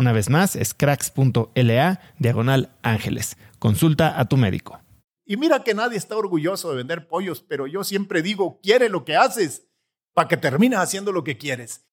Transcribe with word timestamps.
Una 0.00 0.12
vez 0.12 0.30
más, 0.30 0.56
es 0.56 0.72
cracks.la 0.72 2.00
diagonal 2.18 2.74
ángeles. 2.80 3.36
Consulta 3.58 4.18
a 4.18 4.24
tu 4.24 4.38
médico. 4.38 4.80
Y 5.26 5.36
mira 5.36 5.62
que 5.62 5.74
nadie 5.74 5.98
está 5.98 6.16
orgulloso 6.16 6.70
de 6.70 6.76
vender 6.76 7.06
pollos, 7.06 7.44
pero 7.46 7.66
yo 7.66 7.84
siempre 7.84 8.22
digo, 8.22 8.60
quiere 8.62 8.88
lo 8.88 9.04
que 9.04 9.16
haces 9.16 9.68
para 10.14 10.26
que 10.26 10.38
termines 10.38 10.78
haciendo 10.78 11.12
lo 11.12 11.22
que 11.22 11.36
quieres. 11.36 11.86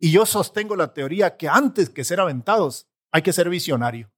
Y 0.00 0.10
yo 0.10 0.26
sostengo 0.26 0.74
la 0.74 0.94
teoría 0.94 1.36
que 1.36 1.48
antes 1.48 1.90
que 1.90 2.02
ser 2.02 2.18
aventados 2.18 2.88
hay 3.12 3.22
que 3.22 3.32
ser 3.32 3.48
visionario, 3.48 4.10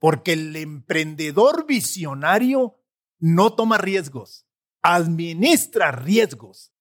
porque 0.00 0.32
el 0.32 0.56
emprendedor 0.56 1.66
visionario 1.68 2.82
no 3.20 3.52
toma 3.52 3.78
riesgos, 3.78 4.48
administra 4.82 5.92
riesgos. 5.92 6.72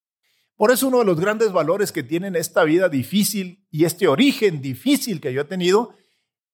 Por 0.55 0.71
eso 0.71 0.87
uno 0.87 0.99
de 0.99 1.05
los 1.05 1.19
grandes 1.19 1.51
valores 1.51 1.91
que 1.91 2.01
tienen 2.01 2.35
esta 2.35 2.63
vida 2.63 2.89
difícil 2.89 3.67
y 3.69 3.85
este 3.85 4.07
origen 4.07 4.59
difícil 4.59 5.21
que 5.21 5.31
yo 5.33 5.41
he 5.41 5.45
tenido 5.45 5.93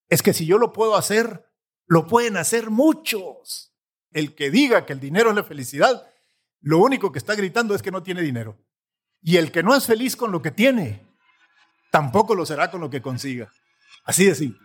es 0.10 0.22
que 0.22 0.34
si 0.34 0.46
yo 0.46 0.58
lo 0.58 0.74
puedo 0.74 0.96
hacer, 0.96 1.46
lo 1.88 2.08
pueden 2.08 2.38
hacer 2.38 2.70
muchos. 2.70 3.74
El 4.12 4.36
que 4.36 4.50
diga 4.50 4.86
que 4.86 4.94
el 4.94 5.00
dinero 5.00 5.30
es 5.30 5.36
la 5.36 5.44
felicidad, 5.44 6.08
lo 6.62 6.80
único 6.80 7.12
que 7.12 7.20
está 7.20 7.36
gritando 7.36 7.76
es 7.76 7.82
que 7.82 7.92
no 7.92 8.02
tiene 8.02 8.22
dinero. 8.22 8.58
Y 9.22 9.38
el 9.38 9.52
que 9.52 9.64
no 9.64 9.76
es 9.76 9.86
feliz 9.86 10.16
con 10.16 10.32
lo 10.32 10.42
que 10.42 10.52
tiene, 10.52 11.06
tampoco 11.92 12.36
lo 12.36 12.46
será 12.46 12.72
con 12.72 12.82
lo 12.82 12.90
que 12.90 13.02
consiga. 13.02 13.52
Así 14.04 14.26
de 14.26 14.36
simple. 14.36 14.65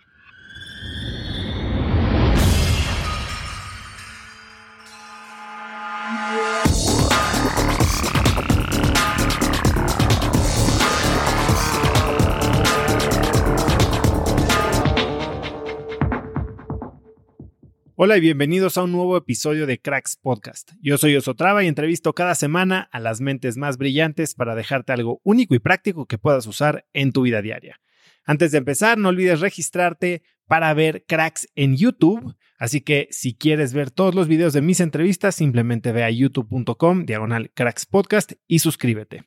Hola 18.03 18.16
y 18.16 18.21
bienvenidos 18.21 18.78
a 18.78 18.84
un 18.84 18.93
nuevo 18.93 19.15
episodio 19.19 19.66
de 19.66 19.78
Cracks 19.78 20.16
Podcast. 20.16 20.72
Yo 20.81 20.97
soy 20.97 21.16
Osotrava 21.16 21.62
y 21.62 21.66
entrevisto 21.66 22.15
cada 22.15 22.34
semana 22.34 22.88
a 22.93 22.99
las 22.99 23.21
mentes 23.21 23.59
más 23.59 23.77
brillantes 23.77 24.34
para 24.34 24.55
dejarte 24.55 24.94
algo 24.94 25.21
único 25.22 25.55
y 25.55 25.59
práctico 25.59 26.06
que 26.06 26.16
puedas 26.16 26.47
usar 26.47 26.87
en 26.94 27.12
tu 27.12 27.21
vida 27.21 27.43
diaria. 27.43 27.78
Antes 28.25 28.53
de 28.53 28.56
empezar, 28.56 28.97
no 28.97 29.11
olvides 29.11 29.41
registrarte 29.41 30.22
para 30.47 30.72
ver 30.72 31.05
Cracks 31.06 31.47
en 31.56 31.77
YouTube. 31.77 32.37
Así 32.56 32.81
que 32.81 33.06
si 33.11 33.34
quieres 33.34 33.75
ver 33.75 33.91
todos 33.91 34.15
los 34.15 34.28
videos 34.28 34.55
de 34.55 34.62
mis 34.62 34.81
entrevistas, 34.81 35.34
simplemente 35.34 35.93
ve 35.93 36.03
a 36.03 36.11
youtube.com 36.11 37.05
diagonal 37.05 37.50
Cracks 37.53 37.84
Podcast 37.84 38.32
y 38.47 38.61
suscríbete. 38.61 39.25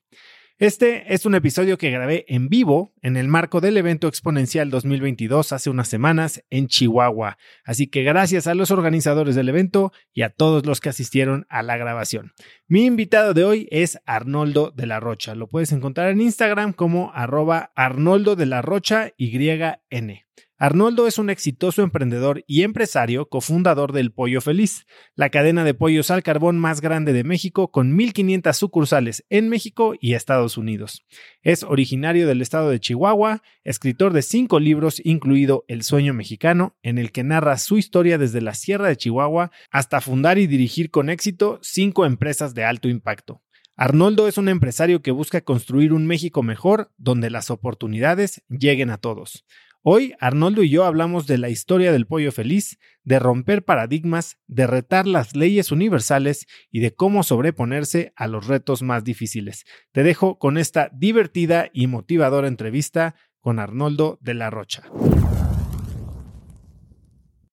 Este 0.63 1.13
es 1.13 1.25
un 1.25 1.35
episodio 1.35 1.77
que 1.77 1.91
grabé 1.91 2.23
en 2.29 2.47
vivo 2.47 2.93
en 3.01 3.17
el 3.17 3.27
marco 3.27 3.59
del 3.59 3.75
evento 3.75 4.07
exponencial 4.07 4.69
2022 4.69 5.51
hace 5.51 5.69
unas 5.69 5.89
semanas 5.89 6.41
en 6.49 6.67
Chihuahua. 6.67 7.37
Así 7.65 7.87
que 7.87 8.03
gracias 8.03 8.47
a 8.47 8.55
los 8.55 8.71
organizadores 8.71 9.35
del 9.35 9.49
evento 9.49 9.91
y 10.13 10.21
a 10.21 10.29
todos 10.29 10.65
los 10.65 10.79
que 10.79 10.87
asistieron 10.87 11.45
a 11.49 11.63
la 11.63 11.75
grabación. 11.75 12.31
Mi 12.69 12.85
invitado 12.85 13.33
de 13.33 13.43
hoy 13.43 13.67
es 13.71 13.99
Arnoldo 14.05 14.71
de 14.71 14.87
la 14.87 15.01
Rocha. 15.01 15.35
Lo 15.35 15.49
puedes 15.49 15.73
encontrar 15.73 16.11
en 16.11 16.21
Instagram 16.21 16.71
como 16.71 17.11
arroba 17.13 17.73
Arnoldo 17.75 18.37
de 18.37 18.45
la 18.45 18.61
Rocha 18.61 19.11
YN. 19.17 20.21
Arnoldo 20.63 21.07
es 21.07 21.17
un 21.17 21.29
exitoso 21.29 21.81
emprendedor 21.81 22.45
y 22.47 22.63
empresario, 22.63 23.27
cofundador 23.27 23.91
del 23.91 24.13
Pollo 24.13 24.39
Feliz, 24.39 24.85
la 25.13 25.27
cadena 25.27 25.65
de 25.65 25.73
pollos 25.73 26.09
al 26.09 26.23
carbón 26.23 26.57
más 26.57 26.79
grande 26.79 27.11
de 27.11 27.25
México 27.25 27.69
con 27.69 27.97
1.500 27.97 28.53
sucursales 28.53 29.25
en 29.29 29.49
México 29.49 29.93
y 29.99 30.13
Estados 30.13 30.57
Unidos. 30.57 31.05
Es 31.41 31.63
originario 31.63 32.29
del 32.29 32.41
estado 32.41 32.69
de 32.69 32.79
Chihuahua, 32.79 33.41
escritor 33.65 34.13
de 34.13 34.21
cinco 34.21 34.61
libros, 34.61 35.01
incluido 35.03 35.65
El 35.67 35.83
sueño 35.83 36.13
mexicano, 36.13 36.77
en 36.81 36.97
el 36.97 37.11
que 37.11 37.25
narra 37.25 37.57
su 37.57 37.77
historia 37.77 38.17
desde 38.17 38.39
la 38.39 38.53
Sierra 38.53 38.87
de 38.87 38.95
Chihuahua 38.95 39.51
hasta 39.69 39.99
fundar 39.99 40.37
y 40.37 40.47
dirigir 40.47 40.91
con 40.91 41.09
éxito 41.09 41.59
cinco 41.61 42.05
empresas 42.05 42.53
de 42.53 42.63
alto 42.63 42.87
impacto. 42.87 43.41
Arnoldo 43.75 44.29
es 44.29 44.37
un 44.37 44.47
empresario 44.47 45.01
que 45.01 45.11
busca 45.11 45.41
construir 45.41 45.91
un 45.91 46.07
México 46.07 46.41
mejor 46.41 46.93
donde 46.95 47.29
las 47.29 47.49
oportunidades 47.49 48.43
lleguen 48.47 48.91
a 48.91 48.97
todos. 48.97 49.45
Hoy 49.85 50.15
Arnoldo 50.21 50.63
y 50.63 50.69
yo 50.69 50.85
hablamos 50.85 51.27
de 51.27 51.37
la 51.37 51.49
historia 51.49 51.91
del 51.91 52.07
pollo 52.07 52.31
feliz, 52.31 52.79
de 53.03 53.19
romper 53.19 53.65
paradigmas, 53.65 54.37
de 54.47 54.65
retar 54.65 55.05
las 55.07 55.35
leyes 55.35 55.73
universales 55.73 56.47
y 56.71 56.79
de 56.79 56.95
cómo 56.95 57.21
sobreponerse 57.21 58.13
a 58.15 58.27
los 58.27 58.47
retos 58.47 58.81
más 58.81 59.03
difíciles. 59.03 59.65
Te 59.91 60.03
dejo 60.03 60.39
con 60.39 60.57
esta 60.57 60.89
divertida 60.93 61.69
y 61.73 61.87
motivadora 61.87 62.47
entrevista 62.47 63.15
con 63.41 63.59
Arnoldo 63.59 64.19
de 64.21 64.33
la 64.35 64.49
Rocha. 64.49 64.83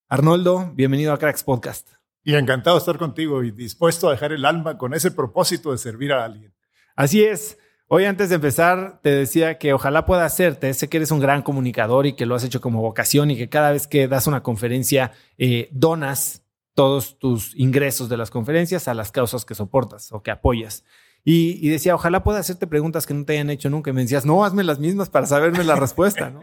Arnoldo, 0.09 0.71
bienvenido 0.77 1.12
a 1.12 1.19
Cracks 1.19 1.43
Podcast. 1.43 1.94
Y 2.23 2.37
encantado 2.37 2.77
de 2.77 2.79
estar 2.79 2.99
contigo 2.99 3.43
y 3.43 3.50
dispuesto 3.50 4.06
a 4.06 4.12
dejar 4.12 4.31
el 4.31 4.44
alma 4.44 4.79
con 4.79 4.94
ese 4.94 5.11
propósito 5.11 5.73
de 5.73 5.79
servir 5.79 6.12
a 6.12 6.27
alguien. 6.27 6.55
Así 6.94 7.25
es. 7.25 7.59
Hoy 7.92 8.04
antes 8.04 8.28
de 8.28 8.37
empezar 8.37 9.00
te 9.02 9.10
decía 9.10 9.58
que 9.58 9.72
ojalá 9.72 10.06
pueda 10.06 10.25
hacerte, 10.25 10.72
sé 10.75 10.88
que 10.88 10.98
eres 10.98 11.10
un 11.10 11.19
gran 11.19 11.42
comunicador 11.42 12.06
y 12.06 12.12
que 12.12 12.25
lo 12.25 12.37
has 12.37 12.44
hecho 12.44 12.60
como 12.60 12.81
vocación 12.81 13.32
y 13.32 13.37
que 13.37 13.48
cada 13.48 13.72
vez 13.72 13.88
que 13.88 14.06
das 14.06 14.28
una 14.28 14.44
conferencia 14.44 15.10
eh, 15.38 15.69
donas 15.72 16.44
todos 16.76 17.19
tus 17.19 17.52
ingresos 17.56 18.08
de 18.08 18.16
las 18.16 18.31
conferencias 18.31 18.87
a 18.87 18.94
las 18.94 19.10
causas 19.10 19.44
que 19.44 19.56
soportas 19.56 20.12
o 20.12 20.22
que 20.22 20.31
apoyas. 20.31 20.84
Y, 21.25 21.69
decía, 21.69 21.96
ojalá 21.96 22.22
pueda 22.22 22.38
hacerte 22.38 22.69
preguntas 22.69 23.06
que 23.06 23.14
no 23.14 23.25
te 23.25 23.32
hayan 23.32 23.50
hecho 23.50 23.69
nunca. 23.69 23.90
Y 23.90 23.93
me 23.93 24.02
decías, 24.02 24.25
no, 24.25 24.44
hazme 24.44 24.62
las 24.62 24.78
mismas 24.78 25.10
para 25.10 25.26
saberme 25.26 25.64
la 25.64 25.75
respuesta, 25.75 26.31
¿no? 26.31 26.43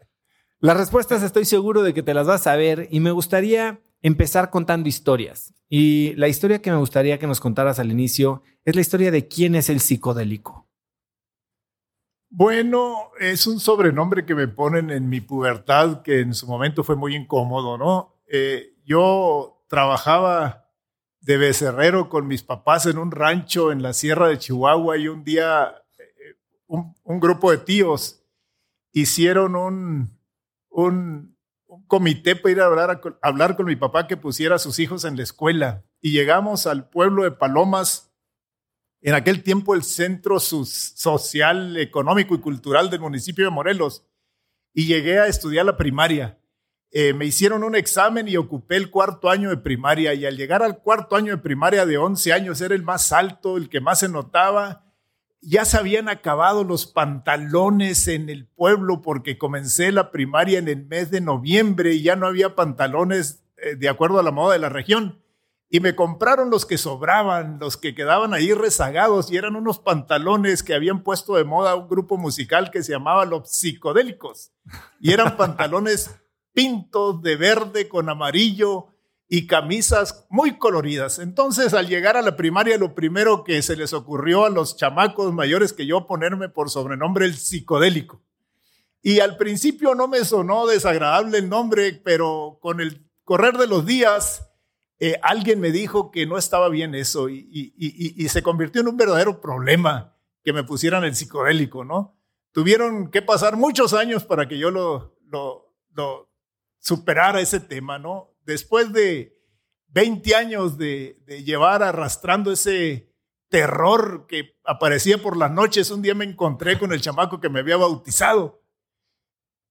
Las 0.60 0.76
respuestas 0.76 1.22
estoy 1.22 1.46
seguro 1.46 1.82
de 1.82 1.94
que 1.94 2.02
te 2.02 2.12
las 2.12 2.26
vas 2.26 2.42
a 2.42 2.44
saber 2.44 2.88
y 2.90 3.00
me 3.00 3.10
gustaría 3.10 3.80
empezar 4.02 4.50
contando 4.50 4.88
historias. 4.88 5.54
Y 5.70 6.12
la 6.16 6.28
historia 6.28 6.60
que 6.60 6.70
me 6.70 6.76
gustaría 6.76 7.18
que 7.18 7.26
nos 7.26 7.40
contaras 7.40 7.78
al 7.78 7.90
inicio 7.90 8.42
es 8.66 8.74
la 8.74 8.82
historia 8.82 9.10
de 9.10 9.28
quién 9.28 9.54
es 9.54 9.70
el 9.70 9.80
psicodélico. 9.80 10.63
Bueno, 12.36 13.12
es 13.20 13.46
un 13.46 13.60
sobrenombre 13.60 14.26
que 14.26 14.34
me 14.34 14.48
ponen 14.48 14.90
en 14.90 15.08
mi 15.08 15.20
pubertad 15.20 16.02
que 16.02 16.18
en 16.18 16.34
su 16.34 16.48
momento 16.48 16.82
fue 16.82 16.96
muy 16.96 17.14
incómodo, 17.14 17.78
¿no? 17.78 18.16
Eh, 18.26 18.74
yo 18.84 19.64
trabajaba 19.68 20.68
de 21.20 21.36
becerrero 21.36 22.08
con 22.08 22.26
mis 22.26 22.42
papás 22.42 22.86
en 22.86 22.98
un 22.98 23.12
rancho 23.12 23.70
en 23.70 23.82
la 23.82 23.92
sierra 23.92 24.26
de 24.26 24.38
Chihuahua 24.38 24.96
y 24.96 25.06
un 25.06 25.22
día 25.22 25.76
eh, 25.96 26.34
un, 26.66 27.20
grupo 27.20 27.52
de 27.52 27.58
tíos 27.58 28.24
hicieron 28.90 29.54
un, 29.54 30.18
un, 30.70 31.36
comité 31.86 32.34
para 32.34 32.50
ir 32.50 32.60
a 32.62 32.66
hablar, 32.66 32.90
a 32.90 33.28
hablar 33.28 33.54
con 33.54 33.66
mi 33.66 33.76
papá 33.76 34.08
que 34.08 34.16
pusiera 34.16 34.56
a 34.56 34.58
sus 34.58 34.80
hijos 34.80 35.04
en 35.04 35.16
la 35.16 35.22
escuela. 35.22 35.84
Y 36.00 36.10
llegamos 36.10 36.66
al 36.66 36.88
pueblo 36.88 37.22
de 37.22 37.30
Palomas, 37.30 38.12
en 39.04 39.12
aquel 39.12 39.42
tiempo 39.42 39.74
el 39.74 39.82
centro 39.82 40.40
social, 40.40 41.76
económico 41.76 42.34
y 42.34 42.38
cultural 42.38 42.88
del 42.88 43.00
municipio 43.00 43.44
de 43.44 43.50
Morelos, 43.50 44.02
y 44.72 44.86
llegué 44.86 45.20
a 45.20 45.26
estudiar 45.26 45.66
la 45.66 45.76
primaria. 45.76 46.38
Eh, 46.90 47.12
me 47.12 47.26
hicieron 47.26 47.64
un 47.64 47.76
examen 47.76 48.28
y 48.28 48.38
ocupé 48.38 48.76
el 48.76 48.90
cuarto 48.90 49.28
año 49.28 49.50
de 49.50 49.58
primaria 49.58 50.14
y 50.14 50.24
al 50.24 50.38
llegar 50.38 50.62
al 50.62 50.78
cuarto 50.78 51.16
año 51.16 51.32
de 51.32 51.42
primaria 51.42 51.84
de 51.84 51.98
11 51.98 52.32
años 52.32 52.62
era 52.62 52.74
el 52.74 52.82
más 52.82 53.12
alto, 53.12 53.58
el 53.58 53.68
que 53.68 53.82
más 53.82 53.98
se 53.98 54.08
notaba. 54.08 54.86
Ya 55.42 55.66
se 55.66 55.76
habían 55.76 56.08
acabado 56.08 56.64
los 56.64 56.86
pantalones 56.86 58.08
en 58.08 58.30
el 58.30 58.46
pueblo 58.46 59.02
porque 59.02 59.36
comencé 59.36 59.92
la 59.92 60.10
primaria 60.12 60.58
en 60.58 60.68
el 60.68 60.86
mes 60.86 61.10
de 61.10 61.20
noviembre 61.20 61.92
y 61.92 62.02
ya 62.02 62.16
no 62.16 62.26
había 62.26 62.54
pantalones 62.54 63.44
eh, 63.58 63.76
de 63.76 63.88
acuerdo 63.90 64.18
a 64.18 64.22
la 64.22 64.30
moda 64.30 64.54
de 64.54 64.60
la 64.60 64.70
región. 64.70 65.23
Y 65.74 65.80
me 65.80 65.96
compraron 65.96 66.50
los 66.50 66.66
que 66.66 66.78
sobraban, 66.78 67.58
los 67.58 67.76
que 67.76 67.96
quedaban 67.96 68.32
ahí 68.32 68.54
rezagados 68.54 69.28
y 69.32 69.36
eran 69.36 69.56
unos 69.56 69.80
pantalones 69.80 70.62
que 70.62 70.72
habían 70.72 71.02
puesto 71.02 71.34
de 71.34 71.42
moda 71.42 71.74
un 71.74 71.88
grupo 71.88 72.16
musical 72.16 72.70
que 72.70 72.84
se 72.84 72.92
llamaba 72.92 73.24
Los 73.24 73.50
Psicodélicos. 73.50 74.52
Y 75.00 75.10
eran 75.10 75.36
pantalones 75.36 76.14
pintos 76.52 77.20
de 77.22 77.34
verde 77.34 77.88
con 77.88 78.08
amarillo 78.08 78.86
y 79.28 79.48
camisas 79.48 80.28
muy 80.30 80.58
coloridas. 80.58 81.18
Entonces, 81.18 81.74
al 81.74 81.88
llegar 81.88 82.16
a 82.16 82.22
la 82.22 82.36
primaria, 82.36 82.78
lo 82.78 82.94
primero 82.94 83.42
que 83.42 83.60
se 83.60 83.74
les 83.74 83.94
ocurrió 83.94 84.44
a 84.44 84.50
los 84.50 84.76
chamacos 84.76 85.32
mayores 85.32 85.72
que 85.72 85.86
yo 85.86 86.06
ponerme 86.06 86.48
por 86.48 86.70
sobrenombre 86.70 87.26
el 87.26 87.34
psicodélico. 87.34 88.22
Y 89.02 89.18
al 89.18 89.36
principio 89.36 89.96
no 89.96 90.06
me 90.06 90.24
sonó 90.24 90.68
desagradable 90.68 91.38
el 91.38 91.48
nombre, 91.48 92.00
pero 92.04 92.58
con 92.62 92.80
el 92.80 93.10
correr 93.24 93.58
de 93.58 93.66
los 93.66 93.84
días, 93.84 94.43
eh, 95.06 95.20
alguien 95.22 95.60
me 95.60 95.70
dijo 95.70 96.10
que 96.10 96.26
no 96.26 96.38
estaba 96.38 96.68
bien 96.68 96.94
eso 96.94 97.28
y, 97.28 98.26
se 98.28 98.42
convirtió 98.42 98.80
en 98.80 98.88
un 98.88 98.96
verdadero 98.96 99.40
problema 99.40 100.16
que 100.42 100.52
me 100.52 100.64
pusieran 100.64 101.04
el 101.04 101.14
psicodélico, 101.14 101.84
¿no? 101.84 102.18
Tuvieron 102.52 103.10
que 103.10 103.20
pasar 103.20 103.56
muchos 103.56 103.92
años 103.92 104.24
para 104.24 104.48
que 104.48 104.56
yo 104.58 104.70
lo, 104.70 105.18
lo, 105.26 105.74
lo 105.94 106.30
superar 106.78 107.36
ese 107.38 107.60
tema, 107.60 107.98
¿no? 107.98 108.34
Después 108.44 108.92
de 108.92 109.34
20 109.88 110.34
años 110.34 110.78
de, 110.78 111.22
llevar 111.44 111.82
arrastrando 111.82 112.50
ese 112.50 113.12
terror 113.48 114.26
que 114.26 114.56
aparecía 114.64 115.18
por 115.18 115.36
las 115.36 115.50
noches, 115.50 115.90
un 115.90 116.02
día 116.02 116.14
me 116.14 116.24
encontré 116.24 116.78
con 116.78 116.92
el 116.92 117.00
chamaco 117.00 117.40
que 117.40 117.48
me 117.48 117.60
había 117.60 117.76
bautizado. 117.76 118.62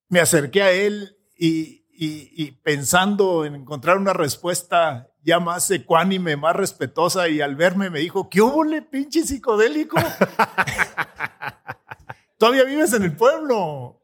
Me 0.10 0.20
acerqué 0.20 0.62
a 0.62 0.72
él 0.72 1.18
y, 1.36 2.52
pensando 2.64 3.46
en 3.46 3.56
encontrar 3.56 3.98
una 3.98 4.14
respuesta 4.14 5.13
ya 5.24 5.40
más 5.40 5.70
ecuánime, 5.72 6.36
más 6.36 6.56
respetuosa, 6.56 7.30
y 7.30 7.42
al 7.42 7.56
verme 7.56 7.90
me 7.90 8.00
dijo, 8.00 8.30
¿qué 8.30 8.42
hubo, 8.42 8.64
pinche 8.92 9.24
psicodélico? 9.24 9.98
Todavía 12.38 12.66
vives 12.66 12.94
en 12.94 13.04
el 13.04 13.16
pueblo. 13.16 14.02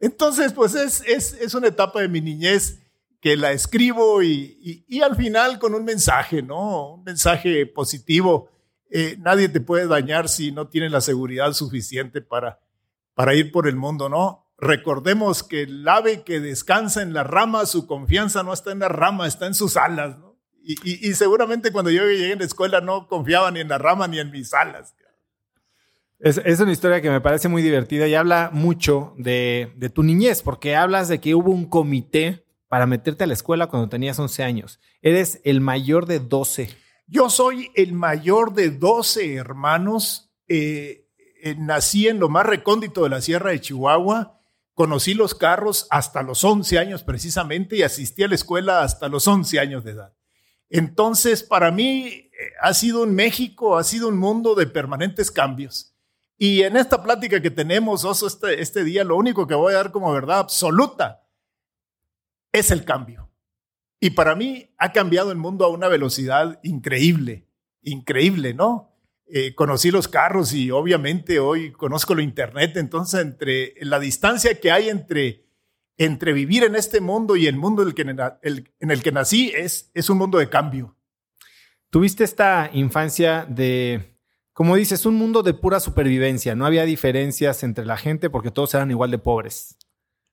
Entonces, 0.00 0.54
pues 0.54 0.74
es, 0.74 1.04
es, 1.06 1.54
una 1.54 1.68
etapa 1.68 2.00
de 2.00 2.08
mi 2.08 2.22
niñez 2.22 2.80
que 3.20 3.36
la 3.36 3.52
escribo 3.52 4.22
y, 4.22 5.00
al 5.04 5.14
final 5.14 5.58
con 5.58 5.74
un 5.74 5.84
mensaje, 5.84 6.42
¿no? 6.42 6.94
Un 6.94 7.04
mensaje 7.04 7.66
positivo. 7.66 8.48
Eh, 8.90 9.16
nadie 9.18 9.50
te 9.50 9.60
puede 9.60 9.86
dañar 9.86 10.30
si 10.30 10.50
no 10.50 10.68
tienes 10.68 10.90
la 10.90 11.02
seguridad 11.02 11.52
suficiente 11.52 12.22
para, 12.22 12.58
para 13.14 13.34
ir 13.34 13.52
por 13.52 13.68
el 13.68 13.76
mundo, 13.76 14.08
¿no? 14.08 14.39
Recordemos 14.60 15.42
que 15.42 15.62
el 15.62 15.88
ave 15.88 16.22
que 16.22 16.40
descansa 16.40 17.02
en 17.02 17.12
la 17.12 17.24
rama, 17.24 17.66
su 17.66 17.86
confianza 17.86 18.42
no 18.42 18.52
está 18.52 18.72
en 18.72 18.80
la 18.80 18.88
rama, 18.88 19.26
está 19.26 19.46
en 19.46 19.54
sus 19.54 19.76
alas, 19.76 20.18
¿no? 20.18 20.38
Y, 20.62 21.08
y 21.08 21.14
seguramente 21.14 21.72
cuando 21.72 21.90
yo 21.90 22.04
llegué 22.04 22.34
a 22.34 22.36
la 22.36 22.44
escuela 22.44 22.80
no 22.80 23.08
confiaba 23.08 23.50
ni 23.50 23.60
en 23.60 23.68
la 23.68 23.78
rama 23.78 24.06
ni 24.06 24.18
en 24.18 24.30
mis 24.30 24.52
alas. 24.52 24.94
Es, 26.20 26.60
una 26.60 26.70
historia 26.70 27.00
que 27.00 27.08
me 27.08 27.22
parece 27.22 27.48
muy 27.48 27.62
divertida 27.62 28.06
y 28.06 28.14
habla 28.14 28.50
mucho 28.52 29.14
de, 29.16 29.72
tu 29.94 30.02
niñez, 30.02 30.42
porque 30.42 30.76
hablas 30.76 31.08
de 31.08 31.18
que 31.18 31.34
hubo 31.34 31.50
un 31.50 31.64
comité 31.64 32.44
para 32.68 32.86
meterte 32.86 33.24
a 33.24 33.26
la 33.26 33.32
escuela 33.32 33.68
cuando 33.68 33.88
tenías 33.88 34.18
11 34.18 34.42
años. 34.42 34.80
Eres 35.00 35.40
el 35.44 35.62
mayor 35.62 36.04
de 36.04 36.20
12. 36.20 36.68
Yo 37.06 37.30
soy 37.30 37.70
el 37.74 37.94
mayor 37.94 38.52
de 38.52 38.70
12 38.70 39.34
hermanos. 39.34 40.30
Eh, 40.46 41.08
eh, 41.42 41.56
nací 41.58 42.06
en 42.06 42.20
lo 42.20 42.28
más 42.28 42.44
recóndito 42.44 43.02
de 43.04 43.08
la 43.08 43.22
Sierra 43.22 43.52
de 43.52 43.60
Chihuahua. 43.62 44.39
Conocí 44.80 45.12
los 45.12 45.34
carros 45.34 45.86
hasta 45.90 46.22
los 46.22 46.42
11 46.42 46.78
años 46.78 47.02
precisamente 47.02 47.76
y 47.76 47.82
asistí 47.82 48.22
a 48.22 48.28
la 48.28 48.34
escuela 48.34 48.80
hasta 48.80 49.10
los 49.10 49.28
11 49.28 49.60
años 49.60 49.84
de 49.84 49.90
edad. 49.90 50.14
Entonces, 50.70 51.42
para 51.42 51.70
mí 51.70 52.06
eh, 52.06 52.30
ha 52.62 52.72
sido 52.72 53.02
un 53.02 53.14
México, 53.14 53.76
ha 53.76 53.84
sido 53.84 54.08
un 54.08 54.16
mundo 54.16 54.54
de 54.54 54.66
permanentes 54.66 55.30
cambios. 55.30 55.94
Y 56.38 56.62
en 56.62 56.78
esta 56.78 57.02
plática 57.02 57.42
que 57.42 57.50
tenemos, 57.50 58.06
Oso, 58.06 58.26
este, 58.26 58.62
este 58.62 58.82
día, 58.82 59.04
lo 59.04 59.18
único 59.18 59.46
que 59.46 59.54
voy 59.54 59.74
a 59.74 59.76
dar 59.76 59.92
como 59.92 60.14
verdad 60.14 60.38
absoluta 60.38 61.28
es 62.50 62.70
el 62.70 62.86
cambio. 62.86 63.30
Y 64.00 64.08
para 64.08 64.34
mí 64.34 64.72
ha 64.78 64.92
cambiado 64.92 65.30
el 65.30 65.36
mundo 65.36 65.66
a 65.66 65.68
una 65.68 65.88
velocidad 65.88 66.58
increíble, 66.62 67.46
increíble, 67.82 68.54
¿no? 68.54 68.89
Eh, 69.32 69.54
conocí 69.54 69.90
los 69.90 70.08
carros 70.08 70.52
y 70.52 70.70
obviamente 70.70 71.38
hoy 71.38 71.72
conozco 71.72 72.14
lo 72.14 72.22
Internet, 72.22 72.76
entonces 72.76 73.20
entre 73.20 73.74
la 73.80 74.00
distancia 74.00 74.58
que 74.58 74.72
hay 74.72 74.88
entre, 74.88 75.46
entre 75.96 76.32
vivir 76.32 76.64
en 76.64 76.74
este 76.74 77.00
mundo 77.00 77.36
y 77.36 77.46
el 77.46 77.56
mundo 77.56 77.82
en 77.82 77.88
el 77.88 77.94
que, 77.94 78.02
en 78.02 78.90
el 78.90 79.02
que 79.02 79.12
nací 79.12 79.52
es, 79.54 79.90
es 79.94 80.10
un 80.10 80.18
mundo 80.18 80.38
de 80.38 80.48
cambio. 80.48 80.96
¿Tuviste 81.90 82.24
esta 82.24 82.70
infancia 82.72 83.46
de 83.48 84.10
como 84.60 84.76
dices, 84.76 85.06
un 85.06 85.14
mundo 85.14 85.42
de 85.42 85.54
pura 85.54 85.80
supervivencia. 85.80 86.54
No 86.54 86.66
había 86.66 86.84
diferencias 86.84 87.62
entre 87.62 87.86
la 87.86 87.96
gente 87.96 88.28
porque 88.28 88.50
todos 88.50 88.74
eran 88.74 88.90
igual 88.90 89.10
de 89.10 89.16
pobres. 89.16 89.78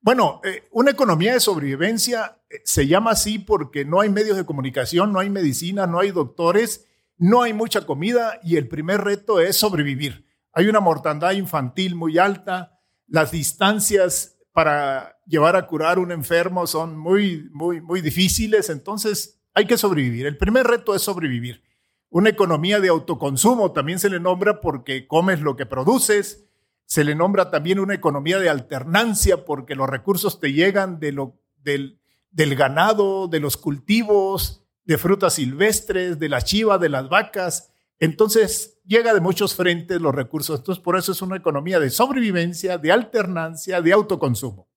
Bueno, 0.02 0.42
eh, 0.44 0.68
una 0.72 0.92
economía 0.92 1.32
de 1.32 1.40
sobrevivencia 1.40 2.38
eh, 2.50 2.62
se 2.66 2.88
llama 2.88 3.12
así 3.12 3.40
porque 3.40 3.86
no 3.86 4.02
hay 4.02 4.10
medios 4.10 4.36
de 4.36 4.46
comunicación, 4.46 5.14
no 5.14 5.20
hay 5.20 5.30
medicina, 5.30 5.88
no 5.88 6.00
hay 6.02 6.12
doctores, 6.12 6.86
no 7.18 7.42
hay 7.42 7.54
mucha 7.54 7.86
comida 7.86 8.40
y 8.44 8.58
el 8.58 8.68
primer 8.68 9.02
reto 9.02 9.40
es 9.40 9.58
sobrevivir. 9.58 10.26
Hay 10.54 10.68
una 10.68 10.80
mortandad 10.80 11.32
infantil 11.32 11.96
muy 11.96 12.18
alta, 12.18 12.80
las 13.08 13.32
distancias 13.32 14.38
para 14.52 15.20
llevar 15.26 15.56
a 15.56 15.68
curar 15.68 16.00
un 16.00 16.12
enfermo 16.12 16.66
son 16.68 16.98
muy, 16.98 17.50
muy, 17.52 17.80
muy 17.82 18.02
difíciles, 18.02 18.70
entonces 18.70 19.40
hay 19.54 19.66
que 19.66 19.78
sobrevivir. 19.78 20.26
El 20.26 20.38
primer 20.38 20.66
reto 20.66 20.96
es 20.96 21.02
sobrevivir. 21.02 21.64
Una 22.10 22.30
economía 22.30 22.80
de 22.80 22.90
autoconsumo 22.90 23.72
también 23.72 24.00
se 24.00 24.10
le 24.10 24.20
nombra 24.20 24.62
porque 24.62 25.08
comes 25.08 25.42
lo 25.42 25.56
que 25.56 25.66
produces. 25.66 26.48
Se 26.86 27.04
le 27.04 27.16
nombra 27.16 27.52
también 27.52 27.80
una 27.80 27.94
economía 27.94 28.40
de 28.40 28.50
alternancia 28.50 29.46
porque 29.46 29.76
los 29.76 29.90
recursos 29.90 30.40
te 30.40 30.54
llegan 30.54 31.00
del 31.00 32.56
ganado, 32.56 33.28
de 33.28 33.40
los 33.40 33.58
cultivos, 33.58 34.67
de 34.88 34.98
frutas 34.98 35.34
silvestres, 35.34 36.18
de 36.18 36.30
la 36.30 36.42
chiva, 36.42 36.78
de 36.78 36.88
las 36.90 37.10
vacas. 37.10 37.74
Entonces 38.00 38.80
llega 38.86 39.14
de 39.14 39.20
muchos 39.20 39.54
frentes 39.54 40.02
los 40.02 40.16
recursos. 40.16 40.60
Entonces 40.60 40.82
por 40.82 40.98
eso 40.98 41.12
es 41.12 41.22
una 41.22 41.36
economía 41.36 41.80
de 41.80 41.90
sobrevivencia, 41.90 42.78
de 42.78 42.92
alternancia, 42.94 43.82
de 43.82 43.92
autoconsumo. 43.92 44.70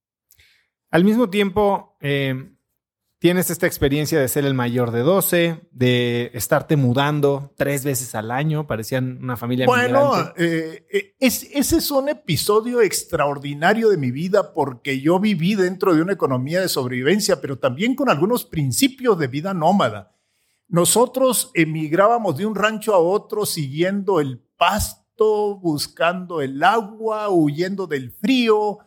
Al 0.91 1.05
mismo 1.05 1.31
tiempo, 1.31 1.97
eh, 2.01 2.53
tienes 3.21 3.51
esta 3.51 3.67
experiencia 3.67 4.19
de 4.19 4.29
ser 4.29 4.47
el 4.47 4.55
mayor 4.55 4.93
de 4.93 5.01
12, 5.01 5.69
de 5.73 6.31
estarte 6.33 6.77
mudando 6.77 7.53
tres 7.55 7.85
veces 7.85 8.15
al 8.15 8.31
año, 8.31 8.67
parecían 8.67 9.19
una 9.23 9.37
familia 9.37 9.67
Bueno, 9.67 10.33
eh, 10.39 10.87
eh, 10.91 11.15
ese 11.21 11.77
es 11.77 11.91
un 11.91 12.09
episodio 12.09 12.81
extraordinario 12.81 13.91
de 13.91 13.99
mi 13.99 14.11
vida 14.11 14.55
porque 14.55 15.03
yo 15.03 15.21
viví 15.21 15.55
dentro 15.55 15.95
de 15.95 16.01
una 16.01 16.15
economía 16.15 16.63
de 16.63 16.69
sobrevivencia, 16.69 17.43
pero 17.43 17.59
también 17.59 17.95
con 17.95 18.09
algunos 18.09 18.47
principios 18.47 19.19
de 19.19 19.27
vida 19.27 19.53
nómada. 19.53 20.17
Nosotros 20.67 21.51
emigrábamos 21.53 22.39
de 22.39 22.47
un 22.47 22.55
rancho 22.55 22.95
a 22.95 22.99
otro 22.99 23.45
siguiendo 23.45 24.21
el 24.21 24.39
pasto, 24.57 25.57
buscando 25.57 26.41
el 26.41 26.63
agua, 26.63 27.29
huyendo 27.29 27.87
del 27.87 28.13
frío, 28.13 28.79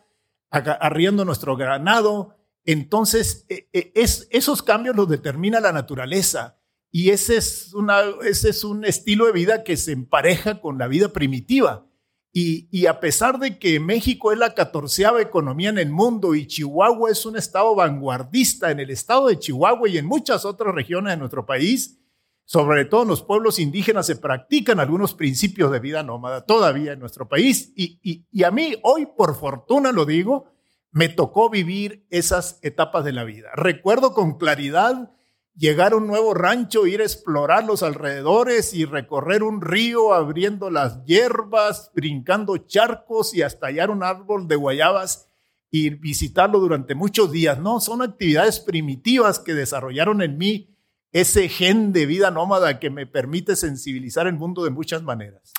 arriendo 0.50 1.24
nuestro 1.24 1.56
granado. 1.56 2.33
Entonces, 2.64 3.44
e, 3.48 3.68
e, 3.72 3.92
es, 3.94 4.26
esos 4.30 4.62
cambios 4.62 4.96
los 4.96 5.08
determina 5.08 5.60
la 5.60 5.72
naturaleza 5.72 6.58
y 6.96 7.10
ese 7.10 7.38
es, 7.38 7.74
un 7.74 8.84
estilo 8.84 9.26
de 9.26 9.32
vida 9.32 9.64
que 9.64 9.76
se 9.76 9.90
empareja 9.90 10.60
con 10.60 10.78
la 10.78 10.86
vida 10.86 11.08
primitiva. 11.08 11.88
Y, 12.32 12.86
a 12.86 13.00
pesar 13.00 13.40
de 13.40 13.58
que 13.58 13.80
México 13.80 14.30
es 14.30 14.38
la 14.38 14.54
catorceava 14.54 15.20
economía 15.20 15.70
en 15.70 15.78
el 15.78 15.90
mundo 15.90 16.36
y 16.36 16.46
Chihuahua 16.46 17.10
es 17.10 17.26
un 17.26 17.36
estado 17.36 17.74
vanguardista 17.74 18.70
en 18.70 18.78
el 18.78 18.90
estado 18.90 19.26
de 19.26 19.40
Chihuahua 19.40 19.88
y 19.88 19.98
en 19.98 20.06
muchas 20.06 20.44
otras 20.44 20.72
regiones 20.72 21.14
de 21.14 21.16
nuestro 21.16 21.44
país, 21.44 21.98
sobre 22.44 22.84
todo 22.84 23.02
en 23.02 23.08
los 23.08 23.22
pueblos 23.22 23.58
indígenas 23.58 24.06
se 24.06 24.14
practican 24.14 24.78
algunos 24.78 25.14
principios 25.14 25.72
de 25.72 25.80
vida 25.80 26.04
nómada 26.04 26.44
todavía 26.44 26.92
en 26.92 27.00
nuestro 27.00 27.28
país. 27.28 27.72
Y 27.74 28.42
a 28.44 28.52
mí 28.52 28.76
hoy, 28.82 29.06
por 29.06 29.34
fortuna 29.34 29.90
lo 29.90 30.04
digo, 30.04 30.53
me 30.94 31.08
tocó 31.08 31.50
vivir 31.50 32.06
esas 32.08 32.60
etapas 32.62 33.04
de 33.04 33.10
la 33.10 33.24
vida. 33.24 33.48
Recuerdo 33.56 34.14
con 34.14 34.38
claridad 34.38 35.10
llegar 35.56 35.92
a 35.92 35.96
un 35.96 36.06
nuevo 36.06 36.34
rancho, 36.34 36.86
ir 36.86 37.00
a 37.00 37.04
explorar 37.04 37.64
los 37.64 37.82
alrededores 37.82 38.72
y 38.74 38.84
recorrer 38.84 39.42
un 39.42 39.60
río 39.60 40.14
abriendo 40.14 40.70
las 40.70 41.04
hierbas, 41.04 41.90
brincando 41.96 42.56
charcos 42.58 43.34
y 43.34 43.42
hasta 43.42 43.66
hallar 43.66 43.90
un 43.90 44.04
árbol 44.04 44.46
de 44.46 44.54
guayabas 44.54 45.28
y 45.68 45.90
visitarlo 45.90 46.60
durante 46.60 46.94
muchos 46.94 47.32
días. 47.32 47.58
No, 47.58 47.80
son 47.80 48.00
actividades 48.00 48.60
primitivas 48.60 49.40
que 49.40 49.52
desarrollaron 49.52 50.22
en 50.22 50.38
mí 50.38 50.76
ese 51.10 51.48
gen 51.48 51.92
de 51.92 52.06
vida 52.06 52.30
nómada 52.30 52.78
que 52.78 52.90
me 52.90 53.08
permite 53.08 53.56
sensibilizar 53.56 54.28
el 54.28 54.34
mundo 54.34 54.62
de 54.62 54.70
muchas 54.70 55.02
maneras. 55.02 55.52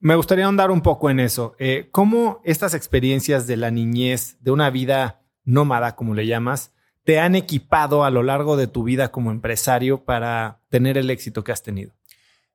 Me 0.00 0.14
gustaría 0.14 0.44
ahondar 0.44 0.70
un 0.70 0.80
poco 0.80 1.10
en 1.10 1.18
eso. 1.18 1.56
Eh, 1.58 1.88
¿Cómo 1.90 2.40
estas 2.44 2.74
experiencias 2.74 3.46
de 3.46 3.56
la 3.56 3.70
niñez, 3.70 4.36
de 4.40 4.52
una 4.52 4.70
vida 4.70 5.22
nómada, 5.44 5.96
como 5.96 6.14
le 6.14 6.26
llamas, 6.26 6.72
te 7.04 7.18
han 7.18 7.34
equipado 7.34 8.04
a 8.04 8.10
lo 8.10 8.22
largo 8.22 8.56
de 8.56 8.68
tu 8.68 8.84
vida 8.84 9.10
como 9.10 9.30
empresario 9.30 10.04
para 10.04 10.62
tener 10.68 10.98
el 10.98 11.10
éxito 11.10 11.42
que 11.42 11.52
has 11.52 11.62
tenido? 11.62 11.94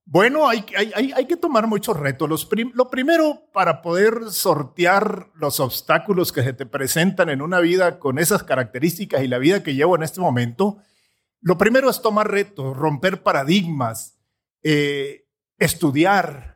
Bueno, 0.06 0.48
hay, 0.50 0.66
hay, 0.76 1.26
que 1.28 1.38
tomar 1.38 1.66
muchos 1.68 1.98
retos. 1.98 2.30
lo 2.74 2.90
primero, 2.90 3.50
para 3.54 3.82
poder 3.82 4.32
sortear 4.32 5.30
los 5.34 5.62
obstáculos 5.62 6.34
que 6.34 6.44
se 6.44 6.54
te 6.54 6.66
presentan 6.66 7.30
en 7.30 7.42
una 7.42 7.62
vida 7.62 8.00
con 8.00 8.20
esas 8.20 8.44
características 8.44 9.24
y 9.24 9.28
la 9.28 9.38
vida 9.38 9.64
que 9.64 9.76
llevo 9.76 9.96
en 9.96 10.04
este 10.04 10.20
momento, 10.20 10.78
lo 11.40 11.58
primero 11.58 11.90
es 11.90 12.02
tomar 12.02 12.30
retos, 12.30 12.76
romper 12.76 13.24
paradigmas, 13.24 14.20
eh, 14.62 15.26
estudiar, 15.58 16.53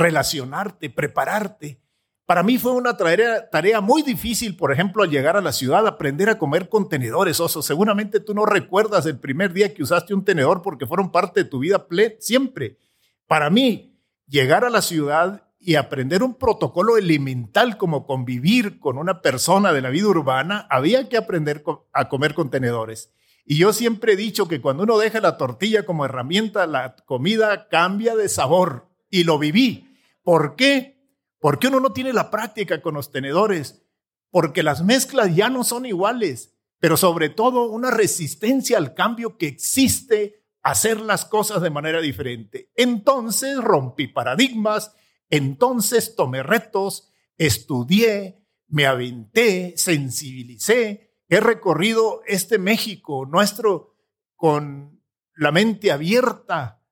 relacionarte, 0.00 0.90
prepararte. 0.90 1.78
Para 2.26 2.42
mí 2.42 2.58
fue 2.58 2.72
una 2.72 2.96
tarea, 2.96 3.80
muy 3.80 4.02
difícil, 4.02 4.56
por 4.56 4.72
ejemplo, 4.72 5.02
al 5.02 5.10
llegar 5.10 5.36
a 5.36 5.40
la 5.40 5.52
ciudad, 5.52 5.86
aprender 5.86 6.28
a 6.28 6.38
comer 6.38 6.68
contenedores, 6.68 7.40
oso. 7.40 7.60
Seguramente 7.60 8.20
tú 8.20 8.34
no 8.34 8.46
recuerdas 8.46 9.04
el 9.06 9.18
primer 9.18 9.52
día 9.52 9.74
que 9.74 9.82
usaste 9.82 10.14
un 10.14 10.24
tenedor 10.24 10.62
porque 10.62 10.86
fueron 10.86 11.10
parte 11.10 11.42
de 11.42 11.50
tu 11.50 11.58
vida 11.58 11.86
siempre. 12.20 12.78
Para 13.26 13.50
mí, 13.50 13.96
llegar 14.28 14.64
a 14.64 14.70
la 14.70 14.80
ciudad 14.80 15.42
y 15.58 15.74
aprender 15.74 16.22
un 16.22 16.34
protocolo 16.34 16.96
elemental 16.96 17.76
como 17.76 18.06
convivir 18.06 18.78
con 18.78 18.96
una 18.96 19.22
persona 19.22 19.72
de 19.72 19.82
la 19.82 19.90
vida 19.90 20.06
urbana, 20.06 20.68
había 20.70 21.08
que 21.08 21.16
aprender 21.16 21.64
a 21.92 22.08
comer 22.08 22.34
contenedores. 22.34 23.12
Y 23.44 23.56
yo 23.56 23.72
siempre 23.72 24.12
he 24.12 24.16
dicho 24.16 24.46
que 24.46 24.60
cuando 24.60 24.84
uno 24.84 24.98
deja 24.98 25.20
la 25.20 25.36
tortilla 25.36 25.84
como 25.84 26.04
herramienta, 26.04 26.68
la 26.68 26.94
comida 27.06 27.66
cambia 27.68 28.14
de 28.14 28.28
sabor 28.28 28.86
y 29.10 29.24
lo 29.24 29.36
viví. 29.38 29.89
¿Por 30.30 30.54
qué? 30.54 30.96
Porque 31.40 31.66
uno 31.66 31.80
no 31.80 31.92
tiene 31.92 32.12
la 32.12 32.30
práctica 32.30 32.80
con 32.80 32.94
los 32.94 33.10
tenedores, 33.10 33.82
porque 34.30 34.62
las 34.62 34.84
mezclas 34.84 35.34
ya 35.34 35.50
no 35.50 35.64
son 35.64 35.86
iguales, 35.86 36.56
pero 36.78 36.96
sobre 36.96 37.30
todo 37.30 37.68
una 37.68 37.90
resistencia 37.90 38.78
al 38.78 38.94
cambio 38.94 39.36
que 39.36 39.48
existe 39.48 40.44
hacer 40.62 41.00
las 41.00 41.24
cosas 41.24 41.62
de 41.62 41.70
manera 41.70 42.00
diferente. 42.00 42.70
Entonces 42.76 43.56
rompí 43.56 44.06
paradigmas, 44.06 44.94
entonces 45.30 46.14
tomé 46.14 46.44
retos, 46.44 47.10
estudié, 47.36 48.46
me 48.68 48.86
aventé, 48.86 49.74
sensibilicé, 49.76 51.12
he 51.28 51.40
recorrido 51.40 52.22
este 52.24 52.60
México 52.60 53.26
nuestro 53.26 53.96
con 54.36 55.02
la 55.34 55.50
mente 55.50 55.90
abierta 55.90 56.84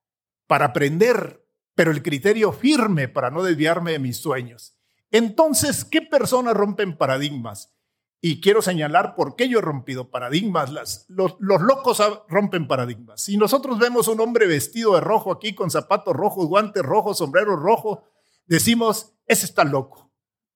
para 0.45 0.65
aprender, 0.65 1.47
pero 1.79 1.91
el 1.91 2.03
criterio 2.03 2.51
firme 2.51 3.07
para 3.07 3.31
no 3.31 3.41
desviarme 3.41 3.93
de 3.93 3.99
mis 3.99 4.17
sueños. 4.17 4.75
Entonces, 5.11 5.85
¿qué 5.85 6.01
personas 6.01 6.53
rompen 6.53 6.97
paradigmas? 6.97 7.73
Y 8.19 8.41
quiero 8.41 8.61
señalar 8.61 9.15
por 9.15 9.37
qué 9.37 9.47
yo 9.47 9.59
he 9.59 9.61
rompido 9.61 10.11
paradigmas. 10.11 11.05
Los, 11.07 11.37
locos 11.39 12.03
rompen 12.27 12.67
paradigmas. 12.67 13.21
Si 13.21 13.37
nosotros 13.37 13.79
vemos 13.79 14.09
un 14.09 14.19
hombre 14.19 14.45
vestido 14.45 14.95
de 14.95 14.99
rojo 14.99 15.31
aquí 15.31 15.55
con 15.55 15.71
zapatos 15.71 16.13
rojos, 16.13 16.47
guantes 16.47 16.83
rojos, 16.83 17.17
sombrero 17.17 17.55
rojo, 17.55 18.03
decimos, 18.45 19.13
ese 19.25 19.45
está 19.45 19.63
loco. 19.63 20.11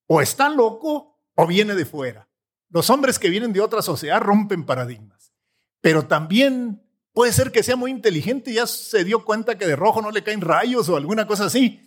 O 0.08 0.20
está 0.20 0.50
loco 0.50 1.22
o 1.36 1.48
viene 1.48 1.74
de 1.74 1.86
fuera. 1.86 2.27
Los 2.68 2.89
hombres 2.89 3.18
que 3.18 3.30
vienen 3.30 3.53
de 3.53 3.62
otra 3.62 3.82
sociedad 3.82 4.20
rompen 4.20 4.65
paradigmas. 4.65 5.34
Pero 5.80 6.06
también 6.06 6.83
Puede 7.13 7.32
ser 7.32 7.51
que 7.51 7.62
sea 7.62 7.75
muy 7.75 7.91
inteligente 7.91 8.50
y 8.50 8.55
ya 8.55 8.65
se 8.65 9.03
dio 9.03 9.24
cuenta 9.24 9.58
que 9.58 9.67
de 9.67 9.75
rojo 9.75 10.01
no 10.01 10.10
le 10.10 10.24
caen 10.24 10.41
rayos 10.41 10.89
o 10.89 10.98
alguna 10.98 11.27
cosa 11.27 11.46
así. 11.46 11.79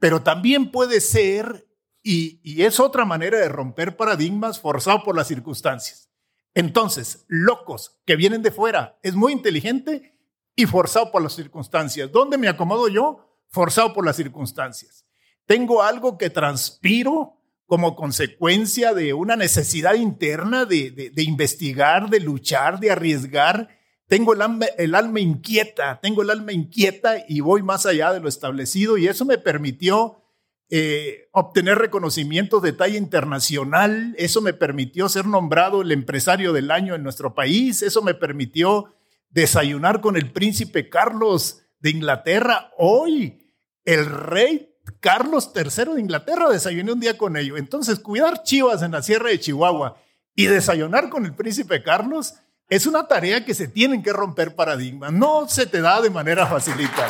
Pero 0.00 0.22
también 0.22 0.72
puede 0.72 1.00
ser, 1.00 1.68
y, 2.02 2.40
es 2.62 2.80
otra 2.80 3.04
manera 3.04 3.38
de 3.38 3.48
romper 3.48 3.96
paradigmas 3.96 4.58
forzado 4.58 5.04
por 5.04 5.14
las 5.14 5.28
circunstancias. 5.28 6.10
Entonces, 6.54 7.24
locos 7.28 8.00
que 8.04 8.16
vienen 8.16 8.42
de 8.42 8.50
fuera, 8.50 8.98
es 9.04 9.14
muy 9.14 9.32
inteligente 9.32 10.18
y 10.56 10.66
forzado 10.66 11.12
por 11.12 11.22
las 11.22 11.34
circunstancias. 11.34 12.10
¿Dónde 12.10 12.36
me 12.36 12.48
acomodo 12.48 12.88
yo? 12.88 13.24
Forzado 13.50 13.94
por 13.94 14.04
las 14.04 14.16
circunstancias. 14.16 15.06
Tengo 15.46 15.82
algo 15.82 16.18
que 16.18 16.28
transpiro 16.28 17.38
como 17.66 17.94
consecuencia 17.94 18.92
de 18.92 19.14
una 19.14 19.36
necesidad 19.36 19.94
interna 19.94 20.64
de 20.64 21.12
investigar, 21.18 22.10
de 22.10 22.20
luchar, 22.20 22.80
de 22.80 22.90
arriesgar 22.90 23.81
tengo 24.12 24.34
el 24.34 24.42
alma, 24.42 24.66
el 24.76 24.94
alma 24.94 25.20
inquieta, 25.20 25.98
tengo 26.02 26.20
el 26.20 26.28
alma 26.28 26.52
inquieta 26.52 27.24
y 27.26 27.40
voy 27.40 27.62
más 27.62 27.86
allá 27.86 28.12
de 28.12 28.20
lo 28.20 28.28
establecido 28.28 28.98
y 28.98 29.08
eso 29.08 29.24
me 29.24 29.38
permitió 29.38 30.20
eh, 30.68 31.30
obtener 31.32 31.78
reconocimientos 31.78 32.60
de 32.60 32.74
talla 32.74 32.98
internacional, 32.98 34.14
eso 34.18 34.42
me 34.42 34.52
permitió 34.52 35.08
ser 35.08 35.24
nombrado 35.24 35.80
el 35.80 35.92
empresario 35.92 36.52
del 36.52 36.70
año 36.70 36.94
en 36.94 37.02
nuestro 37.02 37.34
país, 37.34 37.80
eso 37.80 38.02
me 38.02 38.12
permitió 38.12 38.94
desayunar 39.30 40.02
con 40.02 40.18
el 40.18 40.30
príncipe 40.30 40.90
Carlos 40.90 41.62
de 41.80 41.88
Inglaterra. 41.88 42.70
Hoy, 42.76 43.50
el 43.86 44.04
rey 44.04 44.74
Carlos 45.00 45.52
III 45.56 45.94
de 45.94 46.00
Inglaterra 46.02 46.50
desayuné 46.50 46.92
un 46.92 47.00
día 47.00 47.16
con 47.16 47.38
ellos. 47.38 47.58
Entonces, 47.58 47.98
cuidar 47.98 48.42
chivas 48.42 48.82
en 48.82 48.90
la 48.90 49.00
sierra 49.00 49.30
de 49.30 49.40
Chihuahua 49.40 49.96
y 50.34 50.48
desayunar 50.48 51.08
con 51.08 51.24
el 51.24 51.34
príncipe 51.34 51.82
Carlos 51.82 52.34
es 52.72 52.86
una 52.86 53.06
tarea 53.06 53.44
que 53.44 53.52
se 53.52 53.68
tienen 53.68 54.02
que 54.02 54.14
romper 54.14 54.54
paradigmas. 54.54 55.12
No 55.12 55.46
se 55.46 55.66
te 55.66 55.82
da 55.82 56.00
de 56.00 56.08
manera 56.08 56.46
facilita. 56.46 57.06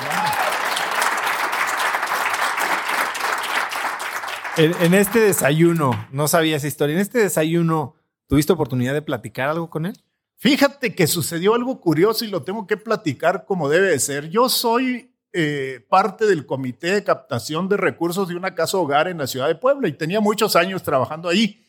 En, 4.56 4.92
este 4.92 5.20
desayuno, 5.20 6.08
no 6.10 6.26
sabía 6.26 6.56
esa 6.56 6.66
historia, 6.66 6.96
en 6.96 7.00
este 7.00 7.20
desayuno, 7.20 7.94
¿tuviste 8.26 8.52
oportunidad 8.52 8.92
de 8.92 9.02
platicar 9.02 9.50
algo 9.50 9.70
con 9.70 9.86
él? 9.86 10.02
Fíjate 10.36 10.96
que 10.96 11.06
sucedió 11.06 11.54
algo 11.54 11.80
curioso 11.80 12.24
y 12.24 12.28
lo 12.28 12.42
tengo 12.42 12.66
que 12.66 12.76
platicar 12.76 13.44
como 13.46 13.68
debe 13.68 13.86
de 13.86 14.00
ser. 14.00 14.30
Yo 14.30 14.48
soy 14.48 15.14
eh, 15.32 15.86
parte 15.88 16.26
del 16.26 16.44
comité 16.44 16.88
de 16.92 17.04
captación 17.04 17.68
de 17.68 17.76
recursos 17.76 18.26
de 18.26 18.34
una 18.34 18.56
casa 18.56 18.78
hogar 18.78 19.06
en 19.06 19.18
la 19.18 19.28
ciudad 19.28 19.46
de 19.46 19.54
Puebla 19.54 19.86
y 19.86 19.92
tenía 19.92 20.20
muchos 20.20 20.56
años 20.56 20.82
trabajando 20.82 21.28
ahí. 21.28 21.64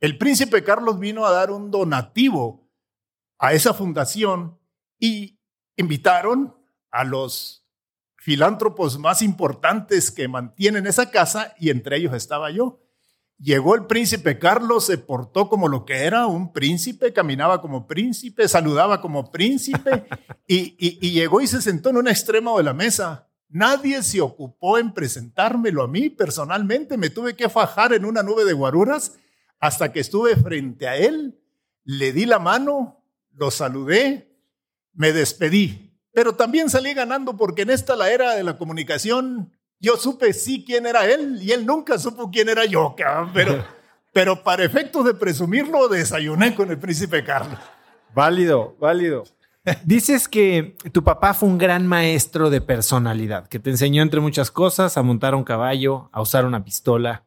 El 0.00 0.18
príncipe 0.18 0.64
Carlos 0.64 0.98
vino 0.98 1.24
a 1.24 1.30
dar 1.30 1.52
un 1.52 1.70
donativo 1.70 2.65
a 3.38 3.52
esa 3.52 3.74
fundación 3.74 4.58
y 4.98 5.38
invitaron 5.76 6.54
a 6.90 7.04
los 7.04 7.66
filántropos 8.16 8.98
más 8.98 9.22
importantes 9.22 10.10
que 10.10 10.26
mantienen 10.26 10.86
esa 10.86 11.10
casa 11.10 11.54
y 11.58 11.70
entre 11.70 11.96
ellos 11.96 12.14
estaba 12.14 12.50
yo. 12.50 12.80
Llegó 13.38 13.74
el 13.74 13.86
príncipe 13.86 14.38
Carlos, 14.38 14.86
se 14.86 14.96
portó 14.96 15.48
como 15.48 15.68
lo 15.68 15.84
que 15.84 16.04
era, 16.04 16.26
un 16.26 16.52
príncipe, 16.52 17.12
caminaba 17.12 17.60
como 17.60 17.86
príncipe, 17.86 18.48
saludaba 18.48 19.00
como 19.02 19.30
príncipe 19.30 20.06
y, 20.48 20.74
y, 20.78 21.10
llegó 21.10 21.42
y 21.42 21.46
se 21.46 21.60
sentó 21.60 21.90
en 21.90 21.98
un 21.98 22.08
extremo 22.08 22.56
de 22.56 22.64
la 22.64 22.72
mesa. 22.72 23.28
Nadie 23.48 24.02
se 24.02 24.22
ocupó 24.22 24.78
en 24.78 24.92
presentármelo 24.92 25.82
a 25.82 25.88
mí 25.88 26.08
personalmente, 26.08 26.96
me 26.96 27.10
tuve 27.10 27.36
que 27.36 27.50
fajar 27.50 27.92
en 27.92 28.06
una 28.06 28.22
nube 28.22 28.44
de 28.44 28.54
guaruras 28.54 29.18
hasta 29.60 29.92
que 29.92 30.00
estuve 30.00 30.34
frente 30.36 30.88
a 30.88 30.96
él, 30.96 31.38
le 31.84 32.12
di 32.12 32.26
la 32.26 32.38
mano, 32.38 33.04
lo 33.36 33.50
saludé, 33.50 34.34
me 34.94 35.12
despedí, 35.12 35.94
pero 36.12 36.34
también 36.34 36.70
salí 36.70 36.94
ganando 36.94 37.36
porque 37.36 37.62
en 37.62 37.70
esta 37.70 37.94
la 37.94 38.10
era 38.10 38.34
de 38.34 38.42
la 38.42 38.56
comunicación 38.56 39.52
yo 39.78 39.96
supe 39.96 40.32
sí 40.32 40.64
quién 40.66 40.86
era 40.86 41.06
él 41.06 41.38
y 41.42 41.52
él 41.52 41.66
nunca 41.66 41.98
supo 41.98 42.30
quién 42.30 42.48
era 42.48 42.64
yo, 42.64 42.96
pero, 43.34 43.64
pero 44.12 44.42
para 44.42 44.64
efectos 44.64 45.04
de 45.04 45.14
presumirlo, 45.14 45.88
desayuné 45.88 46.54
con 46.54 46.70
el 46.70 46.78
príncipe 46.78 47.22
Carlos. 47.22 47.58
Válido, 48.14 48.74
válido. 48.80 49.24
Dices 49.84 50.28
que 50.28 50.76
tu 50.92 51.04
papá 51.04 51.34
fue 51.34 51.48
un 51.48 51.58
gran 51.58 51.86
maestro 51.86 52.48
de 52.48 52.60
personalidad, 52.60 53.48
que 53.48 53.58
te 53.58 53.70
enseñó 53.70 54.02
entre 54.02 54.20
muchas 54.20 54.50
cosas 54.50 54.96
a 54.96 55.02
montar 55.02 55.34
un 55.34 55.44
caballo, 55.44 56.08
a 56.12 56.22
usar 56.22 56.46
una 56.46 56.64
pistola. 56.64 57.26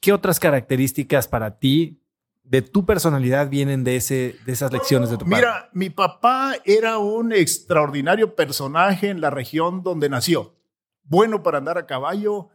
¿Qué 0.00 0.12
otras 0.12 0.38
características 0.38 1.26
para 1.26 1.58
ti 1.58 1.99
de 2.50 2.62
tu 2.62 2.84
personalidad 2.84 3.48
vienen 3.48 3.84
de, 3.84 3.94
ese, 3.94 4.34
de 4.44 4.52
esas 4.52 4.72
lecciones 4.72 5.08
de 5.08 5.16
tu 5.16 5.24
padre? 5.24 5.36
Mira, 5.36 5.70
mi 5.72 5.88
papá 5.88 6.56
era 6.64 6.98
un 6.98 7.32
extraordinario 7.32 8.34
personaje 8.34 9.08
en 9.08 9.20
la 9.20 9.30
región 9.30 9.84
donde 9.84 10.08
nació 10.08 10.56
bueno 11.10 11.42
para 11.42 11.58
andar 11.58 11.76
a 11.78 11.86
caballo, 11.86 12.48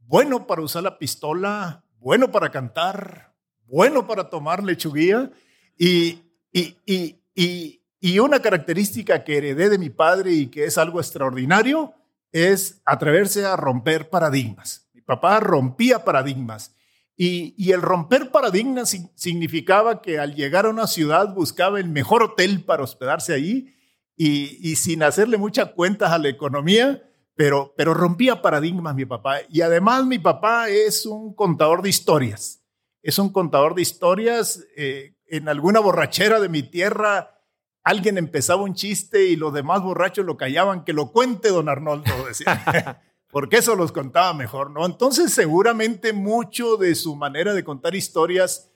bueno 0.00 0.46
para 0.46 0.62
usar 0.62 0.82
la 0.82 0.98
pistola, 0.98 1.84
bueno 1.98 2.30
para 2.30 2.50
cantar, 2.50 3.34
bueno 3.66 4.06
para 4.06 4.30
tomar 4.30 4.62
lechuguía 4.62 5.30
y, 5.78 6.22
y, 6.52 6.76
y, 6.86 7.82
y, 8.00 8.18
una 8.18 8.40
característica 8.40 9.24
que 9.24 9.38
heredé 9.38 9.68
de 9.68 9.78
mi 9.78 9.90
padre 9.90 10.32
y 10.32 10.46
que 10.46 10.64
es 10.64 10.78
algo 10.78 11.00
extraordinario 11.00 11.92
es 12.32 12.80
atreverse 12.84 13.44
a 13.44 13.56
romper 13.56 14.10
paradigmas. 14.10 14.88
Mi 14.92 15.02
papá 15.02 15.40
rompía 15.40 16.04
paradigmas. 16.04 16.74
Y, 17.20 17.52
y, 17.58 17.72
el 17.72 17.82
romper 17.82 18.30
paradigmas 18.30 18.96
significaba 19.16 20.00
que 20.00 20.20
al 20.20 20.36
llegar 20.36 20.66
a 20.66 20.70
una 20.70 20.86
ciudad 20.86 21.34
buscaba 21.34 21.80
el 21.80 21.88
mejor 21.88 22.22
hotel 22.22 22.64
para 22.64 22.84
hospedarse 22.84 23.34
ahí 23.34 23.74
y, 24.16 24.56
y, 24.62 24.76
sin 24.76 25.02
hacerle 25.02 25.36
muchas 25.36 25.72
cuentas 25.72 26.12
a 26.12 26.18
la 26.18 26.28
economía, 26.28 27.02
pero, 27.34 27.74
pero 27.76 27.92
rompía 27.92 28.40
paradigmas 28.40 28.94
mi 28.94 29.04
papá. 29.04 29.38
Y 29.48 29.62
además 29.62 30.06
mi 30.06 30.20
papá 30.20 30.68
es 30.68 31.06
un 31.06 31.34
contador 31.34 31.82
de 31.82 31.88
historias. 31.88 32.64
Es 33.02 33.18
un 33.18 33.32
contador 33.32 33.74
de 33.74 33.82
historias. 33.82 34.64
Eh, 34.76 35.14
en 35.26 35.48
alguna 35.48 35.80
borrachera 35.80 36.38
de 36.38 36.48
mi 36.48 36.62
tierra, 36.62 37.40
alguien 37.82 38.18
empezaba 38.18 38.62
un 38.62 38.74
chiste 38.74 39.26
y 39.26 39.36
los 39.36 39.52
demás 39.52 39.82
borrachos 39.82 40.24
lo 40.24 40.36
callaban. 40.36 40.84
Que 40.84 40.92
lo 40.92 41.10
cuente 41.10 41.48
don 41.48 41.68
Arnoldo, 41.68 42.12
decía. 42.26 43.02
Porque 43.30 43.58
eso 43.58 43.76
los 43.76 43.92
contaba 43.92 44.32
mejor, 44.32 44.70
¿no? 44.70 44.86
Entonces 44.86 45.32
seguramente 45.32 46.12
mucho 46.12 46.76
de 46.76 46.94
su 46.94 47.14
manera 47.14 47.52
de 47.52 47.64
contar 47.64 47.94
historias 47.94 48.70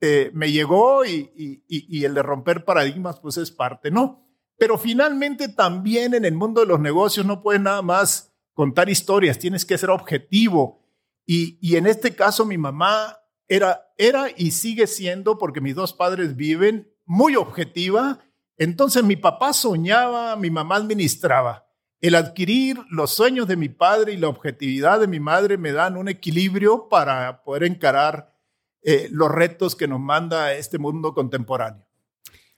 eh, 0.00 0.30
me 0.34 0.50
llegó 0.50 1.04
y, 1.04 1.30
y, 1.68 2.04
el 2.04 2.14
de 2.14 2.22
romper 2.22 2.64
paradigmas 2.64 3.20
pues 3.20 3.36
es 3.36 3.50
parte, 3.50 3.90
¿no? 3.90 4.26
Pero 4.58 4.78
finalmente 4.78 5.48
también 5.48 6.14
en 6.14 6.24
el 6.24 6.34
mundo 6.34 6.60
de 6.60 6.66
los 6.66 6.80
negocios 6.80 7.24
no 7.26 7.42
puedes 7.42 7.60
nada 7.60 7.82
más 7.82 8.32
contar 8.52 8.88
historias, 8.88 9.38
tienes 9.38 9.64
que 9.64 9.78
ser 9.78 9.90
objetivo. 9.90 10.82
Y, 11.26 11.58
y 11.60 11.76
en 11.76 11.86
este 11.86 12.14
caso 12.14 12.44
mi 12.44 12.58
mamá 12.58 13.18
era, 13.48 13.92
era 13.96 14.26
y 14.36 14.50
sigue 14.50 14.86
siendo, 14.86 15.38
porque 15.38 15.60
mis 15.60 15.74
dos 15.74 15.92
padres 15.92 16.36
viven, 16.36 16.92
muy 17.04 17.36
objetiva. 17.36 18.20
Entonces 18.56 19.04
mi 19.04 19.16
papá 19.16 19.52
soñaba, 19.52 20.36
mi 20.36 20.50
mamá 20.50 20.76
administraba. 20.76 21.66
El 22.00 22.14
adquirir 22.14 22.78
los 22.90 23.10
sueños 23.10 23.48
de 23.48 23.56
mi 23.56 23.68
padre 23.68 24.12
y 24.12 24.16
la 24.16 24.28
objetividad 24.28 25.00
de 25.00 25.06
mi 25.06 25.20
madre 25.20 25.56
me 25.56 25.72
dan 25.72 25.96
un 25.96 26.08
equilibrio 26.08 26.88
para 26.88 27.42
poder 27.42 27.64
encarar 27.64 28.34
eh, 28.82 29.08
los 29.10 29.30
retos 29.30 29.74
que 29.74 29.88
nos 29.88 30.00
manda 30.00 30.52
este 30.52 30.78
mundo 30.78 31.14
contemporáneo. 31.14 31.86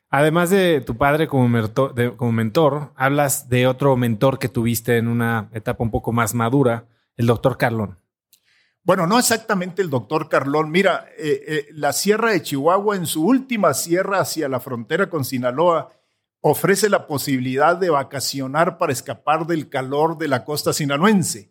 Además 0.09 0.51
de 0.51 0.81
tu 0.81 0.97
padre 0.97 1.29
como 1.29 1.49
mentor, 1.49 2.93
hablas 2.97 3.49
de 3.49 3.67
otro 3.67 3.97
mentor 3.97 4.39
que 4.39 4.49
tuviste 4.49 4.99
en 4.99 5.09
una 5.09 5.51
etapa 5.53 5.85
un 5.85 5.91
poco 5.91 6.13
más 6.13 6.35
madura, 6.35 6.87
el 7.17 7.27
doctor 7.27 7.59
Carlón. 7.59 7.99
Bueno, 8.87 9.09
no 9.09 9.19
exactamente 9.19 9.83
el 9.83 9.91
doctor 9.91 10.29
Carlón. 10.29 10.71
Mira, 10.71 11.07
eh, 11.19 11.43
eh, 11.47 11.67
la 11.73 11.93
Sierra 11.93 12.31
de 12.31 12.41
Chihuahua, 12.41 12.95
en 12.95 13.07
su 13.07 13.27
última 13.27 13.75
sierra 13.75 14.21
hacia 14.21 14.49
la 14.49 14.61
frontera 14.61 15.11
con 15.11 15.25
Sinaloa, 15.25 15.93
ofrece 16.49 16.89
la 16.89 17.09
posibilidad 17.09 17.77
de 17.77 17.91
vacacionar 17.91 18.79
para 18.79 18.93
escapar 18.93 19.49
del 19.49 19.69
calor 19.69 20.17
de 20.17 20.29
la 20.29 20.45
costa 20.45 20.73
sinaloense. 20.73 21.51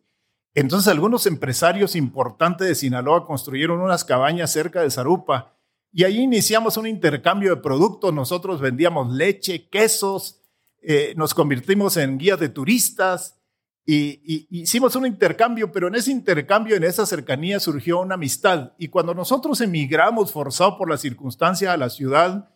Entonces, 0.54 0.88
algunos 0.88 1.26
empresarios 1.26 1.98
importantes 1.98 2.66
de 2.66 2.76
Sinaloa 2.76 3.26
construyeron 3.26 3.82
unas 3.82 4.06
cabañas 4.06 4.54
cerca 4.54 4.82
de 4.82 4.90
Zarupa 4.90 5.54
y 5.92 6.06
ahí 6.06 6.20
iniciamos 6.20 6.78
un 6.78 6.88
intercambio 6.88 7.54
de 7.54 7.62
productos. 7.62 8.14
Nosotros 8.14 8.62
vendíamos 8.62 9.12
leche, 9.12 9.68
quesos, 9.68 10.40
eh, 10.82 11.14
nos 11.18 11.34
convertimos 11.34 11.98
en 11.98 12.18
guías 12.18 12.40
de 12.40 12.48
turistas 12.48 13.38
y, 13.86 14.48
hicimos 14.50 14.96
un 14.96 15.06
intercambio, 15.06 15.74
pero 15.74 15.90
en 15.90 15.96
ese 15.96 16.12
intercambio, 16.12 16.78
en 16.78 16.86
esa 16.86 17.06
cercanía, 17.06 17.60
surgió 17.60 18.00
una 18.00 18.16
amistad. 18.16 18.72
Y 18.78 18.88
cuando 18.88 19.14
nosotros 19.14 19.60
emigramos, 19.60 20.32
forzados 20.32 20.76
por 20.78 20.90
las 20.90 21.02
circunstancias 21.02 21.74
a 21.74 21.78
la 21.78 21.90
ciudad, 21.90 22.55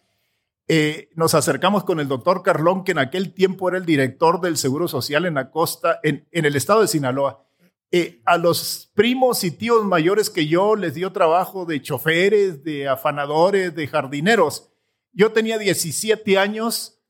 eh, 0.72 1.10
nos 1.16 1.34
acercamos 1.34 1.84
con 1.84 2.00
el 2.00 2.08
doctor 2.08 2.44
Carlón, 2.44 2.84
que 2.84 2.92
en 2.92 3.00
aquel 3.00 3.34
tiempo 3.34 3.68
era 3.68 3.80
el 3.80 3.88
director 3.88 4.40
del 4.40 4.56
Seguro 4.56 4.88
Social 4.88 5.26
en 5.26 5.34
la 5.34 5.50
costa, 5.50 6.00
en, 6.04 6.28
el 6.32 6.56
estado 6.56 6.82
de 6.82 6.88
Sinaloa. 6.88 7.44
Eh, 7.92 8.22
a 8.24 8.38
los 8.38 8.92
primos 8.94 9.44
y 9.44 9.50
tíos 9.50 9.84
mayores 9.84 10.30
que 10.30 10.48
yo 10.48 10.76
les 10.76 10.94
dio 10.94 11.12
trabajo 11.12 11.66
de 11.66 11.82
choferes, 11.82 12.64
de 12.64 12.88
afanadores, 12.88 13.74
de 13.74 13.88
jardineros. 13.88 14.70
Yo 15.12 15.32
tenía 15.32 15.58
17 15.58 16.38
años. 16.38 17.02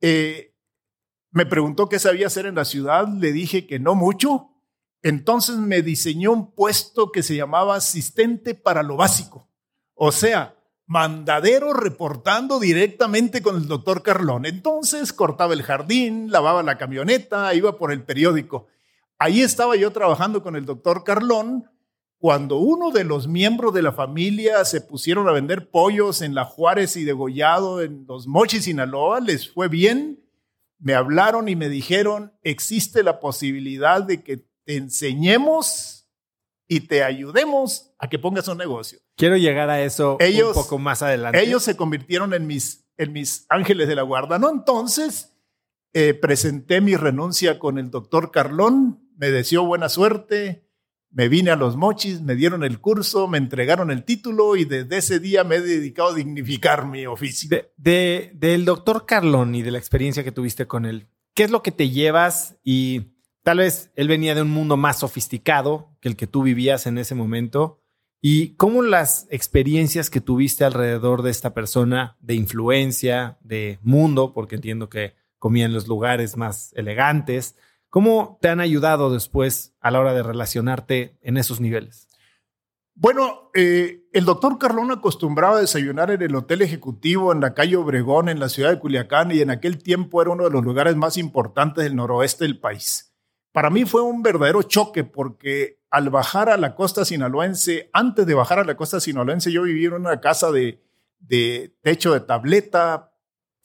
Eh, 0.00 0.54
me 1.32 1.46
preguntó 1.46 1.88
qué 1.88 1.98
sabía 1.98 2.28
hacer 2.28 2.46
en 2.46 2.54
la 2.54 2.64
ciudad. 2.64 3.08
Le 3.08 3.32
dije 3.32 3.66
que 3.66 3.80
no 3.80 3.96
mucho. 3.96 4.50
Entonces 5.02 5.56
me 5.56 5.82
diseñó 5.82 6.30
un 6.30 6.54
puesto 6.54 7.10
que 7.10 7.24
se 7.24 7.34
llamaba 7.34 7.74
asistente 7.74 8.54
para 8.54 8.84
lo 8.84 8.96
básico. 8.96 9.50
O 9.94 10.12
sea, 10.12 10.54
mandadero 10.86 11.72
reportando 11.72 12.60
directamente 12.60 13.42
con 13.42 13.56
el 13.56 13.66
doctor 13.66 14.02
Carlón. 14.02 14.46
Entonces 14.46 15.12
cortaba 15.12 15.54
el 15.54 15.62
jardín, 15.62 16.30
lavaba 16.30 16.62
la 16.62 16.78
camioneta, 16.78 17.54
iba 17.54 17.78
por 17.78 17.92
el 17.92 18.02
periódico. 18.02 18.66
Ahí 19.18 19.42
estaba 19.42 19.76
yo 19.76 19.90
trabajando 19.92 20.42
con 20.42 20.56
el 20.56 20.66
doctor 20.66 21.04
Carlón 21.04 21.70
cuando 22.18 22.56
uno 22.56 22.90
de 22.90 23.04
los 23.04 23.28
miembros 23.28 23.74
de 23.74 23.82
la 23.82 23.92
familia 23.92 24.64
se 24.64 24.80
pusieron 24.80 25.28
a 25.28 25.32
vender 25.32 25.70
pollos 25.70 26.22
en 26.22 26.34
la 26.34 26.46
Juárez 26.46 26.96
y 26.96 27.04
degollado 27.04 27.82
en 27.82 28.06
los 28.08 28.26
Mochis, 28.26 28.64
Sinaloa, 28.64 29.20
les 29.20 29.52
fue 29.52 29.68
bien, 29.68 30.24
me 30.78 30.94
hablaron 30.94 31.50
y 31.50 31.56
me 31.56 31.68
dijeron, 31.68 32.32
existe 32.42 33.02
la 33.02 33.20
posibilidad 33.20 34.02
de 34.02 34.22
que 34.22 34.38
te 34.64 34.76
enseñemos 34.76 36.08
y 36.66 36.80
te 36.80 37.04
ayudemos 37.04 37.94
a 37.98 38.08
que 38.08 38.18
pongas 38.18 38.48
un 38.48 38.56
negocio. 38.56 39.03
Quiero 39.16 39.36
llegar 39.36 39.70
a 39.70 39.82
eso 39.82 40.18
un 40.20 40.52
poco 40.54 40.78
más 40.78 41.02
adelante. 41.02 41.40
Ellos 41.42 41.62
se 41.62 41.76
convirtieron 41.76 42.34
en 42.34 42.46
mis, 42.46 42.86
en 42.96 43.12
mis 43.12 43.46
ángeles 43.48 43.88
de 43.88 43.94
la 43.94 44.02
guarda, 44.02 44.38
¿no? 44.38 44.50
Entonces, 44.50 45.34
eh, 45.92 46.14
presenté 46.14 46.80
mi 46.80 46.96
renuncia 46.96 47.58
con 47.58 47.78
el 47.78 47.90
doctor 47.90 48.32
Carlón, 48.32 49.08
me 49.16 49.30
deseó 49.30 49.64
buena 49.64 49.88
suerte, 49.88 50.68
me 51.14 51.28
vine 51.28 51.52
a 51.52 51.56
los 51.56 51.76
mochis, 51.76 52.20
me 52.20 52.34
dieron 52.34 52.64
el 52.64 52.80
curso, 52.80 53.28
me 53.28 53.38
entregaron 53.38 53.92
el 53.92 54.02
título 54.02 54.56
y 54.56 54.64
desde 54.64 54.96
ese 54.96 55.20
día 55.20 55.44
me 55.44 55.56
he 55.56 55.60
dedicado 55.60 56.08
a 56.08 56.14
dignificar 56.14 56.86
mi 56.86 57.06
oficio. 57.06 57.48
De, 57.76 58.32
del 58.34 58.64
doctor 58.64 59.06
Carlón 59.06 59.54
y 59.54 59.62
de 59.62 59.70
la 59.70 59.78
experiencia 59.78 60.24
que 60.24 60.32
tuviste 60.32 60.66
con 60.66 60.84
él, 60.84 61.06
¿qué 61.34 61.44
es 61.44 61.52
lo 61.52 61.62
que 61.62 61.70
te 61.70 61.90
llevas? 61.90 62.56
Y 62.64 63.12
tal 63.44 63.58
vez 63.58 63.92
él 63.94 64.08
venía 64.08 64.34
de 64.34 64.42
un 64.42 64.50
mundo 64.50 64.76
más 64.76 64.98
sofisticado 64.98 65.96
que 66.00 66.08
el 66.08 66.16
que 66.16 66.26
tú 66.26 66.42
vivías 66.42 66.88
en 66.88 66.98
ese 66.98 67.14
momento. 67.14 67.83
¿Y 68.26 68.54
cómo 68.54 68.80
las 68.80 69.26
experiencias 69.30 70.08
que 70.08 70.22
tuviste 70.22 70.64
alrededor 70.64 71.20
de 71.20 71.30
esta 71.30 71.52
persona 71.52 72.16
de 72.20 72.34
influencia, 72.34 73.36
de 73.42 73.78
mundo, 73.82 74.32
porque 74.32 74.54
entiendo 74.54 74.88
que 74.88 75.14
comía 75.38 75.66
en 75.66 75.74
los 75.74 75.88
lugares 75.88 76.38
más 76.38 76.72
elegantes, 76.74 77.54
¿Cómo 77.94 78.40
te 78.42 78.48
han 78.48 78.58
ayudado 78.58 79.12
después 79.12 79.72
a 79.80 79.92
la 79.92 80.00
hora 80.00 80.12
de 80.12 80.24
relacionarte 80.24 81.16
en 81.22 81.36
esos 81.36 81.60
niveles? 81.60 82.08
Bueno, 82.96 83.52
eh, 83.54 84.08
el 84.12 84.24
doctor 84.24 84.58
Carlón 84.58 84.90
acostumbraba 84.90 85.58
a 85.58 85.60
desayunar 85.60 86.10
en 86.10 86.20
el 86.20 86.34
Hotel 86.34 86.62
Ejecutivo 86.62 87.32
en 87.32 87.40
la 87.40 87.54
calle 87.54 87.76
Obregón, 87.76 88.28
en 88.28 88.40
la 88.40 88.48
ciudad 88.48 88.70
de 88.70 88.80
Culiacán, 88.80 89.30
y 89.30 89.42
en 89.42 89.50
aquel 89.50 89.80
tiempo 89.80 90.20
era 90.20 90.32
uno 90.32 90.42
de 90.42 90.50
los 90.50 90.64
lugares 90.64 90.96
más 90.96 91.16
importantes 91.16 91.84
del 91.84 91.94
noroeste 91.94 92.42
del 92.42 92.58
país. 92.58 93.14
Para 93.52 93.70
mí 93.70 93.84
fue 93.84 94.02
un 94.02 94.24
verdadero 94.24 94.64
choque 94.64 95.04
porque 95.04 95.78
al 95.94 96.10
bajar 96.10 96.48
a 96.48 96.56
la 96.56 96.74
costa 96.74 97.04
sinaloense, 97.04 97.88
antes 97.92 98.26
de 98.26 98.34
bajar 98.34 98.58
a 98.58 98.64
la 98.64 98.76
costa 98.76 98.98
sinaloense, 98.98 99.52
yo 99.52 99.62
vivía 99.62 99.86
en 99.86 99.94
una 99.94 100.20
casa 100.20 100.50
de, 100.50 100.82
de 101.20 101.76
techo 101.82 102.12
de 102.12 102.18
tableta, 102.18 103.12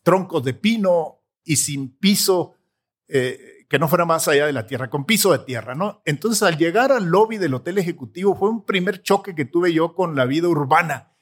troncos 0.03 0.43
de 0.43 0.53
pino 0.53 1.23
y 1.43 1.55
sin 1.55 1.97
piso, 1.97 2.53
eh, 3.07 3.65
que 3.67 3.79
no 3.79 3.87
fuera 3.87 4.05
más 4.05 4.27
allá 4.27 4.45
de 4.45 4.53
la 4.53 4.67
tierra, 4.67 4.91
con 4.91 5.05
piso 5.05 5.31
de 5.31 5.39
tierra, 5.39 5.73
¿no? 5.73 6.03
Entonces, 6.05 6.43
al 6.43 6.59
llegar 6.59 6.91
al 6.91 7.05
lobby 7.05 7.39
del 7.39 7.55
hotel 7.55 7.79
ejecutivo, 7.79 8.35
fue 8.35 8.51
un 8.51 8.63
primer 8.63 9.01
choque 9.01 9.33
que 9.33 9.45
tuve 9.45 9.73
yo 9.73 9.95
con 9.95 10.15
la 10.15 10.25
vida 10.25 10.47
urbana. 10.47 11.15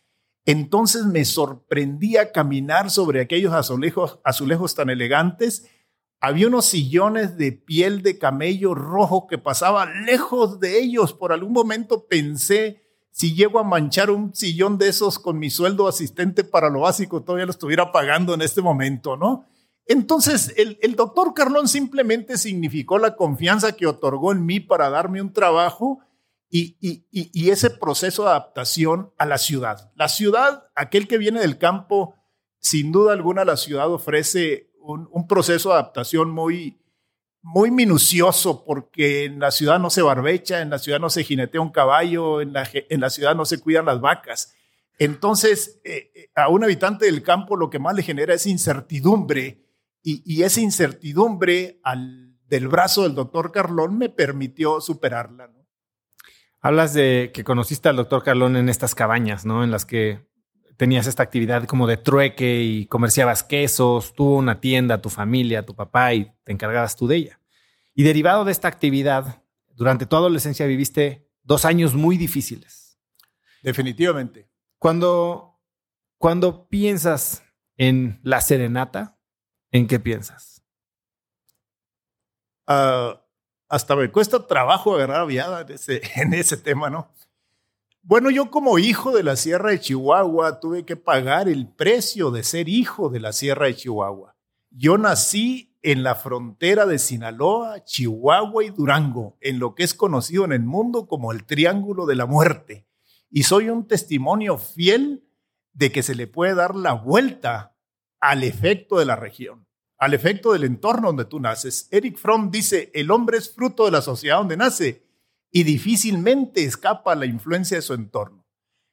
Entonces 0.45 1.05
me 1.05 1.23
sorprendía 1.23 2.33
caminar 2.33 2.91
sobre 2.91 3.21
aquellos 3.21 3.53
azulejos, 3.53 4.19
azulejos 4.25 4.75
tan 4.75 4.89
elegantes. 4.89 5.69
Había 6.19 6.47
unos 6.47 6.65
sillones 6.65 7.37
de 7.37 7.51
piel 7.51 8.01
de 8.01 8.17
camello 8.17 8.73
rojo 8.73 9.27
que 9.27 9.37
pasaba 9.37 9.85
lejos 9.85 10.59
de 10.59 10.79
ellos. 10.79 11.13
Por 11.13 11.31
algún 11.31 11.53
momento 11.53 12.07
pensé, 12.07 12.81
si 13.11 13.35
llego 13.35 13.59
a 13.59 13.63
manchar 13.63 14.09
un 14.09 14.33
sillón 14.33 14.77
de 14.77 14.89
esos 14.89 15.19
con 15.19 15.39
mi 15.39 15.49
sueldo 15.49 15.87
asistente 15.87 16.43
para 16.43 16.69
lo 16.69 16.81
básico, 16.81 17.23
todavía 17.23 17.45
lo 17.45 17.51
estuviera 17.51 17.91
pagando 17.91 18.33
en 18.33 18.41
este 18.41 18.61
momento, 18.61 19.15
¿no? 19.15 19.47
Entonces, 19.87 20.53
el, 20.57 20.95
doctor 20.95 21.33
Carlón 21.33 21.67
simplemente 21.67 22.37
significó 22.37 22.99
la 22.99 23.15
confianza 23.15 23.71
que 23.71 23.87
otorgó 23.87 24.33
en 24.33 24.45
mí 24.45 24.59
para 24.59 24.89
darme 24.89 25.21
un 25.21 25.31
trabajo 25.31 25.99
y, 26.49 27.49
ese 27.49 27.69
proceso 27.69 28.23
de 28.23 28.29
adaptación 28.29 29.11
a 29.17 29.25
la 29.25 29.37
ciudad. 29.37 29.91
La 29.95 30.09
ciudad, 30.09 30.65
aquel 30.75 31.07
que 31.07 31.17
viene 31.17 31.39
del 31.39 31.57
campo, 31.57 32.15
sin 32.59 32.91
duda 32.91 33.13
alguna 33.13 33.45
la 33.45 33.55
ciudad 33.55 33.89
ofrece 33.89 34.66
un, 34.87 35.27
proceso 35.27 35.69
de 35.69 35.75
adaptación 35.75 36.31
muy, 36.31 36.79
muy 37.41 37.71
minucioso 37.71 38.63
porque 38.65 39.25
en 39.25 39.39
la 39.39 39.51
ciudad 39.51 39.79
no 39.79 39.89
se 39.89 40.01
barbecha, 40.01 40.61
en 40.61 40.69
la 40.69 40.79
ciudad 40.79 40.99
no 40.99 41.09
se 41.09 41.23
jinetea 41.23 41.61
un 41.61 41.71
caballo, 41.71 42.41
en 42.41 42.53
la, 42.53 42.67
en 42.73 43.01
la 43.01 43.09
ciudad 43.09 43.35
no 43.35 43.45
se 43.45 43.59
cuidan 43.59 43.85
las 43.85 43.99
vacas. 43.99 44.53
Entonces, 44.99 45.79
eh, 45.83 46.11
eh, 46.15 46.29
a 46.35 46.49
un 46.49 46.63
habitante 46.63 47.05
del 47.05 47.21
campo 47.21 47.55
lo 47.55 47.69
que 47.69 47.79
más 47.79 47.95
le 47.95 48.03
genera 48.03 48.33
es 48.33 48.47
incertidumbre 48.47 49.63
y, 50.01 50.23
y 50.25 50.43
esa 50.43 50.61
incertidumbre 50.61 51.79
al, 51.83 52.37
del 52.47 52.67
brazo 52.67 53.03
del 53.03 53.15
doctor 53.15 53.51
Carlón 53.51 53.97
me 53.97 54.09
permitió 54.09 54.81
superarla. 54.81 55.51
Hablas 56.59 56.93
de 56.93 57.31
que 57.33 57.43
conociste 57.43 57.89
al 57.89 57.97
doctor 57.97 58.23
Carlón 58.23 58.55
en 58.55 58.67
estas 58.67 58.95
cabañas, 58.95 59.45
¿no? 59.45 59.63
En 59.63 59.71
las 59.71 59.85
que 59.85 60.27
tenías 60.77 61.07
esta 61.07 61.23
actividad 61.23 61.65
como 61.65 61.87
de 61.87 61.97
trueque 61.97 62.61
y 62.61 62.85
comerciabas 62.85 63.43
quesos, 63.43 64.13
tuvo 64.13 64.37
una 64.37 64.61
tienda, 64.61 65.01
tu 65.01 65.09
familia, 65.09 65.65
tu 65.65 65.75
papá 65.75 66.13
y 66.13 66.31
te 66.43 66.51
encargabas 66.51 66.95
tú 66.95 67.07
de 67.07 67.17
ella. 67.17 67.39
Y 67.93 68.03
derivado 68.03 68.45
de 68.45 68.51
esta 68.51 68.67
actividad, 68.67 69.43
durante 69.73 70.05
tu 70.05 70.15
adolescencia 70.15 70.65
viviste 70.67 71.27
dos 71.43 71.65
años 71.65 71.95
muy 71.95 72.17
difíciles. 72.17 72.99
Definitivamente. 73.63 74.49
Cuando, 74.77 75.59
cuando 76.17 76.67
piensas 76.69 77.43
en 77.75 78.19
la 78.23 78.41
serenata, 78.41 79.17
¿en 79.71 79.87
qué 79.87 79.99
piensas? 79.99 80.63
Uh, 82.67 83.17
hasta 83.69 83.95
me 83.95 84.11
cuesta 84.11 84.45
trabajo 84.45 84.95
agarrar 84.95 85.25
viada 85.25 85.61
en 85.61 85.71
ese, 85.71 86.01
en 86.15 86.33
ese 86.33 86.57
tema, 86.57 86.89
¿no? 86.89 87.11
Bueno, 88.07 88.29
yo 88.29 88.49
como 88.49 88.79
hijo 88.79 89.11
de 89.11 89.21
la 89.21 89.35
Sierra 89.35 89.71
de 89.71 89.81
Chihuahua 89.81 90.61
tuve 90.61 90.85
que 90.85 90.95
pagar 90.95 91.49
el 91.49 91.67
precio 91.67 92.31
de 92.31 92.41
ser 92.41 92.69
hijo 92.69 93.09
de 93.09 93.19
la 93.19 93.33
Sierra 93.33 93.65
de 93.65 93.75
Chihuahua. 93.75 94.37
Yo 94.69 94.97
nací 94.97 95.75
en 95.81 96.03
la 96.03 96.15
frontera 96.15 96.85
de 96.85 96.99
Sinaloa, 96.99 97.83
Chihuahua 97.83 98.63
y 98.63 98.69
Durango, 98.69 99.35
en 99.41 99.59
lo 99.59 99.75
que 99.75 99.83
es 99.83 99.93
conocido 99.93 100.45
en 100.45 100.53
el 100.53 100.63
mundo 100.63 101.05
como 101.05 101.33
el 101.33 101.43
Triángulo 101.43 102.05
de 102.05 102.15
la 102.15 102.25
Muerte. 102.25 102.87
Y 103.29 103.43
soy 103.43 103.67
un 103.67 103.85
testimonio 103.85 104.57
fiel 104.57 105.27
de 105.73 105.91
que 105.91 106.01
se 106.01 106.15
le 106.15 106.27
puede 106.27 106.55
dar 106.55 106.75
la 106.77 106.93
vuelta 106.93 107.75
al 108.21 108.45
efecto 108.45 108.99
de 108.99 109.05
la 109.05 109.17
región 109.17 109.67
al 109.99 110.13
efecto 110.13 110.53
del 110.53 110.63
entorno 110.63 111.07
donde 111.07 111.25
tú 111.25 111.39
naces. 111.39 111.87
Eric 111.89 112.17
Fromm 112.17 112.51
dice, 112.51 112.91
el 112.93 113.09
hombre 113.09 113.39
es 113.39 113.53
fruto 113.53 113.85
de 113.85 113.91
la 113.91 114.03
sociedad 114.03 114.37
donde 114.37 114.55
nace 114.55 115.06
y 115.51 115.63
difícilmente 115.63 116.63
escapa 116.63 117.13
a 117.13 117.15
la 117.15 117.25
influencia 117.25 117.77
de 117.77 117.81
su 117.81 117.93
entorno. 117.93 118.45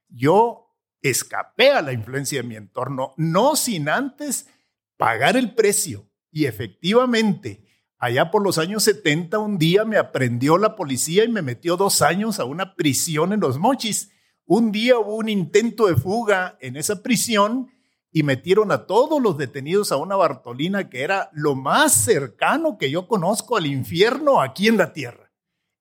Yo 0.08 0.64
escapé 1.02 1.70
a 1.70 1.82
la 1.82 1.92
influencia 1.92 2.40
de 2.40 2.48
mi 2.48 2.56
entorno, 2.56 3.12
no 3.16 3.56
sin 3.56 3.88
antes 3.88 4.48
pagar 4.96 5.36
el 5.36 5.54
precio. 5.54 6.08
Y 6.30 6.46
efectivamente, 6.46 7.64
allá 7.98 8.30
por 8.30 8.42
los 8.42 8.58
años 8.58 8.82
70, 8.84 9.38
un 9.38 9.58
día 9.58 9.84
me 9.84 9.98
aprendió 9.98 10.58
la 10.58 10.76
policía 10.76 11.24
y 11.24 11.28
me 11.28 11.42
metió 11.42 11.76
dos 11.76 12.02
años 12.02 12.40
a 12.40 12.44
una 12.44 12.74
prisión 12.74 13.32
en 13.32 13.40
los 13.40 13.58
mochis. 13.58 14.10
Un 14.46 14.72
día 14.72 14.98
hubo 14.98 15.16
un 15.16 15.28
intento 15.28 15.86
de 15.86 15.96
fuga 15.96 16.56
en 16.60 16.76
esa 16.76 17.02
prisión 17.02 17.70
y 18.10 18.22
metieron 18.22 18.70
a 18.70 18.86
todos 18.86 19.20
los 19.20 19.36
detenidos 19.36 19.90
a 19.90 19.96
una 19.96 20.16
Bartolina 20.16 20.88
que 20.88 21.02
era 21.02 21.30
lo 21.32 21.54
más 21.54 21.92
cercano 21.92 22.78
que 22.78 22.90
yo 22.90 23.08
conozco 23.08 23.56
al 23.56 23.66
infierno 23.66 24.40
aquí 24.40 24.68
en 24.68 24.76
la 24.76 24.92
tierra. 24.92 25.23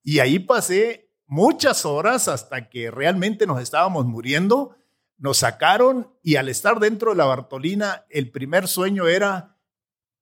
Y 0.03 0.19
ahí 0.19 0.39
pasé 0.39 1.09
muchas 1.25 1.85
horas 1.85 2.27
hasta 2.27 2.69
que 2.69 2.91
realmente 2.91 3.47
nos 3.47 3.61
estábamos 3.61 4.05
muriendo. 4.05 4.75
Nos 5.17 5.37
sacaron 5.37 6.11
y 6.21 6.35
al 6.35 6.49
estar 6.49 6.79
dentro 6.79 7.11
de 7.11 7.17
la 7.17 7.25
Bartolina, 7.25 8.05
el 8.09 8.29
primer 8.29 8.67
sueño 8.67 9.07
era 9.07 9.57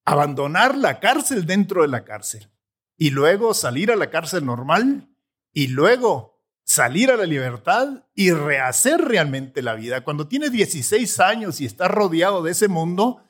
abandonar 0.06 0.78
la 0.78 1.00
cárcel 1.00 1.46
dentro 1.46 1.82
de 1.82 1.88
la 1.88 2.04
cárcel 2.04 2.50
y 2.98 3.10
luego 3.10 3.54
salir 3.54 3.92
a 3.92 3.96
la 3.96 4.10
cárcel 4.10 4.46
normal 4.46 5.10
y 5.54 5.68
luego 5.68 6.40
salir 6.64 7.12
a 7.12 7.18
la 7.18 7.26
libertad 7.26 8.06
y 8.14 8.32
rehacer 8.32 9.02
realmente 9.02 9.62
la 9.62 9.74
vida. 9.74 10.04
Cuando 10.04 10.28
tienes 10.28 10.52
16 10.52 11.20
años 11.20 11.60
y 11.60 11.66
estás 11.66 11.90
rodeado 11.90 12.44
de 12.44 12.52
ese 12.52 12.68
mundo, 12.68 13.24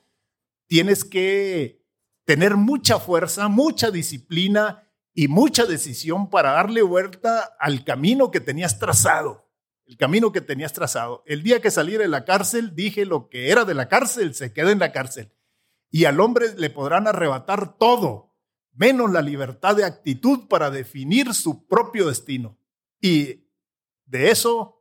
tienes 0.67 1.03
que 1.03 1.85
tener 2.25 2.55
mucha 2.55 2.99
fuerza, 2.99 3.47
mucha 3.47 3.91
disciplina 3.91 4.87
y 5.21 5.27
mucha 5.27 5.67
decisión 5.67 6.31
para 6.31 6.53
darle 6.53 6.81
vuelta 6.81 7.55
al 7.59 7.83
camino 7.83 8.31
que 8.31 8.39
tenías 8.39 8.79
trazado. 8.79 9.47
El 9.85 9.95
camino 9.95 10.31
que 10.31 10.41
tenías 10.41 10.73
trazado. 10.73 11.21
El 11.27 11.43
día 11.43 11.61
que 11.61 11.69
salí 11.69 11.95
de 11.95 12.07
la 12.07 12.25
cárcel, 12.25 12.73
dije 12.73 13.05
lo 13.05 13.29
que 13.29 13.51
era 13.51 13.63
de 13.63 13.75
la 13.75 13.87
cárcel, 13.87 14.33
se 14.33 14.51
queda 14.51 14.71
en 14.71 14.79
la 14.79 14.91
cárcel. 14.91 15.31
Y 15.91 16.05
al 16.05 16.19
hombre 16.19 16.55
le 16.57 16.71
podrán 16.71 17.07
arrebatar 17.07 17.77
todo, 17.77 18.33
menos 18.73 19.11
la 19.11 19.21
libertad 19.21 19.75
de 19.75 19.85
actitud 19.85 20.47
para 20.47 20.71
definir 20.71 21.35
su 21.35 21.67
propio 21.67 22.07
destino. 22.07 22.57
Y 22.99 23.45
de 24.05 24.31
eso, 24.31 24.80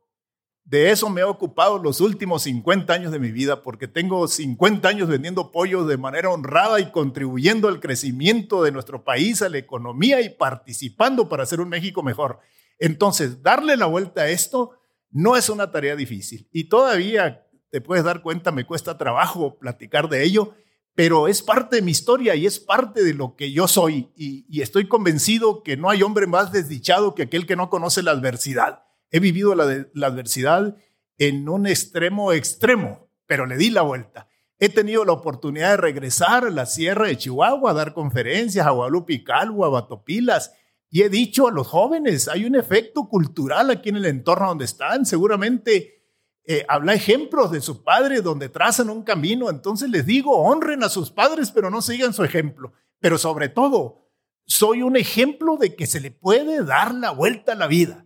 de 0.63 0.91
eso 0.91 1.09
me 1.09 1.21
he 1.21 1.25
ocupado 1.25 1.77
los 1.77 1.99
últimos 1.99 2.43
50 2.43 2.93
años 2.93 3.11
de 3.11 3.19
mi 3.19 3.31
vida, 3.31 3.61
porque 3.61 3.87
tengo 3.87 4.27
50 4.27 4.87
años 4.87 5.09
vendiendo 5.09 5.51
pollos 5.51 5.87
de 5.87 5.97
manera 5.97 6.29
honrada 6.29 6.79
y 6.79 6.91
contribuyendo 6.91 7.67
al 7.67 7.79
crecimiento 7.79 8.63
de 8.63 8.71
nuestro 8.71 9.03
país, 9.03 9.41
a 9.41 9.49
la 9.49 9.57
economía 9.57 10.21
y 10.21 10.29
participando 10.29 11.27
para 11.27 11.43
hacer 11.43 11.59
un 11.59 11.69
México 11.69 12.03
mejor. 12.03 12.39
Entonces, 12.79 13.43
darle 13.43 13.77
la 13.77 13.85
vuelta 13.85 14.21
a 14.21 14.29
esto 14.29 14.71
no 15.11 15.35
es 15.35 15.49
una 15.49 15.71
tarea 15.71 15.95
difícil. 15.95 16.47
Y 16.51 16.65
todavía, 16.65 17.45
te 17.69 17.81
puedes 17.81 18.03
dar 18.03 18.21
cuenta, 18.21 18.51
me 18.51 18.65
cuesta 18.65 18.97
trabajo 18.97 19.57
platicar 19.59 20.09
de 20.09 20.23
ello, 20.23 20.53
pero 20.95 21.27
es 21.27 21.41
parte 21.41 21.77
de 21.77 21.81
mi 21.81 21.91
historia 21.91 22.35
y 22.35 22.45
es 22.45 22.59
parte 22.59 23.03
de 23.03 23.13
lo 23.13 23.35
que 23.35 23.51
yo 23.51 23.67
soy. 23.67 24.11
Y, 24.15 24.61
estoy 24.61 24.87
convencido 24.87 25.63
que 25.63 25.77
no 25.77 25.89
hay 25.89 26.03
hombre 26.03 26.27
más 26.27 26.51
desdichado 26.51 27.15
que 27.15 27.23
aquel 27.23 27.45
que 27.45 27.55
no 27.55 27.69
conoce 27.69 28.03
la 28.03 28.11
adversidad. 28.11 28.83
He 29.11 29.19
vivido 29.19 29.53
la, 29.55 29.63
adversidad 30.07 30.75
en 31.17 31.47
un 31.47 31.67
extremo 31.67 32.31
extremo, 32.31 33.09
pero 33.27 33.45
le 33.45 33.57
di 33.57 33.69
la 33.69 33.83
vuelta. 33.83 34.27
He 34.57 34.69
tenido 34.69 35.05
la 35.05 35.11
oportunidad 35.13 35.71
de 35.71 35.77
regresar 35.77 36.45
a 36.45 36.49
la 36.49 36.65
Sierra 36.65 37.07
de 37.07 37.17
Chihuahua, 37.17 37.71
a 37.71 37.73
dar 37.73 37.93
conferencias 37.93 38.65
a 38.65 38.71
Guadalupe 38.71 39.13
y 39.13 39.23
Calvo, 39.23 39.65
a 39.65 39.69
Batopilas, 39.69 40.51
y 40.89 41.03
he 41.03 41.09
dicho 41.09 41.47
a 41.47 41.51
los 41.51 41.67
jóvenes, 41.67 42.27
hay 42.27 42.43
un 42.43 42.55
efecto 42.55 43.07
cultural 43.07 43.69
aquí 43.69 43.89
en 43.89 43.95
el 43.95 44.05
entorno 44.05 44.49
donde 44.49 44.65
están. 44.65 45.05
Seguramente 45.05 46.03
eh, 46.43 46.65
habla 46.67 46.93
ejemplos 46.93 47.49
de 47.49 47.61
su 47.61 47.81
padre 47.81 48.21
donde 48.21 48.49
trazan 48.49 48.89
un 48.89 49.03
camino. 49.03 49.49
Entonces 49.49 49.89
les 49.89 50.05
digo, 50.05 50.37
honren 50.37 50.83
a 50.83 50.89
sus 50.89 51.09
padres, 51.09 51.51
pero 51.51 51.69
no 51.69 51.81
sigan 51.81 52.13
su 52.13 52.25
ejemplo. 52.25 52.73
Pero 52.99 53.17
sobre 53.17 53.47
todo, 53.47 54.09
soy 54.45 54.81
un 54.81 54.97
ejemplo 54.97 55.55
de 55.55 55.75
que 55.75 55.87
se 55.87 56.01
le 56.01 56.11
puede 56.11 56.63
dar 56.65 56.93
la 56.93 57.11
vuelta 57.11 57.53
a 57.53 57.55
la 57.55 57.67
vida, 57.67 58.05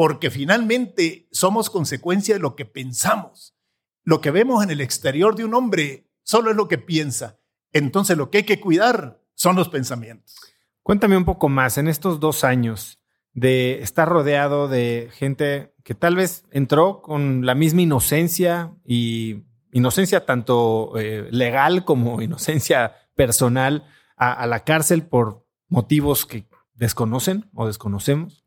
porque 0.00 0.30
finalmente 0.30 1.28
somos 1.30 1.68
consecuencia 1.68 2.34
de 2.34 2.40
lo 2.40 2.56
que 2.56 2.64
pensamos. 2.64 3.54
Lo 4.02 4.22
que 4.22 4.30
vemos 4.30 4.64
en 4.64 4.70
el 4.70 4.80
exterior 4.80 5.34
de 5.34 5.44
un 5.44 5.52
hombre 5.52 6.08
solo 6.22 6.50
es 6.50 6.56
lo 6.56 6.68
que 6.68 6.78
piensa. 6.78 7.38
Entonces 7.70 8.16
lo 8.16 8.30
que 8.30 8.38
hay 8.38 8.44
que 8.44 8.60
cuidar 8.60 9.20
son 9.34 9.56
los 9.56 9.68
pensamientos. 9.68 10.36
Cuéntame 10.82 11.18
un 11.18 11.26
poco 11.26 11.50
más, 11.50 11.76
en 11.76 11.86
estos 11.86 12.18
dos 12.18 12.44
años, 12.44 12.98
de 13.34 13.82
estar 13.82 14.08
rodeado 14.08 14.68
de 14.68 15.10
gente 15.12 15.74
que 15.84 15.94
tal 15.94 16.16
vez 16.16 16.46
entró 16.50 17.02
con 17.02 17.44
la 17.44 17.54
misma 17.54 17.82
inocencia 17.82 18.74
y 18.86 19.42
inocencia 19.70 20.24
tanto 20.24 20.98
eh, 20.98 21.28
legal 21.30 21.84
como 21.84 22.22
inocencia 22.22 22.94
personal 23.16 23.84
a, 24.16 24.46
la 24.46 24.64
cárcel 24.64 25.02
por 25.02 25.46
motivos 25.68 26.24
que 26.24 26.48
desconocen 26.72 27.50
o 27.52 27.66
desconocemos. 27.66 28.39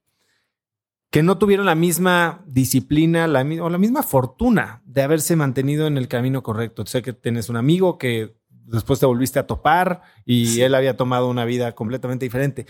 Que 1.14 1.22
no 1.22 1.38
tuvieron 1.38 1.68
la 1.68 1.76
misma 1.76 2.44
disciplina 2.48 3.28
la, 3.28 3.42
o 3.62 3.70
la 3.70 3.78
misma 3.78 4.02
fortuna 4.02 4.82
de 4.84 5.04
haberse 5.04 5.36
mantenido 5.36 5.86
en 5.86 6.00
el 6.00 6.08
camino 6.08 6.42
correcto. 6.42 6.88
Sé 6.88 7.04
que 7.04 7.14
tienes 7.14 7.50
un 7.50 7.56
amigo 7.56 8.00
que 8.00 8.36
después 8.50 9.00
te 9.00 9.06
volviste 9.06 9.38
a 9.38 9.46
topar 9.46 10.02
y 10.26 10.62
él 10.62 10.74
había 10.74 10.98
tomado 10.98 11.30
una 11.30 11.46
vida 11.46 11.76
completamente 11.76 12.26
diferente. 12.26 12.66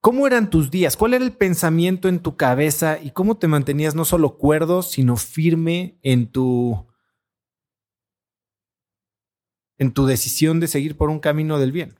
¿Cómo 0.00 0.28
eran 0.28 0.48
tus 0.48 0.70
días? 0.70 0.96
¿Cuál 0.96 1.14
era 1.14 1.24
el 1.24 1.32
pensamiento 1.32 2.08
en 2.08 2.20
tu 2.20 2.36
cabeza 2.36 3.00
y 3.02 3.10
cómo 3.10 3.36
te 3.36 3.48
mantenías 3.48 3.96
no 3.96 4.04
solo 4.04 4.38
cuerdo, 4.38 4.82
sino 4.82 5.16
firme 5.16 5.98
en 6.04 6.30
tu 6.30 6.86
en 9.76 9.90
tu 9.90 10.06
decisión 10.06 10.60
de 10.60 10.68
seguir 10.68 10.96
por 10.96 11.10
un 11.10 11.18
camino 11.18 11.58
del 11.58 11.72
bien? 11.72 11.98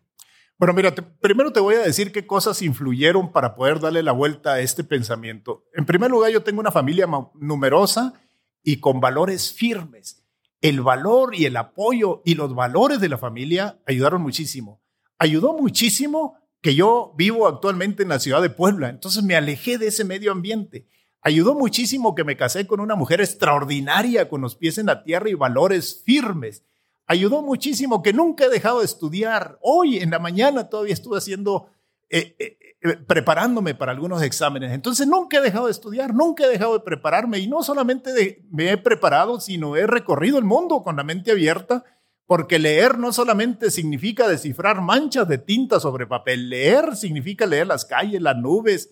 Bueno, 0.59 0.73
mira, 0.73 0.95
primero 1.21 1.53
te 1.53 1.61
voy 1.61 1.75
a 1.75 1.81
decir 1.81 2.13
qué 2.13 2.27
cosas 2.27 2.63
influyeron 2.63 3.31
para 3.31 3.55
poder 3.55 3.79
darle 3.79 4.03
la 4.03 4.13
vuelta 4.13 4.55
a 4.55 4.61
este 4.61 4.85
pensamiento. 4.85 5.65
En 5.75 5.85
primer 5.85 6.11
lugar, 6.11 6.31
yo 6.33 6.43
tengo 6.43 6.61
una 6.61 6.73
familia 6.73 7.07
numerosa 7.35 8.15
y 8.63 8.81
con 8.81 8.99
valores 8.99 9.53
firmes. 9.53 10.25
El 10.63 10.81
valor 10.81 11.35
y 11.35 11.45
el 11.45 11.59
apoyo 11.59 12.23
y 12.25 12.37
los 12.37 12.55
valores 12.55 13.01
de 13.01 13.11
la 13.11 13.19
familia 13.19 13.79
ayudaron 13.87 14.23
muchísimo. 14.23 14.81
Ayudó 15.19 15.53
muchísimo 15.53 16.39
que 16.63 16.75
yo 16.75 17.13
vivo 17.19 17.47
actualmente 17.47 18.03
en 18.03 18.09
la 18.09 18.19
ciudad 18.19 18.41
de 18.41 18.49
Puebla, 18.49 18.89
entonces 18.89 19.23
me 19.23 19.37
alejé 19.37 19.77
de 19.77 19.89
ese 19.89 20.05
medio 20.05 20.33
ambiente. 20.33 20.87
Ayudó 21.21 21.55
muchísimo 21.55 22.15
que 22.15 22.25
me 22.25 22.37
casé 22.39 22.67
con 22.67 22.81
una 22.81 22.95
mujer 22.95 23.21
extraordinaria, 23.21 24.31
con 24.31 24.41
los 24.41 24.57
pies 24.57 24.79
en 24.79 24.87
la 24.87 25.05
tierra 25.05 25.29
y 25.29 25.35
valores 25.35 26.03
firmes 26.03 26.65
ayudó 27.07 27.43
muchísimo 27.43 28.03
que 28.03 28.13
nunca 28.13 28.45
he 28.45 28.49
dejado 28.49 28.81
de 28.81 28.85
estudiar. 28.85 29.59
Hoy 29.63 29.99
en 29.99 30.11
la 30.11 30.19
mañana 30.19 30.69
todavía 30.69 30.95
estuve 30.95 31.19
haciendo, 31.19 31.69
eh, 32.11 32.37
eh, 32.39 32.59
eh, 32.83 32.97
preparándome 33.07 33.75
para 33.75 33.93
algunos 33.93 34.23
exámenes. 34.23 34.73
Entonces 34.73 35.07
nunca 35.07 35.39
he 35.39 35.41
dejado 35.41 35.67
de 35.67 35.73
estudiar, 35.73 36.15
nunca 36.15 36.45
he 36.45 36.49
dejado 36.49 36.75
de 36.75 36.85
prepararme 36.85 37.39
y 37.39 37.47
no 37.47 37.63
solamente 37.63 38.45
me 38.51 38.71
he 38.71 38.77
preparado, 38.77 39.41
sino 39.41 39.77
he 39.77 39.87
recorrido 39.87 40.39
el 40.39 40.45
mundo 40.45 40.83
con 40.83 40.97
la 40.97 41.05
mente 41.05 41.31
abierta. 41.31 41.85
Porque 42.29 42.59
leer 42.59 42.99
no 42.99 43.13
solamente 43.13 43.71
significa 43.71 44.27
descifrar 44.27 44.81
manchas 44.81 45.29
de 45.29 45.39
tinta 45.39 45.79
sobre 45.79 46.09
papel, 46.09 46.51
leer 46.51 46.97
significa 46.97 47.47
leer 47.47 47.69
las 47.69 47.85
calles, 47.85 48.21
las 48.21 48.37
nubes, 48.37 48.91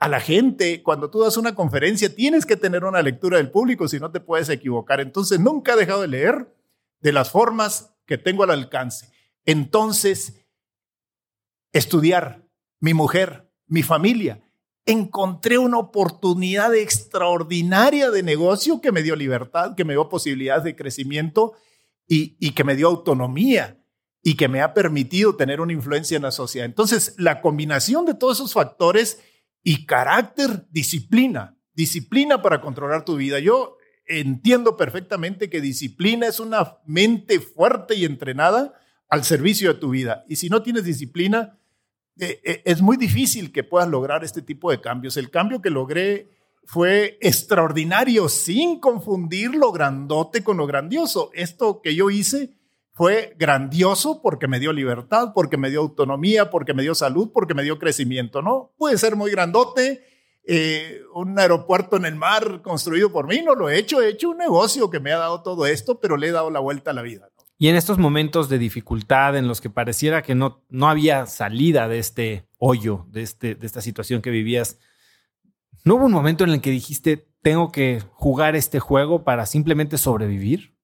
a 0.00 0.08
la 0.08 0.18
gente. 0.18 0.82
Cuando 0.82 1.08
tú 1.08 1.20
das 1.20 1.36
una 1.36 1.54
conferencia 1.54 2.12
tienes 2.12 2.44
que 2.44 2.56
tener 2.56 2.82
una 2.82 3.00
lectura 3.00 3.36
del 3.36 3.52
público, 3.52 3.86
si 3.86 4.00
no 4.00 4.10
te 4.10 4.18
puedes 4.18 4.48
equivocar. 4.48 5.00
Entonces 5.00 5.38
nunca 5.38 5.74
he 5.74 5.76
dejado 5.76 6.02
de 6.02 6.08
leer 6.08 6.48
de 7.04 7.12
las 7.12 7.30
formas 7.30 7.94
que 8.06 8.16
tengo 8.16 8.44
al 8.44 8.50
alcance. 8.50 9.12
Entonces, 9.44 10.46
estudiar, 11.72 12.48
mi 12.80 12.94
mujer, 12.94 13.52
mi 13.66 13.82
familia, 13.82 14.42
encontré 14.86 15.58
una 15.58 15.78
oportunidad 15.78 16.74
extraordinaria 16.74 18.10
de 18.10 18.22
negocio 18.22 18.80
que 18.80 18.90
me 18.90 19.02
dio 19.02 19.16
libertad, 19.16 19.74
que 19.76 19.84
me 19.84 19.92
dio 19.92 20.08
posibilidades 20.08 20.64
de 20.64 20.76
crecimiento 20.76 21.52
y, 22.08 22.38
y, 22.40 22.52
que 22.52 22.64
me 22.64 22.74
dio 22.74 22.88
autonomía 22.88 23.84
y 24.22 24.36
que 24.36 24.48
me 24.48 24.62
ha 24.62 24.72
permitido 24.72 25.36
tener 25.36 25.60
una 25.60 25.74
influencia 25.74 26.16
en 26.16 26.22
la 26.22 26.30
sociedad. 26.30 26.64
Entonces, 26.64 27.14
la 27.18 27.42
combinación 27.42 28.06
de 28.06 28.14
todos 28.14 28.38
esos 28.38 28.54
factores 28.54 29.20
y 29.62 29.84
carácter, 29.84 30.66
disciplina, 30.70 31.58
disciplina 31.74 32.40
para 32.40 32.62
controlar 32.62 33.04
tu 33.04 33.16
vida. 33.16 33.40
Yo 33.40 33.76
entiendo 34.06 34.76
perfectamente 34.76 35.48
que 35.50 35.60
disciplina 35.60 36.26
es 36.26 36.40
una 36.40 36.78
mente 36.86 37.40
fuerte 37.40 37.94
y 37.94 38.04
entrenada 38.04 38.74
al 39.08 39.24
servicio 39.24 39.72
de 39.72 39.80
tu 39.80 39.90
vida. 39.90 40.24
Y 40.28 40.36
si 40.36 40.48
no 40.48 40.62
tienes 40.62 40.84
disciplina, 40.84 41.58
eh, 42.18 42.40
eh, 42.44 42.62
es 42.64 42.80
muy 42.80 42.96
difícil 42.96 43.52
que 43.52 43.64
puedas 43.64 43.88
lograr 43.88 44.24
este 44.24 44.42
tipo 44.42 44.70
de 44.70 44.80
cambios. 44.80 45.16
El 45.16 45.30
cambio 45.30 45.60
que 45.60 45.70
logré 45.70 46.30
fue 46.64 47.18
extraordinario, 47.20 48.28
sin 48.28 48.80
confundir 48.80 49.54
lo 49.54 49.72
grandote 49.72 50.42
con 50.42 50.56
lo 50.56 50.66
grandioso. 50.66 51.30
Esto 51.34 51.80
que 51.82 51.94
yo 51.94 52.10
hice 52.10 52.54
fue 52.92 53.34
grandioso 53.38 54.22
porque 54.22 54.46
me 54.46 54.60
dio 54.60 54.72
libertad, 54.72 55.32
porque 55.34 55.56
me 55.56 55.68
dio 55.68 55.80
autonomía, 55.80 56.50
porque 56.50 56.74
me 56.74 56.82
dio 56.82 56.94
salud, 56.94 57.30
porque 57.32 57.54
me 57.54 57.64
dio 57.64 57.78
crecimiento, 57.78 58.40
¿no? 58.40 58.72
Puede 58.78 58.98
ser 58.98 59.16
muy 59.16 59.30
grandote, 59.30 60.04
eh, 60.46 61.00
un 61.14 61.38
aeropuerto 61.38 61.96
en 61.96 62.04
el 62.04 62.16
mar 62.16 62.60
construido 62.62 63.10
por 63.10 63.26
mí, 63.26 63.40
no 63.42 63.54
lo 63.54 63.68
he 63.70 63.78
hecho, 63.78 64.02
he 64.02 64.08
hecho 64.08 64.30
un 64.30 64.38
negocio 64.38 64.90
que 64.90 65.00
me 65.00 65.12
ha 65.12 65.18
dado 65.18 65.42
todo 65.42 65.66
esto, 65.66 66.00
pero 66.00 66.16
le 66.16 66.28
he 66.28 66.32
dado 66.32 66.50
la 66.50 66.60
vuelta 66.60 66.90
a 66.90 66.94
la 66.94 67.02
vida. 67.02 67.28
Y 67.56 67.68
en 67.68 67.76
estos 67.76 67.98
momentos 67.98 68.48
de 68.48 68.58
dificultad 68.58 69.36
en 69.36 69.48
los 69.48 69.60
que 69.60 69.70
pareciera 69.70 70.22
que 70.22 70.34
no, 70.34 70.64
no 70.68 70.88
había 70.88 71.26
salida 71.26 71.88
de 71.88 71.98
este 71.98 72.48
hoyo, 72.58 73.06
de, 73.08 73.22
este, 73.22 73.54
de 73.54 73.66
esta 73.66 73.80
situación 73.80 74.20
que 74.20 74.30
vivías, 74.30 74.78
¿no 75.84 75.94
hubo 75.94 76.06
un 76.06 76.12
momento 76.12 76.44
en 76.44 76.50
el 76.50 76.60
que 76.60 76.70
dijiste, 76.70 77.28
tengo 77.42 77.70
que 77.70 78.02
jugar 78.12 78.56
este 78.56 78.80
juego 78.80 79.24
para 79.24 79.46
simplemente 79.46 79.98
sobrevivir? 79.98 80.76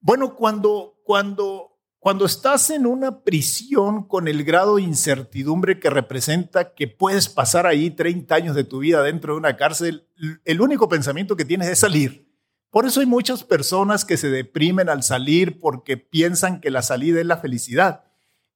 Bueno, 0.00 0.34
cuando, 0.34 0.96
cuando 1.04 1.67
cuando 2.00 2.26
estás 2.26 2.70
en 2.70 2.86
una 2.86 3.22
prisión 3.22 4.06
con 4.06 4.28
el 4.28 4.44
grado 4.44 4.76
de 4.76 4.82
incertidumbre 4.82 5.80
que 5.80 5.90
representa 5.90 6.72
que 6.74 6.86
puedes 6.86 7.28
pasar 7.28 7.66
ahí 7.66 7.90
30 7.90 8.34
años 8.34 8.54
de 8.54 8.64
tu 8.64 8.78
vida 8.78 9.02
dentro 9.02 9.32
de 9.32 9.38
una 9.38 9.56
cárcel, 9.56 10.06
el 10.44 10.60
único 10.60 10.88
pensamiento 10.88 11.36
que 11.36 11.44
tienes 11.44 11.68
es 11.68 11.80
salir. 11.80 12.28
Por 12.70 12.86
eso 12.86 13.00
hay 13.00 13.06
muchas 13.06 13.42
personas 13.42 14.04
que 14.04 14.16
se 14.16 14.28
deprimen 14.28 14.88
al 14.88 15.02
salir 15.02 15.58
porque 15.58 15.96
piensan 15.96 16.60
que 16.60 16.70
la 16.70 16.82
salida 16.82 17.18
es 17.18 17.26
la 17.26 17.38
felicidad. 17.38 18.04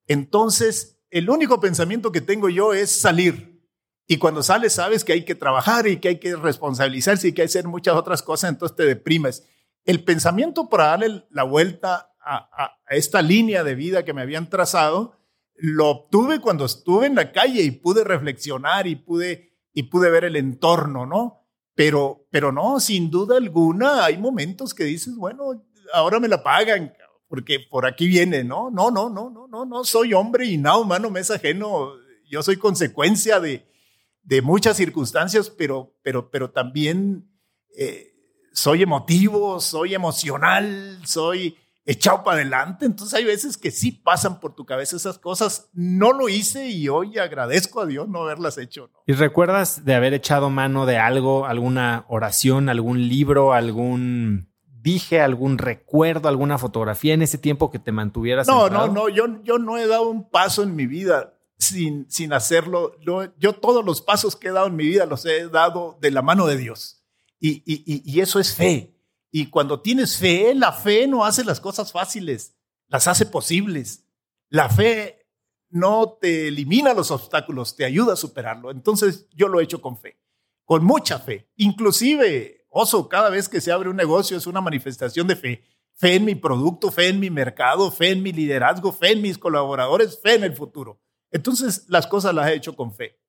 Entonces, 0.07 0.99
el 1.09 1.29
único 1.29 1.59
pensamiento 1.59 2.11
que 2.11 2.21
tengo 2.21 2.47
yo 2.47 2.73
es 2.73 2.91
salir. 2.91 3.53
Y 4.07 4.17
cuando 4.17 4.43
sales 4.43 4.73
sabes 4.73 5.03
que 5.03 5.13
hay 5.13 5.25
que 5.25 5.35
trabajar 5.35 5.87
y 5.87 5.97
que 5.97 6.09
hay 6.09 6.19
que 6.19 6.35
responsabilizarse 6.35 7.27
y 7.27 7.33
que 7.33 7.41
hay 7.41 7.47
que 7.47 7.51
hacer 7.51 7.67
muchas 7.67 7.95
otras 7.95 8.21
cosas, 8.21 8.51
entonces 8.51 8.75
te 8.77 8.85
deprimes. 8.85 9.43
El 9.85 10.03
pensamiento 10.03 10.69
para 10.69 10.87
darle 10.87 11.25
la 11.29 11.43
vuelta 11.43 12.12
a, 12.25 12.77
esta 12.89 13.21
línea 13.21 13.63
de 13.63 13.75
vida 13.75 14.03
que 14.03 14.13
me 14.13 14.21
habían 14.21 14.49
trazado, 14.49 15.17
lo 15.55 15.89
obtuve 15.89 16.39
cuando 16.39 16.65
estuve 16.65 17.07
en 17.07 17.15
la 17.15 17.31
calle 17.31 17.61
y 17.63 17.71
pude 17.71 18.03
reflexionar 18.03 18.87
y 18.87 18.95
pude, 18.95 19.53
y 19.73 19.83
pude 19.83 20.09
ver 20.09 20.25
el 20.25 20.35
entorno, 20.35 21.05
¿no? 21.05 21.41
Pero, 21.75 22.27
pero 22.29 22.51
no, 22.51 22.79
sin 22.79 23.09
duda 23.09 23.37
alguna, 23.37 24.05
hay 24.05 24.17
momentos 24.17 24.73
que 24.73 24.83
dices, 24.83 25.15
bueno, 25.15 25.63
ahora 25.93 26.19
me 26.19 26.27
la 26.27 26.43
pagan, 26.43 26.93
porque 27.27 27.59
por 27.59 27.85
aquí 27.85 28.07
viene, 28.07 28.43
¿no? 28.43 28.69
No, 28.69 28.91
no, 28.91 29.09
no, 29.09 29.29
no, 29.29 29.47
no, 29.47 29.65
no, 29.65 29.83
soy 29.83 30.13
hombre 30.13 30.45
y 30.45 30.57
nada 30.57 30.77
humano 30.77 31.09
me 31.09 31.19
es 31.19 31.31
ajeno, 31.31 31.93
yo 32.29 32.43
soy 32.43 32.57
consecuencia 32.57 33.39
de, 33.39 33.65
de 34.23 34.41
muchas 34.41 34.77
circunstancias, 34.77 35.49
pero, 35.49 35.95
pero, 36.03 36.29
pero 36.29 36.51
también 36.51 37.29
eh, 37.77 38.13
soy 38.53 38.83
emotivo, 38.83 39.59
soy 39.59 39.95
emocional, 39.95 40.99
soy 41.05 41.57
echado 41.85 42.23
para 42.23 42.37
adelante. 42.37 42.85
Entonces 42.85 43.13
hay 43.13 43.25
veces 43.25 43.57
que 43.57 43.71
sí 43.71 43.91
pasan 43.91 44.39
por 44.39 44.55
tu 44.55 44.65
cabeza 44.65 44.95
esas 44.95 45.19
cosas. 45.19 45.69
No 45.73 46.13
lo 46.13 46.29
hice 46.29 46.69
y 46.69 46.87
hoy 46.89 47.17
agradezco 47.17 47.81
a 47.81 47.85
Dios 47.85 48.07
no 48.07 48.23
haberlas 48.23 48.57
hecho. 48.57 48.89
¿Y 49.05 49.13
recuerdas 49.13 49.85
de 49.85 49.95
haber 49.95 50.13
echado 50.13 50.49
mano 50.49 50.85
de 50.85 50.97
algo, 50.97 51.45
alguna 51.45 52.05
oración, 52.07 52.69
algún 52.69 53.07
libro, 53.07 53.53
algún 53.53 54.51
dije, 54.81 55.21
algún 55.21 55.57
recuerdo, 55.57 56.27
alguna 56.27 56.57
fotografía 56.57 57.13
en 57.13 57.21
ese 57.21 57.37
tiempo 57.37 57.71
que 57.71 57.79
te 57.79 57.91
mantuvieras? 57.91 58.47
No, 58.47 58.69
no, 58.69 58.87
no, 58.87 59.09
yo, 59.09 59.41
yo 59.43 59.57
no 59.57 59.77
he 59.77 59.87
dado 59.87 60.09
un 60.09 60.29
paso 60.29 60.63
en 60.63 60.75
mi 60.75 60.87
vida 60.87 61.33
sin, 61.57 62.09
sin 62.09 62.33
hacerlo. 62.33 62.97
Yo, 63.01 63.53
todos 63.53 63.85
los 63.85 64.01
pasos 64.01 64.35
que 64.35 64.49
he 64.49 64.51
dado 64.51 64.67
en 64.67 64.75
mi 64.75 64.85
vida 64.85 65.05
los 65.05 65.25
he 65.25 65.47
dado 65.47 65.97
de 66.01 66.11
la 66.11 66.21
mano 66.21 66.47
de 66.47 66.57
Dios. 66.57 67.03
y, 67.39 67.63
y, 67.65 68.01
y 68.05 68.19
eso 68.21 68.39
es 68.39 68.53
fe. 68.53 68.92
Y 69.35 69.47
cuando 69.47 69.81
tienes 69.81 70.17
fe, 70.17 70.53
la 70.53 70.71
fe 70.71 71.07
no 71.07 71.25
hace 71.25 71.43
las 71.43 71.59
cosas 71.59 71.91
fáciles, 71.91 72.55
las 72.87 73.07
hace 73.07 73.25
posibles. 73.25 74.05
La 74.49 74.69
fe 74.69 75.25
no 75.71 76.19
te 76.21 76.49
elimina 76.49 76.93
los 76.93 77.09
obstáculos, 77.09 77.75
te 77.75 77.83
ayuda 77.83 78.13
a 78.13 78.15
superarlo. 78.15 78.69
Entonces 78.69 79.27
yo 79.31 79.47
lo 79.47 79.59
he 79.59 79.63
hecho 79.63 79.81
con 79.81 79.97
fe, 79.97 80.19
con 80.65 80.85
mucha 80.85 81.17
fe. 81.17 81.49
Inclusive, 81.55 82.67
oso, 82.69 83.09
cada 83.09 83.31
vez 83.31 83.49
que 83.49 83.59
se 83.59 83.71
abre 83.71 83.89
un 83.89 83.95
negocio 83.95 84.37
es 84.37 84.45
una 84.45 84.61
manifestación 84.61 85.25
de 85.25 85.35
fe. 85.35 85.63
Fe 85.95 86.13
en 86.13 86.25
mi 86.25 86.35
producto, 86.35 86.91
fe 86.91 87.07
en 87.07 87.19
mi 87.19 87.31
mercado, 87.31 87.89
fe 87.89 88.11
en 88.11 88.21
mi 88.21 88.31
liderazgo, 88.31 88.91
fe 88.91 89.13
en 89.13 89.23
mis 89.23 89.39
colaboradores, 89.39 90.21
fe 90.21 90.35
en 90.35 90.43
el 90.43 90.53
futuro. 90.55 91.01
Entonces 91.31 91.85
las 91.87 92.05
cosas 92.05 92.35
las 92.35 92.49
he 92.49 92.53
hecho 92.53 92.75
con 92.75 92.93
fe. 92.93 93.19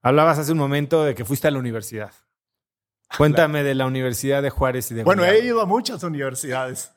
Hablabas 0.00 0.38
hace 0.38 0.52
un 0.52 0.58
momento 0.58 1.02
de 1.02 1.16
que 1.16 1.24
fuiste 1.24 1.48
a 1.48 1.50
la 1.50 1.58
universidad. 1.58 2.12
Cuéntame 3.16 3.62
de 3.62 3.74
la 3.74 3.86
Universidad 3.86 4.42
de 4.42 4.50
Juárez 4.50 4.90
y 4.90 4.94
de 4.94 5.04
Bueno, 5.04 5.24
he 5.24 5.44
ido 5.44 5.60
a 5.60 5.66
muchas 5.66 6.02
universidades. 6.02 6.92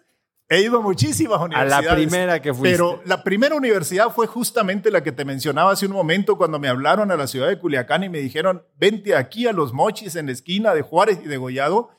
He 0.47 0.61
ido 0.61 0.77
a 0.77 0.81
muchísimas 0.81 1.41
universidades. 1.41 1.87
A 1.87 1.91
la 1.91 1.95
primera 1.95 2.41
que 2.41 2.53
fuiste. 2.53 2.77
Pero 2.77 3.01
la 3.05 3.23
primera 3.23 3.55
universidad 3.55 4.11
fue 4.11 4.27
justamente 4.27 4.91
la 4.91 5.01
que 5.01 5.11
te 5.11 5.25
mencionaba 5.25 5.71
hace 5.71 5.87
un 5.87 5.91
momento 5.93 6.37
cuando 6.37 6.59
me 6.59 6.67
hablaron 6.67 7.11
a 7.11 7.17
la 7.17 7.27
ciudad 7.27 7.47
de 7.47 7.57
Culiacán 7.57 8.03
y 8.03 8.09
me 8.09 8.19
dijeron, 8.19 8.63
vente 8.77 9.15
aquí 9.15 9.47
a 9.47 9.53
los 9.53 9.73
mochis 9.73 10.15
en 10.15 10.27
la 10.27 10.33
esquina 10.33 10.73
de 10.73 10.83
Juárez 10.83 11.19
y 11.23 11.27
de 11.27 11.37
Gollado. 11.37 11.89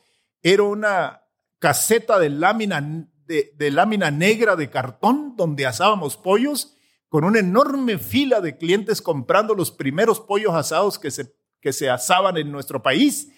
Era 0.43 0.63
una 0.63 1.23
caseta 1.59 2.19
de 2.19 2.31
lámina, 2.31 2.81
de, 3.27 3.53
de 3.57 3.71
lámina 3.71 4.11
negra 4.13 4.55
de 4.55 4.71
cartón 4.71 5.35
donde 5.37 5.67
asábamos 5.67 6.17
pollos 6.17 6.77
con 7.09 7.25
una 7.25 7.41
enorme 7.41 7.99
fila 7.99 8.41
de 8.41 8.57
clientes 8.57 9.03
comprando 9.03 9.55
los 9.55 9.73
primeros 9.73 10.21
pollos 10.21 10.55
asados 10.55 10.99
que 10.99 11.11
se 11.11 11.35
que 11.67 11.73
se 11.73 11.91
asaban 11.91 12.37
en 12.37 12.53
nuestro 12.53 12.81
país. 12.81 13.33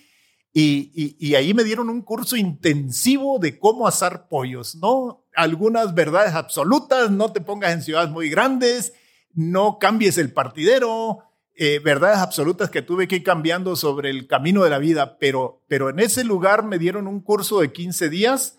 Y, 0.52 1.16
y, 1.20 1.34
ahí 1.34 1.54
me 1.54 1.62
dieron 1.62 1.88
un 1.90 2.02
curso 2.02 2.34
intensivo 2.34 3.38
de 3.38 3.58
cómo 3.58 3.86
asar 3.86 4.28
pollos, 4.28 4.74
¿no? 4.76 5.24
Algunas 5.36 5.94
verdades 5.94 6.34
absolutas, 6.34 7.10
no 7.10 7.32
te 7.32 7.40
pongas 7.40 7.72
en 7.72 7.82
ciudades 7.82 8.10
muy 8.10 8.28
grandes, 8.28 8.92
no 9.34 9.78
cambies 9.78 10.18
el 10.18 10.32
partidero, 10.32 11.20
eh, 11.54 11.80
verdades 11.80 12.18
absolutas 12.18 12.70
que 12.70 12.82
tuve 12.82 13.06
que 13.08 13.16
ir 13.16 13.24
cambiando 13.24 13.76
sobre 13.76 14.10
el 14.10 14.26
camino 14.26 14.64
de 14.64 14.70
la 14.70 14.78
vida, 14.78 15.18
pero, 15.18 15.62
pero 15.68 15.90
en 15.90 15.98
ese 15.98 16.24
lugar 16.24 16.64
me 16.64 16.78
dieron 16.78 17.06
un 17.06 17.20
curso 17.20 17.60
de 17.60 17.72
15 17.72 18.08
días 18.08 18.58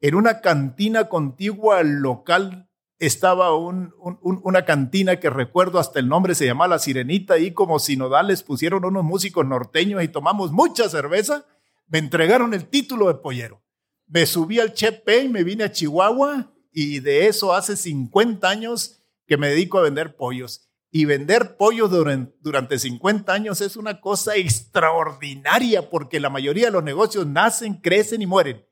en 0.00 0.14
una 0.14 0.40
cantina 0.40 1.08
contigua 1.08 1.78
al 1.78 1.96
local 2.00 2.67
estaba 2.98 3.56
una 3.56 4.64
cantina 4.64 5.20
que 5.20 5.30
recuerdo 5.30 5.78
hasta 5.78 6.00
el 6.00 6.08
nombre, 6.08 6.34
se 6.34 6.46
llamaba 6.46 6.74
La 6.74 6.78
Sirenita, 6.78 7.38
y 7.38 7.52
como 7.52 7.78
sinodales 7.78 8.42
pusieron 8.42 8.84
unos 8.84 9.04
músicos 9.04 9.46
norteños 9.46 10.02
y 10.02 10.08
tomamos 10.08 10.50
mucha 10.50 10.88
cerveza, 10.88 11.46
me 11.86 11.98
entregaron 11.98 12.54
el 12.54 12.66
título 12.66 13.08
de 13.08 13.14
pollero. 13.14 13.62
Me 14.06 14.26
subí 14.26 14.58
al 14.58 14.72
Chepe 14.72 15.24
y 15.24 15.28
me 15.28 15.44
vine 15.44 15.64
a 15.64 15.72
Chihuahua 15.72 16.52
y 16.72 17.00
de 17.00 17.28
eso 17.28 17.54
hace 17.54 17.76
50 17.76 18.48
años 18.48 19.00
que 19.26 19.36
me 19.36 19.48
dedico 19.48 19.78
a 19.78 19.82
vender 19.82 20.16
pollos. 20.16 20.68
Y 20.90 21.04
vender 21.04 21.56
pollos 21.56 21.90
durante, 21.90 22.34
durante 22.40 22.78
50 22.78 23.32
años 23.32 23.60
es 23.60 23.76
una 23.76 24.00
cosa 24.00 24.36
extraordinaria 24.36 25.90
porque 25.90 26.18
la 26.18 26.30
mayoría 26.30 26.66
de 26.66 26.72
los 26.72 26.82
negocios 26.82 27.26
nacen, 27.26 27.74
crecen 27.74 28.22
y 28.22 28.26
mueren. 28.26 28.64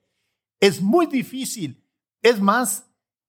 Es 0.58 0.80
muy 0.80 1.06
difícil. 1.06 1.84
Es 2.22 2.40
más, 2.40 2.86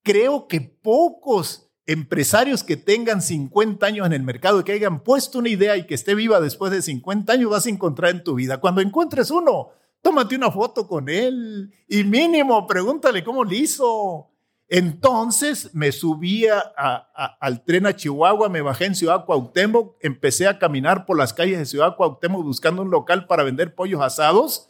creo 0.07 0.47
que 0.47 0.61
pocos 0.61 1.69
empresarios 1.85 2.63
que 2.63 2.77
tengan 2.77 3.21
50 3.21 3.85
años 3.85 4.07
en 4.07 4.13
el 4.13 4.23
mercado 4.23 4.63
que 4.63 4.71
hayan 4.71 5.03
puesto 5.03 5.39
una 5.39 5.49
idea 5.49 5.75
y 5.75 5.85
que 5.85 5.95
esté 5.95 6.15
viva 6.15 6.39
después 6.39 6.71
de 6.71 6.81
50 6.81 7.33
años 7.33 7.51
vas 7.51 7.65
a 7.65 7.69
encontrar 7.69 8.11
en 8.11 8.23
tu 8.23 8.35
vida. 8.35 8.61
Cuando 8.61 8.79
encuentres 8.79 9.31
uno, 9.31 9.71
tómate 10.01 10.37
una 10.37 10.49
foto 10.49 10.87
con 10.87 11.09
él 11.09 11.73
y 11.89 12.05
mínimo 12.05 12.65
pregúntale 12.67 13.21
cómo 13.21 13.43
lo 13.43 13.53
hizo. 13.53 14.31
Entonces 14.69 15.73
me 15.73 15.91
subí 15.91 16.45
al 16.47 17.65
tren 17.65 17.85
a 17.85 17.95
Chihuahua, 17.95 18.47
me 18.47 18.61
bajé 18.61 18.85
en 18.85 18.95
Ciudad 18.95 19.25
Cuauhtémoc, 19.25 19.97
empecé 19.99 20.47
a 20.47 20.57
caminar 20.57 21.05
por 21.05 21.17
las 21.17 21.33
calles 21.33 21.59
de 21.59 21.65
Ciudad 21.65 21.97
Cuauhtémoc 21.97 22.43
buscando 22.43 22.81
un 22.81 22.91
local 22.91 23.27
para 23.27 23.43
vender 23.43 23.75
pollos 23.75 24.01
asados 24.01 24.69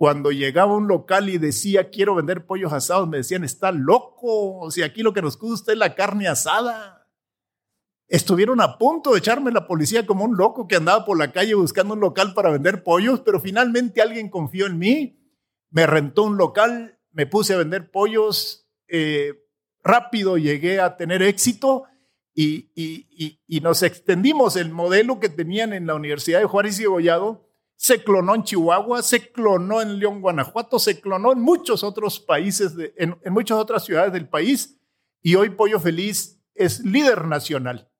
cuando 0.00 0.32
llegaba 0.32 0.72
a 0.72 0.76
un 0.76 0.88
local 0.88 1.28
y 1.28 1.36
decía, 1.36 1.90
quiero 1.90 2.14
vender 2.14 2.46
pollos 2.46 2.72
asados, 2.72 3.06
me 3.06 3.18
decían, 3.18 3.44
está 3.44 3.70
loco, 3.70 4.58
o 4.58 4.70
sea, 4.70 4.86
aquí 4.86 5.02
lo 5.02 5.12
que 5.12 5.20
nos 5.20 5.38
gusta 5.38 5.72
es 5.72 5.78
la 5.78 5.94
carne 5.94 6.26
asada. 6.26 7.06
Estuvieron 8.08 8.62
a 8.62 8.78
punto 8.78 9.12
de 9.12 9.18
echarme 9.18 9.52
la 9.52 9.66
policía 9.66 10.06
como 10.06 10.24
un 10.24 10.38
loco 10.38 10.66
que 10.66 10.76
andaba 10.76 11.04
por 11.04 11.18
la 11.18 11.32
calle 11.32 11.52
buscando 11.52 11.92
un 11.92 12.00
local 12.00 12.32
para 12.32 12.48
vender 12.48 12.82
pollos, 12.82 13.20
pero 13.20 13.40
finalmente 13.40 14.00
alguien 14.00 14.30
confió 14.30 14.68
en 14.68 14.78
mí, 14.78 15.20
me 15.68 15.86
rentó 15.86 16.22
un 16.22 16.38
local, 16.38 16.98
me 17.12 17.26
puse 17.26 17.52
a 17.52 17.58
vender 17.58 17.90
pollos, 17.90 18.70
eh, 18.88 19.34
rápido 19.84 20.38
llegué 20.38 20.80
a 20.80 20.96
tener 20.96 21.20
éxito 21.20 21.84
y, 22.34 22.70
y, 22.74 23.60
nos 23.60 23.82
extendimos 23.82 24.56
el 24.56 24.70
modelo 24.70 25.20
que 25.20 25.28
tenían 25.28 25.74
en 25.74 25.86
la 25.86 25.94
Universidad 25.94 26.38
de 26.38 26.46
Juárez 26.46 26.80
y 26.80 26.86
Gollado 26.86 27.49
se 27.80 28.04
clonó 28.04 28.34
en 28.34 28.42
Chihuahua, 28.42 29.02
se 29.02 29.32
clonó 29.32 29.80
en 29.80 29.98
León, 29.98 30.20
Guanajuato, 30.20 30.78
se 30.78 31.00
clonó 31.00 31.32
en 31.32 31.40
muchos 31.40 31.82
otros 31.82 32.20
países, 32.20 32.74
en, 32.98 33.16
muchas 33.32 33.56
otras 33.56 33.86
ciudades 33.86 34.12
del 34.12 34.28
país. 34.28 34.78
Y 35.22 35.36
hoy 35.36 35.48
Pollo 35.48 35.80
Feliz 35.80 36.38
es 36.54 36.84
líder 36.84 37.24
nacional. 37.24 37.90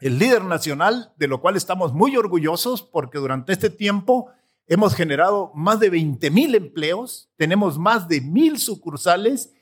El 0.00 0.18
líder 0.18 0.44
nacional, 0.44 1.14
de 1.16 1.28
lo 1.28 1.40
cual 1.40 1.56
estamos 1.56 1.94
muy 1.94 2.14
orgullosos 2.14 2.82
porque 2.82 3.16
durante 3.16 3.54
este 3.54 3.70
tiempo 3.70 4.30
hemos 4.66 4.94
generado 4.94 5.50
más 5.54 5.80
de 5.80 5.88
20 5.88 6.30
mil 6.30 6.54
empleos, 6.54 7.32
tenemos 7.36 7.78
más 7.78 8.08
de 8.08 8.20
mil 8.20 8.58
sucursales 8.58 9.54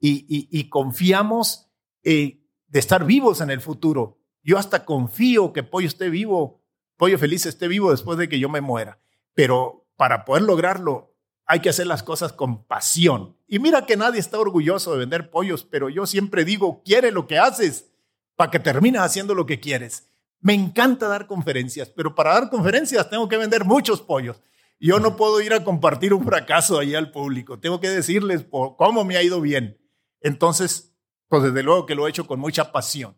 y, 0.00 0.70
confiamos 0.70 1.70
eh, 2.02 2.40
de 2.66 2.78
estar 2.78 3.04
vivos 3.04 3.42
en 3.42 3.50
el 3.50 3.60
futuro. 3.60 4.22
Yo 4.42 4.56
hasta 4.56 4.86
confío 4.86 5.52
que 5.52 5.62
Pollo 5.62 5.86
esté 5.86 6.08
vivo, 6.08 6.61
Pollo 6.96 7.18
Feliz 7.18 7.46
esté 7.46 7.68
vivo 7.68 7.90
después 7.90 8.18
de 8.18 8.28
que 8.28 8.38
yo 8.38 8.48
me 8.48 8.60
muera. 8.60 9.00
Pero 9.34 9.86
para 9.96 10.24
poder 10.24 10.42
lograrlo 10.42 11.14
hay 11.46 11.60
que 11.60 11.68
hacer 11.68 11.86
las 11.86 12.02
cosas 12.02 12.32
con 12.32 12.64
pasión. 12.64 13.36
Y 13.46 13.58
mira 13.58 13.86
que 13.86 13.96
nadie 13.96 14.20
está 14.20 14.38
orgulloso 14.38 14.92
de 14.92 14.98
vender 14.98 15.30
pollos, 15.30 15.64
pero 15.64 15.88
yo 15.88 16.06
siempre 16.06 16.44
digo, 16.44 16.82
quiere 16.84 17.10
lo 17.10 17.26
que 17.26 17.38
haces 17.38 17.90
para 18.36 18.50
que 18.50 18.58
termines 18.58 19.02
haciendo 19.02 19.34
lo 19.34 19.46
que 19.46 19.60
quieres. 19.60 20.08
Me 20.40 20.54
encanta 20.54 21.08
dar 21.08 21.26
conferencias, 21.26 21.90
pero 21.90 22.14
para 22.14 22.32
dar 22.34 22.50
conferencias 22.50 23.08
tengo 23.10 23.28
que 23.28 23.36
vender 23.36 23.64
muchos 23.64 24.00
pollos. 24.00 24.42
Yo 24.80 24.98
no 24.98 25.14
puedo 25.16 25.40
ir 25.40 25.54
a 25.54 25.62
compartir 25.62 26.12
un 26.12 26.24
fracaso 26.24 26.78
ahí 26.78 26.94
al 26.94 27.12
público. 27.12 27.60
Tengo 27.60 27.80
que 27.80 27.88
decirles 27.88 28.44
cómo 28.50 29.04
me 29.04 29.16
ha 29.16 29.22
ido 29.22 29.40
bien. 29.40 29.78
Entonces, 30.20 30.92
pues 31.28 31.44
desde 31.44 31.62
luego 31.62 31.86
que 31.86 31.94
lo 31.94 32.06
he 32.06 32.10
hecho 32.10 32.26
con 32.26 32.40
mucha 32.40 32.72
pasión. 32.72 33.16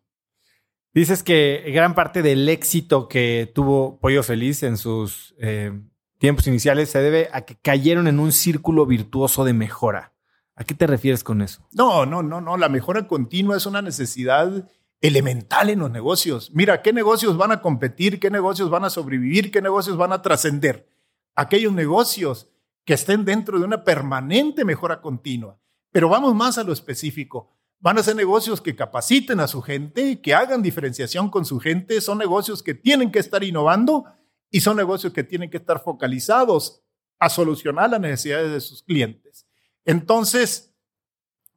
Dices 0.94 1.24
que 1.24 1.64
gran 1.74 1.96
parte 1.96 2.22
del 2.22 2.48
éxito 2.48 3.08
que 3.08 3.50
tuvo 3.52 3.98
Pollo 3.98 4.22
Feliz 4.22 4.62
en 4.62 4.76
sus 4.76 5.34
eh, 5.38 5.72
tiempos 6.18 6.46
iniciales 6.46 6.88
se 6.88 7.00
debe 7.00 7.28
a 7.32 7.40
que 7.40 7.56
cayeron 7.56 8.06
en 8.06 8.20
un 8.20 8.30
círculo 8.30 8.86
virtuoso 8.86 9.44
de 9.44 9.54
mejora. 9.54 10.12
¿A 10.54 10.62
qué 10.62 10.72
te 10.74 10.86
refieres 10.86 11.24
con 11.24 11.42
eso? 11.42 11.66
No, 11.72 12.06
no, 12.06 12.22
no, 12.22 12.40
no. 12.40 12.56
La 12.56 12.68
mejora 12.68 13.08
continua 13.08 13.56
es 13.56 13.66
una 13.66 13.82
necesidad 13.82 14.70
elemental 15.00 15.68
en 15.68 15.80
los 15.80 15.90
negocios. 15.90 16.52
Mira, 16.54 16.80
¿qué 16.80 16.92
negocios 16.92 17.36
van 17.36 17.50
a 17.50 17.60
competir? 17.60 18.20
¿Qué 18.20 18.30
negocios 18.30 18.70
van 18.70 18.84
a 18.84 18.90
sobrevivir? 18.90 19.50
¿Qué 19.50 19.60
negocios 19.60 19.96
van 19.96 20.12
a 20.12 20.22
trascender? 20.22 20.88
Aquellos 21.34 21.72
negocios 21.72 22.48
que 22.84 22.94
estén 22.94 23.24
dentro 23.24 23.58
de 23.58 23.64
una 23.64 23.82
permanente 23.82 24.64
mejora 24.64 25.00
continua. 25.00 25.58
Pero 25.90 26.08
vamos 26.08 26.36
más 26.36 26.56
a 26.56 26.62
lo 26.62 26.72
específico. 26.72 27.50
Van 27.84 27.98
a 27.98 28.02
ser 28.02 28.16
negocios 28.16 28.62
que 28.62 28.74
capaciten 28.74 29.40
a 29.40 29.46
su 29.46 29.60
gente, 29.60 30.18
que 30.22 30.32
hagan 30.32 30.62
diferenciación 30.62 31.28
con 31.28 31.44
su 31.44 31.60
gente. 31.60 32.00
Son 32.00 32.16
negocios 32.16 32.62
que 32.62 32.72
tienen 32.72 33.12
que 33.12 33.18
estar 33.18 33.44
innovando 33.44 34.06
y 34.50 34.62
son 34.62 34.78
negocios 34.78 35.12
que 35.12 35.22
tienen 35.22 35.50
que 35.50 35.58
estar 35.58 35.82
focalizados 35.82 36.82
a 37.18 37.28
solucionar 37.28 37.90
las 37.90 38.00
necesidades 38.00 38.52
de 38.52 38.60
sus 38.62 38.82
clientes. 38.82 39.46
Entonces, 39.84 40.74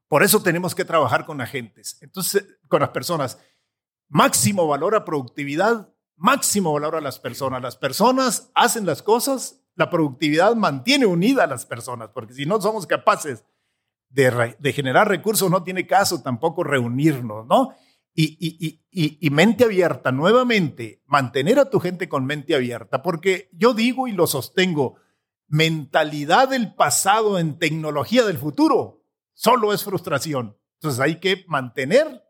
por 0.09 0.21
eso 0.21 0.43
tenemos 0.43 0.75
que 0.75 0.83
trabajar 0.83 1.25
con 1.25 1.39
agentes, 1.39 1.97
entonces, 2.01 2.45
con 2.67 2.81
las 2.81 2.89
personas. 2.89 3.39
Máximo 4.09 4.67
valor 4.67 4.95
a 4.95 5.05
productividad, 5.05 5.93
máximo 6.17 6.73
valor 6.73 6.97
a 6.97 7.01
las 7.01 7.19
personas. 7.19 7.61
Las 7.61 7.77
personas 7.77 8.51
hacen 8.53 8.85
las 8.85 9.01
cosas, 9.01 9.61
la 9.75 9.89
productividad 9.89 10.57
mantiene 10.57 11.05
unida 11.05 11.45
a 11.45 11.47
las 11.47 11.65
personas, 11.65 12.09
porque 12.13 12.33
si 12.33 12.45
no 12.45 12.59
somos 12.59 12.85
capaces 12.85 13.45
de, 14.09 14.73
generar 14.73 15.07
recursos, 15.07 15.49
no 15.49 15.63
tiene 15.63 15.85
caso 15.85 16.21
tampoco 16.21 16.63
reunirnos, 16.63 17.45
¿no? 17.45 17.73
y, 18.19 19.29
mente 19.29 19.63
abierta, 19.63 20.11
nuevamente, 20.11 21.03
mantener 21.05 21.59
a 21.59 21.69
tu 21.69 21.79
gente 21.79 22.09
con 22.09 22.25
mente 22.25 22.55
abierta, 22.55 23.03
porque 23.03 23.49
yo 23.53 23.73
digo 23.73 24.07
y 24.07 24.11
lo 24.11 24.25
sostengo, 24.25 24.95
mentalidad 25.47 26.49
del 26.49 26.73
pasado 26.73 27.37
en 27.37 27.59
tecnología 27.59 28.25
del 28.25 28.37
futuro 28.37 29.03
solo 29.33 29.71
es 29.71 29.83
frustración. 29.83 30.57
Entonces 30.79 30.99
hay 30.99 31.19
que 31.19 31.45
mantener 31.47 32.23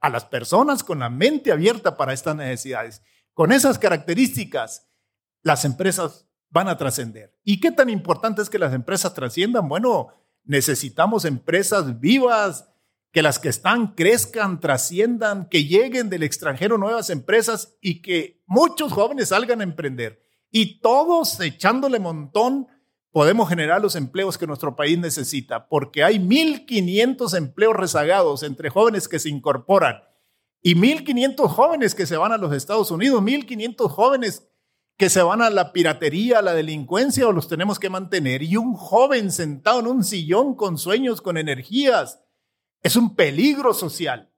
a 0.00 0.08
las 0.08 0.24
personas 0.24 0.82
con 0.82 1.00
la 1.00 1.10
mente 1.10 1.52
abierta 1.52 1.96
para 1.96 2.12
estas 2.12 2.34
necesidades. 2.34 3.02
Con 3.34 3.52
esas 3.52 3.78
características, 3.78 4.88
las 5.42 5.64
empresas 5.64 6.26
van 6.48 6.68
a 6.68 6.76
trascender. 6.76 7.38
¿Y 7.44 7.60
qué 7.60 7.70
tan 7.70 7.90
importante 7.90 8.42
es 8.42 8.50
que 8.50 8.58
las 8.58 8.72
empresas 8.72 9.12
trasciendan? 9.14 9.68
Bueno, 9.68 10.08
necesitamos 10.46 11.24
empresas 11.24 12.00
vivas, 12.00 12.68
que 13.12 13.22
las 13.22 13.38
que 13.38 13.48
están 13.48 13.94
crezcan, 13.94 14.60
trasciendan, 14.60 15.48
que 15.48 15.64
lleguen 15.64 16.10
del 16.10 16.22
extranjero 16.22 16.76
nuevas 16.76 17.08
empresas 17.10 17.76
y 17.80 18.02
que 18.02 18.42
muchos 18.46 18.92
jóvenes 18.92 19.28
salgan 19.28 19.60
a 19.60 19.64
emprender. 19.64 20.22
Y 20.50 20.80
todos 20.80 21.40
echándole 21.40 21.98
montón 21.98 22.66
podemos 23.12 23.48
generar 23.48 23.80
los 23.80 23.96
empleos 23.96 24.36
que 24.36 24.46
nuestro 24.46 24.76
país 24.76 24.98
necesita, 24.98 25.68
porque 25.68 26.04
hay 26.04 26.18
1.500 26.18 27.36
empleos 27.36 27.74
rezagados 27.74 28.42
entre 28.42 28.68
jóvenes 28.68 29.08
que 29.08 29.18
se 29.18 29.30
incorporan 29.30 30.02
y 30.60 30.74
1.500 30.74 31.48
jóvenes 31.48 31.94
que 31.94 32.06
se 32.06 32.16
van 32.16 32.32
a 32.32 32.36
los 32.36 32.52
Estados 32.52 32.90
Unidos, 32.90 33.22
1.500 33.22 33.88
jóvenes 33.88 34.46
que 34.96 35.10
se 35.10 35.22
van 35.22 35.42
a 35.42 35.50
la 35.50 35.72
piratería, 35.72 36.38
a 36.38 36.42
la 36.42 36.54
delincuencia 36.54 37.28
o 37.28 37.32
los 37.32 37.48
tenemos 37.48 37.78
que 37.78 37.90
mantener. 37.90 38.42
Y 38.42 38.56
un 38.56 38.74
joven 38.74 39.30
sentado 39.30 39.80
en 39.80 39.86
un 39.86 40.04
sillón 40.04 40.54
con 40.54 40.78
sueños, 40.78 41.20
con 41.20 41.36
energías, 41.36 42.20
es 42.82 42.96
un 42.96 43.14
peligro 43.14 43.74
social. 43.74 44.32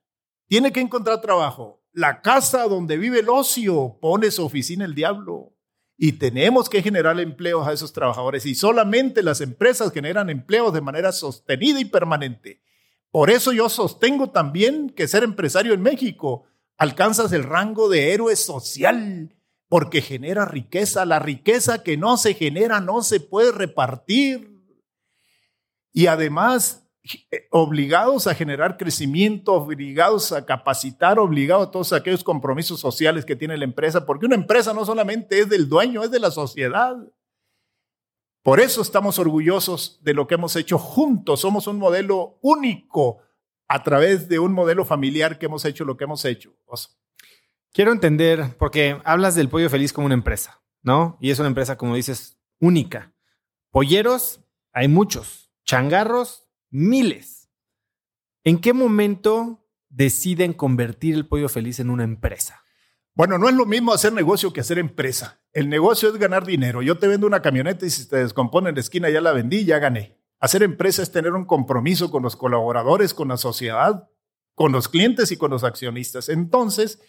Tiene 0.48 0.72
que 0.72 0.80
encontrar 0.80 1.20
trabajo. 1.20 1.84
La 1.92 2.22
casa 2.22 2.64
donde 2.64 2.96
vive 2.96 3.20
el 3.20 3.28
ocio 3.28 3.98
pone 4.00 4.30
su 4.30 4.44
oficina 4.44 4.84
el 4.84 4.94
diablo. 4.94 5.54
Y 5.96 6.12
tenemos 6.12 6.68
que 6.68 6.82
generar 6.82 7.18
empleos 7.20 7.66
a 7.66 7.72
esos 7.72 7.92
trabajadores. 7.92 8.46
Y 8.46 8.54
solamente 8.54 9.22
las 9.22 9.40
empresas 9.40 9.92
generan 9.92 10.30
empleos 10.30 10.72
de 10.72 10.80
manera 10.80 11.12
sostenida 11.12 11.80
y 11.80 11.84
permanente. 11.84 12.62
Por 13.10 13.30
eso 13.30 13.52
yo 13.52 13.68
sostengo 13.68 14.30
también 14.30 14.90
que 14.90 15.08
ser 15.08 15.22
empresario 15.22 15.72
en 15.72 15.82
México 15.82 16.44
alcanzas 16.76 17.32
el 17.32 17.42
rango 17.42 17.88
de 17.88 18.12
héroe 18.12 18.36
social. 18.36 19.34
Porque 19.68 20.00
genera 20.00 20.44
riqueza. 20.44 21.04
La 21.04 21.18
riqueza 21.18 21.82
que 21.82 21.96
no 21.96 22.16
se 22.16 22.34
genera 22.34 22.80
no 22.80 23.02
se 23.02 23.20
puede 23.20 23.52
repartir. 23.52 24.56
Y 25.92 26.06
además, 26.06 26.88
eh, 27.30 27.48
obligados 27.50 28.26
a 28.26 28.34
generar 28.34 28.76
crecimiento, 28.76 29.54
obligados 29.54 30.32
a 30.32 30.44
capacitar, 30.44 31.18
obligados 31.18 31.68
a 31.68 31.70
todos 31.70 31.92
aquellos 31.92 32.24
compromisos 32.24 32.80
sociales 32.80 33.24
que 33.24 33.36
tiene 33.36 33.56
la 33.56 33.64
empresa, 33.64 34.04
porque 34.04 34.26
una 34.26 34.34
empresa 34.34 34.72
no 34.72 34.84
solamente 34.84 35.40
es 35.40 35.48
del 35.48 35.68
dueño, 35.68 36.02
es 36.02 36.10
de 36.10 36.20
la 36.20 36.30
sociedad. 36.30 36.96
Por 38.42 38.60
eso 38.60 38.80
estamos 38.80 39.18
orgullosos 39.18 40.00
de 40.02 40.14
lo 40.14 40.26
que 40.26 40.34
hemos 40.34 40.56
hecho 40.56 40.78
juntos. 40.78 41.40
Somos 41.40 41.66
un 41.66 41.78
modelo 41.78 42.38
único 42.40 43.18
a 43.66 43.82
través 43.82 44.28
de 44.28 44.38
un 44.38 44.52
modelo 44.52 44.84
familiar 44.84 45.38
que 45.38 45.46
hemos 45.46 45.64
hecho 45.64 45.84
lo 45.84 45.96
que 45.96 46.04
hemos 46.04 46.24
hecho. 46.24 46.54
Quiero 47.78 47.92
entender, 47.92 48.56
porque 48.58 49.00
hablas 49.04 49.36
del 49.36 49.48
pollo 49.48 49.70
feliz 49.70 49.92
como 49.92 50.06
una 50.06 50.14
empresa, 50.14 50.60
¿no? 50.82 51.16
Y 51.20 51.30
es 51.30 51.38
una 51.38 51.46
empresa, 51.46 51.78
como 51.78 51.94
dices, 51.94 52.36
única. 52.58 53.14
Polleros, 53.70 54.40
hay 54.72 54.88
muchos. 54.88 55.52
Changarros, 55.64 56.48
miles. 56.70 57.48
¿En 58.42 58.58
qué 58.58 58.72
momento 58.72 59.64
deciden 59.90 60.54
convertir 60.54 61.14
el 61.14 61.28
pollo 61.28 61.48
feliz 61.48 61.78
en 61.78 61.90
una 61.90 62.02
empresa? 62.02 62.64
Bueno, 63.14 63.38
no 63.38 63.48
es 63.48 63.54
lo 63.54 63.64
mismo 63.64 63.92
hacer 63.92 64.12
negocio 64.12 64.52
que 64.52 64.62
hacer 64.62 64.80
empresa. 64.80 65.40
El 65.52 65.68
negocio 65.68 66.08
es 66.08 66.16
ganar 66.16 66.44
dinero. 66.44 66.82
Yo 66.82 66.98
te 66.98 67.06
vendo 67.06 67.28
una 67.28 67.42
camioneta 67.42 67.86
y 67.86 67.90
si 67.90 68.08
te 68.08 68.16
descompone 68.16 68.70
en 68.70 68.74
la 68.74 68.80
esquina 68.80 69.08
ya 69.08 69.20
la 69.20 69.30
vendí, 69.30 69.64
ya 69.64 69.78
gané. 69.78 70.18
Hacer 70.40 70.64
empresa 70.64 71.00
es 71.00 71.12
tener 71.12 71.32
un 71.32 71.44
compromiso 71.44 72.10
con 72.10 72.24
los 72.24 72.34
colaboradores, 72.34 73.14
con 73.14 73.28
la 73.28 73.36
sociedad, 73.36 74.08
con 74.56 74.72
los 74.72 74.88
clientes 74.88 75.30
y 75.30 75.36
con 75.36 75.52
los 75.52 75.62
accionistas. 75.62 76.28
Entonces, 76.28 77.00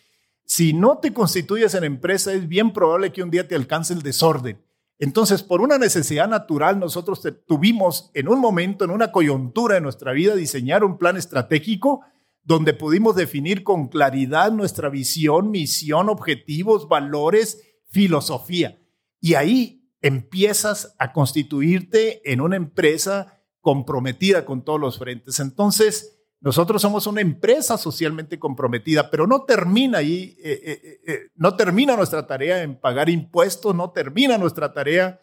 si 0.49 0.73
no 0.73 0.97
te 0.97 1.13
constituyes 1.13 1.75
en 1.75 1.83
empresa, 1.83 2.33
es 2.33 2.47
bien 2.47 2.73
probable 2.73 3.11
que 3.11 3.21
un 3.21 3.29
día 3.29 3.47
te 3.47 3.53
alcance 3.53 3.93
el 3.93 4.01
desorden. 4.01 4.59
Entonces, 4.97 5.43
por 5.43 5.61
una 5.61 5.77
necesidad 5.77 6.27
natural, 6.27 6.79
nosotros 6.79 7.21
tuvimos 7.45 8.09
en 8.15 8.27
un 8.27 8.39
momento, 8.39 8.83
en 8.83 8.89
una 8.89 9.11
coyuntura 9.11 9.75
de 9.75 9.81
nuestra 9.81 10.11
vida, 10.11 10.35
diseñar 10.35 10.83
un 10.83 10.97
plan 10.97 11.17
estratégico 11.17 12.01
donde 12.41 12.73
pudimos 12.73 13.15
definir 13.15 13.63
con 13.63 13.89
claridad 13.89 14.51
nuestra 14.51 14.89
visión, 14.89 15.51
misión, 15.51 16.09
objetivos, 16.09 16.89
valores, 16.89 17.61
filosofía. 17.91 18.79
Y 19.21 19.35
ahí 19.35 19.87
empiezas 20.01 20.95
a 20.97 21.13
constituirte 21.13 22.23
en 22.25 22.41
una 22.41 22.55
empresa 22.55 23.39
comprometida 23.61 24.45
con 24.45 24.65
todos 24.65 24.79
los 24.79 24.97
frentes. 24.97 25.39
Entonces, 25.39 26.18
nosotros 26.41 26.81
somos 26.81 27.05
una 27.05 27.19
empresa 27.19 27.77
socialmente 27.77 28.39
comprometida, 28.39 29.11
pero 29.11 29.27
no 29.27 29.43
termina 29.43 29.97
ahí, 29.97 30.37
eh, 30.41 30.61
eh, 30.63 31.01
eh, 31.05 31.19
no 31.35 31.55
termina 31.57 31.97
nuestra 31.97 32.25
tarea 32.27 32.63
en 32.63 32.79
pagar 32.79 33.09
impuestos, 33.09 33.75
no 33.75 33.91
termina 33.91 34.37
nuestra 34.37 34.71
tarea 34.73 35.19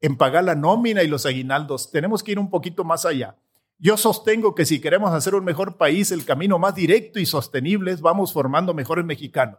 en 0.00 0.16
pagar 0.16 0.44
la 0.44 0.54
nómina 0.54 1.02
y 1.02 1.08
los 1.08 1.26
aguinaldos. 1.26 1.90
Tenemos 1.90 2.22
que 2.22 2.32
ir 2.32 2.38
un 2.38 2.50
poquito 2.50 2.84
más 2.84 3.04
allá. 3.04 3.36
Yo 3.78 3.96
sostengo 3.96 4.54
que 4.54 4.64
si 4.64 4.80
queremos 4.80 5.12
hacer 5.12 5.34
un 5.34 5.44
mejor 5.44 5.76
país, 5.76 6.12
el 6.12 6.24
camino 6.24 6.58
más 6.58 6.76
directo 6.76 7.18
y 7.18 7.26
sostenible 7.26 7.90
es 7.90 8.00
vamos 8.00 8.32
formando 8.32 8.72
mejores 8.72 9.04
mexicanos. 9.04 9.58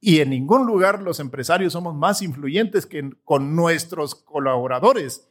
Y 0.00 0.18
en 0.18 0.30
ningún 0.30 0.66
lugar 0.66 1.00
los 1.02 1.20
empresarios 1.20 1.74
somos 1.74 1.94
más 1.94 2.20
influyentes 2.20 2.86
que 2.86 3.10
con 3.22 3.54
nuestros 3.54 4.16
colaboradores 4.16 5.28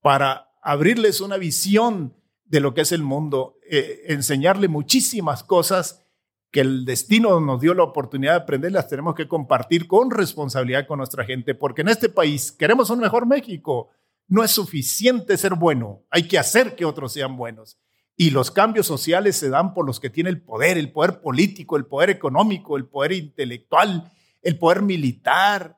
para 0.00 0.48
abrirles 0.62 1.20
una 1.20 1.36
visión 1.36 2.14
de 2.44 2.60
lo 2.60 2.74
que 2.74 2.82
es 2.82 2.92
el 2.92 3.02
mundo, 3.02 3.58
eh, 3.68 4.04
enseñarle 4.08 4.68
muchísimas 4.68 5.42
cosas 5.42 6.04
que 6.50 6.60
el 6.60 6.84
destino 6.84 7.40
nos 7.40 7.60
dio 7.60 7.74
la 7.74 7.82
oportunidad 7.82 8.34
de 8.34 8.42
aprender, 8.42 8.70
las 8.70 8.88
tenemos 8.88 9.16
que 9.16 9.26
compartir 9.26 9.88
con 9.88 10.10
responsabilidad 10.10 10.86
con 10.86 10.98
nuestra 10.98 11.24
gente, 11.24 11.54
porque 11.54 11.82
en 11.82 11.88
este 11.88 12.08
país 12.08 12.52
queremos 12.52 12.90
un 12.90 13.00
mejor 13.00 13.26
México. 13.26 13.88
No 14.28 14.44
es 14.44 14.52
suficiente 14.52 15.36
ser 15.36 15.54
bueno, 15.54 16.04
hay 16.10 16.28
que 16.28 16.38
hacer 16.38 16.76
que 16.76 16.84
otros 16.84 17.12
sean 17.12 17.36
buenos. 17.36 17.78
Y 18.16 18.30
los 18.30 18.52
cambios 18.52 18.86
sociales 18.86 19.36
se 19.36 19.48
dan 19.48 19.74
por 19.74 19.84
los 19.84 19.98
que 19.98 20.10
tienen 20.10 20.34
el 20.34 20.42
poder, 20.42 20.78
el 20.78 20.92
poder 20.92 21.20
político, 21.20 21.76
el 21.76 21.86
poder 21.86 22.10
económico, 22.10 22.76
el 22.76 22.86
poder 22.86 23.12
intelectual, 23.12 24.12
el 24.40 24.56
poder 24.56 24.82
militar. 24.82 25.76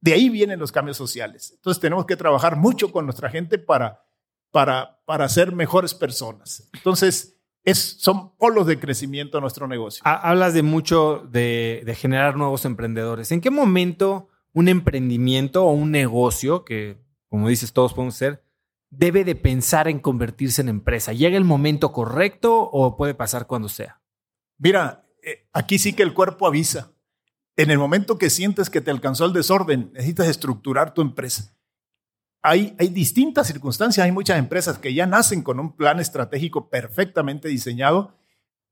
De 0.00 0.12
ahí 0.12 0.28
vienen 0.28 0.60
los 0.60 0.70
cambios 0.70 0.96
sociales. 0.96 1.50
Entonces 1.56 1.80
tenemos 1.80 2.06
que 2.06 2.16
trabajar 2.16 2.54
mucho 2.54 2.92
con 2.92 3.06
nuestra 3.06 3.28
gente 3.28 3.58
para, 3.58 4.04
para, 4.50 5.00
para 5.04 5.28
ser 5.28 5.52
mejores 5.52 5.94
personas. 5.94 6.68
Entonces, 6.72 7.40
es, 7.64 7.96
son 7.98 8.36
polos 8.36 8.66
de 8.66 8.78
crecimiento 8.78 9.38
a 9.38 9.40
nuestro 9.40 9.66
negocio. 9.66 10.02
Hablas 10.04 10.54
de 10.54 10.62
mucho 10.62 11.26
de, 11.30 11.82
de 11.84 11.94
generar 11.94 12.36
nuevos 12.36 12.64
emprendedores. 12.64 13.32
¿En 13.32 13.40
qué 13.40 13.50
momento 13.50 14.28
un 14.52 14.68
emprendimiento 14.68 15.64
o 15.64 15.72
un 15.72 15.90
negocio, 15.90 16.64
que 16.64 16.98
como 17.28 17.48
dices 17.48 17.72
todos 17.72 17.94
podemos 17.94 18.16
ser, 18.16 18.42
debe 18.90 19.24
de 19.24 19.36
pensar 19.36 19.88
en 19.88 20.00
convertirse 20.00 20.62
en 20.62 20.68
empresa? 20.68 21.12
¿Llega 21.12 21.36
el 21.36 21.44
momento 21.44 21.92
correcto 21.92 22.58
o 22.60 22.96
puede 22.96 23.14
pasar 23.14 23.46
cuando 23.46 23.68
sea? 23.68 24.00
Mira, 24.58 25.06
eh, 25.22 25.48
aquí 25.52 25.78
sí 25.78 25.92
que 25.92 26.02
el 26.02 26.14
cuerpo 26.14 26.46
avisa. 26.46 26.92
En 27.56 27.70
el 27.70 27.78
momento 27.78 28.18
que 28.18 28.30
sientes 28.30 28.70
que 28.70 28.80
te 28.80 28.90
alcanzó 28.90 29.26
el 29.26 29.32
desorden, 29.32 29.90
necesitas 29.92 30.28
estructurar 30.28 30.94
tu 30.94 31.02
empresa. 31.02 31.54
Hay, 32.42 32.74
distintas 32.90 33.46
circunstancias, 33.46 34.04
hay 34.04 34.12
muchas 34.12 34.38
empresas 34.38 34.78
que 34.78 34.94
ya 34.94 35.06
nacen 35.06 35.42
con 35.42 35.60
un 35.60 35.76
plan 35.76 36.00
estratégico 36.00 36.70
perfectamente 36.70 37.48
diseñado, 37.48 38.16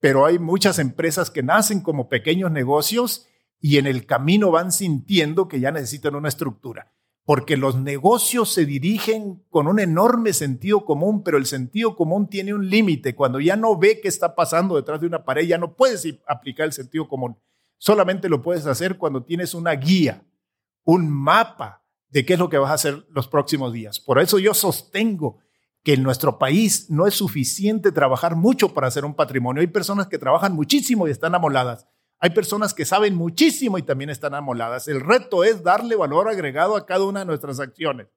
pero 0.01 0.25
hay 0.25 0.39
muchas 0.39 0.79
empresas 0.79 1.31
que 1.31 1.43
nacen 1.43 1.81
como 1.81 2.09
pequeños 2.09 2.51
negocios 2.51 3.27
y 3.61 3.79
en 3.79 3.87
el 3.87 4.07
camino 4.07 4.51
van 4.51 4.73
sintiendo 4.73 5.49
que 5.49 5.61
ya 5.61 5.71
necesitan 5.71 6.15
una 6.15 6.29
estructura 6.29 6.93
porque 7.29 7.59
los 7.59 7.77
negocios 7.77 8.55
se 8.55 8.65
dirigen 8.65 9.45
con 9.51 9.69
un 9.69 9.81
enorme 9.81 10.33
sentido 10.33 10.87
común, 10.87 11.23
pero 11.23 11.37
el 11.37 11.45
sentido 11.45 11.95
común 11.95 12.31
tiene 12.31 12.55
un 12.55 12.71
límite. 12.71 13.15
Cuando 13.15 13.39
ya 13.39 13.55
no 13.55 13.77
ve 13.77 14.01
qué 14.01 14.09
está 14.09 14.35
pasando 14.35 14.77
detrás 14.77 14.99
de 14.99 15.09
una 15.09 15.27
pared, 15.27 15.47
ya 15.47 15.59
no 15.59 15.77
puedes 15.77 16.09
aplicar 16.27 16.65
el 16.65 16.73
sentido 16.73 17.07
común. 17.07 17.37
Solamente 17.77 18.31
lo 18.31 18.41
puedes 18.41 18.65
hacer 18.65 18.97
cuando 18.97 19.25
tienes 19.25 19.53
una 19.53 19.73
guía, 19.73 20.25
un 20.85 21.11
mapa 21.11 21.85
de 22.11 22.25
qué 22.25 22.35
es 22.35 22.39
lo 22.39 22.49
que 22.49 22.59
vas 22.59 22.71
a 22.71 22.75
hacer 22.75 23.07
los 23.11 23.29
próximos 23.29 23.73
días. 23.73 24.01
Por 24.01 24.19
eso 24.19 24.39
yo 24.39 24.55
sostengo 24.55 25.39
que 25.83 25.95
en 25.95 26.03
nuestro 26.03 26.39
país 26.39 26.91
no 26.91 27.07
es 27.07 27.15
suficiente 27.15 27.93
trabajar 27.93 28.37
mucho 28.37 28.75
para 28.75 28.89
hacer 28.89 29.05
un 29.05 29.15
patrimonio. 29.15 29.61
Hay 29.61 29.69
personas 29.69 30.09
que 30.09 30.19
trabajan 30.19 30.55
muchísimo 30.55 31.07
y 31.07 31.11
están 31.11 31.35
amoladas. 31.35 31.87
Hay 32.21 32.31
personas 32.31 32.75
que 32.75 32.85
saben 32.85 33.15
muchísimo 33.15 33.79
y 33.79 33.83
también 33.83 34.11
están 34.11 34.35
amoladas. 34.35 34.89
El 34.89 35.01
reto 35.01 35.45
es 35.45 35.63
darle 35.63 35.95
valor 35.95 36.29
agregado 36.29 36.77
a 36.77 36.85
cada 36.85 37.05
una 37.05 37.21
de 37.21 37.27
nuestras 37.27 37.61
acciones. 37.61 38.09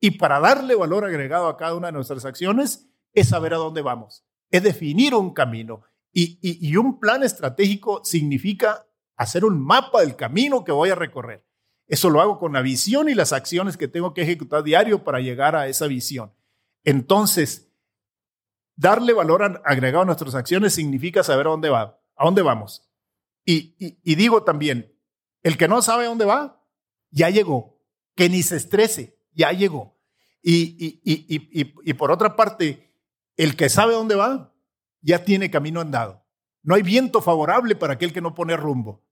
Y 0.00 0.12
para 0.12 0.40
darle 0.40 0.74
valor 0.74 1.04
agregado 1.04 1.46
a 1.48 1.56
cada 1.56 1.74
una 1.74 1.86
de 1.86 1.92
nuestras 1.92 2.24
acciones 2.24 2.88
es 3.12 3.28
saber 3.28 3.54
a 3.54 3.58
dónde 3.58 3.80
vamos, 3.80 4.24
es 4.50 4.62
definir 4.62 5.14
un 5.14 5.32
camino. 5.32 5.82
Y, 6.12 6.76
un 6.76 7.00
plan 7.00 7.24
estratégico 7.24 8.04
significa 8.04 8.86
hacer 9.16 9.44
un 9.44 9.60
mapa 9.60 10.00
del 10.00 10.14
camino 10.14 10.62
que 10.62 10.72
voy 10.72 10.90
a 10.90 10.94
recorrer. 10.94 11.44
Eso 11.86 12.10
lo 12.10 12.20
hago 12.20 12.38
con 12.38 12.52
la 12.52 12.62
visión 12.62 13.08
y 13.08 13.14
las 13.14 13.32
acciones 13.32 13.76
que 13.76 13.88
tengo 13.88 14.14
que 14.14 14.22
ejecutar 14.22 14.62
diario 14.62 15.04
para 15.04 15.20
llegar 15.20 15.54
a 15.54 15.68
esa 15.68 15.86
visión. 15.86 16.32
Entonces, 16.82 17.70
darle 18.76 19.12
valor 19.12 19.62
agregado 19.64 20.02
a 20.02 20.06
nuestras 20.06 20.34
acciones 20.34 20.74
significa 20.74 21.22
saber 21.22 21.46
a 21.46 21.50
dónde 21.50 21.68
va, 21.68 22.00
a 22.16 22.24
dónde 22.24 22.42
vamos. 22.42 22.88
Y, 23.44 24.14
digo 24.14 24.42
también, 24.42 24.96
el 25.42 25.58
que 25.58 25.68
no 25.68 25.82
sabe 25.82 26.06
dónde 26.06 26.24
va, 26.24 26.64
ya 27.10 27.28
llegó. 27.28 27.78
Que 28.14 28.28
ni 28.28 28.42
se 28.42 28.56
estrese, 28.56 29.18
ya 29.32 29.52
llegó. 29.52 29.98
Y, 30.42 31.92
por 31.94 32.10
otra 32.10 32.36
parte, 32.36 32.90
el 33.36 33.56
que 33.56 33.68
sabe 33.68 33.94
dónde 33.94 34.14
va, 34.14 34.54
ya 35.02 35.24
tiene 35.24 35.50
camino 35.50 35.80
andado. 35.80 36.24
No 36.62 36.74
hay 36.74 36.82
viento 36.82 37.20
favorable 37.20 37.76
para 37.76 37.94
aquel 37.94 38.12
que 38.12 38.22
no 38.22 38.34
pone 38.34 38.56
rumbo. 38.56 39.03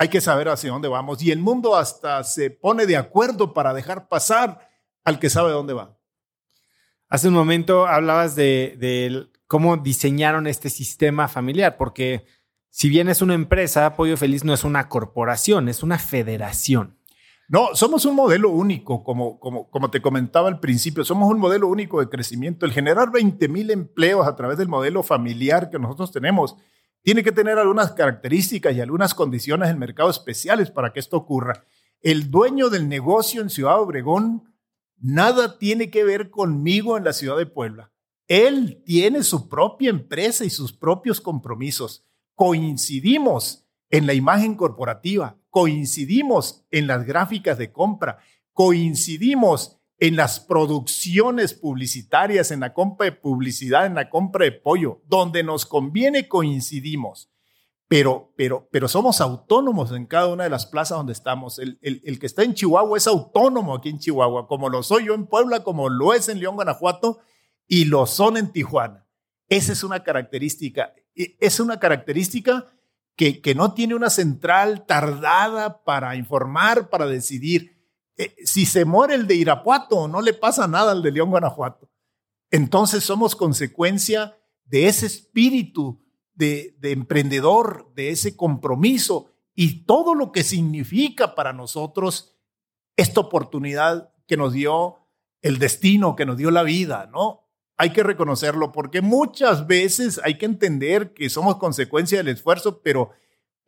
Hay 0.00 0.08
que 0.08 0.22
saber 0.22 0.48
hacia 0.48 0.70
dónde 0.70 0.88
vamos. 0.88 1.22
Y 1.22 1.30
el 1.30 1.40
mundo 1.40 1.76
hasta 1.76 2.24
se 2.24 2.48
pone 2.48 2.86
de 2.86 2.96
acuerdo 2.96 3.52
para 3.52 3.74
dejar 3.74 4.08
pasar 4.08 4.66
al 5.04 5.18
que 5.18 5.28
sabe 5.28 5.52
dónde 5.52 5.74
va. 5.74 5.98
Hace 7.10 7.28
un 7.28 7.34
momento 7.34 7.86
hablabas 7.86 8.34
de, 8.34 8.78
de 8.78 9.26
cómo 9.46 9.76
diseñaron 9.76 10.46
este 10.46 10.70
sistema 10.70 11.28
familiar, 11.28 11.76
porque 11.76 12.24
si 12.70 12.88
bien 12.88 13.10
es 13.10 13.20
una 13.20 13.34
empresa, 13.34 13.94
Pollo 13.94 14.16
Feliz 14.16 14.42
no 14.42 14.54
es 14.54 14.64
una 14.64 14.88
corporación, 14.88 15.68
es 15.68 15.82
una 15.82 15.98
federación. 15.98 16.96
No, 17.50 17.74
somos 17.74 18.06
un 18.06 18.16
modelo 18.16 18.48
único, 18.48 19.04
como, 19.04 19.38
como, 19.38 19.68
como 19.68 19.90
te 19.90 20.00
comentaba 20.00 20.48
al 20.48 20.60
principio, 20.60 21.04
somos 21.04 21.30
un 21.30 21.38
modelo 21.38 21.68
único 21.68 22.00
de 22.00 22.08
crecimiento. 22.08 22.64
El 22.64 22.72
generar 22.72 23.12
20 23.12 23.48
mil 23.48 23.70
empleos 23.70 24.26
a 24.26 24.34
través 24.34 24.56
del 24.56 24.68
modelo 24.68 25.02
familiar 25.02 25.68
que 25.68 25.78
nosotros 25.78 26.10
tenemos 26.10 26.56
tiene 27.02 27.22
que 27.22 27.32
tener 27.32 27.58
algunas 27.58 27.92
características 27.92 28.74
y 28.74 28.80
algunas 28.80 29.14
condiciones 29.14 29.70
en 29.70 29.78
mercado 29.78 30.10
especiales 30.10 30.70
para 30.70 30.92
que 30.92 31.00
esto 31.00 31.16
ocurra. 31.16 31.64
El 32.00 32.30
dueño 32.30 32.70
del 32.70 32.88
negocio 32.88 33.42
en 33.42 33.50
Ciudad 33.50 33.80
Obregón 33.80 34.54
nada 34.98 35.58
tiene 35.58 35.90
que 35.90 36.04
ver 36.04 36.30
conmigo 36.30 36.96
en 36.96 37.04
la 37.04 37.12
ciudad 37.12 37.36
de 37.36 37.46
Puebla. 37.46 37.92
Él 38.28 38.82
tiene 38.84 39.22
su 39.22 39.48
propia 39.48 39.90
empresa 39.90 40.44
y 40.44 40.50
sus 40.50 40.72
propios 40.72 41.20
compromisos 41.20 42.06
coincidimos 42.34 43.66
en 43.90 44.06
la 44.06 44.14
imagen 44.14 44.54
corporativa, 44.54 45.36
coincidimos 45.50 46.64
en 46.70 46.86
las 46.86 47.04
gráficas 47.04 47.58
de 47.58 47.72
compra, 47.72 48.18
coincidimos 48.52 49.79
en 50.00 50.16
las 50.16 50.40
producciones 50.40 51.52
publicitarias, 51.52 52.50
en 52.50 52.60
la 52.60 52.72
compra 52.72 53.04
de 53.04 53.12
publicidad, 53.12 53.84
en 53.84 53.94
la 53.94 54.08
compra 54.08 54.46
de 54.46 54.52
pollo, 54.52 55.02
donde 55.06 55.42
nos 55.42 55.66
conviene 55.66 56.26
coincidimos. 56.26 57.30
Pero, 57.86 58.32
pero, 58.34 58.66
pero 58.72 58.88
somos 58.88 59.20
autónomos 59.20 59.92
en 59.92 60.06
cada 60.06 60.28
una 60.28 60.44
de 60.44 60.50
las 60.50 60.64
plazas 60.64 60.96
donde 60.96 61.12
estamos. 61.12 61.58
El, 61.58 61.78
el, 61.82 62.18
que 62.18 62.26
está 62.26 62.44
en 62.44 62.54
Chihuahua 62.54 62.96
es 62.96 63.06
autónomo 63.06 63.74
aquí 63.74 63.90
en 63.90 63.98
Chihuahua, 63.98 64.46
como 64.46 64.70
lo 64.70 64.82
soy 64.82 65.06
yo 65.06 65.14
en 65.14 65.26
Puebla, 65.26 65.64
como 65.64 65.90
lo 65.90 66.14
es 66.14 66.28
en 66.28 66.38
León, 66.38 66.54
Guanajuato, 66.54 67.18
y 67.66 67.84
lo 67.84 68.06
son 68.06 68.38
en 68.38 68.52
Tijuana. 68.52 69.06
Esa 69.48 69.72
es 69.72 69.84
una 69.84 70.02
característica. 70.02 70.94
Es 71.14 71.60
una 71.60 71.78
característica 71.78 72.72
que, 73.16 73.42
que 73.42 73.54
no 73.54 73.74
tiene 73.74 73.96
una 73.96 74.08
central 74.08 74.86
tardada 74.86 75.82
para 75.84 76.16
informar, 76.16 76.88
para 76.88 77.06
decidir. 77.06 77.79
Eh, 78.20 78.36
si 78.44 78.66
se 78.66 78.84
muere 78.84 79.14
el 79.14 79.26
de 79.26 79.34
Irapuato, 79.36 80.06
no 80.06 80.20
le 80.20 80.34
pasa 80.34 80.68
nada 80.68 80.92
al 80.92 81.02
de 81.02 81.10
León, 81.10 81.30
Guanajuato. 81.30 81.90
Entonces 82.50 83.02
somos 83.02 83.34
consecuencia 83.34 84.36
de 84.64 84.88
ese 84.88 85.06
espíritu 85.06 86.04
de, 86.34 86.76
de 86.80 86.92
emprendedor, 86.92 87.90
de 87.94 88.10
ese 88.10 88.36
compromiso 88.36 89.32
y 89.54 89.84
todo 89.84 90.14
lo 90.14 90.32
que 90.32 90.42
significa 90.42 91.34
para 91.34 91.52
nosotros 91.52 92.36
esta 92.96 93.20
oportunidad 93.20 94.12
que 94.26 94.36
nos 94.36 94.52
dio 94.52 94.96
el 95.40 95.58
destino, 95.58 96.14
que 96.14 96.26
nos 96.26 96.36
dio 96.36 96.50
la 96.50 96.62
vida, 96.62 97.08
¿no? 97.10 97.50
hay 97.80 97.94
que 97.94 98.02
reconocerlo 98.02 98.72
porque 98.72 99.00
muchas 99.00 99.66
veces 99.66 100.20
hay 100.22 100.36
que 100.36 100.44
entender 100.44 101.14
que 101.14 101.30
somos 101.30 101.56
consecuencia 101.56 102.18
del 102.18 102.28
esfuerzo, 102.28 102.82
pero, 102.82 103.12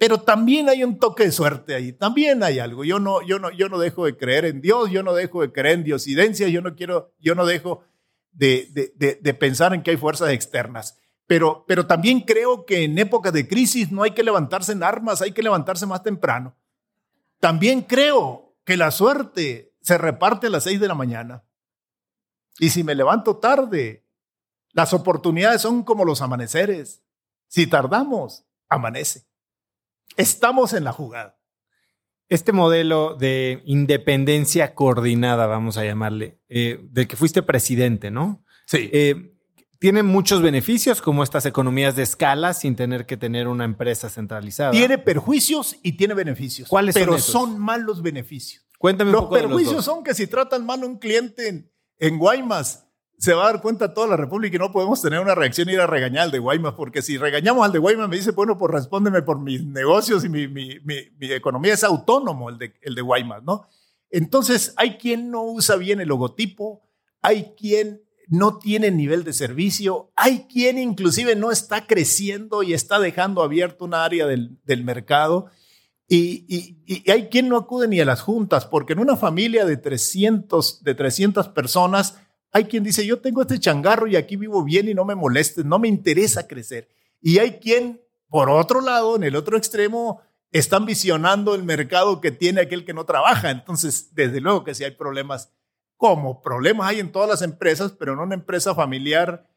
pero 0.03 0.19
también 0.19 0.69
hay 0.69 0.83
un 0.83 0.99
toque 0.99 1.23
de 1.23 1.31
suerte 1.31 1.77
ahí, 1.77 1.93
también 1.93 2.43
hay 2.43 2.59
algo. 2.59 2.83
Yo 2.83 2.99
no, 2.99 3.23
yo 3.23 3.39
no, 3.39 3.53
yo 3.53 3.69
no 3.69 3.79
dejo 3.79 4.05
de 4.05 4.17
creer 4.17 4.47
en 4.47 4.61
Dios, 4.61 4.91
yo 4.91 5.05
no 5.05 5.15
dejo 5.15 5.43
de 5.43 5.53
creer 5.53 5.79
en 5.79 5.85
diosidencia, 5.85 6.49
yo 6.49 6.61
no 6.61 6.75
quiero, 6.75 7.13
yo 7.21 7.37
no 7.37 7.47
dejo 7.47 7.85
de, 8.33 8.67
de, 8.97 9.21
de, 9.23 9.35
pensar 9.35 9.73
en 9.73 9.85
que 9.85 9.93
hay 9.93 9.97
fuerzas 9.97 10.31
externas. 10.31 10.99
Pero, 11.29 11.65
pero 11.69 11.87
también 11.87 12.23
creo 12.23 12.67
que 12.67 12.83
en 12.83 12.99
épocas 12.99 13.33
de 13.33 13.47
crisis 13.47 13.93
no 13.93 14.03
hay 14.03 14.11
que 14.11 14.25
levantarse 14.25 14.73
en 14.73 14.83
armas, 14.83 15.23
hay 15.23 15.31
que 15.31 15.41
levantarse 15.45 15.87
más 15.87 16.03
temprano. 16.03 16.57
También 17.39 17.83
creo 17.83 18.57
que 18.65 18.77
la 18.77 18.91
suerte 18.91 19.73
se 19.83 19.99
reparte 19.99 20.49
a 20.49 20.51
las 20.51 20.65
seis 20.65 20.81
de 20.81 20.89
la 20.89 20.97
mañana. 20.97 21.45
Y 22.59 22.71
si 22.71 22.83
me 22.83 22.97
levanto 22.97 23.37
tarde, 23.37 24.05
las 24.73 24.95
oportunidades 24.95 25.63
son 25.63 25.85
como 25.85 26.05
los 26.05 26.23
amaneceres. 26.23 27.05
Si 27.47 27.69
tardamos, 27.69 28.45
amanece. 28.69 29.31
Estamos 30.17 30.73
en 30.73 30.85
la 30.85 30.93
jugada. 30.93 31.39
Este 32.29 32.53
modelo 32.53 33.15
de 33.15 33.63
independencia 33.67 34.75
coordinada, 34.75 35.47
vamos 35.47 35.77
a 35.77 35.85
llamarle, 35.85 36.41
eh, 36.49 36.81
del 36.91 37.07
que 37.07 37.17
fuiste 37.17 37.43
presidente, 37.43 38.11
¿no? 38.11 38.45
Sí. 38.67 38.89
Eh, 38.93 39.33
tiene 39.79 40.03
muchos 40.03 40.41
beneficios, 40.41 41.03
como 41.03 41.25
estas 41.25 41.45
economías 41.45 41.97
de 41.97 42.05
escala, 42.05 42.55
sin 42.55 42.77
tener 42.77 43.05
que 43.05 43.17
tener 43.17 43.49
una 43.49 43.65
empresa 43.65 44.09
centralizada. 44.09 44.71
Tiene 44.71 44.97
perjuicios 44.97 45.77
y 45.83 45.97
tiene 45.97 46.15
beneficios. 46.15 46.69
¿Cuáles 46.69 46.95
pero 46.95 47.13
son 47.13 47.19
esos? 47.19 47.33
son 47.33 47.59
malos 47.59 48.01
beneficios. 48.01 48.65
Cuéntame 48.79 49.11
un 49.11 49.15
los 49.15 49.23
poco 49.25 49.35
de 49.35 49.41
perjuicios 49.43 49.75
los 49.75 49.85
dos. 49.85 49.95
son 49.95 50.05
que 50.05 50.15
si 50.15 50.27
tratan 50.29 50.65
mal 50.65 50.83
a 50.83 50.87
un 50.87 50.99
cliente 50.99 51.49
en, 51.49 51.73
en 51.99 52.19
Guaymas, 52.19 52.87
se 53.19 53.35
va 53.35 53.45
a 53.45 53.53
dar 53.53 53.63
cuenta 53.63 53.95
toda 53.95 54.09
la 54.09 54.17
República 54.17 54.57
y 54.57 54.59
no 54.59 54.73
podemos 54.73 55.01
tener 55.01 55.21
una 55.21 55.35
reacción 55.35 55.69
y 55.69 55.75
ir 55.75 55.81
a 55.81 55.87
regañar 55.87 56.25
al 56.25 56.31
de 56.31 56.41
Guaymas, 56.41 56.75
porque 56.75 57.03
si 57.03 57.19
regañamos 57.19 57.65
al 57.65 57.73
de 57.73 57.79
Guaymas 57.79 58.09
me 58.09 58.17
dice, 58.17 58.33
bueno, 58.33 58.59
pues 58.59 58.73
respóndeme 58.73 59.23
por 59.23 59.39
mis 59.41 59.65
negocios 59.65 60.25
y 60.25 60.29
mi, 60.29 60.49
mi, 60.49 60.81
economía 61.21 61.75
es 61.75 61.85
autónomo 61.85 62.51
el 62.51 62.59
de, 62.59 62.75
el 62.83 62.95
de 62.95 63.03
Guaymas, 63.03 63.43
¿no? 63.45 63.69
Entonces, 64.11 64.75
hay 64.77 64.99
quien 64.99 65.31
no 65.31 65.43
usa 65.45 65.77
bien 65.77 66.01
el 66.01 66.09
logotipo, 66.09 66.83
hay 67.23 67.55
quien 67.57 68.03
no 68.29 68.59
tiene 68.59 68.91
nivel 68.91 69.25
de 69.25 69.33
servicio, 69.33 70.13
hay 70.17 70.47
quien 70.51 70.79
inclusive 70.79 71.37
no 71.37 71.51
está 71.51 71.87
creciendo 71.87 72.63
y 72.63 72.73
está 72.73 72.99
dejando 72.99 73.43
abierto 73.43 73.85
una 73.85 74.05
área 74.05 74.27
del, 74.27 74.59
del 74.65 74.85
mercado. 74.85 75.47
Y, 76.09 76.45
y, 76.49 76.79
y, 76.87 77.11
hay 77.11 77.29
quien 77.29 77.49
no 77.49 77.57
acude 77.57 77.89
ni 77.89 78.01
a 78.01 78.05
las 78.05 78.21
juntas, 78.21 78.67
porque 78.67 78.93
en 78.93 78.99
una 78.99 79.17
familia 79.17 79.65
de 79.65 79.77
300, 79.77 80.83
de 80.83 80.95
300 80.95 81.49
personas, 81.49 82.17
hay 82.53 82.65
quien 82.65 82.85
dice, 82.85 83.07
yo 83.07 83.21
tengo 83.21 83.41
este 83.41 83.59
changarro 83.59 84.07
y 84.07 84.15
aquí 84.15 84.37
vivo 84.37 84.63
bien 84.63 84.87
y 84.89 84.95
no 84.95 85.07
me 85.07 85.15
moleste, 85.15 85.65
no 85.65 85.79
me 85.79 85.89
interesa 85.89 86.47
crecer. 86.47 86.87
Y 87.23 87.39
hay 87.39 87.59
quien, 87.59 88.03
por 88.29 88.51
otro 88.51 88.83
lado, 88.83 89.17
en 89.17 89.25
el 89.25 89.37
otro 89.37 89.57
extremo, 89.57 90.21
están 90.51 90.85
visionando 90.85 91.55
el 91.55 91.63
mercado 91.63 92.21
que 92.21 92.31
tiene 92.31 92.61
aquel 92.61 92.85
que 92.85 92.93
no 92.93 93.07
trabaja. 93.07 93.51
Entonces, 93.51 94.15
desde 94.15 94.41
luego 94.41 94.65
que 94.65 94.75
sí 94.75 94.85
hay 94.85 94.91
problemas, 94.91 95.51
como 95.97 96.43
problemas 96.43 96.89
hay 96.89 97.01
en 97.01 97.11
todas 97.11 97.29
las 97.29 97.41
empresas, 97.41 97.93
pero 97.93 98.13
en 98.13 98.19
una 98.19 98.35
empresa 98.35 98.75
familiar, 98.75 99.49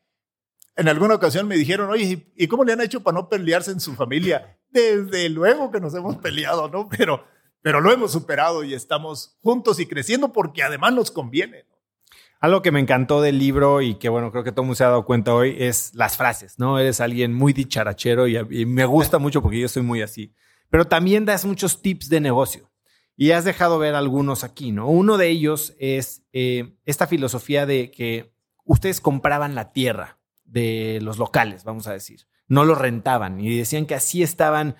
en 0.77 0.87
alguna 0.87 1.15
ocasión 1.15 1.49
me 1.49 1.57
dijeron, 1.57 1.89
oye, 1.89 2.31
¿y 2.33 2.47
cómo 2.47 2.63
le 2.63 2.71
han 2.71 2.81
hecho 2.81 3.03
para 3.03 3.15
no 3.15 3.27
pelearse 3.27 3.71
en 3.71 3.81
su 3.81 3.93
familia? 3.93 4.57
Desde 4.69 5.27
luego 5.27 5.69
que 5.69 5.81
nos 5.81 5.93
hemos 5.95 6.15
peleado, 6.17 6.69
¿no? 6.69 6.87
Pero, 6.87 7.25
pero 7.61 7.81
lo 7.81 7.91
hemos 7.91 8.13
superado 8.13 8.63
y 8.63 8.73
estamos 8.73 9.37
juntos 9.41 9.81
y 9.81 9.85
creciendo 9.85 10.31
porque 10.31 10.63
además 10.63 10.93
nos 10.93 11.11
conviene. 11.11 11.65
¿no? 11.69 11.74
Algo 12.45 12.61
que 12.61 12.71
me 12.71 12.79
encantó 12.79 13.23
del 13.23 13.39
libro 13.39 13.81
y 13.81 13.95
que, 13.95 14.07
bueno, 14.07 14.31
creo 14.31 14.43
que 14.43 14.51
todo 14.51 14.61
el 14.61 14.65
mundo 14.67 14.75
se 14.75 14.83
ha 14.83 14.89
dado 14.89 15.03
cuenta 15.03 15.33
hoy 15.33 15.55
es 15.57 15.95
las 15.95 16.15
frases, 16.15 16.59
¿no? 16.59 16.77
Eres 16.77 17.01
alguien 17.01 17.33
muy 17.33 17.53
dicharachero 17.53 18.27
y, 18.27 18.67
me 18.67 18.85
gusta 18.85 19.17
mucho 19.17 19.41
porque 19.41 19.59
yo 19.59 19.67
soy 19.67 19.81
muy 19.81 20.03
así. 20.03 20.31
Pero 20.69 20.85
también 20.85 21.25
das 21.25 21.43
muchos 21.43 21.81
tips 21.81 22.07
de 22.07 22.19
negocio 22.19 22.69
y 23.17 23.31
has 23.31 23.45
dejado 23.45 23.79
ver 23.79 23.95
algunos 23.95 24.43
aquí, 24.43 24.71
¿no? 24.71 24.87
Uno 24.87 25.17
de 25.17 25.27
ellos 25.29 25.73
es 25.79 26.21
eh, 26.33 26.77
esta 26.85 27.07
filosofía 27.07 27.65
de 27.65 27.89
que 27.89 28.31
ustedes 28.63 29.01
compraban 29.01 29.55
la 29.55 29.71
tierra 29.71 30.19
de 30.43 30.99
los 31.01 31.17
locales, 31.17 31.63
vamos 31.63 31.87
a 31.87 31.93
decir. 31.93 32.27
No 32.47 32.63
lo 32.63 32.75
rentaban 32.75 33.39
y 33.39 33.57
decían 33.57 33.87
que 33.87 33.95
así 33.95 34.21
estaban 34.21 34.75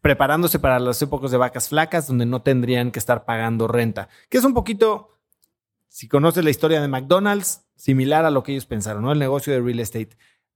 preparándose 0.00 0.58
para 0.58 0.80
las 0.80 1.00
épocas 1.02 1.30
de 1.30 1.36
vacas 1.36 1.68
flacas 1.68 2.08
donde 2.08 2.26
no 2.26 2.42
tendrían 2.42 2.90
que 2.90 2.98
estar 2.98 3.24
pagando 3.24 3.68
renta, 3.68 4.08
que 4.28 4.38
es 4.38 4.44
un 4.44 4.54
poquito 4.54 5.15
si 5.96 6.08
conoces 6.08 6.44
la 6.44 6.50
historia 6.50 6.82
de 6.82 6.88
McDonald's, 6.88 7.64
similar 7.74 8.26
a 8.26 8.30
lo 8.30 8.42
que 8.42 8.52
ellos 8.52 8.66
pensaron, 8.66 9.02
¿no? 9.02 9.12
El 9.12 9.18
negocio 9.18 9.54
de 9.54 9.62
real 9.62 9.80
estate. 9.80 10.10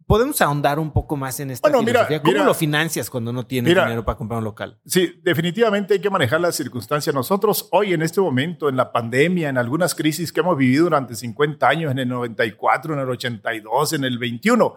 ¿Podemos 0.07 0.39
ahondar 0.43 0.79
un 0.79 0.93
poco 0.93 1.17
más 1.17 1.41
en 1.41 1.51
esta 1.51 1.67
Bueno, 1.67 1.83
mira? 1.83 2.07
¿Cómo 2.21 2.33
mira. 2.33 2.45
lo 2.45 2.53
financias 2.53 3.09
cuando 3.09 3.33
no 3.33 3.47
tienes 3.47 3.71
Mira. 3.71 3.85
dinero 3.85 4.05
para 4.05 4.19
comprar 4.19 4.37
un 4.37 4.45
local? 4.45 4.79
Sí, 4.85 5.19
definitivamente 5.23 5.95
hay 5.95 6.01
que 6.01 6.11
manejar 6.11 6.43
las 6.43 6.57
circunstancias. 6.57 7.15
Nosotros 7.15 7.71
hoy 7.73 7.95
en 7.95 8.03
este 8.03 8.21
momento, 8.21 8.69
en 8.69 8.77
la 8.77 8.93
pandemia, 8.93 9.49
en 9.49 9.57
algunas 9.57 9.95
crisis 9.95 10.31
que 10.31 10.41
hemos 10.41 10.59
vivido 10.59 10.85
durante 10.85 11.15
50 11.15 11.67
años, 11.67 11.91
en 11.91 12.01
el 12.01 12.09
94, 12.09 12.93
en 12.93 13.01
el 13.01 13.09
82, 13.09 13.95
en 13.95 14.05
el 14.05 14.19
21, 14.19 14.77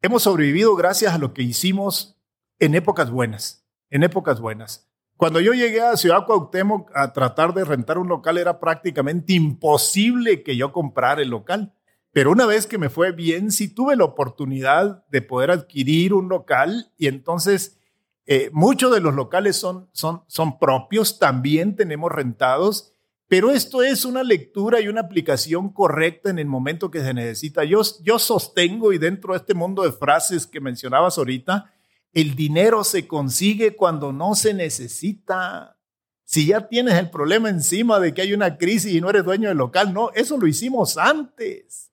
hemos 0.00 0.22
sobrevivido 0.22 0.74
gracias 0.74 1.12
a 1.12 1.18
lo 1.18 1.34
que 1.34 1.42
hicimos 1.42 2.16
en 2.60 2.74
épocas 2.74 3.10
buenas, 3.10 3.66
en 3.90 4.04
épocas 4.04 4.40
buenas. 4.40 4.88
Cuando 5.24 5.40
yo 5.40 5.54
llegué 5.54 5.80
a 5.80 5.96
Ciudad 5.96 6.26
Cuauhtémoc 6.26 6.90
a 6.94 7.14
tratar 7.14 7.54
de 7.54 7.64
rentar 7.64 7.96
un 7.96 8.08
local 8.08 8.36
era 8.36 8.60
prácticamente 8.60 9.32
imposible 9.32 10.42
que 10.42 10.54
yo 10.54 10.70
comprara 10.70 11.22
el 11.22 11.30
local. 11.30 11.72
Pero 12.12 12.30
una 12.30 12.44
vez 12.44 12.66
que 12.66 12.76
me 12.76 12.90
fue 12.90 13.10
bien, 13.12 13.50
sí 13.50 13.72
tuve 13.74 13.96
la 13.96 14.04
oportunidad 14.04 15.02
de 15.08 15.22
poder 15.22 15.50
adquirir 15.50 16.12
un 16.12 16.28
local 16.28 16.92
y 16.98 17.06
entonces 17.06 17.80
eh, 18.26 18.50
muchos 18.52 18.92
de 18.92 19.00
los 19.00 19.14
locales 19.14 19.56
son, 19.56 19.88
son, 19.92 20.24
son 20.26 20.58
propios, 20.58 21.18
también 21.18 21.74
tenemos 21.74 22.12
rentados, 22.12 22.92
pero 23.26 23.50
esto 23.50 23.82
es 23.82 24.04
una 24.04 24.22
lectura 24.22 24.82
y 24.82 24.88
una 24.88 25.00
aplicación 25.00 25.72
correcta 25.72 26.28
en 26.28 26.38
el 26.38 26.48
momento 26.48 26.90
que 26.90 27.00
se 27.00 27.14
necesita. 27.14 27.64
Yo, 27.64 27.80
yo 28.02 28.18
sostengo 28.18 28.92
y 28.92 28.98
dentro 28.98 29.32
de 29.32 29.38
este 29.38 29.54
mundo 29.54 29.84
de 29.84 29.92
frases 29.92 30.46
que 30.46 30.60
mencionabas 30.60 31.16
ahorita, 31.16 31.72
el 32.14 32.36
dinero 32.36 32.84
se 32.84 33.08
consigue 33.08 33.74
cuando 33.74 34.12
no 34.12 34.36
se 34.36 34.54
necesita. 34.54 35.78
Si 36.22 36.46
ya 36.46 36.68
tienes 36.68 36.94
el 36.94 37.10
problema 37.10 37.50
encima 37.50 37.98
de 37.98 38.14
que 38.14 38.22
hay 38.22 38.32
una 38.32 38.56
crisis 38.56 38.94
y 38.94 39.00
no 39.00 39.10
eres 39.10 39.24
dueño 39.24 39.48
del 39.48 39.58
local, 39.58 39.92
no, 39.92 40.10
eso 40.14 40.38
lo 40.38 40.46
hicimos 40.46 40.96
antes. 40.96 41.92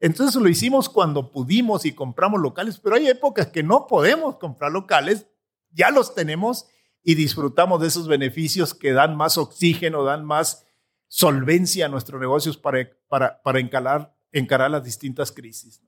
Entonces 0.00 0.40
lo 0.40 0.48
hicimos 0.48 0.90
cuando 0.90 1.32
pudimos 1.32 1.86
y 1.86 1.92
compramos 1.92 2.40
locales, 2.40 2.78
pero 2.78 2.96
hay 2.96 3.08
épocas 3.08 3.46
que 3.46 3.62
no 3.62 3.86
podemos 3.86 4.36
comprar 4.36 4.70
locales, 4.70 5.26
ya 5.70 5.90
los 5.90 6.14
tenemos 6.14 6.66
y 7.02 7.14
disfrutamos 7.14 7.80
de 7.80 7.88
esos 7.88 8.06
beneficios 8.06 8.74
que 8.74 8.92
dan 8.92 9.16
más 9.16 9.38
oxígeno, 9.38 10.04
dan 10.04 10.26
más 10.26 10.66
solvencia 11.08 11.86
a 11.86 11.88
nuestros 11.88 12.20
negocios 12.20 12.58
para, 12.58 12.90
para, 13.08 13.42
para 13.42 13.60
encarar, 13.60 14.14
encarar 14.30 14.70
las 14.70 14.84
distintas 14.84 15.32
crisis. 15.32 15.80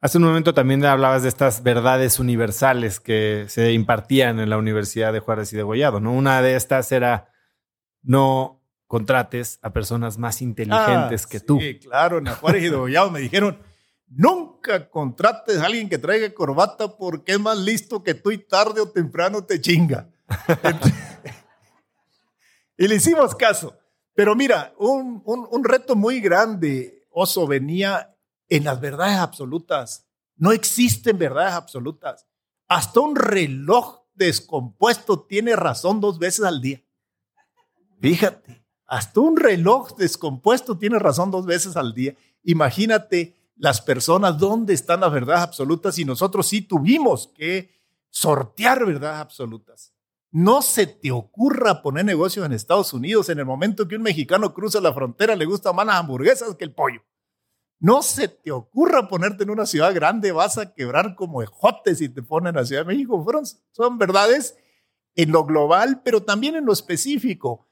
Hace 0.00 0.18
un 0.18 0.24
momento 0.24 0.54
también 0.54 0.84
hablabas 0.84 1.22
de 1.22 1.28
estas 1.28 1.62
verdades 1.62 2.18
universales 2.18 3.00
que 3.00 3.46
se 3.48 3.72
impartían 3.72 4.38
en 4.40 4.50
la 4.50 4.58
Universidad 4.58 5.12
de 5.12 5.20
Juárez 5.20 5.52
y 5.52 5.56
de 5.56 5.62
Gollado, 5.62 6.00
¿no? 6.00 6.12
Una 6.12 6.42
de 6.42 6.54
estas 6.54 6.92
era 6.92 7.32
no 8.02 8.62
contrates 8.86 9.58
a 9.62 9.72
personas 9.72 10.16
más 10.18 10.42
inteligentes 10.42 11.24
Ah, 11.24 11.28
que 11.28 11.38
sí, 11.40 11.46
tú. 11.46 11.58
claro, 11.82 12.18
en 12.18 12.24
la 12.24 12.34
Juárez 12.36 12.62
y 12.64 12.68
de 12.68 12.76
Gollado 12.76 13.10
me 13.10 13.20
dijeron, 13.20 13.58
nunca 14.06 14.88
contrates 14.90 15.58
a 15.58 15.66
alguien 15.66 15.88
que 15.88 15.98
traiga 15.98 16.32
corbata 16.32 16.96
porque 16.96 17.32
es 17.32 17.40
más 17.40 17.58
listo 17.58 18.04
que 18.04 18.14
tú 18.14 18.30
y 18.30 18.38
tarde 18.38 18.80
o 18.82 18.90
temprano 18.90 19.44
te 19.44 19.60
chinga. 19.60 20.08
y 22.76 22.86
le 22.86 22.94
hicimos 22.96 23.34
caso. 23.34 23.76
Pero 24.14 24.36
mira, 24.36 24.72
un, 24.78 25.22
un 25.24 25.64
reto 25.64 25.96
muy 25.96 26.20
grande, 26.20 27.06
Oso, 27.10 27.46
venía 27.46 28.14
en 28.48 28.64
las 28.64 28.80
verdades 28.80 29.16
absolutas. 29.16 30.06
No 30.36 30.52
existen 30.52 31.18
verdades 31.18 31.54
absolutas. 31.54 32.26
Hasta 32.68 33.00
un 33.00 33.16
reloj 33.16 34.00
descompuesto 34.14 35.20
tiene 35.20 35.56
razón 35.56 36.00
dos 36.00 36.18
veces 36.18 36.44
al 36.44 36.60
día. 36.60 36.82
Fíjate, 38.00 38.64
hasta 38.86 39.20
un 39.20 39.36
reloj 39.36 39.96
descompuesto 39.96 40.78
tiene 40.78 40.98
razón 40.98 41.30
dos 41.30 41.46
veces 41.46 41.76
al 41.76 41.94
día. 41.94 42.14
Imagínate 42.42 43.36
las 43.56 43.80
personas, 43.80 44.38
dónde 44.38 44.74
están 44.74 45.00
las 45.00 45.12
verdades 45.12 45.42
absolutas 45.42 45.98
y 45.98 46.04
nosotros 46.04 46.46
sí 46.46 46.62
tuvimos 46.62 47.28
que 47.34 47.74
sortear 48.10 48.84
verdades 48.84 49.20
absolutas. 49.20 49.92
No 50.30 50.60
se 50.60 50.86
te 50.86 51.10
ocurra 51.10 51.82
poner 51.82 52.04
negocios 52.04 52.44
en 52.44 52.52
Estados 52.52 52.92
Unidos 52.92 53.28
en 53.28 53.38
el 53.38 53.46
momento 53.46 53.88
que 53.88 53.96
un 53.96 54.02
mexicano 54.02 54.52
cruza 54.52 54.80
la 54.80 54.92
frontera, 54.92 55.34
le 55.34 55.46
gusta 55.46 55.72
más 55.72 55.86
las 55.86 55.96
hamburguesas 55.96 56.54
que 56.56 56.64
el 56.64 56.74
pollo. 56.74 57.02
No 57.78 58.02
se 58.02 58.28
te 58.28 58.50
ocurra 58.52 59.08
ponerte 59.08 59.44
en 59.44 59.50
una 59.50 59.66
ciudad 59.66 59.94
grande, 59.94 60.32
vas 60.32 60.56
a 60.58 60.72
quebrar 60.72 61.14
como 61.14 61.42
ejote 61.42 61.94
si 61.94 62.08
te 62.08 62.22
ponen 62.22 62.50
en 62.50 62.56
la 62.56 62.64
Ciudad 62.64 62.82
de 62.82 62.88
México. 62.88 63.22
Fueron, 63.22 63.44
son 63.72 63.98
verdades 63.98 64.56
en 65.14 65.32
lo 65.32 65.44
global, 65.44 66.00
pero 66.02 66.22
también 66.22 66.56
en 66.56 66.64
lo 66.64 66.72
específico. 66.72 67.68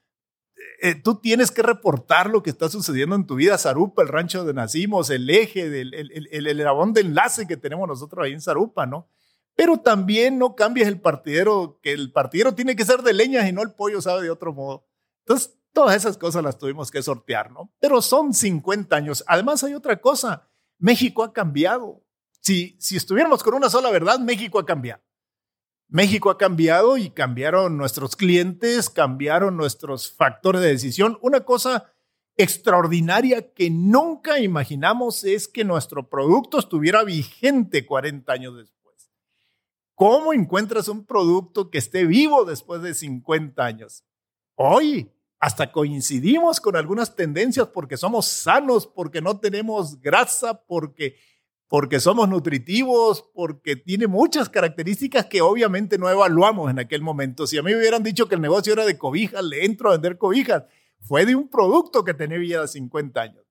Eh, 0.83 0.95
tú 0.95 1.21
tienes 1.21 1.51
que 1.51 1.63
reportar 1.63 2.29
lo 2.29 2.43
que 2.43 2.51
está 2.51 2.69
sucediendo 2.69 3.17
en 3.17 3.27
tu 3.27 3.37
vida, 3.37 3.59
Zarupa, 3.59 4.03
el 4.03 4.09
rancho 4.09 4.39
donde 4.39 4.55
nacimos, 4.55 5.11
el 5.11 5.29
eje, 5.31 5.69
del, 5.71 5.95
el, 5.95 6.11
el, 6.13 6.47
el, 6.47 6.93
de 6.93 7.01
enlace 7.01 7.47
que 7.47 7.57
tenemos 7.57 7.89
nosotros 7.89 8.25
ahí 8.25 8.33
en 8.33 8.41
Zarupa, 8.41 8.87
¿no? 8.87 9.09
Pero 9.57 9.79
también 9.79 10.39
no 10.39 10.55
cambies 10.55 10.89
el 10.89 11.01
partidero, 11.01 11.79
que 11.83 11.93
el 11.93 12.13
partidero 12.13 12.55
tiene 12.55 12.77
que 12.77 12.85
ser 12.85 13.03
de 13.03 13.13
leñas 13.13 13.49
y 13.49 13.53
no 13.53 13.63
el 13.63 13.73
pollo 13.73 14.01
sabe 14.01 14.23
de 14.23 14.31
otro 14.31 14.53
modo. 14.53 14.87
Entonces, 15.21 15.57
Todas 15.75 15.97
esas 15.97 16.17
cosas 16.17 16.45
las 16.45 16.57
tuvimos 16.57 16.91
que 16.93 17.03
sortear, 17.03 17.51
¿no? 17.51 17.71
Pero 17.81 18.01
son 18.01 18.33
50 18.33 18.95
años. 18.95 19.25
Además 19.27 19.65
hay 19.65 19.75
otra 19.75 20.01
cosa. 20.01 20.49
México 20.79 21.25
ha 21.25 21.33
cambiado. 21.33 22.01
Si, 22.41 22.77
si 22.79 22.97
estuviéramos 22.97 23.43
con 23.43 23.55
una 23.55 23.69
sola 23.69 23.91
verdad, 23.91 24.21
México 24.21 24.61
ha 24.61 24.65
cambiado. 24.65 25.03
México 25.89 26.31
ha 26.31 26.39
cambiado 26.39 26.97
y 26.97 27.11
cambiaron 27.11 27.77
nuestros 27.77 28.15
clientes, 28.15 28.89
cambiaron 28.89 29.57
nuestros 29.57 30.13
factores 30.13 30.63
de 30.63 30.69
decisión. 30.69 31.19
Una 31.21 31.41
cosa 31.41 31.93
extraordinaria 32.37 33.53
que 33.53 33.69
nunca 33.69 34.39
imaginamos 34.39 35.25
es 35.25 35.49
que 35.49 35.65
nuestro 35.65 36.09
producto 36.09 36.61
estuviera 36.61 37.03
vigente 37.03 37.85
40 37.85 38.33
años 38.33 38.57
después. 38.57 39.11
¿Cómo 39.97 40.33
encuentras 40.33 40.87
un 40.87 41.05
producto 41.05 41.69
que 41.69 41.79
esté 41.79 42.07
vivo 42.07 42.45
después 42.45 42.81
de 42.81 42.95
50 42.95 43.65
años? 43.65 44.05
Hoy 44.57 45.11
hasta 45.45 45.71
coincidimos 45.71 46.59
con 46.59 46.75
algunas 46.75 47.15
tendencias 47.15 47.67
porque 47.67 47.99
somos 47.99 48.25
sanos, 48.25 48.87
porque 48.87 49.21
no 49.21 49.41
tenemos 49.41 50.01
grasa, 50.01 50.63
porque, 50.67 51.17
porque 51.69 52.01
somos 52.01 52.31
nutritivos, 52.31 53.31
porque 53.35 53.77
tiene 53.77 54.07
muchas 54.07 54.49
características 54.49 55.27
que 55.27 55.43
obviamente 55.43 55.99
no 55.99 56.09
evaluamos 56.09 56.71
en 56.71 56.79
aquel 56.79 57.03
momento. 57.03 57.47
Si 57.47 57.59
a 57.59 57.63
mí 57.63 57.73
me 57.73 57.77
hubieran 57.77 58.03
dicho 58.03 58.27
que 58.27 58.37
el 58.37 58.41
negocio 58.41 58.73
era 58.73 58.87
de 58.87 58.97
cobijas, 58.97 59.45
le 59.45 59.67
entro 59.67 59.91
a 59.91 59.93
vender 59.93 60.17
cobijas. 60.17 60.63
Fue 61.03 61.27
de 61.27 61.35
un 61.35 61.51
producto 61.51 62.05
que 62.05 62.15
tenía 62.15 62.63
de 62.63 62.69
50 62.69 63.21
años. 63.21 63.45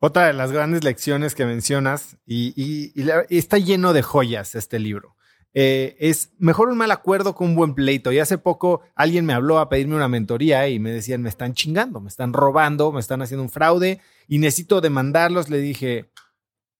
Otra 0.00 0.26
de 0.26 0.32
las 0.32 0.50
grandes 0.50 0.82
lecciones 0.82 1.36
que 1.36 1.46
mencionas, 1.46 2.16
y 2.26 2.92
está 3.28 3.58
lleno 3.58 3.92
de 3.92 4.02
joyas 4.02 4.56
este 4.56 4.80
libro. 4.80 5.14
Eh, 5.54 5.96
es 5.98 6.32
mejor 6.38 6.68
un 6.68 6.78
mal 6.78 6.90
acuerdo 6.90 7.34
que 7.34 7.44
un 7.44 7.54
buen 7.54 7.74
pleito. 7.74 8.12
Y 8.12 8.18
hace 8.18 8.38
poco 8.38 8.82
alguien 8.94 9.24
me 9.26 9.32
habló 9.32 9.58
a 9.58 9.68
pedirme 9.68 9.96
una 9.96 10.08
mentoría 10.08 10.68
y 10.68 10.78
me 10.78 10.90
decían, 10.90 11.22
me 11.22 11.28
están 11.28 11.54
chingando, 11.54 12.00
me 12.00 12.08
están 12.08 12.32
robando, 12.32 12.92
me 12.92 13.00
están 13.00 13.22
haciendo 13.22 13.42
un 13.42 13.50
fraude 13.50 14.00
y 14.28 14.38
necesito 14.38 14.80
demandarlos. 14.80 15.48
Le 15.48 15.58
dije, 15.58 16.10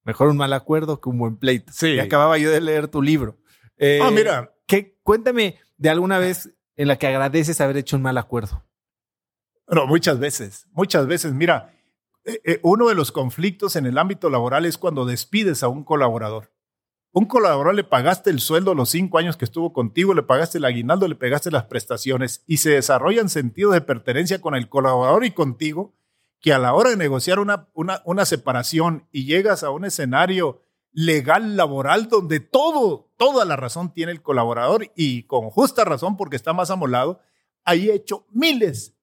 mejor 0.04 0.28
un 0.28 0.36
mal 0.36 0.52
acuerdo 0.52 1.00
que 1.00 1.08
un 1.08 1.18
buen 1.18 1.36
pleito. 1.36 1.72
Sí. 1.72 1.88
Y 1.88 1.98
acababa 1.98 2.38
yo 2.38 2.50
de 2.50 2.60
leer 2.60 2.88
tu 2.88 3.02
libro. 3.02 3.38
Eh, 3.78 4.00
ah, 4.02 4.10
mira. 4.10 4.52
¿qué, 4.66 4.98
cuéntame 5.02 5.56
de 5.76 5.90
alguna 5.90 6.18
vez 6.18 6.50
en 6.78 6.88
la 6.88 6.96
que 6.96 7.08
agradeces 7.08 7.60
haber 7.60 7.76
hecho 7.76 7.96
un 7.96 8.02
mal 8.02 8.16
acuerdo. 8.16 8.64
No, 9.66 9.86
muchas 9.86 10.18
veces, 10.18 10.66
muchas 10.72 11.06
veces. 11.06 11.34
Mira, 11.34 11.74
eh, 12.24 12.60
uno 12.62 12.88
de 12.88 12.94
los 12.94 13.12
conflictos 13.12 13.76
en 13.76 13.84
el 13.84 13.98
ámbito 13.98 14.30
laboral 14.30 14.64
es 14.64 14.78
cuando 14.78 15.04
despides 15.04 15.62
a 15.62 15.68
un 15.68 15.84
colaborador. 15.84 16.52
Un 17.18 17.26
colaborador 17.26 17.74
le 17.74 17.82
pagaste 17.82 18.30
el 18.30 18.38
sueldo 18.38 18.76
los 18.76 18.90
cinco 18.90 19.18
años 19.18 19.36
que 19.36 19.44
estuvo 19.44 19.72
contigo, 19.72 20.14
le 20.14 20.22
pagaste 20.22 20.58
el 20.58 20.64
aguinaldo, 20.64 21.08
le 21.08 21.16
pagaste 21.16 21.50
las 21.50 21.64
prestaciones 21.64 22.44
y 22.46 22.58
se 22.58 22.70
desarrollan 22.70 23.28
sentidos 23.28 23.74
de 23.74 23.80
pertenencia 23.80 24.40
con 24.40 24.54
el 24.54 24.68
colaborador 24.68 25.24
y 25.24 25.32
contigo 25.32 25.96
que 26.38 26.52
a 26.52 26.60
la 26.60 26.74
hora 26.74 26.90
de 26.90 26.96
negociar 26.96 27.40
una, 27.40 27.66
una, 27.74 28.02
una 28.04 28.24
separación 28.24 29.08
y 29.10 29.24
llegas 29.24 29.64
a 29.64 29.70
un 29.70 29.84
escenario 29.84 30.62
legal 30.92 31.56
laboral 31.56 32.08
donde 32.08 32.38
todo, 32.38 33.10
toda 33.16 33.44
la 33.44 33.56
razón 33.56 33.92
tiene 33.92 34.12
el 34.12 34.22
colaborador 34.22 34.92
y 34.94 35.24
con 35.24 35.50
justa 35.50 35.84
razón 35.84 36.16
porque 36.16 36.36
está 36.36 36.52
más 36.52 36.70
amolado, 36.70 37.18
ahí 37.64 37.90
he 37.90 37.94
hecho 37.94 38.26
miles 38.30 38.94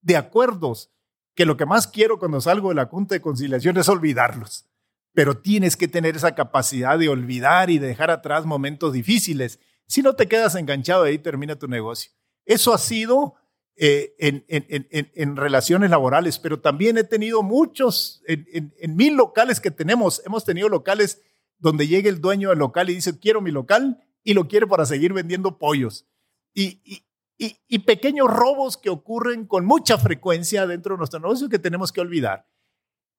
de 0.00 0.16
acuerdos 0.16 0.90
que 1.36 1.46
lo 1.46 1.56
que 1.56 1.66
más 1.66 1.86
quiero 1.86 2.18
cuando 2.18 2.40
salgo 2.40 2.70
de 2.70 2.74
la 2.74 2.86
Junta 2.86 3.14
de 3.14 3.20
Conciliación 3.20 3.76
es 3.76 3.88
olvidarlos 3.88 4.66
pero 5.12 5.38
tienes 5.38 5.76
que 5.76 5.88
tener 5.88 6.16
esa 6.16 6.34
capacidad 6.34 6.98
de 6.98 7.08
olvidar 7.08 7.70
y 7.70 7.78
dejar 7.78 8.10
atrás 8.10 8.44
momentos 8.44 8.92
difíciles. 8.92 9.58
Si 9.86 10.02
no 10.02 10.14
te 10.14 10.28
quedas 10.28 10.54
enganchado 10.54 11.04
ahí, 11.04 11.18
termina 11.18 11.56
tu 11.56 11.66
negocio. 11.66 12.12
Eso 12.44 12.72
ha 12.72 12.78
sido 12.78 13.34
eh, 13.76 14.14
en, 14.18 15.36
relaciones 15.36 15.90
laborales, 15.90 16.38
pero 16.38 16.60
también 16.60 16.98
he 16.98 17.04
tenido 17.04 17.42
muchos, 17.42 18.22
en, 18.26 18.72
mil 18.94 19.14
locales 19.14 19.60
que 19.60 19.70
tenemos, 19.70 20.22
hemos 20.26 20.44
tenido 20.44 20.68
locales 20.68 21.22
donde 21.58 21.86
llega 21.86 22.08
el 22.08 22.20
dueño 22.20 22.50
del 22.50 22.58
local 22.58 22.90
y 22.90 22.94
dice, 22.94 23.18
quiero 23.18 23.40
mi 23.40 23.50
local 23.50 23.98
y 24.22 24.34
lo 24.34 24.48
quiere 24.48 24.66
para 24.66 24.86
seguir 24.86 25.12
vendiendo 25.12 25.58
pollos. 25.58 26.06
Y 26.52 27.78
pequeños 27.86 28.28
robos 28.28 28.76
que 28.76 28.90
ocurren 28.90 29.46
con 29.46 29.64
mucha 29.64 29.98
frecuencia 29.98 30.66
dentro 30.66 30.94
de 30.94 30.98
nuestro 30.98 31.20
negocio 31.20 31.48
que 31.48 31.58
tenemos 31.58 31.90
que 31.90 32.00
olvidar. 32.00 32.46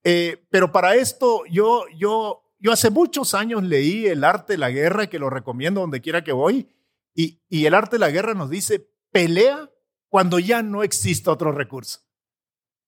Eh, 0.03 0.45
pero 0.49 0.71
para 0.71 0.95
esto 0.95 1.43
yo, 1.49 1.85
yo, 1.95 2.43
yo 2.59 2.71
hace 2.71 2.89
muchos 2.89 3.33
años 3.35 3.63
leí 3.63 4.07
El 4.07 4.23
arte 4.23 4.53
de 4.53 4.57
la 4.57 4.71
guerra, 4.71 5.07
que 5.07 5.19
lo 5.19 5.29
recomiendo 5.29 5.81
donde 5.81 6.01
quiera 6.01 6.23
que 6.23 6.31
voy, 6.31 6.69
y, 7.13 7.41
y 7.49 7.65
el 7.65 7.73
arte 7.73 7.97
de 7.97 7.99
la 7.99 8.09
guerra 8.09 8.33
nos 8.33 8.49
dice, 8.49 8.89
pelea 9.11 9.69
cuando 10.09 10.39
ya 10.39 10.61
no 10.61 10.83
exista 10.83 11.31
otro 11.31 11.51
recurso. 11.51 11.99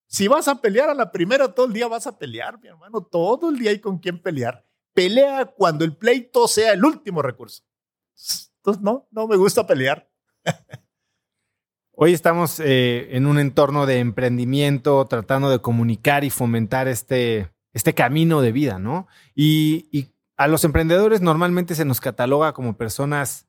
Si 0.07 0.27
vas 0.27 0.47
a 0.47 0.61
pelear 0.61 0.89
a 0.89 0.93
la 0.93 1.11
primera, 1.11 1.53
todo 1.53 1.65
el 1.65 1.73
día 1.73 1.87
vas 1.87 2.05
a 2.05 2.17
pelear, 2.17 2.59
mi 2.59 2.67
hermano, 2.67 3.01
todo 3.01 3.49
el 3.49 3.57
día 3.57 3.71
hay 3.71 3.79
con 3.79 3.97
quién 3.97 4.21
pelear. 4.21 4.65
Pelea 4.93 5.45
cuando 5.45 5.85
el 5.85 5.95
pleito 5.97 6.47
sea 6.47 6.73
el 6.73 6.85
último 6.85 7.21
recurso. 7.21 7.63
Entonces, 8.57 8.83
no, 8.83 9.07
no 9.09 9.27
me 9.27 9.35
gusta 9.37 9.65
pelear. 9.65 10.07
Hoy 11.95 12.13
estamos 12.13 12.59
eh, 12.59 13.15
en 13.15 13.27
un 13.27 13.37
entorno 13.37 13.85
de 13.85 13.99
emprendimiento, 13.99 15.05
tratando 15.05 15.51
de 15.51 15.59
comunicar 15.59 16.23
y 16.23 16.31
fomentar 16.31 16.87
este, 16.87 17.51
este 17.71 17.93
camino 17.93 18.41
de 18.41 18.51
vida, 18.51 18.79
¿no? 18.79 19.07
Y, 19.35 20.09
a 20.35 20.47
los 20.47 20.63
emprendedores 20.63 21.21
normalmente 21.21 21.75
se 21.75 21.85
nos 21.85 22.01
cataloga 22.01 22.53
como 22.53 22.75
personas 22.75 23.47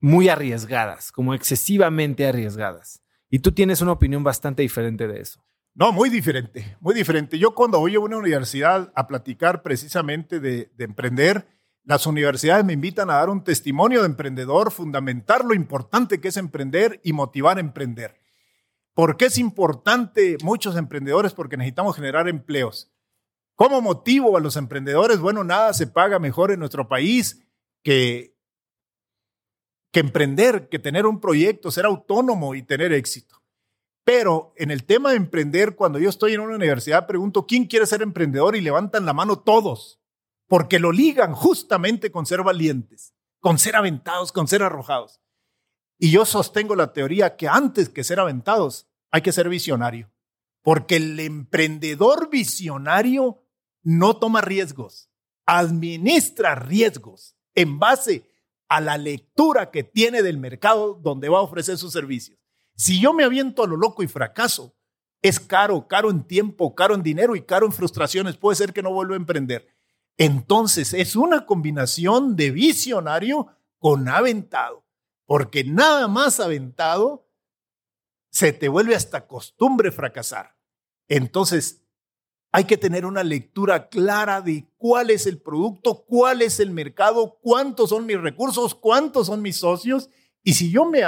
muy 0.00 0.28
arriesgadas, 0.28 1.10
como 1.10 1.34
excesivamente 1.34 2.24
arriesgadas. 2.28 3.02
Y 3.28 3.40
tú 3.40 3.50
tienes 3.50 3.80
una 3.80 3.90
opinión 3.90 4.22
bastante 4.22 4.62
diferente 4.62 5.08
de 5.08 5.20
eso. 5.20 5.44
No, 5.74 5.90
muy 5.90 6.08
diferente, 6.08 6.76
muy 6.78 6.94
diferente. 6.94 7.36
Yo 7.36 7.52
cuando 7.52 7.80
voy 7.80 7.96
a 7.96 8.00
una 8.00 8.16
universidad 8.16 8.92
a 8.94 9.08
platicar 9.08 9.62
precisamente 9.62 10.38
de 10.38 10.70
emprender, 10.78 11.48
las 11.84 12.06
universidades 12.06 12.64
me 12.64 12.72
invitan 12.72 13.10
a 13.10 13.14
dar 13.14 13.28
un 13.28 13.44
testimonio 13.44 14.00
de 14.00 14.06
emprendedor, 14.06 14.70
fundamentar 14.70 15.44
lo 15.44 15.54
importante 15.54 16.20
que 16.20 16.28
es 16.28 16.36
emprender 16.36 17.00
y 17.04 17.12
motivar 17.12 17.58
a 17.58 17.60
emprender. 17.60 18.18
¿Por 18.94 19.16
qué 19.16 19.26
es 19.26 19.38
importante 19.38 20.38
muchos 20.42 20.76
emprendedores? 20.76 21.34
Porque 21.34 21.56
necesitamos 21.56 21.96
generar 21.96 22.28
empleos. 22.28 22.90
¿Cómo 23.54 23.80
motivo 23.82 24.36
a 24.36 24.40
los 24.40 24.56
emprendedores? 24.56 25.18
Bueno, 25.18 25.44
nada 25.44 25.74
se 25.74 25.86
paga 25.86 26.18
mejor 26.18 26.52
en 26.52 26.60
nuestro 26.60 26.88
país 26.88 27.44
que, 27.82 28.34
que 29.92 30.00
emprender, 30.00 30.68
que 30.68 30.78
tener 30.78 31.06
un 31.06 31.20
proyecto, 31.20 31.70
ser 31.70 31.84
autónomo 31.84 32.54
y 32.54 32.62
tener 32.62 32.92
éxito. 32.92 33.42
Pero 34.04 34.52
en 34.56 34.70
el 34.70 34.84
tema 34.84 35.10
de 35.10 35.16
emprender, 35.16 35.76
cuando 35.76 35.98
yo 35.98 36.08
estoy 36.08 36.34
en 36.34 36.40
una 36.40 36.56
universidad, 36.56 37.06
pregunto, 37.06 37.46
¿quién 37.46 37.66
quiere 37.66 37.86
ser 37.86 38.00
emprendedor? 38.00 38.56
Y 38.56 38.60
levantan 38.60 39.06
la 39.06 39.12
mano 39.12 39.38
todos 39.38 40.00
porque 40.46 40.78
lo 40.78 40.92
ligan 40.92 41.34
justamente 41.34 42.10
con 42.10 42.26
ser 42.26 42.42
valientes, 42.42 43.14
con 43.40 43.58
ser 43.58 43.76
aventados, 43.76 44.32
con 44.32 44.48
ser 44.48 44.62
arrojados. 44.62 45.20
Y 45.98 46.10
yo 46.10 46.24
sostengo 46.24 46.74
la 46.74 46.92
teoría 46.92 47.36
que 47.36 47.48
antes 47.48 47.88
que 47.88 48.04
ser 48.04 48.20
aventados 48.20 48.88
hay 49.10 49.22
que 49.22 49.32
ser 49.32 49.48
visionario, 49.48 50.10
porque 50.62 50.96
el 50.96 51.18
emprendedor 51.20 52.30
visionario 52.30 53.42
no 53.82 54.16
toma 54.16 54.40
riesgos, 54.40 55.10
administra 55.46 56.54
riesgos 56.54 57.36
en 57.54 57.78
base 57.78 58.30
a 58.68 58.80
la 58.80 58.98
lectura 58.98 59.70
que 59.70 59.84
tiene 59.84 60.22
del 60.22 60.38
mercado 60.38 60.94
donde 60.94 61.28
va 61.28 61.38
a 61.38 61.42
ofrecer 61.42 61.78
sus 61.78 61.92
servicios. 61.92 62.38
Si 62.76 63.00
yo 63.00 63.12
me 63.12 63.24
aviento 63.24 63.62
a 63.62 63.66
lo 63.68 63.76
loco 63.76 64.02
y 64.02 64.08
fracaso, 64.08 64.74
es 65.22 65.38
caro, 65.40 65.86
caro 65.86 66.10
en 66.10 66.24
tiempo, 66.24 66.74
caro 66.74 66.94
en 66.94 67.02
dinero 67.02 67.36
y 67.36 67.42
caro 67.42 67.66
en 67.66 67.72
frustraciones. 67.72 68.36
Puede 68.36 68.56
ser 68.56 68.72
que 68.72 68.82
no 68.82 68.92
vuelva 68.92 69.14
a 69.14 69.16
emprender. 69.16 69.73
Entonces 70.16 70.94
es 70.94 71.16
una 71.16 71.46
combinación 71.46 72.36
de 72.36 72.50
visionario 72.50 73.48
con 73.78 74.08
aventado, 74.08 74.84
porque 75.26 75.64
nada 75.64 76.08
más 76.08 76.40
aventado 76.40 77.28
se 78.30 78.52
te 78.52 78.68
vuelve 78.68 78.94
hasta 78.94 79.26
costumbre 79.26 79.92
fracasar. 79.92 80.56
Entonces 81.08 81.84
hay 82.52 82.64
que 82.64 82.76
tener 82.76 83.04
una 83.04 83.24
lectura 83.24 83.88
clara 83.88 84.40
de 84.40 84.68
cuál 84.76 85.10
es 85.10 85.26
el 85.26 85.40
producto, 85.40 86.04
cuál 86.06 86.40
es 86.40 86.60
el 86.60 86.70
mercado, 86.70 87.38
cuántos 87.42 87.90
son 87.90 88.06
mis 88.06 88.20
recursos, 88.20 88.76
cuántos 88.76 89.26
son 89.26 89.42
mis 89.42 89.56
socios. 89.56 90.08
Y 90.44 90.54
si 90.54 90.70
yo 90.70 90.84
me, 90.84 91.02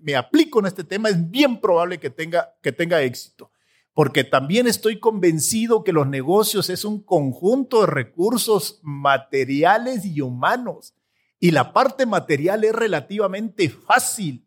me, 0.00 0.16
aplico 0.16 0.58
en 0.58 0.66
este 0.66 0.82
tema, 0.82 1.08
es 1.08 1.30
bien 1.30 1.60
probable 1.60 2.00
que 2.00 2.10
tenga, 2.10 2.56
que 2.60 2.72
tenga 2.72 3.02
éxito. 3.02 3.52
Porque 3.92 4.24
también 4.24 4.66
estoy 4.66 5.00
convencido 5.00 5.84
que 5.84 5.92
los 5.92 6.06
negocios 6.06 6.70
es 6.70 6.84
un 6.84 7.02
conjunto 7.02 7.80
de 7.82 7.88
recursos 7.88 8.80
materiales 8.82 10.04
y 10.04 10.20
humanos. 10.20 10.94
Y 11.38 11.50
la 11.50 11.72
parte 11.72 12.06
material 12.06 12.64
es 12.64 12.72
relativamente 12.72 13.68
fácil. 13.68 14.46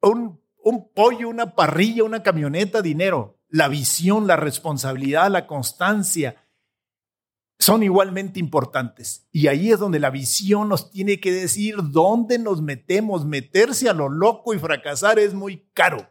Un, 0.00 0.40
un 0.62 0.92
pollo, 0.92 1.28
una 1.28 1.54
parrilla, 1.54 2.04
una 2.04 2.22
camioneta, 2.22 2.80
dinero 2.82 3.34
la 3.54 3.68
visión, 3.68 4.26
la 4.26 4.34
responsabilidad, 4.34 5.30
la 5.30 5.46
constancia 5.46 6.44
son 7.56 7.84
igualmente 7.84 8.40
importantes. 8.40 9.28
Y 9.30 9.46
ahí 9.46 9.70
es 9.70 9.78
donde 9.78 10.00
la 10.00 10.10
visión 10.10 10.68
nos 10.68 10.90
tiene 10.90 11.20
que 11.20 11.30
decir 11.30 11.76
dónde 11.80 12.40
nos 12.40 12.60
metemos. 12.60 13.24
Meterse 13.24 13.88
a 13.88 13.92
lo 13.92 14.08
loco 14.08 14.54
y 14.54 14.58
fracasar 14.58 15.20
es 15.20 15.34
muy 15.34 15.68
caro. 15.72 16.10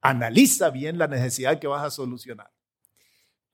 Analiza 0.00 0.70
bien 0.70 0.98
la 0.98 1.06
necesidad 1.06 1.58
que 1.58 1.66
vas 1.66 1.84
a 1.84 1.90
solucionar. 1.90 2.50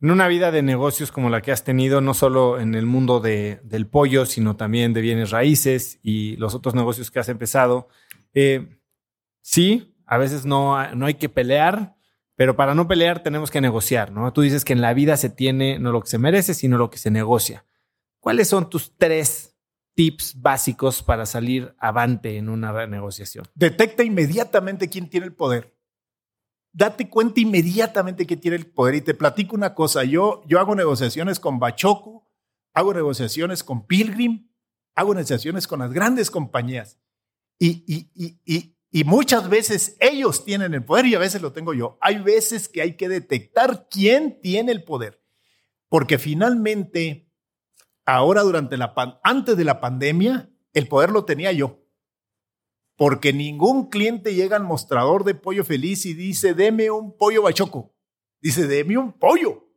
En 0.00 0.10
una 0.10 0.28
vida 0.28 0.50
de 0.50 0.62
negocios 0.62 1.10
como 1.10 1.30
la 1.30 1.40
que 1.40 1.52
has 1.52 1.64
tenido, 1.64 2.02
no 2.02 2.12
solo 2.12 2.60
en 2.60 2.74
el 2.74 2.84
mundo 2.84 3.20
del 3.20 3.86
pollo, 3.86 4.26
sino 4.26 4.54
también 4.54 4.92
de 4.92 5.00
bienes 5.00 5.30
raíces 5.30 5.98
y 6.02 6.36
los 6.36 6.54
otros 6.54 6.74
negocios 6.74 7.10
que 7.10 7.18
has 7.18 7.30
empezado, 7.30 7.88
eh, 8.34 8.78
sí, 9.40 9.96
a 10.04 10.18
veces 10.18 10.44
no, 10.44 10.94
no 10.94 11.06
hay 11.06 11.14
que 11.14 11.30
pelear, 11.30 11.96
pero 12.36 12.56
para 12.56 12.74
no 12.74 12.86
pelear 12.86 13.22
tenemos 13.22 13.50
que 13.50 13.62
negociar, 13.62 14.12
¿no? 14.12 14.30
Tú 14.34 14.42
dices 14.42 14.64
que 14.64 14.74
en 14.74 14.82
la 14.82 14.92
vida 14.92 15.16
se 15.16 15.30
tiene 15.30 15.78
no 15.78 15.92
lo 15.92 16.02
que 16.02 16.08
se 16.08 16.18
merece, 16.18 16.52
sino 16.52 16.76
lo 16.76 16.90
que 16.90 16.98
se 16.98 17.10
negocia. 17.10 17.64
¿Cuáles 18.20 18.48
son 18.48 18.68
tus 18.68 18.96
tres 18.98 19.56
tips 19.94 20.42
básicos 20.42 21.02
para 21.02 21.24
salir 21.24 21.74
avante 21.78 22.36
en 22.36 22.50
una 22.50 22.86
negociación? 22.86 23.46
Detecta 23.54 24.04
inmediatamente 24.04 24.90
quién 24.90 25.08
tiene 25.08 25.26
el 25.26 25.32
poder. 25.32 25.75
Date 26.76 27.08
cuenta 27.08 27.40
inmediatamente 27.40 28.26
quién 28.26 28.40
tiene 28.40 28.56
el 28.58 28.66
poder. 28.66 28.96
Y 28.96 29.00
te 29.00 29.14
platico 29.14 29.56
una 29.56 29.74
cosa. 29.74 30.04
Yo, 30.04 30.42
yo 30.46 30.60
hago 30.60 30.74
negociaciones 30.74 31.40
con 31.40 31.58
Bachoco, 31.58 32.28
hago 32.74 32.92
negociaciones 32.92 33.64
con 33.64 33.86
Pilgrim, 33.86 34.50
hago 34.94 35.14
negociaciones 35.14 35.66
con 35.66 35.78
las 35.78 35.92
grandes 35.92 36.30
compañías. 36.30 36.98
Y, 37.58 37.82
y, 37.86 38.10
y, 38.14 38.40
y 38.44 38.76
y 38.96 39.04
muchas 39.04 39.50
veces 39.50 39.96
ellos 40.00 40.42
tienen 40.42 40.72
el 40.72 40.82
poder 40.82 41.04
y 41.04 41.14
a 41.14 41.18
veces 41.18 41.42
lo 41.42 41.52
tengo 41.52 41.74
yo. 41.74 41.98
Hay 42.00 42.18
veces 42.18 42.66
que 42.66 42.80
hay 42.80 42.96
que 42.96 43.10
detectar 43.10 43.88
quién 43.90 44.40
tiene 44.40 44.72
el 44.72 44.84
poder. 44.84 45.22
Porque 45.90 46.16
finalmente, 46.16 47.30
ahora 48.06 48.40
durante 48.40 48.78
la 48.78 48.94
antes 49.22 49.56
de 49.56 49.64
la 49.64 49.80
pandemia, 49.80 50.50
el 50.72 50.88
poder 50.88 51.10
lo 51.10 51.26
tenía 51.26 51.52
yo. 51.52 51.85
Porque 52.96 53.32
ningún 53.32 53.88
cliente 53.88 54.34
llega 54.34 54.56
al 54.56 54.64
mostrador 54.64 55.24
de 55.24 55.34
pollo 55.34 55.64
feliz 55.64 56.06
y 56.06 56.14
dice, 56.14 56.54
deme 56.54 56.90
un 56.90 57.16
pollo 57.16 57.42
bachoco. 57.42 57.94
Dice, 58.40 58.66
deme 58.66 58.96
un 58.96 59.12
pollo. 59.12 59.68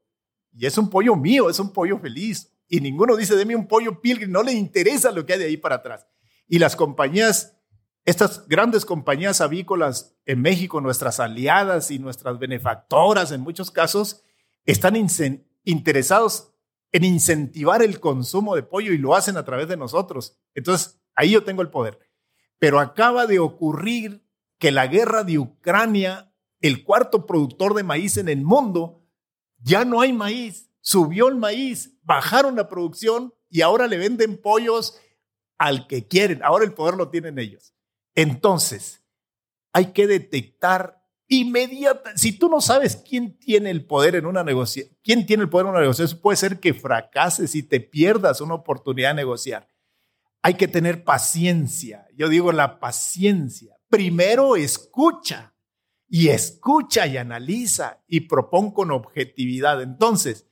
Y 0.54 0.66
es 0.66 0.78
un 0.78 0.90
pollo 0.90 1.16
mío, 1.16 1.50
es 1.50 1.60
un 1.60 1.74
pollo 1.74 2.00
feliz. 2.00 2.54
Y 2.68 2.80
ninguno 2.80 3.16
dice, 3.16 3.36
deme 3.36 3.56
un 3.56 3.68
pollo 3.68 4.02
pilgrim. 4.02 4.32
No 4.32 4.44
le 4.44 4.54
interesa 4.54 5.12
lo 5.12 5.26
que 5.26 5.34
hay 5.34 5.40
de 5.40 5.46
ahí 5.46 5.58
para 5.58 5.76
atrás. 5.76 6.08
Y 6.48 6.60
las 6.60 6.76
compañías 6.76 7.60
estas 8.06 8.48
grandes 8.48 8.86
compañías 8.86 9.40
avícolas 9.40 10.18
en 10.26 10.42
México, 10.42 10.82
nuestras 10.82 11.20
aliadas 11.20 11.92
y 11.92 12.00
nuestras 12.00 12.40
benefactoras 12.40 13.32
en 13.32 13.42
muchos 13.42 13.70
casos, 13.70 14.24
están 14.66 14.96
interesados 15.64 16.56
en 16.92 17.04
incentivar 17.04 17.84
el 17.84 18.00
consumo 18.00 18.56
de 18.56 18.64
pollo 18.64 18.94
y 18.94 18.98
lo 18.98 19.16
hacen 19.16 19.38
a 19.38 19.46
través 19.46 19.68
de 19.68 19.78
nosotros. 19.78 20.40
Entonces, 20.56 21.00
ahí 21.14 21.32
yo 21.32 21.44
tengo 21.44 21.62
el 21.62 21.70
poder. 21.70 22.00
Pero 22.60 22.80
acaba 22.80 23.26
de 23.26 23.40
ocurrir 23.40 24.24
que 24.60 24.72
la 24.72 24.88
guerra 24.88 25.24
de 25.24 25.40
Ucrania, 25.40 26.34
el 26.62 26.84
cuarto 26.84 27.26
productor 27.26 27.74
de 27.74 27.84
maíz 27.84 28.18
en 28.18 28.30
el 28.30 28.44
mundo, 28.44 29.06
ya 29.58 29.86
no 29.86 30.02
hay 30.02 30.14
maíz, 30.14 30.70
subió 30.82 31.30
el 31.30 31.36
maíz, 31.36 31.98
bajaron 32.04 32.56
la 32.56 32.68
producción 32.68 33.34
y 33.50 33.62
ahora 33.62 33.88
le 33.88 33.98
venden 33.98 34.38
pollos 34.38 35.00
al 35.58 35.88
que 35.88 36.08
quieren. 36.08 36.44
Ahora 36.44 36.66
el 36.66 36.74
poder 36.74 36.96
lo 36.96 37.10
tienen 37.10 37.40
ellos. 37.40 37.74
Entonces, 38.16 39.02
hay 39.72 39.94
que 39.94 40.08
detectar 40.08 41.00
inmediatamente. 41.30 42.20
Si 42.20 42.34
tú 42.34 42.50
no 42.50 42.60
sabes 42.60 42.98
quién 42.98 43.38
tiene 43.38 43.70
el 43.70 43.86
poder 43.86 44.16
en 44.16 44.26
una 44.26 44.44
negociación, 44.44 44.98
quién 45.04 45.26
tiene 45.26 45.44
el 45.44 45.50
poder 45.50 45.68
en 45.68 45.72
una 45.72 45.82
negociación, 45.82 46.20
puede 46.20 46.36
ser 46.36 46.60
que 46.60 46.74
fracases 46.74 47.56
y 47.56 47.64
te 47.64 47.80
pierdas 47.80 48.42
una 48.42 48.56
oportunidad 48.56 49.12
de 49.12 49.16
negociar. 49.16 49.68
Hay 50.42 50.56
que 50.56 50.68
tener 50.68 51.04
paciencia. 51.04 52.08
Yo 52.16 52.30
digo 52.30 52.52
la 52.52 52.80
paciencia. 52.80 53.78
Primero 53.90 54.56
escucha 54.56 55.54
y 56.08 56.30
escucha 56.30 57.08
y 57.08 57.18
analiza 57.18 58.04
y 58.08 58.22
propon 58.22 58.72
con 58.72 58.92
objetividad. 58.92 59.82
Entonces, 59.82 60.48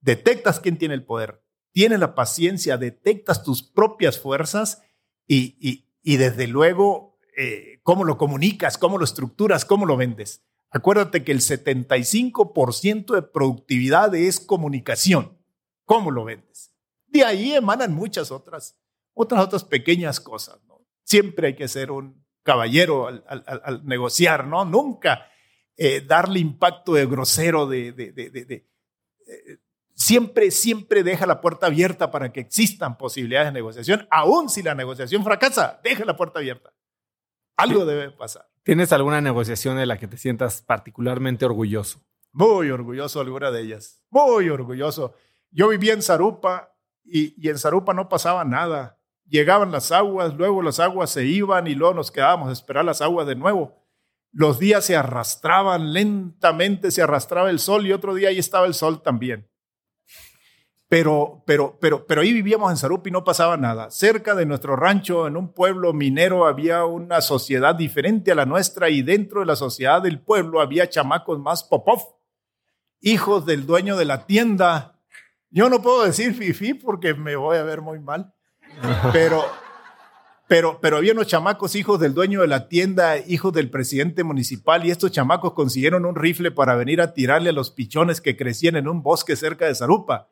detectas 0.00 0.60
quién 0.60 0.78
tiene 0.78 0.94
el 0.94 1.04
poder, 1.04 1.42
tienes 1.72 2.00
la 2.00 2.14
paciencia, 2.14 2.76
detectas 2.76 3.42
tus 3.42 3.62
propias 3.62 4.18
fuerzas 4.18 4.82
y, 5.26 5.56
y, 5.60 5.88
y 6.02 6.16
desde 6.16 6.48
luego 6.48 7.18
eh, 7.36 7.80
cómo 7.82 8.04
lo 8.04 8.18
comunicas, 8.18 8.76
cómo 8.76 8.98
lo 8.98 9.04
estructuras, 9.04 9.64
cómo 9.64 9.86
lo 9.86 9.96
vendes. 9.96 10.42
Acuérdate 10.70 11.22
que 11.22 11.32
el 11.32 11.40
75% 11.40 13.14
de 13.14 13.22
productividad 13.22 14.14
es 14.14 14.40
comunicación. 14.40 15.38
¿Cómo 15.84 16.10
lo 16.10 16.24
vendes? 16.24 16.72
De 17.06 17.24
ahí 17.24 17.52
emanan 17.52 17.92
muchas 17.92 18.30
otras, 18.30 18.78
otras, 19.14 19.42
otras 19.42 19.64
pequeñas 19.64 20.20
cosas. 20.20 20.58
Siempre 21.04 21.48
hay 21.48 21.56
que 21.56 21.68
ser 21.68 21.90
un 21.90 22.24
caballero 22.42 23.06
al, 23.06 23.84
negociar, 23.84 24.46
¿no? 24.46 24.64
Nunca 24.64 25.26
eh, 25.76 26.00
darle 26.00 26.40
impacto 26.40 26.94
de 26.94 27.06
grosero, 27.06 27.66
de, 27.66 27.92
de, 27.92 28.12
de 28.12 28.68
eh, 29.26 29.58
siempre, 29.94 30.50
siempre 30.50 31.02
deja 31.02 31.26
la 31.26 31.40
puerta 31.40 31.66
abierta 31.66 32.10
para 32.10 32.32
que 32.32 32.40
existan 32.40 32.98
posibilidades 32.98 33.48
de 33.48 33.52
negociación, 33.52 34.06
aun 34.10 34.48
si 34.48 34.62
la 34.62 34.74
negociación 34.74 35.24
fracasa, 35.24 35.80
deja 35.82 36.04
la 36.04 36.16
puerta 36.16 36.40
abierta. 36.40 36.72
Algo 37.56 37.84
debe 37.84 38.10
pasar. 38.10 38.48
¿Tienes 38.62 38.92
alguna 38.92 39.20
negociación 39.20 39.76
de 39.76 39.86
la 39.86 39.98
que 39.98 40.08
te 40.08 40.16
sientas 40.16 40.62
particularmente 40.62 41.44
orgulloso? 41.44 42.00
Muy 42.32 42.70
orgulloso 42.70 43.20
alguna 43.20 43.50
de 43.50 43.62
ellas. 43.62 44.00
Muy 44.10 44.48
orgulloso. 44.48 45.14
Yo 45.50 45.68
vivía 45.68 45.92
en 45.92 46.02
Zarupa 46.02 46.74
y, 47.04 47.34
y 47.36 47.50
en 47.50 47.58
Zarupa 47.58 47.92
no 47.92 48.08
pasaba 48.08 48.44
nada. 48.44 48.98
Llegaban 49.32 49.72
las 49.72 49.90
aguas, 49.92 50.34
luego 50.34 50.60
las 50.60 50.78
aguas 50.78 51.08
se 51.08 51.24
iban 51.24 51.66
y 51.66 51.74
luego 51.74 51.94
nos 51.94 52.10
quedábamos 52.10 52.50
a 52.50 52.52
esperar 52.52 52.84
las 52.84 53.00
aguas 53.00 53.26
de 53.26 53.34
nuevo. 53.34 53.82
Los 54.30 54.58
días 54.58 54.84
se 54.84 54.94
arrastraban 54.94 55.94
lentamente, 55.94 56.90
se 56.90 57.00
arrastraba 57.00 57.48
el 57.48 57.58
sol 57.58 57.86
y 57.86 57.94
otro 57.94 58.12
día 58.12 58.28
ahí 58.28 58.38
estaba 58.38 58.66
el 58.66 58.74
sol 58.74 59.02
también. 59.02 59.48
Pero, 60.86 61.42
pero, 61.46 61.78
pero, 61.80 62.06
pero 62.06 62.20
ahí 62.20 62.30
vivíamos 62.30 62.70
en 62.72 62.76
Sarupi 62.76 63.08
y 63.08 63.12
no 63.14 63.24
pasaba 63.24 63.56
nada. 63.56 63.90
Cerca 63.90 64.34
de 64.34 64.44
nuestro 64.44 64.76
rancho, 64.76 65.26
en 65.26 65.38
un 65.38 65.54
pueblo 65.54 65.94
minero, 65.94 66.46
había 66.46 66.84
una 66.84 67.22
sociedad 67.22 67.74
diferente 67.74 68.32
a 68.32 68.34
la 68.34 68.44
nuestra 68.44 68.90
y 68.90 69.00
dentro 69.00 69.40
de 69.40 69.46
la 69.46 69.56
sociedad 69.56 70.02
del 70.02 70.20
pueblo 70.20 70.60
había 70.60 70.90
chamacos 70.90 71.38
más 71.38 71.64
popov, 71.64 72.02
hijos 73.00 73.46
del 73.46 73.64
dueño 73.64 73.96
de 73.96 74.04
la 74.04 74.26
tienda. 74.26 75.00
Yo 75.48 75.70
no 75.70 75.80
puedo 75.80 76.04
decir 76.04 76.34
fifi 76.34 76.74
porque 76.74 77.14
me 77.14 77.34
voy 77.34 77.56
a 77.56 77.62
ver 77.62 77.80
muy 77.80 77.98
mal, 77.98 78.34
pero, 79.12 79.44
pero, 80.48 80.78
pero 80.80 80.96
había 80.96 81.12
unos 81.12 81.26
chamacos 81.26 81.74
hijos 81.76 82.00
del 82.00 82.14
dueño 82.14 82.40
de 82.42 82.48
la 82.48 82.68
tienda, 82.68 83.18
hijos 83.18 83.52
del 83.52 83.70
presidente 83.70 84.24
municipal 84.24 84.84
y 84.84 84.90
estos 84.90 85.12
chamacos 85.12 85.54
consiguieron 85.54 86.04
un 86.04 86.16
rifle 86.16 86.50
para 86.50 86.74
venir 86.74 87.00
a 87.00 87.14
tirarle 87.14 87.50
a 87.50 87.52
los 87.52 87.70
pichones 87.70 88.20
que 88.20 88.36
crecían 88.36 88.76
en 88.76 88.88
un 88.88 89.02
bosque 89.02 89.36
cerca 89.36 89.66
de 89.66 89.74
Zarupa. 89.74 90.30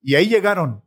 Y 0.00 0.14
ahí 0.14 0.28
llegaron. 0.28 0.82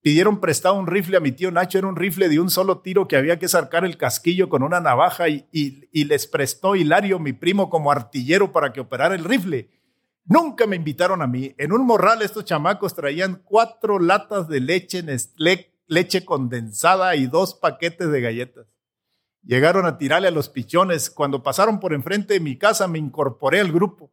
Pidieron 0.00 0.40
prestado 0.40 0.76
un 0.76 0.86
rifle 0.86 1.16
a 1.16 1.20
mi 1.20 1.32
tío 1.32 1.50
Nacho, 1.50 1.78
era 1.78 1.88
un 1.88 1.96
rifle 1.96 2.28
de 2.28 2.38
un 2.38 2.50
solo 2.50 2.80
tiro 2.80 3.08
que 3.08 3.16
había 3.16 3.38
que 3.38 3.48
sacar 3.48 3.84
el 3.84 3.96
casquillo 3.96 4.48
con 4.48 4.62
una 4.62 4.80
navaja 4.80 5.28
y, 5.28 5.44
les 5.92 6.26
prestó 6.28 6.76
Hilario, 6.76 7.18
mi 7.18 7.32
primo, 7.32 7.68
como 7.68 7.90
artillero 7.90 8.52
para 8.52 8.72
que 8.72 8.80
operara 8.80 9.16
el 9.16 9.24
rifle. 9.24 9.70
Nunca 10.24 10.66
me 10.66 10.76
invitaron 10.76 11.20
a 11.20 11.26
mí. 11.26 11.54
En 11.58 11.72
un 11.72 11.84
morral 11.84 12.22
estos 12.22 12.44
chamacos 12.44 12.94
traían 12.94 13.42
cuatro 13.44 13.98
latas 13.98 14.46
de 14.46 14.60
leche 14.60 15.02
Nestlé, 15.02 15.72
leche 15.88 16.24
condensada 16.24 17.16
y 17.16 17.26
dos 17.26 17.54
paquetes 17.54 18.10
de 18.10 18.20
galletas. 18.20 18.66
Llegaron 19.42 19.86
a 19.86 19.98
tirarle 19.98 20.28
a 20.28 20.32
los 20.32 20.48
pichones. 20.48 21.10
Cuando 21.10 21.42
pasaron 21.42 21.80
por 21.80 21.92
enfrente 21.92 22.34
de 22.34 22.40
mi 22.40 22.56
casa 22.56 22.86
me 22.86 22.98
incorporé 22.98 23.60
al 23.60 23.72
grupo. 23.72 24.12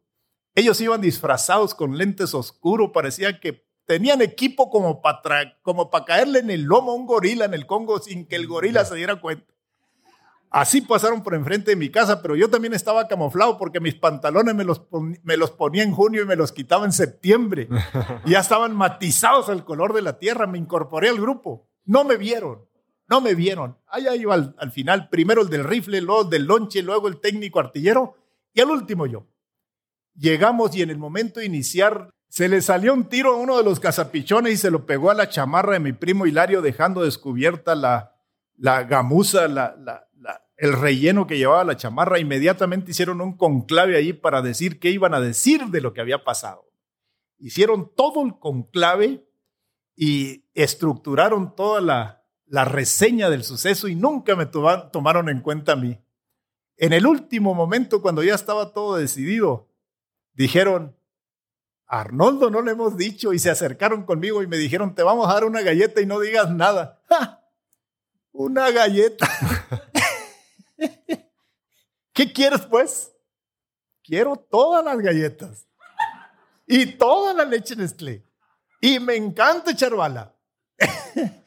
Ellos 0.54 0.80
iban 0.80 1.02
disfrazados 1.02 1.74
con 1.74 1.98
lentes 1.98 2.32
oscuros, 2.34 2.90
parecía 2.92 3.38
que 3.38 3.66
tenían 3.84 4.22
equipo 4.22 4.70
como 4.70 5.02
para 5.02 5.60
como 5.62 5.90
caerle 5.90 6.40
en 6.40 6.50
el 6.50 6.62
lomo 6.62 6.92
a 6.92 6.94
un 6.94 7.06
gorila 7.06 7.44
en 7.44 7.54
el 7.54 7.66
Congo 7.66 7.98
sin 7.98 8.26
que 8.26 8.36
el 8.36 8.46
gorila 8.46 8.84
se 8.84 8.96
diera 8.96 9.20
cuenta. 9.20 9.55
Así 10.50 10.80
pasaron 10.80 11.22
por 11.22 11.34
enfrente 11.34 11.72
de 11.72 11.76
mi 11.76 11.90
casa, 11.90 12.22
pero 12.22 12.36
yo 12.36 12.48
también 12.48 12.72
estaba 12.72 13.08
camuflado 13.08 13.58
porque 13.58 13.80
mis 13.80 13.94
pantalones 13.94 14.54
me 14.54 14.64
los, 14.64 14.82
me 15.22 15.36
los 15.36 15.50
ponía 15.50 15.82
en 15.82 15.92
junio 15.92 16.22
y 16.22 16.26
me 16.26 16.36
los 16.36 16.52
quitaba 16.52 16.84
en 16.84 16.92
septiembre. 16.92 17.68
ya 18.24 18.40
estaban 18.40 18.74
matizados 18.74 19.48
al 19.48 19.64
color 19.64 19.92
de 19.92 20.02
la 20.02 20.18
tierra, 20.18 20.46
me 20.46 20.58
incorporé 20.58 21.08
al 21.08 21.20
grupo. 21.20 21.68
No 21.84 22.04
me 22.04 22.16
vieron, 22.16 22.64
no 23.08 23.20
me 23.20 23.34
vieron. 23.34 23.76
Allá 23.86 24.14
iba 24.14 24.34
al, 24.34 24.54
al 24.58 24.72
final, 24.72 25.08
primero 25.08 25.42
el 25.42 25.50
del 25.50 25.64
rifle, 25.64 26.00
luego 26.00 26.22
el 26.22 26.30
del 26.30 26.44
lonche, 26.44 26.82
luego 26.82 27.08
el 27.08 27.20
técnico 27.20 27.60
artillero 27.60 28.14
y 28.52 28.60
al 28.60 28.70
último 28.70 29.06
yo. 29.06 29.26
Llegamos 30.14 30.74
y 30.74 30.82
en 30.82 30.90
el 30.90 30.98
momento 30.98 31.40
de 31.40 31.46
iniciar 31.46 32.10
se 32.28 32.48
le 32.48 32.60
salió 32.60 32.92
un 32.92 33.08
tiro 33.08 33.34
a 33.34 33.36
uno 33.36 33.56
de 33.56 33.64
los 33.64 33.80
cazapichones 33.80 34.52
y 34.52 34.56
se 34.56 34.70
lo 34.70 34.86
pegó 34.86 35.10
a 35.10 35.14
la 35.14 35.28
chamarra 35.28 35.74
de 35.74 35.80
mi 35.80 35.92
primo 35.92 36.26
Hilario 36.26 36.62
dejando 36.62 37.02
descubierta 37.02 37.74
la, 37.74 38.16
la 38.56 38.82
gamuza, 38.84 39.48
la, 39.48 39.76
la 39.78 40.05
el 40.56 40.72
relleno 40.72 41.26
que 41.26 41.36
llevaba 41.36 41.64
la 41.64 41.76
chamarra, 41.76 42.18
inmediatamente 42.18 42.90
hicieron 42.90 43.20
un 43.20 43.36
conclave 43.36 43.96
allí 43.96 44.12
para 44.12 44.40
decir 44.40 44.78
qué 44.80 44.90
iban 44.90 45.12
a 45.14 45.20
decir 45.20 45.66
de 45.66 45.80
lo 45.80 45.92
que 45.92 46.00
había 46.00 46.24
pasado. 46.24 46.64
Hicieron 47.38 47.92
todo 47.94 48.24
el 48.24 48.38
conclave 48.38 49.26
y 49.94 50.44
estructuraron 50.54 51.54
toda 51.54 51.80
la, 51.80 52.24
la 52.46 52.64
reseña 52.64 53.28
del 53.28 53.44
suceso 53.44 53.88
y 53.88 53.94
nunca 53.94 54.34
me 54.34 54.46
tomaron 54.46 55.28
en 55.28 55.40
cuenta 55.40 55.72
a 55.72 55.76
mí. 55.76 56.00
En 56.78 56.92
el 56.92 57.06
último 57.06 57.54
momento, 57.54 58.00
cuando 58.00 58.22
ya 58.22 58.34
estaba 58.34 58.72
todo 58.72 58.96
decidido, 58.96 59.68
dijeron, 60.32 60.96
Arnoldo 61.86 62.50
no 62.50 62.62
le 62.62 62.72
hemos 62.72 62.96
dicho 62.96 63.32
y 63.32 63.38
se 63.38 63.50
acercaron 63.50 64.04
conmigo 64.04 64.42
y 64.42 64.46
me 64.46 64.56
dijeron, 64.56 64.94
te 64.94 65.02
vamos 65.02 65.28
a 65.28 65.34
dar 65.34 65.44
una 65.44 65.62
galleta 65.62 66.00
y 66.00 66.06
no 66.06 66.18
digas 66.20 66.50
nada. 66.50 67.02
Una 68.32 68.70
galleta. 68.70 69.28
¿Qué 72.12 72.32
quieres 72.32 72.62
pues? 72.62 73.12
Quiero 74.02 74.36
todas 74.36 74.84
las 74.84 74.98
galletas 74.98 75.66
y 76.66 76.86
toda 76.86 77.34
la 77.34 77.44
leche 77.44 77.76
Nestlé. 77.76 78.26
Y 78.80 79.00
me 79.00 79.16
encanta 79.16 79.70
echar 79.70 79.94
bala. 79.94 80.34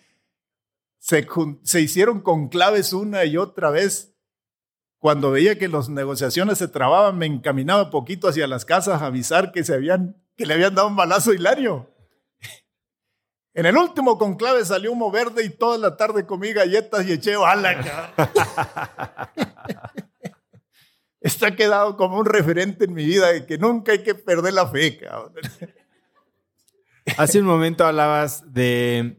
se, 1.00 1.28
se 1.64 1.82
hicieron 1.82 2.22
con 2.22 2.50
claves 2.50 2.94
una 2.94 3.26
y 3.26 3.38
otra 3.38 3.70
vez. 3.70 4.16
Cuando 4.98 5.32
veía 5.32 5.58
que 5.58 5.70
las 5.70 5.88
negociaciones 5.88 6.58
se 6.58 6.68
trababan, 6.68 7.18
me 7.18 7.26
encaminaba 7.26 7.90
poquito 7.90 8.28
hacia 8.28 8.48
las 8.48 8.66
casas 8.66 9.02
a 9.02 9.06
avisar 9.06 9.52
que, 9.52 9.64
se 9.64 9.74
habían, 9.74 10.22
que 10.36 10.46
le 10.46 10.56
habían 10.56 10.76
dado 10.76 10.90
un 10.90 10.96
balazo 10.98 11.32
a 11.32 11.36
Hilario. 11.36 11.89
En 13.60 13.66
el 13.66 13.76
último 13.76 14.18
conclave 14.18 14.64
salió 14.64 14.93
humo 14.93 15.12
verde 15.12 15.43
y 15.43 15.49
toda 15.49 15.78
la 15.78 15.97
tarde 15.97 16.26
comí 16.26 16.53
galletas 16.53 17.05
y 17.05 17.12
eché 17.12 17.36
bala. 17.36 18.14
Está 21.20 21.53
quedado 21.57 21.97
como 21.97 22.20
un 22.20 22.26
referente 22.26 22.86
en 22.86 22.93
mi 22.93 23.03
vida 23.03 23.34
de 23.34 23.45
que 23.45 23.57
nunca 23.57 23.91
hay 23.91 24.01
que 24.01 24.16
perder 24.16 24.53
la 24.53 24.66
fe. 24.66 24.97
Cabrón. 24.99 25.34
Hace 27.18 27.41
un 27.41 27.47
momento 27.47 27.86
hablabas 27.86 28.45
de, 28.53 29.18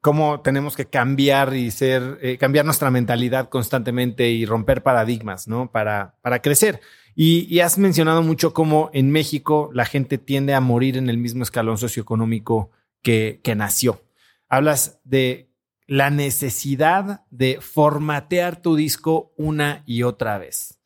cómo 0.00 0.40
tenemos 0.40 0.74
que 0.74 0.86
cambiar 0.86 1.54
y 1.54 1.70
ser, 1.72 2.20
eh, 2.22 2.38
cambiar 2.38 2.64
nuestra 2.64 2.90
mentalidad 2.90 3.50
constantemente 3.50 4.30
y 4.30 4.46
romper 4.46 4.82
paradigmas, 4.82 5.46
¿no? 5.46 5.70
Para, 5.70 6.14
para 6.22 6.40
crecer. 6.40 6.80
Y, 7.14 7.60
has 7.60 7.76
mencionado 7.76 8.22
mucho 8.22 8.54
cómo 8.54 8.88
en 8.94 9.10
México 9.10 9.68
la 9.74 9.84
gente 9.84 10.16
tiende 10.16 10.54
a 10.54 10.60
morir 10.62 10.96
en 10.96 11.10
el 11.10 11.18
mismo 11.18 11.42
escalón 11.42 11.76
socioeconómico 11.76 12.70
que, 13.02 13.40
nació. 13.56 14.02
Hablas 14.48 15.00
de 15.04 15.50
la 15.86 16.10
necesidad 16.10 17.24
de 17.30 17.60
formatear 17.60 18.62
tu 18.62 18.76
disco 18.76 19.32
una 19.36 19.82
y 19.86 20.04
otra 20.04 20.38
vez. 20.38 20.80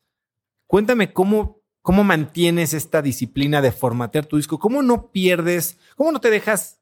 Cuéntame 0.65 1.13
cómo, 1.13 1.61
cómo 1.81 2.03
mantienes 2.03 2.73
esta 2.73 3.01
disciplina 3.01 3.61
de 3.61 3.71
formatear 3.71 4.25
tu 4.25 4.37
disco, 4.37 4.59
cómo 4.59 4.81
no 4.81 5.11
pierdes, 5.11 5.77
cómo 5.95 6.11
no 6.11 6.19
te 6.19 6.29
dejas 6.29 6.81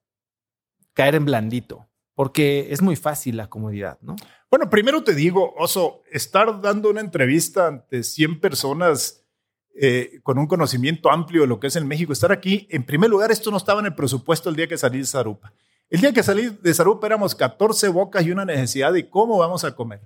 caer 0.94 1.16
en 1.16 1.26
blandito, 1.26 1.88
porque 2.16 2.68
es 2.72 2.82
muy 2.82 2.96
fácil 2.96 3.38
la 3.38 3.50
comodidad, 3.50 4.00
¿no? 4.02 4.16
Bueno, 4.50 4.70
primero 4.70 5.04
te 5.04 5.14
digo, 5.14 5.54
Oso, 5.58 6.04
estar 6.10 6.62
dando 6.62 6.90
una 6.90 7.02
entrevista 7.02 7.68
ante 7.68 8.04
100 8.04 8.40
personas 8.40 9.25
eh, 9.78 10.22
con 10.24 10.38
un 10.38 10.48
conocimiento 10.48 11.12
amplio 11.12 11.42
de 11.42 11.48
lo 11.48 11.60
que 11.60 11.68
es 11.68 11.76
en 11.76 11.86
México, 11.86 12.14
estar 12.14 12.32
aquí, 12.32 12.66
en 12.72 12.86
primer 12.86 13.10
lugar, 13.10 13.32
esto 13.32 13.52
no 13.52 13.58
estaba 13.58 13.82
en 13.82 13.88
el 13.88 13.96
presupuesto 13.96 14.50
el 14.50 14.56
día 14.56 14.68
que 14.68 14.78
salí 14.78 15.00
de 15.00 15.06
Zarupa. 15.06 15.52
El 15.90 16.00
día 16.00 16.14
que 16.14 16.24
salí 16.24 16.50
de 16.62 16.74
Zarupa 16.74 17.08
éramos 17.08 17.36
14 17.36 17.90
bocas 17.90 18.26
y 18.26 18.32
una 18.32 18.46
necesidad 18.46 18.94
de 18.94 19.10
cómo 19.10 19.38
vamos 19.38 19.66
a 19.66 19.76
comer. 19.76 20.02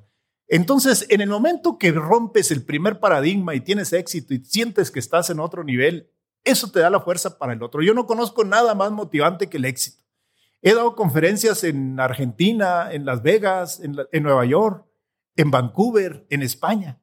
Entonces, 0.47 1.05
en 1.09 1.22
el 1.22 1.30
momento 1.30 1.78
que 1.78 1.91
rompes 1.91 2.49
el 2.49 2.65
primer 2.65 2.99
paradigma 2.99 3.53
y 3.53 3.61
tienes 3.61 3.93
éxito 3.93 4.34
y 4.34 4.43
sientes 4.43 4.89
que 4.89 4.97
estás 4.97 5.30
en 5.30 5.39
otro 5.39 5.63
nivel, 5.63 6.09
eso 6.43 6.72
te 6.72 6.80
da 6.80 6.89
la 6.89 7.01
fuerza 7.01 7.38
para 7.38 7.53
el 7.53 7.61
otro. 7.61 7.84
Yo 7.84 7.93
no 7.93 8.07
conozco 8.07 8.43
nada 8.43 8.74
más 8.74 8.91
motivante 8.91 9.49
que 9.49 9.57
el 9.57 9.65
éxito. 9.65 10.03
He 10.63 10.74
dado 10.74 10.95
conferencias 10.95 11.63
en 11.63 11.99
Argentina, 11.99 12.91
en 12.91 13.05
Las 13.05 13.22
Vegas, 13.22 13.80
en, 13.80 13.95
en 14.11 14.24
Nueva 14.24 14.45
York, 14.45 14.86
en 15.36 15.51
Vancouver, 15.51 16.26
en 16.32 16.41
España. 16.41 16.99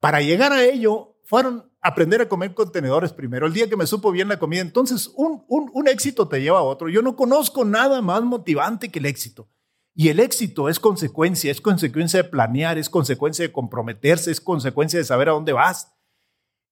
Para 0.00 0.20
llegar 0.20 0.52
a 0.52 0.64
ello, 0.64 1.16
fueron 1.24 1.70
aprender 1.86 2.20
a 2.20 2.28
comer 2.28 2.52
contenedores 2.52 3.12
primero. 3.12 3.46
El 3.46 3.52
día 3.52 3.68
que 3.68 3.76
me 3.76 3.86
supo 3.86 4.10
bien 4.10 4.28
la 4.28 4.40
comida, 4.40 4.60
entonces 4.60 5.12
un, 5.14 5.44
un, 5.48 5.88
éxito 5.88 6.26
te 6.26 6.42
lleva 6.42 6.58
a 6.58 6.62
otro. 6.62 6.88
Yo 6.88 7.00
no 7.00 7.14
conozco 7.14 7.64
nada 7.64 8.02
más 8.02 8.22
motivante 8.24 8.90
que 8.90 8.98
el 8.98 9.06
éxito. 9.06 9.48
Y 9.94 10.08
el 10.08 10.18
éxito 10.18 10.68
es 10.68 10.80
consecuencia, 10.80 11.50
es 11.50 11.60
consecuencia 11.60 12.22
de 12.22 12.28
planear, 12.28 12.76
es 12.76 12.90
consecuencia 12.90 13.46
de 13.46 13.52
comprometerse, 13.52 14.32
es 14.32 14.40
consecuencia 14.40 14.98
de 14.98 15.04
saber 15.04 15.28
a 15.28 15.32
dónde 15.32 15.52
vas, 15.52 15.94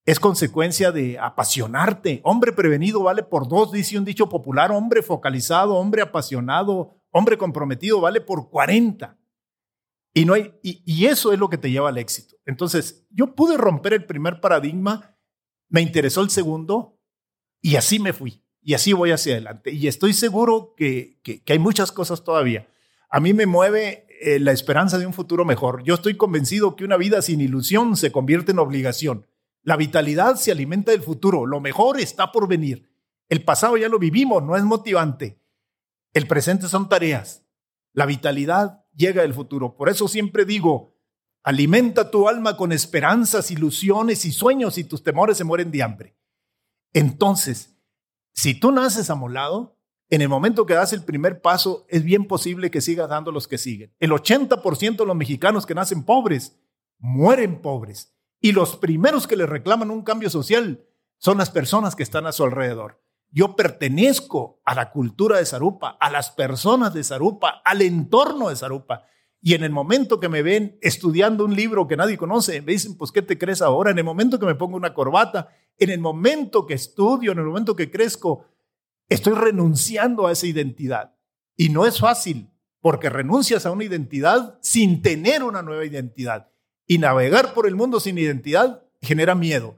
es 0.05 0.19
consecuencia 0.19 0.91
de 0.91 1.17
apasionarte. 1.17 2.19
Hombre 2.23 2.51
prevenido 2.51 3.01
vale 3.01 3.23
por 3.23 3.47
dos, 3.47 3.71
dice 3.71 3.97
un 3.97 4.05
dicho 4.05 4.27
popular, 4.27 4.71
hombre 4.71 5.01
focalizado, 5.01 5.75
hombre 5.75 6.01
apasionado, 6.01 6.97
hombre 7.09 7.37
comprometido 7.37 8.01
vale 8.01 8.19
por 8.19 8.49
40. 8.49 9.17
Y, 10.17 10.23
no 10.23 10.33
hay, 10.33 10.53
y, 10.63 11.05
eso 11.07 11.33
es 11.33 11.39
lo 11.39 11.49
que 11.49 11.57
te 11.57 11.69
lleva 11.69 11.89
al 11.89 11.97
éxito. 11.97 12.37
Entonces, 12.45 13.05
yo 13.09 13.35
pude 13.35 13.57
romper 13.57 13.91
el 13.91 14.05
primer 14.05 14.39
paradigma, 14.39 15.17
me 15.67 15.81
interesó 15.81 16.21
el 16.21 16.29
segundo 16.29 16.97
y 17.61 17.75
así 17.75 17.99
me 17.99 18.13
fui. 18.13 18.41
Y 18.61 18.75
así 18.75 18.93
voy 18.93 19.11
hacia 19.11 19.33
adelante. 19.33 19.73
Y 19.73 19.87
estoy 19.87 20.13
seguro 20.13 20.73
que, 20.77 21.19
que, 21.21 21.43
hay 21.51 21.59
muchas 21.59 21.91
cosas 21.91 22.23
todavía. 22.23 22.65
A 23.09 23.19
mí 23.19 23.33
me 23.33 23.45
mueve 23.45 24.07
eh, 24.21 24.39
la 24.39 24.53
esperanza 24.53 24.97
de 24.97 25.05
un 25.05 25.11
futuro 25.11 25.43
mejor. 25.43 25.83
Yo 25.83 25.95
estoy 25.95 26.15
convencido 26.15 26.77
que 26.77 26.85
una 26.85 26.95
vida 26.95 27.21
sin 27.21 27.41
ilusión 27.41 27.97
se 27.97 28.13
convierte 28.13 28.53
en 28.53 28.59
obligación. 28.59 29.27
La 29.63 29.75
vitalidad 29.75 30.37
se 30.37 30.49
alimenta 30.49 30.91
del 30.93 31.03
futuro. 31.03 31.45
Lo 31.45 31.59
mejor 31.59 31.99
está 31.99 32.31
por 32.31 32.47
venir. 32.47 32.89
El 33.27 33.43
pasado 33.43 33.75
ya 33.75 33.89
lo 33.89 33.99
vivimos, 33.99 34.41
no 34.41 34.55
es 34.55 34.63
motivante. 34.63 35.41
El 36.13 36.25
presente 36.25 36.69
son 36.69 36.87
tareas. 36.87 37.43
La 37.91 38.05
vitalidad 38.05 38.84
llega 38.95 39.23
el 39.23 39.33
futuro. 39.33 39.75
Por 39.75 39.89
eso 39.89 40.07
siempre 40.07 40.45
digo, 40.45 40.95
alimenta 41.43 42.09
tu 42.09 42.27
alma 42.27 42.57
con 42.57 42.71
esperanzas, 42.71 43.51
ilusiones 43.51 44.25
y 44.25 44.31
sueños 44.31 44.77
y 44.77 44.83
tus 44.83 45.03
temores 45.03 45.37
se 45.37 45.43
mueren 45.43 45.71
de 45.71 45.83
hambre. 45.83 46.17
Entonces, 46.93 47.77
si 48.33 48.59
tú 48.59 48.71
naces 48.71 49.09
amolado, 49.09 49.77
en 50.09 50.21
el 50.21 50.29
momento 50.29 50.65
que 50.65 50.75
das 50.75 50.93
el 50.93 51.03
primer 51.03 51.41
paso, 51.41 51.85
es 51.89 52.03
bien 52.03 52.25
posible 52.25 52.69
que 52.69 52.81
sigas 52.81 53.09
dando 53.09 53.31
los 53.31 53.47
que 53.47 53.57
siguen. 53.57 53.93
El 53.99 54.11
80% 54.11 54.97
de 54.97 55.05
los 55.05 55.15
mexicanos 55.15 55.65
que 55.65 55.75
nacen 55.75 56.03
pobres 56.03 56.59
mueren 56.99 57.61
pobres. 57.61 58.15
Y 58.39 58.51
los 58.51 58.75
primeros 58.75 59.27
que 59.27 59.35
le 59.35 59.45
reclaman 59.45 59.89
un 59.89 60.03
cambio 60.03 60.29
social 60.29 60.85
son 61.17 61.37
las 61.37 61.49
personas 61.49 61.95
que 61.95 62.03
están 62.03 62.27
a 62.27 62.31
su 62.31 62.43
alrededor. 62.43 63.01
Yo 63.35 63.53
pertenezco 63.57 64.61
a 64.63 64.73
la 64.73 64.91
cultura 64.91 65.37
de 65.37 65.45
Zarupa, 65.45 65.97
a 65.99 66.09
las 66.09 66.31
personas 66.31 66.93
de 66.93 67.03
Zarupa, 67.03 67.61
al 67.65 67.81
entorno 67.81 68.47
de 68.47 68.55
Zarupa. 68.55 69.03
Y 69.41 69.55
en 69.55 69.65
el 69.65 69.71
momento 69.71 70.21
que 70.21 70.29
me 70.29 70.41
ven 70.41 70.79
estudiando 70.81 71.43
un 71.43 71.53
libro 71.53 71.85
que 71.85 71.97
nadie 71.97 72.15
conoce, 72.15 72.61
me 72.61 72.71
dicen, 72.71 72.97
pues, 72.97 73.11
¿qué 73.11 73.21
te 73.21 73.37
crees 73.37 73.61
ahora? 73.61 73.91
En 73.91 73.97
el 73.97 74.05
momento 74.05 74.39
que 74.39 74.45
me 74.45 74.55
pongo 74.55 74.77
una 74.77 74.93
corbata, 74.93 75.49
en 75.77 75.89
el 75.89 75.99
momento 75.99 76.65
que 76.65 76.75
estudio, 76.75 77.33
en 77.33 77.39
el 77.39 77.43
momento 77.43 77.75
que 77.75 77.91
crezco, 77.91 78.45
estoy 79.09 79.33
renunciando 79.33 80.27
a 80.27 80.31
esa 80.31 80.47
identidad. 80.47 81.13
Y 81.57 81.67
no 81.67 81.85
es 81.85 81.99
fácil, 81.99 82.49
porque 82.79 83.09
renuncias 83.09 83.65
a 83.65 83.71
una 83.71 83.83
identidad 83.83 84.57
sin 84.61 85.01
tener 85.01 85.43
una 85.43 85.61
nueva 85.61 85.83
identidad. 85.83 86.53
Y 86.87 86.99
navegar 86.99 87.53
por 87.53 87.67
el 87.67 87.75
mundo 87.75 87.99
sin 87.99 88.17
identidad 88.17 88.85
genera 89.01 89.35
miedo. 89.35 89.75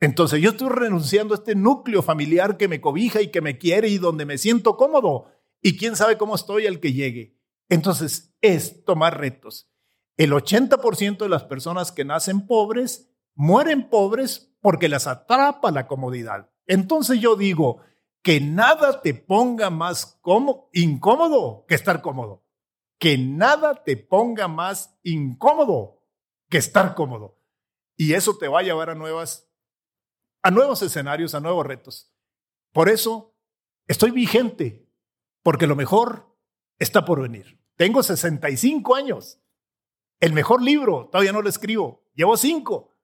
Entonces 0.00 0.40
yo 0.40 0.50
estoy 0.50 0.70
renunciando 0.70 1.34
a 1.34 1.36
este 1.36 1.54
núcleo 1.54 2.02
familiar 2.02 2.56
que 2.56 2.68
me 2.68 2.80
cobija 2.80 3.20
y 3.20 3.28
que 3.28 3.42
me 3.42 3.58
quiere 3.58 3.88
y 3.88 3.98
donde 3.98 4.24
me 4.24 4.38
siento 4.38 4.76
cómodo. 4.76 5.26
Y 5.60 5.76
quién 5.76 5.94
sabe 5.94 6.16
cómo 6.16 6.34
estoy 6.34 6.66
al 6.66 6.80
que 6.80 6.94
llegue. 6.94 7.38
Entonces 7.68 8.34
es 8.40 8.84
tomar 8.84 9.18
retos. 9.18 9.70
El 10.16 10.32
80% 10.32 11.18
de 11.18 11.28
las 11.28 11.44
personas 11.44 11.92
que 11.92 12.04
nacen 12.04 12.46
pobres 12.46 13.10
mueren 13.34 13.88
pobres 13.88 14.54
porque 14.60 14.88
las 14.88 15.06
atrapa 15.06 15.70
la 15.70 15.86
comodidad. 15.86 16.50
Entonces 16.66 17.20
yo 17.20 17.36
digo 17.36 17.82
que 18.22 18.40
nada 18.40 19.02
te 19.02 19.14
ponga 19.14 19.70
más 19.70 20.20
incómodo 20.72 21.64
que 21.68 21.74
estar 21.74 22.00
cómodo. 22.00 22.44
Que 22.98 23.16
nada 23.18 23.82
te 23.82 23.96
ponga 23.96 24.48
más 24.48 24.98
incómodo 25.02 26.02
que 26.48 26.58
estar 26.58 26.94
cómodo. 26.94 27.38
Y 27.96 28.14
eso 28.14 28.36
te 28.36 28.48
va 28.48 28.60
a 28.60 28.62
llevar 28.62 28.90
a 28.90 28.94
nuevas 28.94 29.49
a 30.42 30.50
nuevos 30.50 30.82
escenarios, 30.82 31.34
a 31.34 31.40
nuevos 31.40 31.66
retos. 31.66 32.12
Por 32.72 32.88
eso 32.88 33.34
estoy 33.86 34.10
vigente, 34.10 34.88
porque 35.42 35.66
lo 35.66 35.76
mejor 35.76 36.36
está 36.78 37.04
por 37.04 37.20
venir. 37.20 37.60
Tengo 37.76 38.02
65 38.02 38.94
años. 38.94 39.40
El 40.20 40.32
mejor 40.32 40.62
libro 40.62 41.08
todavía 41.10 41.32
no 41.32 41.42
lo 41.42 41.48
escribo. 41.48 42.06
Llevo 42.14 42.36
cinco. 42.36 42.96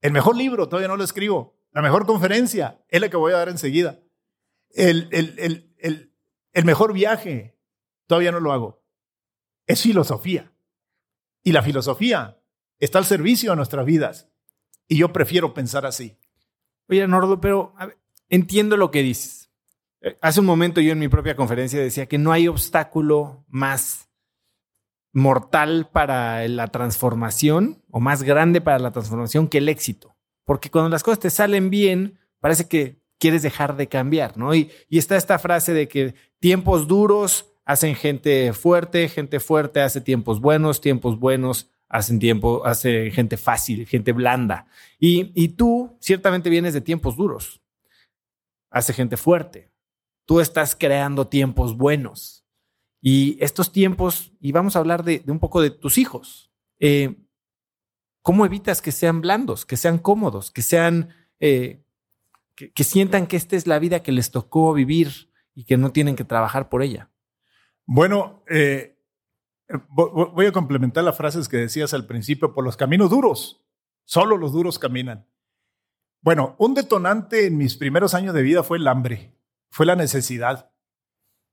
El 0.00 0.12
mejor 0.12 0.36
libro 0.36 0.68
todavía 0.68 0.88
no 0.88 0.96
lo 0.96 1.04
escribo. 1.04 1.58
La 1.72 1.82
mejor 1.82 2.06
conferencia 2.06 2.82
es 2.88 3.00
la 3.00 3.10
que 3.10 3.16
voy 3.16 3.32
a 3.32 3.38
dar 3.38 3.48
enseguida. 3.48 4.00
El, 4.70 5.08
el, 5.12 5.34
el, 5.78 6.14
el 6.52 6.64
mejor 6.64 6.92
viaje 6.92 7.58
todavía 8.06 8.32
no 8.32 8.40
lo 8.40 8.52
hago. 8.52 8.82
Es 9.66 9.82
filosofía. 9.82 10.52
Y 11.42 11.52
la 11.52 11.62
filosofía 11.62 12.40
está 12.78 12.98
al 12.98 13.04
servicio 13.04 13.50
de 13.50 13.56
nuestras 13.56 13.84
vidas. 13.84 14.30
Y 14.86 14.98
yo 14.98 15.12
prefiero 15.12 15.52
pensar 15.54 15.84
así. 15.84 16.18
Oye, 16.88 17.06
Nordo, 17.06 17.40
pero 17.40 17.74
entiendo 18.28 18.76
lo 18.76 18.90
que 18.90 19.02
dices. 19.02 19.50
Eh, 20.00 20.16
hace 20.20 20.40
un 20.40 20.46
momento 20.46 20.80
yo 20.80 20.92
en 20.92 20.98
mi 20.98 21.08
propia 21.08 21.36
conferencia 21.36 21.80
decía 21.80 22.06
que 22.06 22.18
no 22.18 22.32
hay 22.32 22.48
obstáculo 22.48 23.44
más 23.48 24.08
mortal 25.12 25.88
para 25.92 26.46
la 26.48 26.68
transformación 26.68 27.82
o 27.90 28.00
más 28.00 28.22
grande 28.22 28.60
para 28.60 28.78
la 28.78 28.92
transformación 28.92 29.48
que 29.48 29.58
el 29.58 29.68
éxito. 29.68 30.16
Porque 30.44 30.70
cuando 30.70 30.88
las 30.88 31.02
cosas 31.02 31.18
te 31.18 31.30
salen 31.30 31.70
bien, 31.70 32.18
parece 32.40 32.68
que 32.68 33.00
quieres 33.18 33.42
dejar 33.42 33.76
de 33.76 33.88
cambiar, 33.88 34.38
¿no? 34.38 34.54
Y, 34.54 34.70
y 34.88 34.98
está 34.98 35.16
esta 35.16 35.38
frase 35.38 35.74
de 35.74 35.88
que 35.88 36.14
tiempos 36.38 36.86
duros 36.86 37.52
hacen 37.64 37.94
gente 37.96 38.52
fuerte, 38.52 39.08
gente 39.08 39.40
fuerte 39.40 39.80
hace 39.80 40.00
tiempos 40.00 40.40
buenos, 40.40 40.80
tiempos 40.80 41.18
buenos 41.18 41.68
hacen 41.88 42.18
tiempo, 42.18 42.64
hace 42.64 43.10
gente 43.10 43.36
fácil, 43.36 43.86
gente 43.86 44.12
blanda. 44.12 44.66
Y, 44.98 45.32
y 45.34 45.48
tú 45.48 45.96
ciertamente 46.00 46.50
vienes 46.50 46.74
de 46.74 46.80
tiempos 46.80 47.16
duros. 47.16 47.62
Hace 48.70 48.92
gente 48.92 49.16
fuerte. 49.16 49.70
Tú 50.26 50.40
estás 50.40 50.76
creando 50.76 51.26
tiempos 51.26 51.76
buenos. 51.76 52.44
Y 53.00 53.38
estos 53.42 53.72
tiempos, 53.72 54.32
y 54.40 54.52
vamos 54.52 54.76
a 54.76 54.80
hablar 54.80 55.04
de, 55.04 55.22
un 55.26 55.38
poco 55.38 55.62
de 55.62 55.70
tus 55.70 55.98
hijos. 55.98 56.50
Eh, 56.80 57.16
¿Cómo 58.22 58.44
evitas 58.44 58.82
que 58.82 58.92
sean 58.92 59.20
blandos, 59.20 59.64
que 59.64 59.76
sean 59.76 59.98
cómodos, 59.98 60.50
que 60.50 60.62
sean, 60.62 61.14
eh, 61.40 61.82
que, 62.54 62.84
sientan 62.84 63.26
que 63.26 63.36
esta 63.36 63.56
es 63.56 63.66
la 63.66 63.78
vida 63.78 64.02
que 64.02 64.12
les 64.12 64.30
tocó 64.30 64.74
vivir 64.74 65.30
y 65.54 65.64
que 65.64 65.76
no 65.76 65.92
tienen 65.92 66.16
que 66.16 66.24
trabajar 66.24 66.68
por 66.68 66.82
ella? 66.82 67.10
Bueno, 67.86 68.42
eh, 68.50 68.97
Voy 69.90 70.46
a 70.46 70.52
complementar 70.52 71.04
las 71.04 71.16
frases 71.16 71.48
que 71.48 71.58
decías 71.58 71.92
al 71.92 72.06
principio, 72.06 72.54
por 72.54 72.64
los 72.64 72.76
caminos 72.76 73.10
duros. 73.10 73.64
Solo 74.04 74.38
los 74.38 74.52
duros 74.52 74.78
caminan. 74.78 75.26
Bueno, 76.22 76.56
un 76.58 76.74
detonante 76.74 77.46
en 77.46 77.56
mis 77.56 77.76
primeros 77.76 78.14
años 78.14 78.34
de 78.34 78.42
vida 78.42 78.62
fue 78.62 78.78
el 78.78 78.88
hambre, 78.88 79.34
fue 79.70 79.86
la 79.86 79.94
necesidad. 79.94 80.72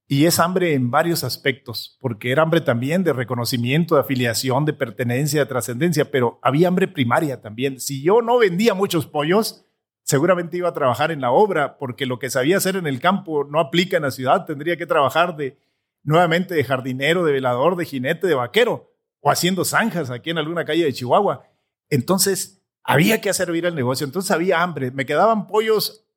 Y 0.08 0.26
es 0.26 0.40
hambre 0.40 0.74
en 0.74 0.92
varios 0.92 1.24
aspectos, 1.24 1.98
porque 2.00 2.32
era 2.32 2.44
hambre 2.44 2.62
también 2.62 3.04
de 3.04 3.12
reconocimiento, 3.12 3.96
de 3.96 4.02
afiliación, 4.02 4.64
de 4.64 4.74
pertenencia, 4.74 5.42
de 5.42 5.46
trascendencia, 5.48 6.12
pero 6.12 6.40
había 6.44 6.68
hambre 6.68 6.88
primaria 6.88 7.42
también. 7.42 7.80
Si 7.80 8.04
yo 8.04 8.22
no 8.22 8.38
vendía 8.38 8.76
muchos 8.76 9.08
pollos, 9.08 9.66
seguramente 10.04 10.58
iba 10.58 10.70
a 10.70 10.74
trabajar 10.74 11.12
en 11.12 11.22
la 11.22 11.32
obra, 11.32 11.78
porque 11.78 12.06
lo 12.06 12.20
que 12.20 12.30
sabía 12.30 12.58
hacer 12.58 12.76
en 12.76 12.86
el 12.86 13.00
campo 13.00 13.44
no 13.44 13.60
aplica 13.60 13.98
en 13.98 14.04
la 14.04 14.12
ciudad, 14.12 14.46
tendría 14.46 14.78
que 14.78 14.86
trabajar 14.86 15.36
de 15.36 15.58
nuevamente 16.06 16.54
de 16.54 16.64
jardinero, 16.64 17.26
de 17.26 17.34
velador, 17.34 17.76
de 17.76 17.86
jinete, 17.86 18.28
de 18.28 18.36
vaquero, 18.36 18.94
o 19.20 19.30
haciendo 19.30 19.66
zanjas 19.66 20.10
aquí 20.12 20.30
en 20.30 20.38
alguna 20.38 20.64
calle 20.64 20.86
de 20.86 20.94
Chihuahua. 20.94 21.48
Entonces, 21.90 22.64
había 22.84 23.20
que 23.20 23.30
hacer 23.30 23.50
el 23.50 23.76
negocio, 23.76 24.06
entonces 24.06 24.32
había 24.32 24.62
hambre, 24.62 24.92
me 24.92 25.06
quedaban 25.06 25.48
pollos 25.48 26.08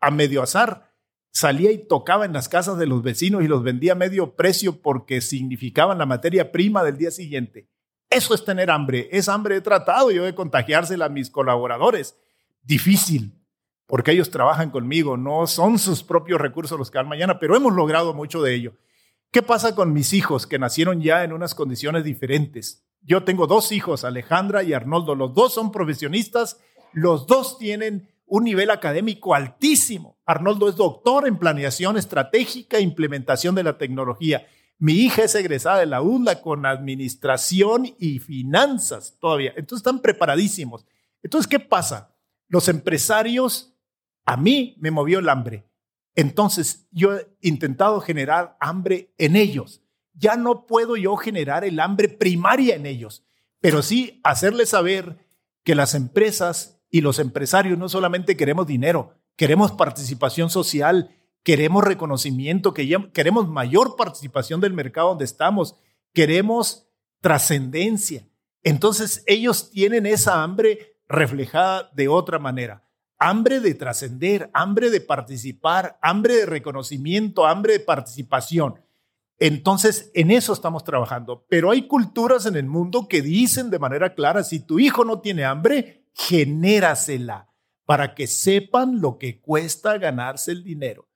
a 0.00 0.10
medio 0.10 0.42
azar, 0.42 0.94
salía 1.32 1.72
y 1.72 1.86
tocaba 1.86 2.24
en 2.24 2.32
las 2.32 2.48
casas 2.48 2.78
de 2.78 2.86
los 2.86 3.02
vecinos 3.02 3.42
y 3.42 3.48
los 3.48 3.64
vendía 3.64 3.92
a 3.92 3.96
medio 3.96 4.36
precio 4.36 4.80
porque 4.80 5.20
significaban 5.20 5.98
la 5.98 6.06
materia 6.06 6.52
prima 6.52 6.84
del 6.84 6.96
día 6.96 7.10
siguiente. 7.10 7.68
Eso 8.08 8.34
es 8.34 8.44
tener 8.44 8.70
hambre, 8.70 9.08
es 9.10 9.28
hambre 9.28 9.56
de 9.56 9.60
tratado 9.60 10.12
yo 10.12 10.24
de 10.24 10.34
contagiársela 10.34 11.06
a 11.06 11.10
mis 11.10 11.28
colaboradores. 11.28 12.16
Difícil, 12.62 13.42
porque 13.86 14.12
ellos 14.12 14.30
trabajan 14.30 14.70
conmigo, 14.70 15.16
no 15.16 15.48
son 15.48 15.80
sus 15.80 16.04
propios 16.04 16.40
recursos 16.40 16.78
los 16.78 16.92
que 16.92 16.98
dan 16.98 17.08
mañana, 17.08 17.40
pero 17.40 17.56
hemos 17.56 17.74
logrado 17.74 18.14
mucho 18.14 18.40
de 18.40 18.54
ello. 18.54 18.76
¿Qué 19.36 19.42
pasa 19.42 19.74
con 19.74 19.92
mis 19.92 20.14
hijos 20.14 20.46
que 20.46 20.58
nacieron 20.58 21.02
ya 21.02 21.22
en 21.22 21.30
unas 21.30 21.54
condiciones 21.54 22.04
diferentes? 22.04 22.86
Yo 23.02 23.22
tengo 23.22 23.46
dos 23.46 23.70
hijos, 23.70 24.02
Alejandra 24.02 24.62
y 24.62 24.72
Arnoldo. 24.72 25.14
Los 25.14 25.34
dos 25.34 25.52
son 25.52 25.72
profesionistas, 25.72 26.58
los 26.94 27.26
dos 27.26 27.58
tienen 27.58 28.08
un 28.24 28.44
nivel 28.44 28.70
académico 28.70 29.34
altísimo. 29.34 30.16
Arnoldo 30.24 30.70
es 30.70 30.76
doctor 30.76 31.28
en 31.28 31.36
planeación 31.36 31.98
estratégica 31.98 32.78
e 32.78 32.80
implementación 32.80 33.54
de 33.54 33.64
la 33.64 33.76
tecnología. 33.76 34.46
Mi 34.78 34.94
hija 34.94 35.24
es 35.24 35.34
egresada 35.34 35.80
de 35.80 35.86
la 35.86 36.00
UDLA 36.00 36.40
con 36.40 36.64
administración 36.64 37.94
y 37.98 38.20
finanzas 38.20 39.18
todavía. 39.20 39.50
Entonces 39.50 39.80
están 39.80 40.00
preparadísimos. 40.00 40.86
Entonces, 41.22 41.46
¿qué 41.46 41.60
pasa? 41.60 42.16
Los 42.48 42.70
empresarios, 42.70 43.74
a 44.24 44.38
mí 44.38 44.78
me 44.80 44.90
movió 44.90 45.18
el 45.18 45.28
hambre. 45.28 45.66
Entonces 46.16 46.88
yo 46.90 47.14
he 47.14 47.28
intentado 47.42 48.00
generar 48.00 48.56
hambre 48.58 49.12
en 49.18 49.36
ellos. 49.36 49.82
Ya 50.14 50.36
no 50.36 50.66
puedo 50.66 50.96
yo 50.96 51.14
generar 51.16 51.62
el 51.62 51.78
hambre 51.78 52.08
primaria 52.08 52.74
en 52.74 52.86
ellos, 52.86 53.24
pero 53.60 53.82
sí 53.82 54.18
hacerles 54.24 54.70
saber 54.70 55.18
que 55.62 55.74
las 55.74 55.94
empresas 55.94 56.80
y 56.90 57.02
los 57.02 57.18
empresarios 57.18 57.78
no 57.78 57.90
solamente 57.90 58.36
queremos 58.36 58.66
dinero, 58.66 59.14
queremos 59.36 59.72
participación 59.72 60.48
social, 60.48 61.10
queremos 61.42 61.84
reconocimiento, 61.84 62.72
queremos 62.72 63.46
mayor 63.46 63.94
participación 63.96 64.60
del 64.62 64.72
mercado 64.72 65.10
donde 65.10 65.26
estamos, 65.26 65.76
queremos 66.14 66.88
trascendencia. 67.20 68.26
Entonces 68.62 69.22
ellos 69.26 69.70
tienen 69.70 70.06
esa 70.06 70.42
hambre 70.42 70.96
reflejada 71.08 71.90
de 71.94 72.08
otra 72.08 72.38
manera 72.38 72.85
hambre 73.18 73.60
de 73.60 73.74
trascender, 73.74 74.50
hambre 74.52 74.90
de 74.90 75.00
participar, 75.00 75.98
hambre 76.02 76.36
de 76.36 76.46
reconocimiento, 76.46 77.46
hambre 77.46 77.74
de 77.74 77.80
participación. 77.80 78.80
Entonces, 79.38 80.10
en 80.14 80.30
eso 80.30 80.52
estamos 80.52 80.84
trabajando. 80.84 81.46
Pero 81.48 81.70
hay 81.70 81.86
culturas 81.86 82.46
en 82.46 82.56
el 82.56 82.66
mundo 82.66 83.08
que 83.08 83.22
dicen 83.22 83.70
de 83.70 83.78
manera 83.78 84.14
clara, 84.14 84.42
si 84.42 84.60
tu 84.60 84.78
hijo 84.78 85.04
no 85.04 85.20
tiene 85.20 85.44
hambre, 85.44 86.06
genérasela 86.14 87.50
para 87.84 88.14
que 88.14 88.26
sepan 88.26 89.00
lo 89.00 89.18
que 89.18 89.40
cuesta 89.40 89.96
ganarse 89.98 90.52
el 90.52 90.64
dinero. 90.64 91.08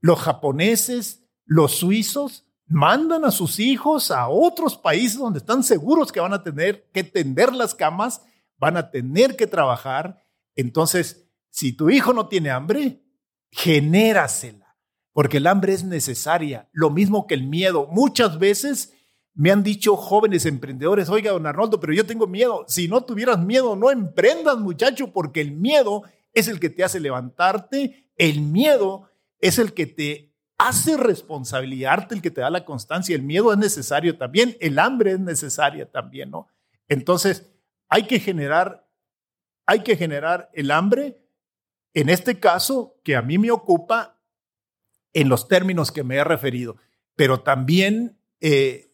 Los 0.00 0.20
japoneses, 0.20 1.24
los 1.44 1.72
suizos, 1.76 2.46
mandan 2.66 3.24
a 3.24 3.30
sus 3.30 3.58
hijos 3.58 4.10
a 4.10 4.28
otros 4.28 4.76
países 4.76 5.18
donde 5.18 5.40
están 5.40 5.62
seguros 5.62 6.12
que 6.12 6.20
van 6.20 6.32
a 6.32 6.42
tener 6.42 6.88
que 6.92 7.04
tender 7.04 7.52
las 7.52 7.74
camas, 7.74 8.22
van 8.56 8.76
a 8.76 8.90
tener 8.90 9.36
que 9.36 9.46
trabajar. 9.46 10.24
Entonces, 10.54 11.21
si 11.52 11.74
tu 11.74 11.90
hijo 11.90 12.14
no 12.14 12.28
tiene 12.28 12.50
hambre, 12.50 13.02
genérasela, 13.50 14.78
porque 15.12 15.36
el 15.36 15.46
hambre 15.46 15.74
es 15.74 15.84
necesaria, 15.84 16.70
lo 16.72 16.88
mismo 16.88 17.26
que 17.26 17.34
el 17.34 17.46
miedo. 17.46 17.86
Muchas 17.90 18.38
veces 18.38 18.94
me 19.34 19.50
han 19.50 19.62
dicho 19.62 19.94
jóvenes 19.96 20.46
emprendedores, 20.46 21.10
oiga, 21.10 21.32
don 21.32 21.46
Arnoldo, 21.46 21.78
pero 21.78 21.92
yo 21.92 22.06
tengo 22.06 22.26
miedo. 22.26 22.64
Si 22.68 22.88
no 22.88 23.04
tuvieras 23.04 23.38
miedo, 23.38 23.76
no 23.76 23.90
emprendas, 23.90 24.58
muchacho, 24.58 25.12
porque 25.12 25.42
el 25.42 25.52
miedo 25.52 26.02
es 26.32 26.48
el 26.48 26.58
que 26.58 26.70
te 26.70 26.84
hace 26.84 27.00
levantarte, 27.00 28.10
el 28.16 28.40
miedo 28.40 29.10
es 29.38 29.58
el 29.58 29.74
que 29.74 29.86
te 29.86 30.34
hace 30.56 30.96
responsabilizarte, 30.96 32.14
el 32.14 32.22
que 32.22 32.30
te 32.30 32.40
da 32.40 32.48
la 32.48 32.64
constancia. 32.64 33.14
El 33.14 33.22
miedo 33.22 33.52
es 33.52 33.58
necesario 33.58 34.16
también, 34.16 34.56
el 34.58 34.78
hambre 34.78 35.12
es 35.12 35.20
necesaria 35.20 35.90
también, 35.90 36.30
¿no? 36.30 36.48
Entonces, 36.88 37.52
hay 37.90 38.06
que 38.06 38.20
generar, 38.20 38.88
hay 39.66 39.82
que 39.82 39.96
generar 39.96 40.48
el 40.54 40.70
hambre 40.70 41.21
en 41.94 42.08
este 42.08 42.40
caso, 42.40 43.00
que 43.04 43.16
a 43.16 43.22
mí 43.22 43.38
me 43.38 43.50
ocupa 43.50 44.18
en 45.12 45.28
los 45.28 45.48
términos 45.48 45.92
que 45.92 46.04
me 46.04 46.16
he 46.16 46.24
referido, 46.24 46.76
pero 47.16 47.40
también 47.40 48.18
eh, 48.40 48.92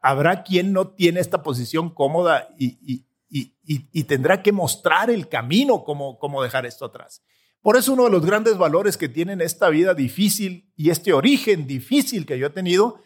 habrá 0.00 0.44
quien 0.44 0.72
no 0.72 0.88
tiene 0.88 1.20
esta 1.20 1.42
posición 1.42 1.90
cómoda 1.90 2.48
y, 2.58 3.04
tendrá 4.04 4.42
que 4.42 4.52
mostrar 4.52 5.10
el 5.10 5.28
camino 5.28 5.82
cómo, 5.82 6.18
cómo 6.18 6.42
dejar 6.42 6.66
esto 6.66 6.84
atrás. 6.84 7.22
Por 7.62 7.76
eso 7.76 7.94
uno 7.94 8.04
de 8.04 8.10
los 8.10 8.24
grandes 8.24 8.58
valores 8.58 8.96
que 8.96 9.08
tienen 9.08 9.40
esta 9.40 9.70
vida 9.70 9.94
difícil 9.94 10.70
y 10.76 10.90
este 10.90 11.12
origen 11.12 11.66
difícil 11.66 12.26
que 12.26 12.38
yo 12.38 12.48
he 12.48 12.50
tenido 12.50 13.00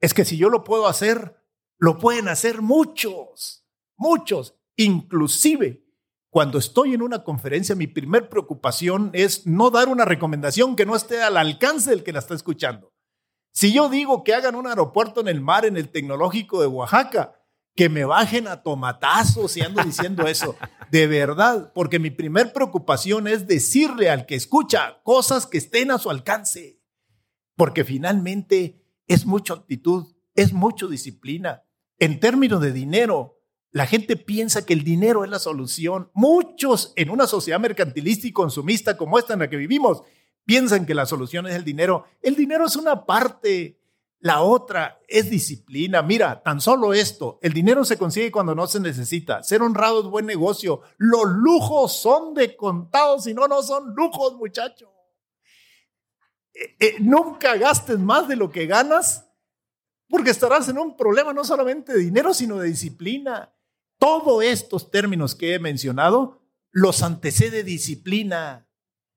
es 0.00 0.12
que 0.12 0.24
si 0.24 0.36
yo 0.36 0.50
lo 0.50 0.62
puedo 0.64 0.86
hacer, 0.86 1.36
lo 1.78 1.98
pueden 1.98 2.28
hacer 2.28 2.60
muchos, 2.60 3.66
muchos, 3.96 4.54
inclusive 4.76 5.85
cuando 6.36 6.58
estoy 6.58 6.92
en 6.92 7.00
una 7.00 7.24
conferencia, 7.24 7.74
mi 7.74 7.86
primer 7.86 8.28
preocupación 8.28 9.08
es 9.14 9.46
no 9.46 9.70
dar 9.70 9.88
una 9.88 10.04
recomendación 10.04 10.76
que 10.76 10.84
no 10.84 10.94
esté 10.94 11.22
al 11.22 11.38
alcance 11.38 11.88
del 11.88 12.02
que 12.02 12.12
la 12.12 12.18
está 12.18 12.34
escuchando. 12.34 12.92
Si 13.52 13.72
yo 13.72 13.88
digo 13.88 14.22
que 14.22 14.34
hagan 14.34 14.54
un 14.54 14.66
aeropuerto 14.66 15.22
en 15.22 15.28
el 15.28 15.40
mar, 15.40 15.64
en 15.64 15.78
el 15.78 15.88
tecnológico 15.88 16.60
de 16.60 16.66
Oaxaca, 16.66 17.40
que 17.74 17.88
me 17.88 18.04
bajen 18.04 18.48
a 18.48 18.62
tomatazos 18.62 19.56
y 19.56 19.62
ando 19.62 19.82
diciendo 19.82 20.26
eso, 20.26 20.56
de 20.90 21.06
verdad, 21.06 21.72
porque 21.74 21.98
mi 21.98 22.10
primer 22.10 22.52
preocupación 22.52 23.28
es 23.28 23.46
decirle 23.46 24.10
al 24.10 24.26
que 24.26 24.34
escucha 24.34 25.00
cosas 25.04 25.46
que 25.46 25.56
estén 25.56 25.90
a 25.90 25.96
su 25.96 26.10
alcance, 26.10 26.82
porque 27.56 27.82
finalmente 27.82 28.84
es 29.06 29.24
mucha 29.24 29.54
actitud, 29.54 30.14
es 30.34 30.52
mucha 30.52 30.86
disciplina. 30.86 31.62
En 31.98 32.20
términos 32.20 32.60
de 32.60 32.72
dinero, 32.72 33.35
la 33.76 33.86
gente 33.86 34.16
piensa 34.16 34.64
que 34.64 34.72
el 34.72 34.84
dinero 34.84 35.22
es 35.22 35.28
la 35.28 35.38
solución. 35.38 36.10
Muchos 36.14 36.94
en 36.96 37.10
una 37.10 37.26
sociedad 37.26 37.60
mercantilista 37.60 38.26
y 38.26 38.32
consumista 38.32 38.96
como 38.96 39.18
esta 39.18 39.34
en 39.34 39.40
la 39.40 39.50
que 39.50 39.58
vivimos 39.58 40.02
piensan 40.46 40.86
que 40.86 40.94
la 40.94 41.04
solución 41.04 41.46
es 41.46 41.54
el 41.54 41.62
dinero. 41.62 42.06
El 42.22 42.36
dinero 42.36 42.64
es 42.64 42.76
una 42.76 43.04
parte, 43.04 43.78
la 44.18 44.40
otra 44.40 44.98
es 45.06 45.28
disciplina. 45.28 46.00
Mira, 46.00 46.42
tan 46.42 46.58
solo 46.58 46.94
esto, 46.94 47.38
el 47.42 47.52
dinero 47.52 47.84
se 47.84 47.98
consigue 47.98 48.32
cuando 48.32 48.54
no 48.54 48.66
se 48.66 48.80
necesita. 48.80 49.42
Ser 49.42 49.60
honrado 49.60 50.00
es 50.00 50.06
buen 50.06 50.24
negocio. 50.24 50.80
Los 50.96 51.26
lujos 51.26 52.00
son 52.00 52.32
de 52.32 52.56
contados, 52.56 53.26
y 53.26 53.34
no, 53.34 53.46
no 53.46 53.62
son 53.62 53.94
lujos, 53.94 54.36
muchachos. 54.36 54.88
Eh, 56.54 56.76
eh, 56.80 56.94
nunca 57.00 57.58
gastes 57.58 57.98
más 57.98 58.26
de 58.26 58.36
lo 58.36 58.50
que 58.50 58.64
ganas 58.64 59.26
porque 60.08 60.30
estarás 60.30 60.66
en 60.70 60.78
un 60.78 60.96
problema 60.96 61.34
no 61.34 61.44
solamente 61.44 61.92
de 61.92 61.98
dinero, 61.98 62.32
sino 62.32 62.56
de 62.56 62.68
disciplina. 62.68 63.52
Todos 63.98 64.44
estos 64.44 64.90
términos 64.90 65.34
que 65.34 65.54
he 65.54 65.58
mencionado 65.58 66.42
los 66.70 67.02
antecede 67.02 67.64
disciplina. 67.64 68.68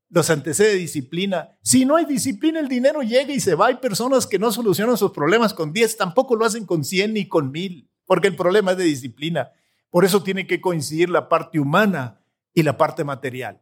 Los 0.09 0.29
antecede 0.29 0.75
disciplina. 0.75 1.57
Si 1.61 1.85
no 1.85 1.97
hay 1.97 2.05
disciplina, 2.05 2.59
el 2.59 2.67
dinero 2.67 3.01
llega 3.01 3.33
y 3.33 3.39
se 3.39 3.55
va. 3.55 3.67
Hay 3.67 3.75
personas 3.75 4.25
que 4.25 4.39
no 4.39 4.51
solucionan 4.51 4.97
sus 4.97 5.11
problemas 5.11 5.53
con 5.53 5.73
10, 5.73 5.97
tampoco 5.97 6.35
lo 6.35 6.45
hacen 6.45 6.65
con 6.65 6.83
100 6.83 7.13
ni 7.13 7.27
con 7.27 7.51
1000, 7.51 7.91
porque 8.05 8.27
el 8.27 8.35
problema 8.35 8.71
es 8.71 8.77
de 8.77 8.85
disciplina. 8.85 9.51
Por 9.89 10.05
eso 10.05 10.23
tiene 10.23 10.47
que 10.47 10.61
coincidir 10.61 11.09
la 11.09 11.29
parte 11.29 11.59
humana 11.59 12.23
y 12.53 12.63
la 12.63 12.77
parte 12.77 13.03
material. 13.03 13.61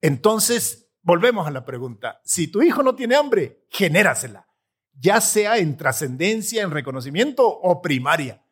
Entonces, 0.00 0.88
volvemos 1.02 1.46
a 1.46 1.50
la 1.50 1.64
pregunta. 1.64 2.20
Si 2.24 2.48
tu 2.48 2.62
hijo 2.62 2.82
no 2.82 2.94
tiene 2.94 3.16
hambre, 3.16 3.64
genérasela, 3.68 4.46
ya 4.92 5.20
sea 5.20 5.58
en 5.58 5.76
trascendencia, 5.76 6.62
en 6.62 6.70
reconocimiento 6.70 7.46
o 7.46 7.82
primaria. 7.82 8.43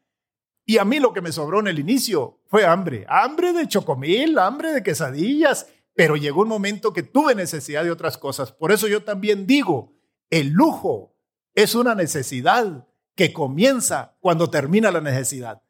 Y 0.65 0.79
a 0.79 0.85
mí 0.85 1.01
lo 1.01 1.13
que 1.13 1.21
me 1.21 1.33
sobró 1.33 1.61
en 1.61 1.69
el 1.69 1.79
inicio 1.79 2.41
fue 2.47 2.65
hambre, 2.65 3.05
hambre 3.09 3.53
de 3.53 3.67
chocomil, 3.67 4.39
hambre 4.39 4.73
de 4.73 4.83
quesadillas, 4.83 5.67
pero 5.95 6.17
llegó 6.17 6.43
un 6.43 6.49
momento 6.49 6.93
que 6.93 7.03
tuve 7.03 7.35
necesidad 7.35 7.85
de 7.85 7.91
otras 7.91 8.17
cosas. 8.17 8.53
Por 8.53 8.73
eso 8.73 8.87
yo 8.89 9.03
también 9.03 9.47
digo, 9.47 9.93
el 10.31 10.51
lujo 10.51 11.15
es 11.55 11.75
una 11.75 11.95
necesidad 11.95 12.87
que 13.15 13.33
comienza 13.33 14.17
cuando 14.21 14.49
termina 14.49 14.91
la 14.91 15.01
necesidad. 15.01 15.63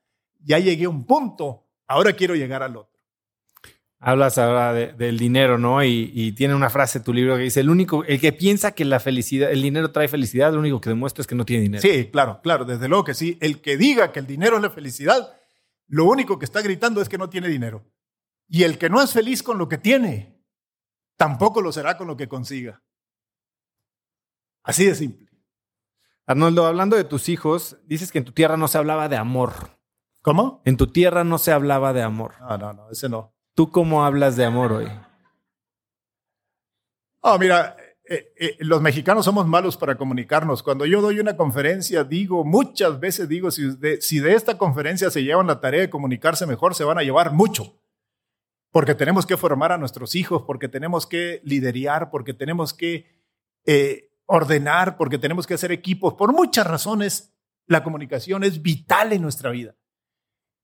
Ya 0.44 0.58
llegué 0.58 0.84
a 0.84 0.90
un 0.90 1.06
punto, 1.06 1.66
ahora 1.86 2.12
quiero 2.12 2.34
llegar 2.34 2.62
al 2.62 2.76
otro. 2.76 2.91
Hablas 4.04 4.36
ahora 4.36 4.72
del 4.72 5.16
dinero, 5.16 5.58
¿no? 5.58 5.84
Y, 5.84 6.32
tiene 6.32 6.56
una 6.56 6.70
frase 6.70 6.98
tu 6.98 7.14
libro 7.14 7.36
que 7.36 7.44
dice, 7.44 7.60
el 7.60 7.70
único, 7.70 8.02
el 8.02 8.20
que 8.20 8.32
piensa 8.32 8.72
que 8.72 8.84
la 8.84 8.98
felicidad, 8.98 9.52
el 9.52 9.62
dinero 9.62 9.92
trae 9.92 10.08
felicidad, 10.08 10.52
lo 10.52 10.58
único 10.58 10.80
que 10.80 10.90
demuestra 10.90 11.20
es 11.20 11.28
que 11.28 11.36
no 11.36 11.44
tiene 11.44 11.62
dinero. 11.62 11.80
Sí, 11.80 12.08
claro, 12.10 12.40
claro, 12.42 12.64
desde 12.64 12.88
luego 12.88 13.04
que 13.04 13.14
sí. 13.14 13.38
El 13.40 13.60
que 13.60 13.76
diga 13.76 14.10
que 14.10 14.18
el 14.18 14.26
dinero 14.26 14.56
es 14.56 14.62
la 14.62 14.70
felicidad, 14.70 15.32
lo 15.86 16.06
único 16.06 16.36
que 16.36 16.44
está 16.44 16.62
gritando 16.62 17.00
es 17.00 17.08
que 17.08 17.16
no 17.16 17.30
tiene 17.30 17.46
dinero. 17.46 17.86
Y 18.48 18.64
el 18.64 18.76
que 18.76 18.90
no 18.90 19.00
es 19.00 19.12
feliz 19.12 19.40
con 19.40 19.56
lo 19.56 19.68
que 19.68 19.78
tiene, 19.78 20.42
tampoco 21.16 21.62
lo 21.62 21.70
será 21.70 21.96
con 21.96 22.08
lo 22.08 22.16
que 22.16 22.26
consiga. 22.26 22.82
Así 24.64 24.84
de 24.84 24.96
simple. 24.96 25.30
Arnoldo, 26.26 26.66
hablando 26.66 26.96
de 26.96 27.04
tus 27.04 27.28
hijos, 27.28 27.78
dices 27.84 28.10
que 28.10 28.18
en 28.18 28.24
tu 28.24 28.32
tierra 28.32 28.56
no 28.56 28.66
se 28.66 28.78
hablaba 28.78 29.08
de 29.08 29.16
amor. 29.16 29.78
¿Cómo? 30.22 30.60
En 30.64 30.76
tu 30.76 30.88
tierra 30.88 31.22
no 31.22 31.38
se 31.38 31.52
hablaba 31.52 31.92
de 31.92 32.02
amor. 32.02 32.34
No, 32.40 32.58
no, 32.58 32.72
no, 32.72 32.90
ese 32.90 33.08
no. 33.08 33.32
¿Tú 33.54 33.70
cómo 33.70 34.04
hablas 34.04 34.36
de 34.36 34.44
amor 34.44 34.72
hoy? 34.72 34.88
Oh, 37.20 37.38
mira, 37.38 37.76
eh, 38.04 38.32
eh, 38.36 38.56
los 38.60 38.82
mexicanos 38.82 39.24
somos 39.24 39.46
malos 39.46 39.76
para 39.76 39.96
comunicarnos. 39.96 40.62
Cuando 40.62 40.86
yo 40.86 41.00
doy 41.00 41.20
una 41.20 41.36
conferencia, 41.36 42.02
digo, 42.02 42.44
muchas 42.44 42.98
veces 42.98 43.28
digo, 43.28 43.50
si 43.50 43.70
de, 43.76 44.34
esta 44.34 44.58
conferencia 44.58 45.10
se 45.10 45.22
llevan 45.22 45.46
la 45.46 45.60
tarea 45.60 45.82
de 45.82 45.90
comunicarse 45.90 46.46
mejor, 46.46 46.74
se 46.74 46.84
van 46.84 46.98
a 46.98 47.02
llevar 47.02 47.32
mucho. 47.32 47.78
Porque 48.70 48.94
tenemos 48.94 49.26
que 49.26 49.36
formar 49.36 49.70
a 49.70 49.78
nuestros 49.78 50.14
hijos, 50.14 50.42
porque 50.46 50.68
tenemos 50.68 51.06
que 51.06 51.40
liderar, 51.44 52.10
porque 52.10 52.34
tenemos 52.34 52.72
que 52.72 53.06
eh, 53.66 54.10
ordenar, 54.26 54.96
porque 54.96 55.18
tenemos 55.18 55.46
que 55.46 55.54
hacer 55.54 55.72
equipos. 55.72 56.14
Por 56.14 56.32
muchas 56.32 56.66
razones, 56.66 57.34
la 57.66 57.84
comunicación 57.84 58.44
es 58.44 58.62
vital 58.62 59.12
en 59.12 59.22
nuestra 59.22 59.50
vida. 59.50 59.76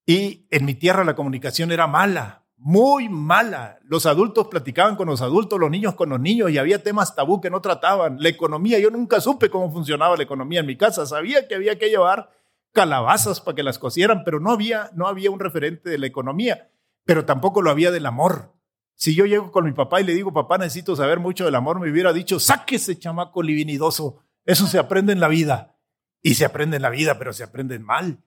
Y 0.07 0.49
en 0.51 0.64
mi 0.64 0.74
tierra 0.74 1.05
la 1.05 1.14
comunicación 1.14 1.70
era 1.70 1.86
mala, 1.86 2.47
muy 2.59 3.09
mala. 3.09 3.78
Los 3.84 4.04
adultos 4.04 4.48
platicaban 4.48 4.96
con 4.96 5.06
los 5.06 5.22
adultos, 5.22 5.59
los 5.59 5.70
niños 5.70 5.94
con 5.94 6.11
los 6.11 6.20
niños 6.20 6.50
y 6.50 6.59
había 6.59 6.82
temas 6.82 7.14
tabú 7.14 7.40
que 7.40 7.50
no 7.50 7.61
trataban. 7.61 8.18
La 8.20 8.28
economía, 8.28 8.78
yo 8.78 8.90
nunca 8.90 9.20
supe 9.20 9.48
cómo 9.48 9.70
funcionaba 9.70 10.16
la 10.16 10.24
economía 10.24 10.61
en 10.61 10.66
mi 10.66 10.76
casa. 10.76 11.06
Sabía 11.06 11.46
que 11.46 11.54
había 11.54 11.78
que 11.78 11.88
llevar 11.88 12.30
calabazas 12.72 13.40
para 13.40 13.54
que 13.54 13.62
las 13.62 13.78
cosieran, 13.78 14.22
pero 14.24 14.40
no 14.40 14.50
había, 14.50 14.90
no 14.94 15.06
había 15.06 15.30
un 15.30 15.40
referente 15.40 15.88
de 15.88 15.98
la 15.98 16.06
economía, 16.06 16.68
pero 17.04 17.24
tampoco 17.24 17.62
lo 17.62 17.70
había 17.70 17.90
del 17.90 18.06
amor. 18.06 18.52
Si 18.94 19.14
yo 19.14 19.26
llego 19.26 19.52
con 19.52 19.64
mi 19.64 19.72
papá 19.72 20.00
y 20.00 20.04
le 20.04 20.14
digo, 20.14 20.32
papá, 20.32 20.59
necesito 20.59 20.96
saber 20.96 21.20
mucho 21.20 21.44
del 21.44 21.54
amor, 21.54 21.78
me 21.78 21.90
hubiera 21.90 22.12
dicho, 22.12 22.40
sáquese, 22.40 22.98
chamaco 22.98 23.42
livinidoso. 23.42 24.24
Eso 24.44 24.66
se 24.66 24.78
aprende 24.78 25.12
en 25.12 25.20
la 25.20 25.28
vida. 25.28 25.76
Y 26.20 26.34
se 26.34 26.44
aprende 26.44 26.76
en 26.76 26.82
la 26.82 26.90
vida, 26.90 27.16
pero 27.16 27.32
se 27.32 27.44
aprende 27.44 27.78
mal. 27.78 28.18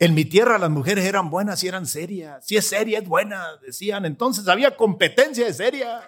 En 0.00 0.14
mi 0.14 0.24
tierra 0.24 0.58
las 0.58 0.70
mujeres 0.70 1.04
eran 1.04 1.28
buenas 1.28 1.62
y 1.64 1.68
eran 1.68 1.86
serias. 1.86 2.46
Si 2.46 2.56
es 2.56 2.68
seria, 2.68 2.98
es 2.98 3.08
buena, 3.08 3.56
decían. 3.60 4.04
Entonces 4.04 4.46
había 4.46 4.76
competencia 4.76 5.44
de 5.44 5.52
serias. 5.52 6.04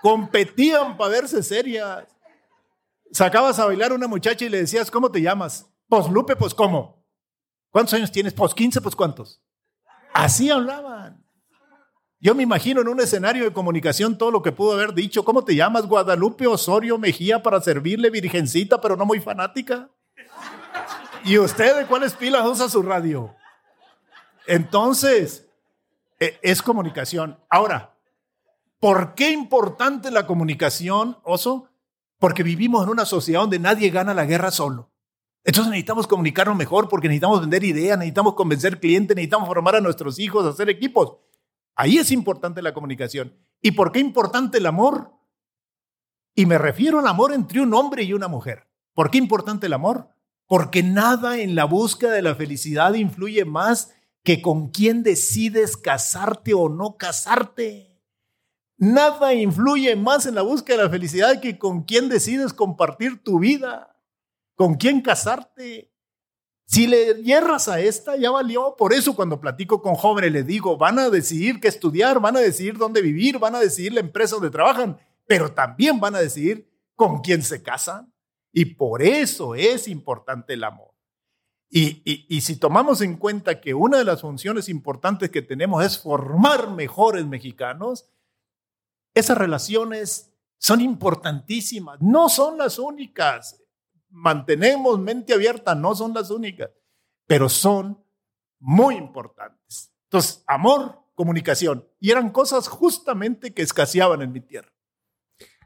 Competían 0.00 0.96
para 0.96 1.10
verse 1.10 1.42
serias. 1.42 2.04
Sacabas 3.12 3.58
a 3.58 3.66
bailar 3.66 3.92
a 3.92 3.94
una 3.94 4.08
muchacha 4.08 4.44
y 4.44 4.48
le 4.48 4.58
decías, 4.58 4.90
¿cómo 4.90 5.10
te 5.10 5.20
llamas? 5.20 5.66
Pues 5.88 6.08
Lupe, 6.08 6.34
pues 6.34 6.54
¿cómo? 6.54 7.04
¿Cuántos 7.70 7.94
años 7.94 8.10
tienes? 8.10 8.32
Pues 8.32 8.54
15, 8.54 8.80
pues 8.80 8.96
¿cuántos? 8.96 9.42
Así 10.14 10.50
hablaban. 10.50 11.22
Yo 12.18 12.34
me 12.34 12.42
imagino 12.42 12.80
en 12.80 12.88
un 12.88 13.00
escenario 13.00 13.44
de 13.44 13.52
comunicación 13.52 14.16
todo 14.16 14.30
lo 14.30 14.42
que 14.42 14.50
pudo 14.50 14.72
haber 14.72 14.94
dicho. 14.94 15.24
¿Cómo 15.24 15.44
te 15.44 15.54
llamas? 15.54 15.86
Guadalupe 15.86 16.46
Osorio 16.46 16.96
Mejía 16.96 17.42
para 17.42 17.60
servirle, 17.60 18.08
virgencita, 18.08 18.80
pero 18.80 18.96
no 18.96 19.04
muy 19.04 19.20
fanática. 19.20 19.90
¿Y 21.24 21.38
usted 21.38 21.76
de 21.76 21.86
cuáles 21.86 22.14
pilas 22.14 22.46
usa 22.46 22.68
su 22.68 22.82
radio? 22.82 23.34
Entonces, 24.46 25.48
e, 26.18 26.38
es 26.42 26.62
comunicación. 26.62 27.38
Ahora, 27.50 27.94
¿por 28.80 29.14
qué 29.14 29.30
importante 29.30 30.10
la 30.10 30.26
comunicación, 30.26 31.18
Oso? 31.24 31.68
Porque 32.18 32.42
vivimos 32.42 32.84
en 32.84 32.90
una 32.90 33.04
sociedad 33.04 33.40
donde 33.40 33.58
nadie 33.58 33.90
gana 33.90 34.14
la 34.14 34.24
guerra 34.24 34.50
solo. 34.50 34.90
Entonces 35.44 35.70
necesitamos 35.70 36.06
comunicarnos 36.06 36.56
mejor 36.56 36.88
porque 36.88 37.08
necesitamos 37.08 37.40
vender 37.40 37.62
ideas, 37.62 37.98
necesitamos 37.98 38.34
convencer 38.34 38.80
clientes, 38.80 39.14
necesitamos 39.14 39.46
formar 39.46 39.76
a 39.76 39.80
nuestros 39.80 40.18
hijos, 40.18 40.44
hacer 40.46 40.68
equipos. 40.68 41.18
Ahí 41.76 41.98
es 41.98 42.10
importante 42.10 42.62
la 42.62 42.74
comunicación. 42.74 43.36
¿Y 43.60 43.72
por 43.72 43.92
qué 43.92 44.00
importante 44.00 44.58
el 44.58 44.66
amor? 44.66 45.12
Y 46.34 46.46
me 46.46 46.58
refiero 46.58 46.98
al 46.98 47.06
amor 47.06 47.32
entre 47.32 47.60
un 47.60 47.72
hombre 47.74 48.02
y 48.02 48.12
una 48.12 48.28
mujer. 48.28 48.66
¿Por 48.94 49.10
qué 49.10 49.18
importante 49.18 49.66
el 49.66 49.74
amor? 49.74 50.08
Porque 50.46 50.82
nada 50.82 51.38
en 51.38 51.54
la 51.54 51.64
búsqueda 51.64 52.12
de 52.12 52.22
la 52.22 52.34
felicidad 52.34 52.94
influye 52.94 53.44
más 53.44 53.92
que 54.22 54.42
con 54.42 54.70
quién 54.70 55.02
decides 55.02 55.76
casarte 55.76 56.54
o 56.54 56.68
no 56.68 56.96
casarte. 56.96 58.02
Nada 58.78 59.32
influye 59.34 59.96
más 59.96 60.26
en 60.26 60.34
la 60.34 60.42
búsqueda 60.42 60.78
de 60.78 60.84
la 60.84 60.90
felicidad 60.90 61.40
que 61.40 61.58
con 61.58 61.84
quién 61.84 62.08
decides 62.08 62.52
compartir 62.52 63.22
tu 63.22 63.38
vida, 63.38 63.96
con 64.54 64.74
quién 64.74 65.00
casarte. 65.00 65.92
Si 66.66 66.86
le 66.86 67.22
hierras 67.22 67.68
a 67.68 67.80
esta, 67.80 68.16
ya 68.16 68.30
valió. 68.30 68.74
Por 68.76 68.92
eso 68.92 69.14
cuando 69.14 69.40
platico 69.40 69.80
con 69.80 69.94
jóvenes 69.94 70.32
les 70.32 70.46
digo, 70.46 70.76
van 70.76 70.98
a 70.98 71.08
decidir 71.08 71.60
qué 71.60 71.68
estudiar, 71.68 72.20
van 72.20 72.36
a 72.36 72.40
decidir 72.40 72.76
dónde 72.76 73.00
vivir, 73.00 73.38
van 73.38 73.54
a 73.54 73.60
decidir 73.60 73.92
la 73.92 74.00
empresa 74.00 74.34
donde 74.34 74.50
trabajan, 74.50 74.98
pero 75.26 75.52
también 75.52 76.00
van 76.00 76.16
a 76.16 76.20
decidir 76.20 76.68
con 76.96 77.20
quién 77.20 77.42
se 77.42 77.62
casan. 77.62 78.12
Y 78.58 78.64
por 78.64 79.02
eso 79.02 79.54
es 79.54 79.86
importante 79.86 80.54
el 80.54 80.64
amor. 80.64 80.94
Y, 81.68 82.40
si 82.40 82.56
tomamos 82.56 83.02
en 83.02 83.18
cuenta 83.18 83.60
que 83.60 83.74
una 83.74 83.98
de 83.98 84.04
las 84.04 84.22
funciones 84.22 84.70
importantes 84.70 85.28
que 85.28 85.42
tenemos 85.42 85.84
es 85.84 85.98
formar 85.98 86.70
mejores 86.70 87.26
mexicanos, 87.26 88.08
esas 89.12 89.36
relaciones 89.36 90.34
son 90.56 90.80
importantísimas, 90.80 92.00
no 92.00 92.30
son 92.30 92.56
las 92.56 92.78
únicas. 92.78 93.62
Mantenemos 94.08 94.98
mente 95.00 95.34
abierta, 95.34 95.74
no 95.74 95.94
son 95.94 96.14
las 96.14 96.30
únicas, 96.30 96.70
pero 97.26 97.50
son 97.50 98.02
muy 98.58 98.94
importantes. 98.94 99.92
Entonces, 100.04 100.42
amor, 100.46 101.02
comunicación, 101.14 101.86
y 102.00 102.10
eran 102.10 102.30
cosas 102.30 102.68
justamente 102.68 103.52
que 103.52 103.60
escaseaban 103.60 104.22
en 104.22 104.32
mi 104.32 104.40
tierra. 104.40 104.72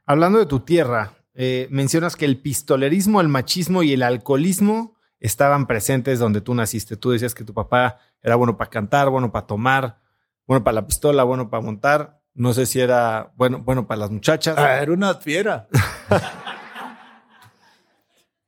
Hablando 0.07 0.41
de 0.41 0.47
tu 0.47 0.59
tierra, 0.59 1.20
eh, 1.35 1.69
mencionas 1.71 2.17
que 2.17 2.25
el 2.25 2.41
pistolerismo, 2.41 3.21
el 3.21 3.29
machismo 3.29 3.83
y 3.83 3.93
el 3.93 4.03
alcoholismo 4.03 4.97
estaban 5.21 5.67
presentes 5.67 6.19
donde 6.19 6.41
tú 6.41 6.55
naciste. 6.55 6.97
Tú 6.97 7.11
decías 7.11 7.35
que 7.35 7.45
tu 7.45 7.55
papá 7.55 7.99
era 8.23 8.37
bueno 8.37 8.57
para 8.57 8.71
cantar, 8.71 9.11
bueno 9.11 9.31
para 9.31 9.47
tomar, 9.47 10.01
bueno 10.47 10.65
para 10.65 10.77
la 10.77 10.87
pistola, 10.87 11.23
bueno 11.25 11.51
para 11.51 11.63
montar. 11.63 12.21
No 12.35 12.53
sé 12.53 12.67
si 12.67 12.81
era 12.81 13.33
bueno, 13.37 13.61
bueno 13.61 13.87
para 13.87 14.01
las 14.01 14.11
muchachas. 14.11 14.57
Ah, 14.59 14.83
era 14.83 14.93
una 14.93 15.15
fiera. 15.15 15.69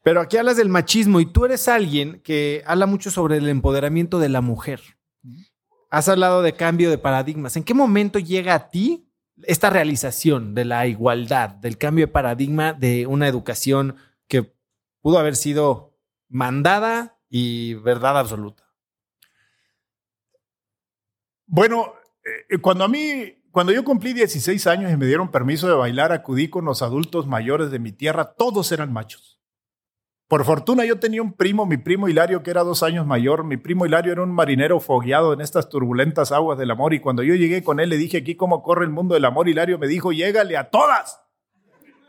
Pero 0.02 0.20
aquí 0.20 0.36
hablas 0.36 0.56
del 0.56 0.68
machismo 0.68 1.20
y 1.20 1.26
tú 1.26 1.44
eres 1.44 1.68
alguien 1.68 2.20
que 2.24 2.64
habla 2.66 2.86
mucho 2.86 3.10
sobre 3.10 3.36
el 3.36 3.48
empoderamiento 3.48 4.18
de 4.18 4.28
la 4.28 4.40
mujer. 4.40 4.80
Has 5.90 6.08
hablado 6.08 6.42
de 6.42 6.54
cambio 6.54 6.90
de 6.90 6.98
paradigmas. 6.98 7.56
¿En 7.56 7.62
qué 7.62 7.74
momento 7.74 8.18
llega 8.18 8.54
a 8.54 8.70
ti 8.70 9.11
esta 9.46 9.70
realización 9.70 10.54
de 10.54 10.64
la 10.64 10.86
igualdad, 10.86 11.50
del 11.50 11.78
cambio 11.78 12.06
de 12.06 12.12
paradigma 12.12 12.72
de 12.72 13.06
una 13.06 13.28
educación 13.28 13.96
que 14.28 14.54
pudo 15.00 15.18
haber 15.18 15.36
sido 15.36 15.98
mandada 16.28 17.18
y 17.28 17.74
verdad 17.74 18.18
absoluta. 18.18 18.62
Bueno, 21.46 21.92
eh, 22.24 22.58
cuando 22.58 22.84
a 22.84 22.88
mí, 22.88 23.42
cuando 23.50 23.72
yo 23.72 23.84
cumplí 23.84 24.12
16 24.12 24.66
años 24.66 24.92
y 24.92 24.96
me 24.96 25.06
dieron 25.06 25.30
permiso 25.30 25.68
de 25.68 25.74
bailar, 25.74 26.12
acudí 26.12 26.48
con 26.48 26.64
los 26.64 26.82
adultos 26.82 27.26
mayores 27.26 27.70
de 27.70 27.78
mi 27.78 27.92
tierra, 27.92 28.32
todos 28.32 28.72
eran 28.72 28.92
machos. 28.92 29.31
Por 30.32 30.46
fortuna 30.46 30.86
yo 30.86 30.98
tenía 30.98 31.20
un 31.20 31.34
primo, 31.34 31.66
mi 31.66 31.76
primo 31.76 32.08
Hilario, 32.08 32.42
que 32.42 32.50
era 32.50 32.62
dos 32.62 32.82
años 32.82 33.06
mayor. 33.06 33.44
Mi 33.44 33.58
primo 33.58 33.84
Hilario 33.84 34.12
era 34.12 34.22
un 34.22 34.32
marinero 34.32 34.80
fogueado 34.80 35.34
en 35.34 35.42
estas 35.42 35.68
turbulentas 35.68 36.32
aguas 36.32 36.56
del 36.56 36.70
amor. 36.70 36.94
Y 36.94 37.00
cuando 37.00 37.22
yo 37.22 37.34
llegué 37.34 37.62
con 37.62 37.80
él, 37.80 37.90
le 37.90 37.98
dije 37.98 38.16
aquí 38.16 38.34
cómo 38.34 38.62
corre 38.62 38.86
el 38.86 38.90
mundo 38.90 39.12
del 39.12 39.26
amor. 39.26 39.50
Hilario 39.50 39.78
me 39.78 39.86
dijo, 39.86 40.10
llégale 40.10 40.56
a 40.56 40.70
todas. 40.70 41.20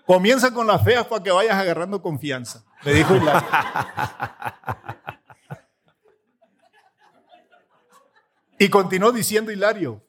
Comienza 0.05 0.53
con 0.53 0.67
las 0.67 0.81
feas 0.85 1.05
para 1.05 1.21
que 1.21 1.31
vayas 1.31 1.55
agarrando 1.55 2.01
confianza. 2.01 2.63
Me 2.85 2.93
dijo 2.93 3.13
Hilario. 3.13 3.49
y 8.57 8.69
continuó 8.69 9.11
diciendo 9.11 9.51
Hilario, 9.51 10.01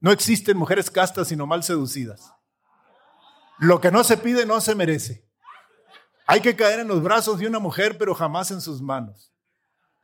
no 0.00 0.10
existen 0.10 0.56
mujeres 0.56 0.90
castas 0.90 1.28
sino 1.28 1.46
mal 1.46 1.62
seducidas. 1.62 2.32
Lo 3.60 3.80
que 3.80 3.92
no 3.92 4.02
se 4.02 4.16
pide 4.16 4.44
no 4.44 4.60
se 4.60 4.74
merece. 4.74 5.27
Hay 6.30 6.42
que 6.42 6.54
caer 6.54 6.80
en 6.80 6.88
los 6.88 7.02
brazos 7.02 7.38
de 7.38 7.46
una 7.46 7.58
mujer, 7.58 7.96
pero 7.96 8.14
jamás 8.14 8.50
en 8.50 8.60
sus 8.60 8.82
manos. 8.82 9.32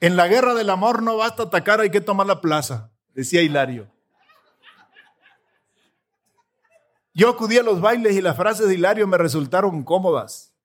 En 0.00 0.16
la 0.16 0.26
guerra 0.26 0.54
del 0.54 0.70
amor 0.70 1.02
no 1.02 1.18
basta 1.18 1.42
atacar, 1.42 1.80
hay 1.80 1.90
que 1.90 2.00
tomar 2.00 2.26
la 2.26 2.40
plaza, 2.40 2.90
decía 3.12 3.42
Hilario. 3.42 3.92
Yo 7.12 7.28
acudí 7.28 7.58
a 7.58 7.62
los 7.62 7.82
bailes 7.82 8.16
y 8.16 8.22
las 8.22 8.38
frases 8.38 8.66
de 8.66 8.74
Hilario 8.74 9.06
me 9.06 9.18
resultaron 9.18 9.84
cómodas. 9.84 10.56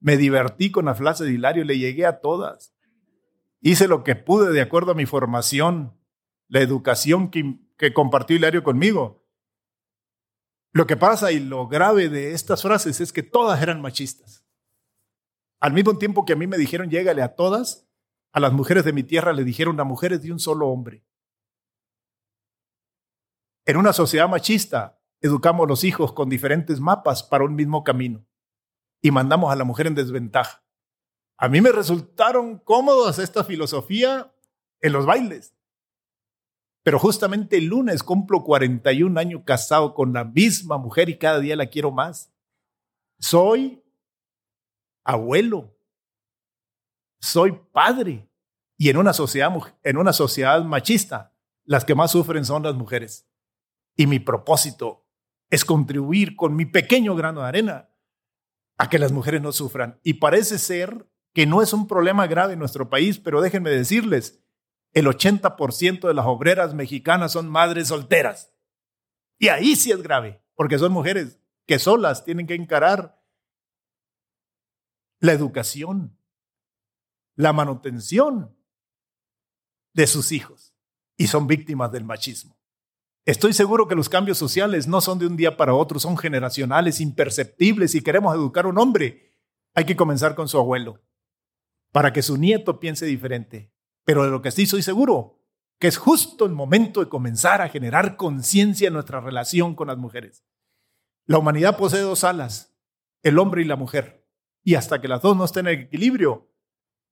Me 0.00 0.16
divertí 0.16 0.70
con 0.70 0.86
la 0.86 0.94
frase 0.94 1.24
de 1.24 1.32
Hilario, 1.32 1.64
le 1.64 1.78
llegué 1.78 2.06
a 2.06 2.20
todas. 2.20 2.74
Hice 3.60 3.88
lo 3.88 4.04
que 4.04 4.16
pude 4.16 4.52
de 4.52 4.62
acuerdo 4.62 4.92
a 4.92 4.94
mi 4.94 5.04
formación, 5.04 6.00
la 6.48 6.60
educación 6.60 7.30
que, 7.30 7.58
que 7.76 7.92
compartió 7.92 8.36
Hilario 8.36 8.64
conmigo. 8.64 9.22
Lo 10.72 10.86
que 10.86 10.96
pasa 10.96 11.30
y 11.30 11.40
lo 11.40 11.68
grave 11.68 12.08
de 12.08 12.32
estas 12.32 12.62
frases 12.62 13.02
es 13.02 13.12
que 13.12 13.22
todas 13.22 13.60
eran 13.62 13.82
machistas. 13.82 14.43
Al 15.64 15.72
mismo 15.72 15.96
tiempo 15.96 16.26
que 16.26 16.34
a 16.34 16.36
mí 16.36 16.46
me 16.46 16.58
dijeron 16.58 16.90
llégale 16.90 17.22
a 17.22 17.36
todas, 17.36 17.88
a 18.34 18.38
las 18.38 18.52
mujeres 18.52 18.84
de 18.84 18.92
mi 18.92 19.02
tierra 19.02 19.32
le 19.32 19.44
dijeron 19.44 19.80
a 19.80 19.84
mujeres 19.84 20.20
de 20.20 20.30
un 20.30 20.38
solo 20.38 20.68
hombre. 20.68 21.06
En 23.64 23.78
una 23.78 23.94
sociedad 23.94 24.28
machista, 24.28 25.00
educamos 25.22 25.66
los 25.66 25.82
hijos 25.82 26.12
con 26.12 26.28
diferentes 26.28 26.80
mapas 26.80 27.22
para 27.22 27.44
un 27.44 27.54
mismo 27.54 27.82
camino 27.82 28.26
y 29.00 29.10
mandamos 29.10 29.50
a 29.50 29.56
la 29.56 29.64
mujer 29.64 29.86
en 29.86 29.94
desventaja. 29.94 30.62
A 31.38 31.48
mí 31.48 31.62
me 31.62 31.72
resultaron 31.72 32.58
cómodas 32.58 33.18
esta 33.18 33.42
filosofía 33.42 34.34
en 34.82 34.92
los 34.92 35.06
bailes. 35.06 35.56
Pero 36.82 36.98
justamente 36.98 37.56
el 37.56 37.68
lunes 37.68 38.02
cumplo 38.02 38.44
41 38.44 39.18
años 39.18 39.40
casado 39.46 39.94
con 39.94 40.12
la 40.12 40.24
misma 40.24 40.76
mujer 40.76 41.08
y 41.08 41.16
cada 41.16 41.40
día 41.40 41.56
la 41.56 41.70
quiero 41.70 41.90
más. 41.90 42.34
Soy 43.18 43.82
abuelo. 45.04 45.76
Soy 47.20 47.52
padre. 47.72 48.28
Y 48.76 48.88
en 48.88 48.96
una 48.96 49.12
sociedad, 49.12 49.52
en 49.82 49.96
una 49.98 50.12
sociedad 50.12 50.62
machista, 50.64 51.32
las 51.64 51.84
que 51.84 51.94
más 51.94 52.10
sufren 52.10 52.44
son 52.44 52.64
las 52.64 52.74
mujeres. 52.74 53.28
Y 53.96 54.06
mi 54.06 54.18
propósito 54.18 55.06
es 55.50 55.64
contribuir 55.64 56.34
con 56.34 56.56
mi 56.56 56.66
pequeño 56.66 57.14
grano 57.14 57.42
de 57.42 57.48
arena 57.48 57.90
a 58.76 58.88
que 58.88 58.98
las 58.98 59.12
mujeres 59.12 59.40
no 59.40 59.52
sufran. 59.52 60.00
Y 60.02 60.14
parece 60.14 60.58
ser 60.58 61.08
que 61.32 61.46
no 61.46 61.62
es 61.62 61.72
un 61.72 61.86
problema 61.86 62.26
grave 62.26 62.54
en 62.54 62.58
nuestro 62.58 62.90
país, 62.90 63.18
pero 63.18 63.40
déjenme 63.40 63.70
decirles, 63.70 64.42
el 64.92 65.06
80% 65.06 66.06
de 66.06 66.14
las 66.14 66.26
obreras 66.26 66.74
mexicanas 66.74 67.32
son 67.32 67.48
madres 67.48 67.88
solteras. 67.88 68.52
Y 69.38 69.48
ahí 69.48 69.76
sí 69.76 69.90
es 69.90 70.02
grave, 70.02 70.42
porque 70.54 70.78
son 70.78 70.92
mujeres 70.92 71.40
que 71.66 71.78
solas 71.78 72.24
tienen 72.24 72.46
que 72.46 72.54
encarar 72.54 73.20
la 75.24 75.32
educación, 75.32 76.18
la 77.34 77.54
manutención 77.54 78.54
de 79.94 80.06
sus 80.06 80.32
hijos 80.32 80.74
y 81.16 81.28
son 81.28 81.46
víctimas 81.46 81.90
del 81.92 82.04
machismo. 82.04 82.58
Estoy 83.24 83.54
seguro 83.54 83.88
que 83.88 83.94
los 83.94 84.10
cambios 84.10 84.36
sociales 84.36 84.86
no 84.86 85.00
son 85.00 85.18
de 85.18 85.26
un 85.26 85.38
día 85.38 85.56
para 85.56 85.72
otro, 85.72 85.98
son 85.98 86.18
generacionales, 86.18 87.00
imperceptibles. 87.00 87.92
Si 87.92 88.02
queremos 88.02 88.34
educar 88.34 88.66
a 88.66 88.68
un 88.68 88.76
hombre, 88.76 89.32
hay 89.72 89.86
que 89.86 89.96
comenzar 89.96 90.34
con 90.34 90.46
su 90.46 90.58
abuelo, 90.58 91.00
para 91.90 92.12
que 92.12 92.20
su 92.20 92.36
nieto 92.36 92.78
piense 92.78 93.06
diferente. 93.06 93.72
Pero 94.04 94.24
de 94.24 94.30
lo 94.30 94.42
que 94.42 94.50
sí 94.50 94.66
soy 94.66 94.82
seguro, 94.82 95.40
que 95.78 95.88
es 95.88 95.96
justo 95.96 96.44
el 96.44 96.52
momento 96.52 97.00
de 97.00 97.08
comenzar 97.08 97.62
a 97.62 97.70
generar 97.70 98.16
conciencia 98.16 98.88
en 98.88 98.94
nuestra 98.94 99.20
relación 99.20 99.74
con 99.74 99.88
las 99.88 99.96
mujeres. 99.96 100.44
La 101.24 101.38
humanidad 101.38 101.78
posee 101.78 102.00
dos 102.00 102.24
alas, 102.24 102.76
el 103.22 103.38
hombre 103.38 103.62
y 103.62 103.64
la 103.64 103.76
mujer. 103.76 104.23
Y 104.64 104.74
hasta 104.74 105.00
que 105.00 105.08
las 105.08 105.22
dos 105.22 105.36
no 105.36 105.44
estén 105.44 105.68
en 105.68 105.80
equilibrio, 105.82 106.50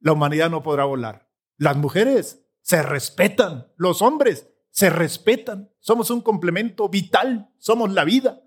la 0.01 0.13
humanidad 0.13 0.51
no 0.51 0.63
podrá 0.63 0.85
volar. 0.85 1.31
Las 1.59 1.77
mujeres 1.77 2.45
se 2.63 2.83
respetan, 2.83 3.69
los 3.77 4.03
hombres 4.03 4.49
se 4.71 4.91
respetan, 4.91 5.71
somos 5.79 6.11
un 6.11 6.23
complemento 6.23 6.89
vital, 6.89 7.53
somos 7.59 7.93
la 7.93 8.05
vida, 8.05 8.43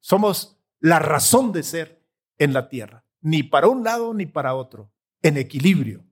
somos 0.00 0.62
la 0.78 0.98
razón 0.98 1.50
de 1.52 1.62
ser 1.62 2.06
en 2.38 2.52
la 2.52 2.68
tierra, 2.68 3.06
ni 3.20 3.42
para 3.42 3.68
un 3.68 3.82
lado 3.82 4.14
ni 4.14 4.26
para 4.26 4.54
otro, 4.54 4.92
en 5.22 5.38
equilibrio 5.38 6.04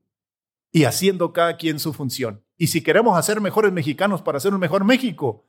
y 0.71 0.83
haciendo 0.85 1.33
cada 1.33 1.57
quien 1.57 1.79
su 1.79 1.93
función. 1.93 2.43
Y 2.57 2.67
si 2.67 2.81
queremos 2.81 3.17
hacer 3.17 3.41
mejores 3.41 3.71
mexicanos 3.71 4.21
para 4.21 4.37
hacer 4.37 4.53
un 4.53 4.59
mejor 4.59 4.83
México, 4.83 5.47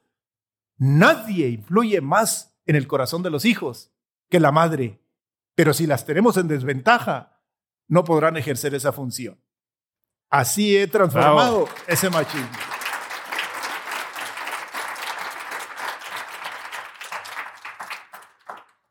nadie 0.77 1.49
influye 1.49 2.01
más 2.01 2.57
en 2.66 2.77
el 2.77 2.87
corazón 2.87 3.23
de 3.23 3.31
los 3.31 3.45
hijos 3.45 3.93
que 4.28 4.41
la 4.41 4.53
madre. 4.53 5.00
Pero 5.61 5.74
si 5.74 5.87
las 5.87 6.07
tenemos 6.07 6.39
en 6.39 6.49
desventaja, 6.49 7.39
no 7.87 8.03
podrán 8.03 8.35
ejercer 8.39 8.74
esa 8.74 8.93
función. 8.93 9.39
Así 10.31 10.74
he 10.74 10.87
transformado 10.87 11.69
ese 11.87 12.09
machismo. 12.09 12.49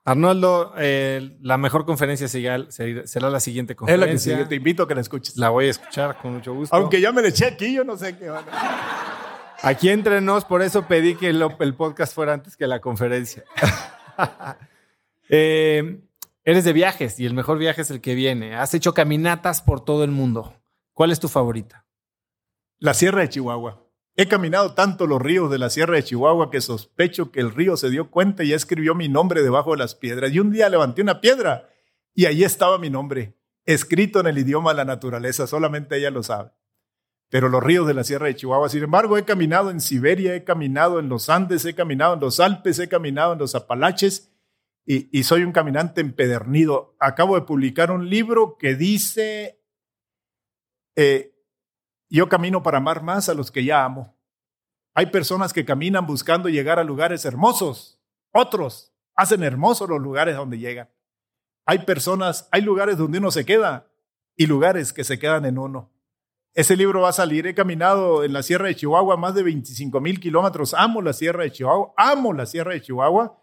Arnoldo, 0.06 0.76
eh, 0.78 1.40
la 1.42 1.58
mejor 1.58 1.88
conferencia 1.88 2.28
será, 2.28 2.60
la 2.60 3.40
siguiente 3.40 3.76
conferencia. 3.76 4.34
Es 4.34 4.38
la 4.38 4.44
que 4.44 4.50
Te 4.50 4.56
invito 4.56 4.84
a 4.84 4.88
que 4.88 4.94
la 4.94 5.02
escuches. 5.02 5.38
La 5.38 5.50
voy 5.50 5.66
a 5.66 5.70
escuchar 5.72 6.20
con 6.22 6.34
mucho 6.34 6.54
gusto. 6.54 6.76
Aunque 6.76 7.02
ya 7.02 7.12
me 7.12 7.24
le 7.24 7.30
eché 7.30 7.48
aquí, 7.48 7.74
yo 7.74 7.84
no 7.84 7.98
sé 7.98 8.16
qué 8.16 8.30
van 8.30 8.46
Aquí 9.64 9.90
entre 9.90 10.22
nos, 10.22 10.46
por 10.46 10.62
eso 10.62 10.88
pedí 10.88 11.16
que 11.16 11.30
el, 11.30 11.76
podcast 11.76 12.14
fuera 12.14 12.34
antes 12.34 12.56
que 12.56 12.68
la 12.68 12.80
conferencia. 12.80 13.44
Eh, 15.32 16.09
eres 16.50 16.64
de 16.64 16.74
viajes 16.74 17.20
y 17.20 17.26
el 17.26 17.34
mejor 17.34 17.58
viaje 17.58 17.82
es 17.82 17.92
el 17.92 18.02
que 18.02 18.16
viene. 18.16 18.56
Has 18.56 18.74
hecho 18.74 18.94
caminatas 18.94 19.62
por 19.62 19.84
todo 19.84 20.04
el 20.04 20.12
mundo. 20.12 20.56
¿Cuál 20.94 21.12
es 21.12 21.20
tu 21.20 21.28
favorita? 21.28 21.86
La 22.80 22.94
Sierra 22.94 23.22
de 23.22 23.30
Chihuahua. 23.30 23.86
He 24.16 24.28
caminado 24.28 24.74
tanto 24.74 25.08
los 25.08 25.22
ríos 25.22 25.50
de 25.52 25.60
la 25.60 25.70
Sierra 25.70 25.96
de 25.96 26.04
Chihuahua 26.04 26.52
que 26.52 26.60
sospecho 26.60 27.32
que 27.32 27.40
el 27.40 27.52
río 27.52 27.78
se 27.78 27.90
dio 27.90 28.10
cuenta 28.10 28.44
y 28.44 28.54
escribió 28.54 28.96
mi 28.96 29.08
nombre 29.08 29.44
debajo 29.44 29.72
de 29.72 29.78
las 29.78 29.96
piedras. 29.96 30.32
Y 30.32 30.40
un 30.40 30.52
día 30.52 30.70
levanté 30.70 31.02
una 31.02 31.22
piedra 31.22 31.70
y 32.14 32.26
ahí 32.26 32.44
estaba 32.44 32.78
mi 32.78 32.90
nombre. 32.90 33.36
escrito 33.66 34.20
en 34.20 34.28
el 34.28 34.38
idioma 34.40 34.72
de 34.72 34.78
la 34.78 34.86
naturaleza, 34.86 35.46
solamente 35.46 35.98
ella 35.98 36.10
lo 36.10 36.24
sabe. 36.24 36.52
Pero 37.30 37.48
los 37.48 37.62
ríos 37.62 37.86
de 37.86 37.94
la 37.94 38.04
Sierra 38.04 38.26
de 38.26 38.36
Chihuahua, 38.36 38.70
sin 38.70 38.84
embargo, 38.84 39.18
he 39.18 39.24
caminado 39.24 39.70
en 39.70 39.80
Siberia, 39.80 40.34
he 40.34 40.44
caminado 40.44 41.00
en 41.00 41.08
los 41.08 41.30
Andes, 41.30 41.64
he 41.66 41.76
caminado 41.76 42.16
en 42.16 42.20
los 42.20 42.40
Alpes, 42.40 42.80
he 42.80 42.90
caminado 42.90 43.34
en 43.34 43.40
los 43.40 43.54
Apalaches 43.54 44.32
y, 44.92 45.22
soy 45.22 45.44
un 45.44 45.52
caminante 45.52 46.02
empedernido. 46.02 46.96
Acabo 47.00 47.36
de 47.36 47.44
publicar 47.44 47.92
un 47.92 48.10
libro 48.10 48.58
que 48.58 48.74
dice, 48.74 49.62
eh, 50.96 51.36
yo 52.10 52.28
camino 52.28 52.64
para 52.64 52.80
amar 52.80 53.04
más 53.04 53.30
a 53.30 53.36
los 53.36 53.52
que 53.52 53.64
ya 53.64 53.86
amo. 53.86 54.18
Hay 54.96 55.06
personas 55.06 55.54
que 55.54 55.64
caminan 55.64 56.08
buscando 56.08 56.50
llegar 56.50 56.80
a 56.80 56.84
lugares 56.84 57.24
hermosos, 57.24 58.02
otros 58.32 58.92
hacen 59.16 59.44
hermosos 59.44 59.88
los 59.88 60.02
lugares 60.02 60.36
donde 60.36 60.58
llegan. 60.58 60.90
Hay 61.68 61.80
personas, 61.80 62.50
hay 62.52 62.64
lugares 62.64 62.98
donde 62.98 63.20
uno 63.20 63.30
se 63.30 63.46
queda 63.46 63.92
y 64.36 64.48
lugares 64.48 64.92
que 64.92 65.04
se 65.04 65.20
quedan 65.20 65.46
en 65.46 65.60
uno. 65.60 65.92
Ese 66.56 66.76
libro 66.76 67.02
va 67.02 67.10
a 67.10 67.14
salir. 67.14 67.46
He 67.46 67.54
caminado 67.54 68.24
en 68.24 68.34
la 68.34 68.42
Sierra 68.42 68.66
de 68.66 68.76
Chihuahua 68.76 69.18
más 69.18 69.36
de 69.36 69.44
25 69.44 70.02
mil 70.02 70.20
kilómetros. 70.20 70.74
Amo 70.74 71.00
la 71.04 71.14
Sierra 71.14 71.44
de 71.44 71.52
Chihuahua. 71.52 71.94
Amo 71.96 72.34
la 72.34 72.48
Sierra 72.48 72.74
de 72.74 72.82
Chihuahua. 72.82 73.40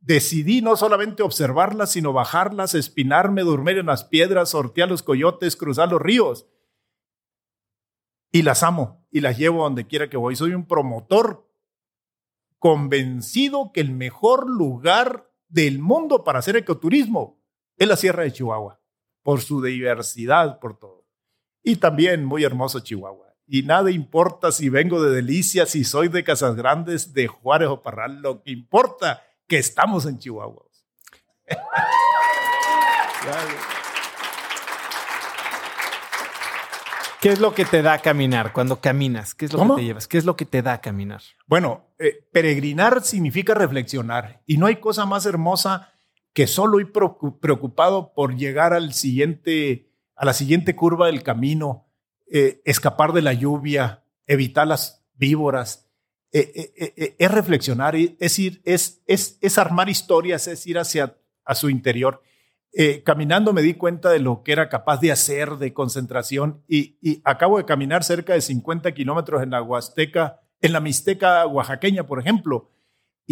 Decidí 0.00 0.62
no 0.62 0.76
solamente 0.76 1.22
observarlas, 1.22 1.92
sino 1.92 2.12
bajarlas, 2.12 2.74
espinarme, 2.74 3.42
dormir 3.42 3.78
en 3.78 3.86
las 3.86 4.04
piedras, 4.04 4.50
sortear 4.50 4.88
los 4.88 5.02
coyotes, 5.02 5.56
cruzar 5.56 5.90
los 5.90 6.00
ríos. 6.00 6.46
Y 8.32 8.42
las 8.42 8.62
amo 8.62 9.06
y 9.10 9.20
las 9.20 9.36
llevo 9.36 9.64
donde 9.64 9.86
quiera 9.86 10.08
que 10.08 10.16
voy. 10.16 10.36
Soy 10.36 10.54
un 10.54 10.66
promotor 10.66 11.46
convencido 12.58 13.72
que 13.72 13.80
el 13.80 13.90
mejor 13.90 14.48
lugar 14.48 15.30
del 15.48 15.80
mundo 15.80 16.24
para 16.24 16.38
hacer 16.38 16.56
ecoturismo 16.56 17.42
es 17.76 17.88
la 17.88 17.96
Sierra 17.96 18.22
de 18.22 18.32
Chihuahua, 18.32 18.80
por 19.22 19.40
su 19.40 19.62
diversidad, 19.62 20.60
por 20.60 20.78
todo. 20.78 21.06
Y 21.62 21.76
también 21.76 22.24
muy 22.24 22.44
hermoso 22.44 22.80
Chihuahua. 22.80 23.34
Y 23.46 23.62
nada 23.62 23.90
importa 23.90 24.52
si 24.52 24.68
vengo 24.68 25.02
de 25.02 25.14
Delicia, 25.14 25.66
si 25.66 25.84
soy 25.84 26.08
de 26.08 26.22
Casas 26.22 26.54
Grandes, 26.54 27.12
de 27.12 27.26
Juárez 27.26 27.68
o 27.68 27.82
Parral, 27.82 28.22
lo 28.22 28.42
que 28.42 28.52
importa 28.52 29.24
que 29.50 29.58
estamos 29.58 30.06
en 30.06 30.16
Chihuahua. 30.16 30.64
¿Qué 37.20 37.30
es 37.30 37.40
lo 37.40 37.52
que 37.52 37.64
te 37.64 37.82
da 37.82 37.98
caminar 37.98 38.52
cuando 38.52 38.80
caminas? 38.80 39.34
¿Qué 39.34 39.46
es 39.46 39.52
lo 39.52 39.66
que 39.66 39.74
te 39.74 39.84
llevas? 39.84 40.06
¿Qué 40.06 40.18
es 40.18 40.24
lo 40.24 40.36
que 40.36 40.46
te 40.46 40.62
da 40.62 40.80
caminar? 40.80 41.20
Bueno, 41.48 41.88
eh, 41.98 42.28
peregrinar 42.32 43.02
significa 43.02 43.52
reflexionar 43.52 44.40
y 44.46 44.56
no 44.56 44.66
hay 44.66 44.76
cosa 44.76 45.04
más 45.04 45.26
hermosa 45.26 45.92
que 46.32 46.46
solo 46.46 46.78
ir 46.78 46.92
preocupado 46.92 48.14
por 48.14 48.36
llegar 48.36 48.72
al 48.72 48.94
siguiente, 48.94 49.90
a 50.14 50.24
la 50.24 50.32
siguiente 50.32 50.76
curva 50.76 51.08
del 51.08 51.24
camino, 51.24 51.88
eh, 52.32 52.62
escapar 52.64 53.12
de 53.12 53.22
la 53.22 53.32
lluvia, 53.32 54.04
evitar 54.28 54.68
las 54.68 55.04
víboras. 55.14 55.89
Eh, 56.32 56.72
eh, 56.76 57.16
es 57.18 57.30
reflexionar, 57.30 57.96
es 57.96 58.38
ir, 58.38 58.62
es, 58.64 59.02
es, 59.06 59.38
es, 59.40 59.58
armar 59.58 59.88
historias, 59.88 60.46
es 60.46 60.66
ir 60.66 60.78
hacia 60.78 61.16
a 61.44 61.54
su 61.54 61.68
interior. 61.68 62.22
caminando 63.04 63.52
me 63.52 63.62
di 63.62 63.74
cuenta 63.74 64.10
de 64.10 64.20
lo 64.20 64.44
que 64.44 64.52
era 64.52 64.68
capaz 64.68 65.00
de 65.00 65.10
hacer, 65.10 65.56
de 65.56 65.72
concentración, 65.72 66.62
y, 66.68 66.98
y 67.02 67.20
acabo 67.24 67.58
de 67.58 67.64
caminar 67.64 68.04
cerca 68.04 68.34
de 68.34 68.40
50 68.40 68.92
kilómetros 68.92 69.42
en 69.42 69.50
la 69.50 69.60
Huasteca, 69.60 70.40
en 70.60 70.72
la 70.72 70.80
Mixteca 70.80 71.46
oaxaqueña, 71.46 72.06
por 72.06 72.20
ejemplo, 72.20 72.70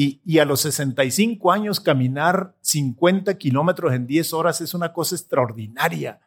y, 0.00 0.38
a 0.38 0.44
los 0.44 0.60
65 0.60 1.50
años 1.50 1.80
caminar 1.80 2.54
50 2.60 3.36
kilómetros 3.36 3.92
en 3.92 4.06
10 4.06 4.32
horas 4.32 4.60
es 4.60 4.72
una 4.72 4.92
cosa 4.92 5.16
extraordinaria 5.16 6.20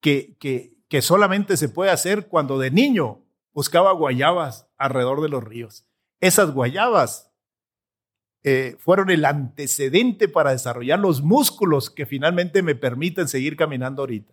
que, 0.00 0.34
que, 0.40 0.78
que 0.88 1.02
solamente 1.02 1.58
se 1.58 1.68
puede 1.68 1.90
hacer 1.90 2.28
cuando 2.28 2.58
de 2.58 2.70
niño 2.70 3.22
buscaba 3.52 3.92
guayabas 3.92 4.66
alrededor 4.78 5.20
de 5.20 5.28
los 5.28 5.44
ríos. 5.44 5.84
Esas 6.22 6.52
guayabas 6.52 7.32
eh, 8.44 8.76
fueron 8.78 9.10
el 9.10 9.24
antecedente 9.24 10.28
para 10.28 10.52
desarrollar 10.52 11.00
los 11.00 11.20
músculos 11.20 11.90
que 11.90 12.06
finalmente 12.06 12.62
me 12.62 12.76
permiten 12.76 13.26
seguir 13.26 13.56
caminando 13.56 14.02
ahorita. 14.02 14.32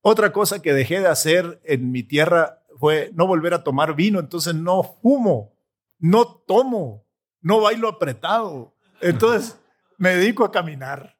Otra 0.00 0.32
cosa 0.32 0.62
que 0.62 0.72
dejé 0.72 1.00
de 1.00 1.08
hacer 1.08 1.60
en 1.64 1.92
mi 1.92 2.02
tierra 2.02 2.64
fue 2.78 3.10
no 3.12 3.26
volver 3.26 3.52
a 3.52 3.62
tomar 3.62 3.94
vino, 3.94 4.20
entonces 4.20 4.54
no 4.54 4.82
fumo, 5.02 5.54
no 5.98 6.24
tomo, 6.24 7.06
no 7.42 7.60
bailo 7.60 7.88
apretado. 7.88 8.74
Entonces 9.02 9.60
me 9.98 10.16
dedico 10.16 10.46
a 10.46 10.50
caminar. 10.50 11.18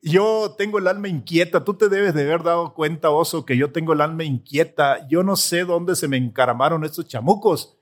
Yo 0.00 0.54
tengo 0.56 0.78
el 0.78 0.86
alma 0.86 1.08
inquieta. 1.08 1.64
Tú 1.64 1.74
te 1.74 1.88
debes 1.88 2.14
de 2.14 2.22
haber 2.22 2.44
dado 2.44 2.72
cuenta, 2.72 3.10
Oso, 3.10 3.44
que 3.44 3.56
yo 3.56 3.72
tengo 3.72 3.94
el 3.94 4.00
alma 4.00 4.22
inquieta. 4.22 5.08
Yo 5.08 5.24
no 5.24 5.34
sé 5.34 5.64
dónde 5.64 5.96
se 5.96 6.06
me 6.06 6.16
encaramaron 6.16 6.84
estos 6.84 7.08
chamucos. 7.08 7.77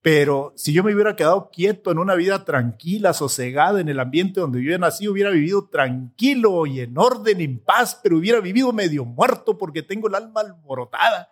Pero 0.00 0.52
si 0.56 0.72
yo 0.72 0.84
me 0.84 0.94
hubiera 0.94 1.16
quedado 1.16 1.50
quieto 1.50 1.90
en 1.90 1.98
una 1.98 2.14
vida 2.14 2.44
tranquila, 2.44 3.12
sosegada, 3.12 3.80
en 3.80 3.88
el 3.88 3.98
ambiente 3.98 4.40
donde 4.40 4.62
yo 4.62 4.78
nací, 4.78 5.08
hubiera 5.08 5.30
vivido 5.30 5.68
tranquilo 5.68 6.66
y 6.66 6.80
en 6.80 6.96
orden, 6.96 7.40
en 7.40 7.58
paz, 7.58 7.98
pero 8.02 8.18
hubiera 8.18 8.40
vivido 8.40 8.72
medio 8.72 9.04
muerto 9.04 9.58
porque 9.58 9.82
tengo 9.82 10.08
el 10.08 10.14
alma 10.14 10.42
alborotada. 10.42 11.30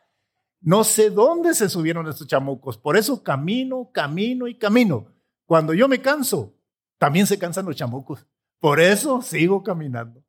No 0.60 0.82
sé 0.82 1.10
dónde 1.10 1.54
se 1.54 1.68
subieron 1.68 2.08
estos 2.08 2.26
chamucos. 2.26 2.76
Por 2.76 2.96
eso 2.96 3.22
camino, 3.22 3.90
camino 3.92 4.48
y 4.48 4.56
camino. 4.56 5.06
Cuando 5.44 5.72
yo 5.72 5.86
me 5.86 6.00
canso, 6.00 6.52
también 6.98 7.26
se 7.26 7.38
cansan 7.38 7.66
los 7.66 7.76
chamucos. 7.76 8.26
Por 8.58 8.80
eso 8.80 9.22
sigo 9.22 9.62
caminando. 9.62 10.25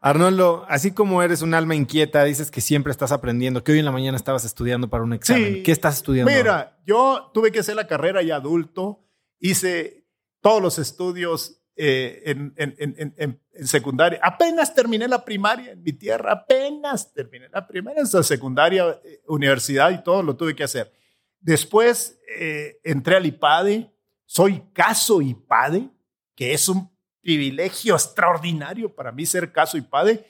Arnoldo, 0.00 0.64
así 0.68 0.92
como 0.92 1.22
eres 1.22 1.42
un 1.42 1.54
alma 1.54 1.74
inquieta, 1.74 2.24
dices 2.24 2.50
que 2.50 2.60
siempre 2.60 2.90
estás 2.90 3.12
aprendiendo, 3.12 3.64
que 3.64 3.72
hoy 3.72 3.78
en 3.78 3.84
la 3.84 3.92
mañana 3.92 4.16
estabas 4.16 4.44
estudiando 4.44 4.88
para 4.88 5.04
un 5.04 5.12
examen. 5.12 5.62
¿Qué 5.62 5.72
estás 5.72 5.96
estudiando? 5.96 6.30
Mira, 6.30 6.78
yo 6.86 7.30
tuve 7.32 7.50
que 7.50 7.60
hacer 7.60 7.76
la 7.76 7.86
carrera 7.86 8.22
ya 8.22 8.36
adulto, 8.36 9.04
hice 9.38 10.06
todos 10.40 10.62
los 10.62 10.78
estudios 10.78 11.62
eh, 11.78 12.22
en, 12.24 12.54
en, 12.56 13.66
secundaria. 13.66 14.18
Apenas 14.22 14.74
terminé 14.74 15.08
la 15.08 15.24
primaria 15.24 15.72
en 15.72 15.82
mi 15.82 15.92
tierra, 15.92 16.32
apenas 16.32 17.12
terminé 17.12 17.48
la 17.50 17.66
primaria, 17.66 18.00
en 18.00 18.08
la 18.10 18.22
secundaria, 18.22 18.98
eh, 19.04 19.20
universidad 19.28 19.90
y 19.90 20.02
todo 20.02 20.22
lo 20.22 20.36
tuve 20.36 20.56
que 20.56 20.64
hacer. 20.64 20.92
Después 21.40 22.18
eh, 22.38 22.78
entré 22.82 23.16
al 23.16 23.26
IPADE, 23.26 23.92
soy 24.24 24.62
caso 24.72 25.20
IPADE, 25.20 25.90
que 26.34 26.54
es 26.54 26.68
un 26.68 26.95
privilegio 27.26 27.96
extraordinario 27.96 28.94
para 28.94 29.10
mí 29.10 29.26
ser 29.26 29.50
caso 29.50 29.76
IPADE. 29.76 30.24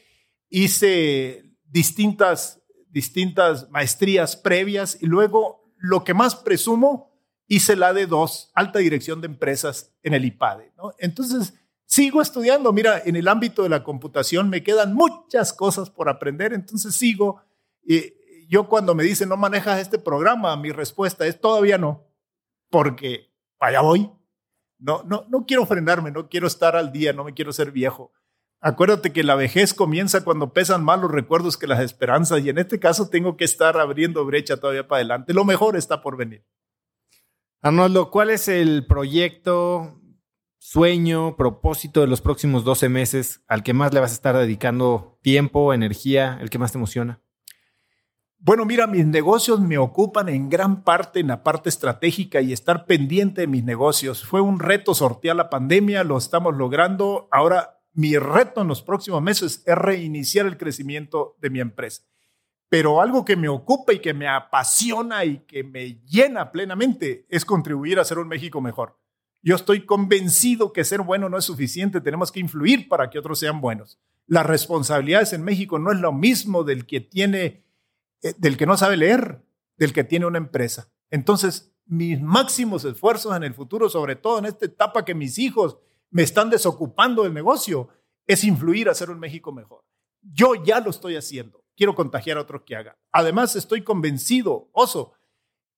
Hice 0.48 1.44
distintas, 1.62 2.62
distintas 2.89 3.68
maestrías 3.68 4.35
previas 4.35 4.97
y 5.02 5.05
luego 5.05 5.74
lo 5.77 6.05
que 6.05 6.14
más 6.14 6.36
presumo, 6.36 7.12
hice 7.48 7.77
la 7.77 7.93
de 7.93 8.06
dos, 8.06 8.51
alta 8.55 8.78
dirección 8.78 9.20
de 9.20 9.27
empresas 9.27 9.94
en 10.02 10.14
el 10.14 10.24
IPADE. 10.24 10.73
Entonces, 10.98 11.52
sigo 11.85 12.23
estudiando. 12.23 12.73
Mira, 12.73 13.02
en 13.05 13.14
el 13.16 13.28
ámbito 13.28 13.62
de 13.62 13.68
la 13.68 13.85
computación 13.85 14.48
me 14.48 14.62
quedan 14.62 14.94
muchas 14.94 15.52
cosas 15.52 15.90
por 15.90 16.09
aprender, 16.09 16.55
entonces 16.55 16.94
sigo. 16.94 17.43
Eh, 17.86 18.14
yo 18.48 18.70
cuando 18.70 18.94
me 18.94 19.05
dicen 19.05 19.28
no 19.28 19.36
manejas 19.36 19.81
este 19.81 19.98
programa, 19.98 20.56
mi 20.56 20.73
respuesta 20.73 21.27
es 21.27 21.39
todavía 21.39 21.77
no, 21.77 22.06
porque 22.70 23.35
allá 23.59 23.82
voy. 23.82 24.10
No, 24.78 25.03
no, 25.05 25.27
no 25.28 25.47
quiero 25.47 25.66
frenarme, 25.66 26.11
no 26.11 26.28
quiero 26.28 26.47
estar 26.47 26.77
al 26.77 26.93
día, 26.93 27.12
no 27.12 27.24
me 27.24 27.35
quiero 27.35 27.53
ser 27.53 27.73
viejo. 27.73 28.12
Acuérdate 28.61 29.12
que 29.12 29.23
la 29.23 29.35
vejez 29.35 29.74
comienza 29.74 30.24
cuando 30.24 30.53
pesan 30.53 30.82
más 30.82 31.01
los 31.01 31.11
recuerdos 31.11 31.57
que 31.57 31.66
las 31.66 31.81
esperanzas 31.81 32.43
y 32.43 32.48
en 32.48 32.59
este 32.59 32.81
caso 32.81 33.09
tengo 33.09 33.36
que 33.36 33.44
estar 33.44 33.78
abriendo 33.78 34.24
brecha 34.24 34.57
todavía 34.57 34.89
para 34.89 34.98
adelante. 34.98 35.35
Lo 35.35 35.44
mejor 35.44 35.77
está 35.77 36.01
por 36.01 36.16
venir. 36.16 36.44
Arnoldo, 37.62 38.11
¿cuál 38.11 38.31
es 38.31 38.48
el 38.48 38.86
proyecto, 38.86 40.01
sueño, 40.59 41.36
propósito 41.36 42.01
de 42.01 42.07
los 42.07 42.20
próximos 42.20 42.65
12 42.65 42.89
meses 42.89 43.44
al 43.47 43.62
que 43.62 43.74
más 43.74 43.93
le 43.93 44.01
vas 44.01 44.12
a 44.12 44.15
estar 44.15 44.36
dedicando 44.36 45.19
tiempo, 45.23 45.73
energía, 45.73 46.39
el 46.40 46.51
que 46.51 46.59
más 46.59 46.73
te 46.73 46.78
emociona? 46.78 47.23
Bueno, 48.39 48.65
mira, 48.65 48.87
mis 48.87 49.07
negocios 49.07 49.61
me 49.61 49.79
ocupan 49.79 50.29
en 50.29 50.49
gran 50.49 50.85
parte 50.85 51.21
en 51.21 51.29
la 51.29 51.43
parte 51.43 51.69
estratégica 51.69 52.41
y 52.41 52.53
estar 52.53 52.87
pendiente 52.87 53.41
de 53.41 53.47
mis 53.47 53.65
negocios. 53.65 54.25
Fue 54.25 54.41
un 54.41 54.61
reto 54.61 54.95
sortear 54.95 55.37
la 55.37 55.51
pandemia, 55.51 56.05
lo 56.05 56.17
estamos 56.19 56.55
logrando. 56.57 57.29
Ahora, 57.33 57.81
mi 57.93 58.17
reto 58.19 58.61
en 58.61 58.69
los 58.69 58.83
próximos 58.83 59.23
meses 59.23 59.63
es 59.67 59.75
reiniciar 59.75 60.47
el 60.47 60.59
crecimiento 60.59 61.37
de 61.41 61.51
mi 61.51 61.61
empresa. 61.61 62.03
Pero 62.69 63.01
algo 63.01 63.25
que 63.25 63.37
me 63.37 63.49
ocupa 63.49 63.95
y 63.95 64.01
que 64.01 64.13
me 64.13 64.29
apasiona 64.29 65.25
y 65.25 65.39
que 65.47 65.65
me 65.65 66.03
llena 66.05 66.53
plenamente 66.53 67.27
es 67.29 67.45
contribuir 67.45 67.99
a 67.99 68.03
hacer 68.03 68.19
un 68.19 68.29
México 68.29 68.61
mejor. 68.61 68.99
Yo 69.43 69.55
estoy 69.55 69.87
convencido 69.87 70.73
que 70.73 70.85
ser 70.85 71.01
bueno 71.01 71.29
no 71.29 71.39
es 71.39 71.45
suficiente, 71.45 72.01
tenemos 72.01 72.33
que 72.33 72.41
influir 72.41 72.89
para 72.89 73.09
que 73.09 73.19
otros 73.19 73.39
sean 73.39 73.61
buenos. 73.61 73.99
Las 74.27 74.45
responsabilidades 74.45 75.33
en 75.33 75.43
México 75.45 75.79
no 75.79 75.93
es 75.93 76.01
lo 76.01 76.13
mismo 76.13 76.65
del 76.65 76.87
que 76.87 77.01
tiene 77.01 77.66
del 78.35 78.57
que 78.57 78.66
no 78.66 78.77
sabe 78.77 78.97
leer, 78.97 79.44
del 79.77 79.93
que 79.93 80.05
tiene 80.05 80.27
una 80.27 80.39
empresa. 80.39 80.90
Entonces, 81.11 81.74
mis 81.86 82.20
máximos 82.20 82.85
esfuerzos 82.85 83.36
en 83.36 83.44
el 83.44 83.55
futuro, 83.55 83.89
sobre 83.89 84.16
todo 84.16 84.39
en 84.39 84.47
esta 84.47 84.66
etapa 84.66 85.05
que 85.05 85.15
mis 85.15 85.39
hijos 85.39 85.78
me 86.11 86.23
están 86.23 86.51
desocupando 86.51 87.23
del 87.23 87.35
negocio, 87.35 87.89
es 88.27 88.44
influir 88.44 88.89
a 88.89 88.93
hacer 88.93 89.11
un 89.11 89.19
México 89.19 89.53
mejor. 89.53 89.85
Yo 90.23 90.55
ya 90.55 90.81
lo 90.81 90.90
estoy 90.90 91.16
haciendo. 91.16 91.65
Quiero 91.77 91.94
contagiar 91.94 92.39
a 92.39 92.43
otros 92.43 92.62
que 92.65 92.74
hagan. 92.74 92.97
Además, 93.12 93.55
estoy 93.55 93.82
convencido, 93.82 94.70
oso, 94.73 95.12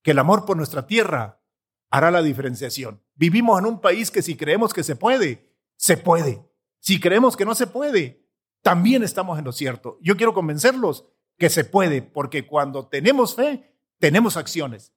que 0.03 0.13
el 0.13 0.19
amor 0.19 0.47
por 0.47 0.57
nuestra 0.57 0.87
tierra 0.87 1.43
hará 1.91 2.11
la 2.11 2.23
diferenciación. 2.23 3.03
Vivimos 3.15 3.59
en 3.59 3.67
un 3.67 3.81
país 3.81 4.11
que 4.11 4.23
si 4.23 4.37
creemos 4.37 4.73
que 4.73 4.85
se 4.85 4.97
puede, 4.97 5.53
se 5.77 5.97
puede. 5.97 6.45
Si 6.79 7.01
creemos 7.01 7.37
que 7.37 7.45
no 7.45 7.55
se 7.55 7.67
puede, 7.67 8.25
también 8.63 9.03
estamos 9.03 9.39
en 9.39 9.45
lo 9.45 9.53
cierto. 9.53 9.99
Yo 10.01 10.17
quiero 10.17 10.35
convencerlos 10.35 11.07
que 11.39 11.49
se 11.51 11.65
puede, 11.65 12.03
porque 12.03 12.47
cuando 12.47 12.89
tenemos 12.89 13.37
fe, 13.37 13.73
tenemos 13.99 14.37
acciones. 14.37 14.93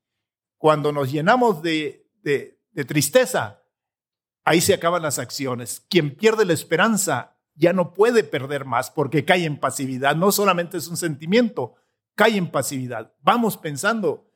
Cuando 0.58 0.92
nos 0.92 1.12
llenamos 1.12 1.62
de, 1.62 2.10
de, 2.24 2.86
tristeza, 2.86 3.64
ahí 4.44 4.60
se 4.60 4.74
acaban 4.74 5.04
las 5.04 5.20
acciones. 5.20 5.86
Quien 5.90 6.16
pierde 6.16 6.46
la 6.46 6.54
esperanza 6.54 7.38
ya 7.54 7.74
no 7.74 7.94
puede 7.94 8.24
perder 8.24 8.66
más 8.66 8.90
porque 8.90 9.24
cae 9.24 9.46
en 9.46 9.60
pasividad. 9.60 10.16
No 10.16 10.32
solamente 10.32 10.78
es 10.78 10.88
un 10.88 10.98
sentimiento, 10.98 11.76
cae 12.16 12.38
en 12.38 12.50
pasividad. 12.50 13.14
Vamos 13.22 13.58
pensando 13.58 14.32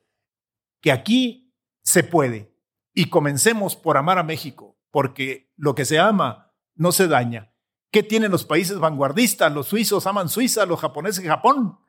que 0.82 0.91
aquí 0.91 1.53
se 1.82 2.03
puede 2.03 2.56
y 2.94 3.10
comencemos 3.10 3.76
por 3.76 3.98
amar 3.98 4.18
a 4.18 4.23
México, 4.23 4.77
porque 4.91 5.52
lo 5.56 5.76
que 5.76 5.86
se 5.86 5.99
ama 5.99 6.53
no 6.76 6.91
se 6.91 7.07
daña. 7.07 7.52
¿Qué 7.91 8.03
tienen 8.03 8.32
los 8.32 8.45
países 8.45 8.80
vanguardistas? 8.80 9.52
Los 9.53 9.68
suizos 9.68 10.06
aman 10.07 10.30
Suiza, 10.30 10.65
los 10.65 10.80
japoneses 10.80 11.26
Japón. 11.26 11.80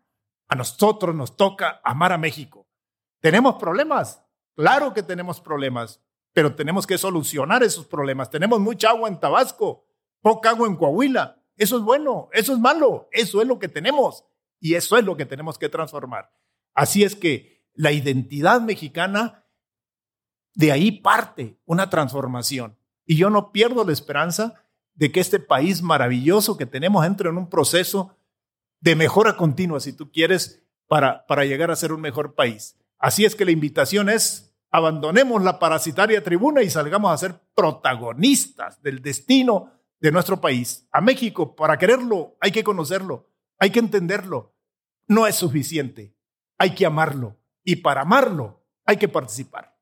A 0.48 0.54
nosotros 0.54 1.14
nos 1.14 1.36
toca 1.36 1.80
amar 1.84 2.12
a 2.12 2.18
México. 2.18 2.68
¿Tenemos 3.20 3.56
problemas? 3.56 4.22
Claro 4.54 4.94
que 4.94 5.02
tenemos 5.02 5.40
problemas, 5.40 6.02
pero 6.32 6.54
tenemos 6.54 6.86
que 6.86 6.98
solucionar 6.98 7.62
esos 7.62 7.86
problemas. 7.86 8.30
Tenemos 8.30 8.60
mucha 8.60 8.90
agua 8.90 9.08
en 9.08 9.20
Tabasco, 9.20 9.86
poca 10.20 10.50
agua 10.50 10.66
en 10.66 10.76
Coahuila. 10.76 11.42
Eso 11.56 11.78
es 11.78 11.82
bueno, 11.82 12.28
eso 12.32 12.52
es 12.52 12.58
malo, 12.58 13.08
eso 13.12 13.40
es 13.40 13.48
lo 13.48 13.58
que 13.58 13.68
tenemos 13.68 14.24
y 14.60 14.74
eso 14.74 14.96
es 14.96 15.04
lo 15.04 15.16
que 15.16 15.26
tenemos 15.26 15.58
que 15.58 15.68
transformar. 15.68 16.30
Así 16.74 17.02
es 17.02 17.16
que 17.16 17.66
la 17.74 17.92
identidad 17.92 18.60
mexicana, 18.60 19.44
de 20.54 20.72
ahí 20.72 20.92
parte 20.92 21.58
una 21.64 21.90
transformación. 21.90 22.78
Y 23.04 23.16
yo 23.16 23.30
no 23.30 23.52
pierdo 23.52 23.84
la 23.84 23.92
esperanza 23.92 24.54
de 24.94 25.12
que 25.12 25.20
este 25.20 25.38
país 25.38 25.82
maravilloso 25.82 26.56
que 26.56 26.66
tenemos 26.66 27.04
entre 27.06 27.28
en 27.28 27.38
un 27.38 27.48
proceso 27.48 28.16
de 28.80 28.96
mejora 28.96 29.36
continua, 29.36 29.80
si 29.80 29.92
tú 29.92 30.10
quieres, 30.10 30.62
para, 30.86 31.26
para 31.26 31.44
llegar 31.44 31.70
a 31.70 31.76
ser 31.76 31.92
un 31.92 32.00
mejor 32.00 32.34
país. 32.34 32.76
Así 32.98 33.24
es 33.24 33.34
que 33.34 33.44
la 33.44 33.50
invitación 33.50 34.08
es, 34.08 34.54
abandonemos 34.70 35.42
la 35.42 35.58
parasitaria 35.58 36.22
tribuna 36.22 36.62
y 36.62 36.70
salgamos 36.70 37.12
a 37.12 37.18
ser 37.18 37.40
protagonistas 37.54 38.82
del 38.82 39.02
destino 39.02 39.72
de 40.00 40.12
nuestro 40.12 40.40
país. 40.40 40.86
A 40.92 41.00
México, 41.00 41.56
para 41.56 41.78
quererlo, 41.78 42.36
hay 42.40 42.52
que 42.52 42.64
conocerlo, 42.64 43.28
hay 43.58 43.70
que 43.70 43.78
entenderlo. 43.78 44.54
No 45.08 45.26
es 45.26 45.36
suficiente, 45.36 46.14
hay 46.58 46.74
que 46.74 46.86
amarlo. 46.86 47.36
Y 47.64 47.76
para 47.76 48.02
amarlo, 48.02 48.64
hay 48.84 48.96
que 48.96 49.08
participar. 49.08 49.76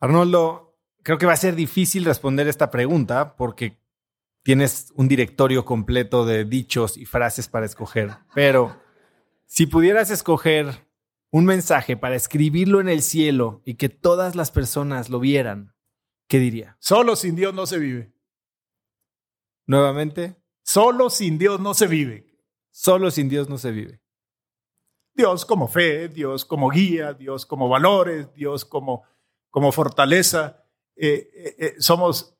Arnoldo, 0.00 0.78
creo 1.02 1.18
que 1.18 1.26
va 1.26 1.32
a 1.32 1.36
ser 1.36 1.54
difícil 1.54 2.04
responder 2.04 2.48
esta 2.48 2.70
pregunta 2.70 3.36
porque 3.36 3.78
tienes 4.46 4.92
un 4.94 5.08
directorio 5.08 5.64
completo 5.64 6.24
de 6.24 6.44
dichos 6.44 6.96
y 6.96 7.04
frases 7.04 7.48
para 7.48 7.66
escoger. 7.66 8.18
Pero 8.32 8.80
si 9.44 9.66
pudieras 9.66 10.08
escoger 10.12 10.86
un 11.32 11.46
mensaje 11.46 11.96
para 11.96 12.14
escribirlo 12.14 12.80
en 12.80 12.88
el 12.88 13.02
cielo 13.02 13.60
y 13.64 13.74
que 13.74 13.88
todas 13.88 14.36
las 14.36 14.52
personas 14.52 15.10
lo 15.10 15.18
vieran, 15.18 15.74
¿qué 16.28 16.38
diría? 16.38 16.76
Solo 16.78 17.16
sin 17.16 17.34
Dios 17.34 17.54
no 17.54 17.66
se 17.66 17.80
vive. 17.80 18.14
Nuevamente. 19.66 20.36
Solo 20.62 21.10
sin 21.10 21.38
Dios 21.38 21.58
no 21.58 21.74
se 21.74 21.88
vive. 21.88 22.38
Solo 22.70 23.10
sin 23.10 23.28
Dios 23.28 23.48
no 23.48 23.58
se 23.58 23.72
vive. 23.72 24.00
Dios 25.12 25.44
como 25.44 25.66
fe, 25.66 26.08
Dios 26.08 26.44
como 26.44 26.70
guía, 26.70 27.14
Dios 27.14 27.46
como 27.46 27.68
valores, 27.68 28.32
Dios 28.32 28.64
como, 28.64 29.02
como 29.50 29.72
fortaleza. 29.72 30.64
Eh, 30.94 31.30
eh, 31.34 31.56
eh, 31.58 31.74
somos 31.80 32.35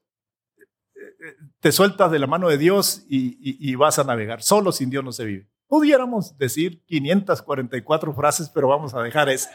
te 1.61 1.73
sueltas 1.73 2.11
de 2.11 2.19
la 2.19 2.27
mano 2.27 2.49
de 2.49 2.59
Dios 2.59 3.05
y, 3.09 3.75
vas 3.75 3.99
a 3.99 4.05
navegar. 4.05 4.43
Solo 4.43 4.73
sin 4.73 4.91
Dios 4.91 5.05
no 5.05 5.13
se 5.13 5.25
vive. 5.25 5.49
Pudiéramos 5.69 6.39
decir 6.39 6.83
544 6.87 8.15
frases, 8.15 8.51
pero 8.51 8.69
vamos 8.69 8.95
a 8.95 9.03
dejar 9.03 9.29
eso. 9.29 9.49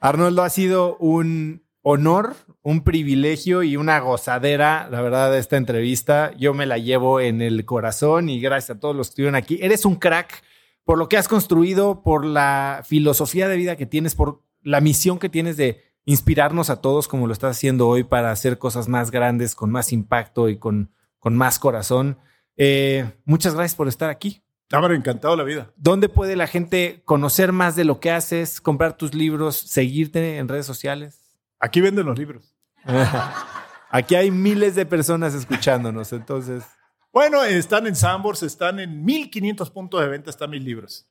Arnoldo, 0.00 0.42
ha 0.42 0.50
sido 0.50 0.96
un 0.98 1.64
honor, 1.82 2.34
un 2.62 2.84
privilegio 2.84 3.62
y 3.62 3.76
una 3.76 3.98
gozadera, 3.98 4.88
la 4.90 5.00
verdad, 5.00 5.32
de 5.32 5.38
esta 5.38 5.56
entrevista. 5.56 6.32
Yo 6.36 6.54
me 6.54 6.66
la 6.66 6.78
llevo 6.78 7.20
en 7.20 7.42
el 7.42 7.64
corazón 7.64 8.28
y 8.28 8.40
gracias 8.40 8.76
a 8.76 8.80
todos 8.80 8.94
los 8.94 9.08
que 9.08 9.12
estuvieron 9.12 9.34
aquí. 9.34 9.58
Eres 9.60 9.84
un 9.84 9.96
crack 9.96 10.42
por 10.84 10.98
lo 10.98 11.08
que 11.08 11.16
has 11.16 11.28
construido, 11.28 12.02
por 12.02 12.24
la 12.24 12.82
filosofía 12.84 13.48
de 13.48 13.56
vida 13.56 13.76
que 13.76 13.86
tienes, 13.86 14.14
por 14.14 14.42
la 14.62 14.80
misión 14.80 15.18
que 15.18 15.28
tienes 15.28 15.56
de 15.56 15.91
inspirarnos 16.04 16.70
a 16.70 16.80
todos 16.80 17.08
como 17.08 17.26
lo 17.26 17.32
estás 17.32 17.56
haciendo 17.56 17.88
hoy 17.88 18.04
para 18.04 18.30
hacer 18.30 18.58
cosas 18.58 18.88
más 18.88 19.10
grandes, 19.10 19.54
con 19.54 19.70
más 19.70 19.92
impacto 19.92 20.48
y 20.48 20.58
con, 20.58 20.90
con 21.18 21.36
más 21.36 21.58
corazón. 21.58 22.18
Eh, 22.56 23.10
muchas 23.24 23.54
gracias 23.54 23.76
por 23.76 23.88
estar 23.88 24.10
aquí. 24.10 24.42
Habrá 24.70 24.94
encantado 24.94 25.36
la 25.36 25.44
vida. 25.44 25.70
¿Dónde 25.76 26.08
puede 26.08 26.34
la 26.34 26.46
gente 26.46 27.02
conocer 27.04 27.52
más 27.52 27.76
de 27.76 27.84
lo 27.84 28.00
que 28.00 28.10
haces, 28.10 28.60
comprar 28.60 28.96
tus 28.96 29.14
libros, 29.14 29.56
seguirte 29.56 30.38
en 30.38 30.48
redes 30.48 30.66
sociales? 30.66 31.20
Aquí 31.60 31.80
venden 31.80 32.06
los 32.06 32.18
libros. 32.18 32.56
aquí 33.90 34.14
hay 34.14 34.30
miles 34.30 34.74
de 34.74 34.86
personas 34.86 35.34
escuchándonos, 35.34 36.12
entonces. 36.12 36.64
Bueno, 37.12 37.44
están 37.44 37.86
en 37.86 37.94
Sambors, 37.94 38.42
están 38.42 38.80
en 38.80 39.04
1500 39.04 39.70
puntos 39.70 40.00
de 40.00 40.08
venta, 40.08 40.30
están 40.30 40.50
mis 40.50 40.64
libros. 40.64 41.06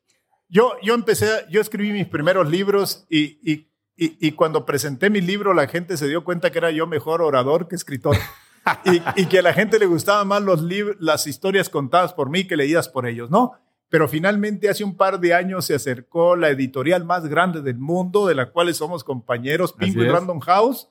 Yo, 0.50 0.74
yo 0.82 0.96
empecé, 0.96 1.46
yo 1.50 1.62
escribí 1.62 1.94
mis 1.94 2.08
primeros 2.08 2.50
libros 2.50 3.06
y, 3.10 3.40
y 3.50 3.71
y, 4.04 4.32
cuando 4.32 4.66
presenté 4.66 5.12
mi 5.12 5.22
libro, 5.22 5.54
la 5.54 5.68
gente 5.68 5.96
se 5.96 6.08
dio 6.08 6.24
cuenta 6.24 6.52
que 6.52 6.58
era 6.58 6.72
yo 6.72 6.88
mejor 6.88 7.22
orador 7.22 7.68
que 7.68 7.76
escritor. 7.76 8.18
y, 9.16 9.28
que 9.28 9.38
a 9.38 9.42
la 9.44 9.54
gente 9.54 9.78
le 9.78 9.86
gustaban 9.86 10.28
más 10.28 10.42
los 10.42 10.64
las 11.00 11.28
historias 11.28 11.70
contadas 11.70 12.12
por 12.12 12.32
mí 12.32 12.46
que 12.46 12.58
leídas 12.58 12.90
por 12.90 13.08
ellos, 13.08 13.30
¿no? 13.30 13.52
Pero 13.90 14.08
finalmente 14.08 14.70
hace 14.70 14.84
un 14.84 14.98
par 14.98 15.20
de 15.20 15.36
años 15.36 15.66
se 15.66 15.76
acercó 15.76 16.36
la 16.36 16.50
editorial 16.50 17.06
más 17.06 17.28
grande 17.28 17.62
del 17.62 17.78
mundo, 17.78 18.26
de 18.26 18.34
la 18.34 18.50
cual 18.50 18.74
somos 18.74 19.04
compañeros, 19.04 19.72
Penguin 19.74 20.10
Random 20.10 20.40
House. 20.40 20.90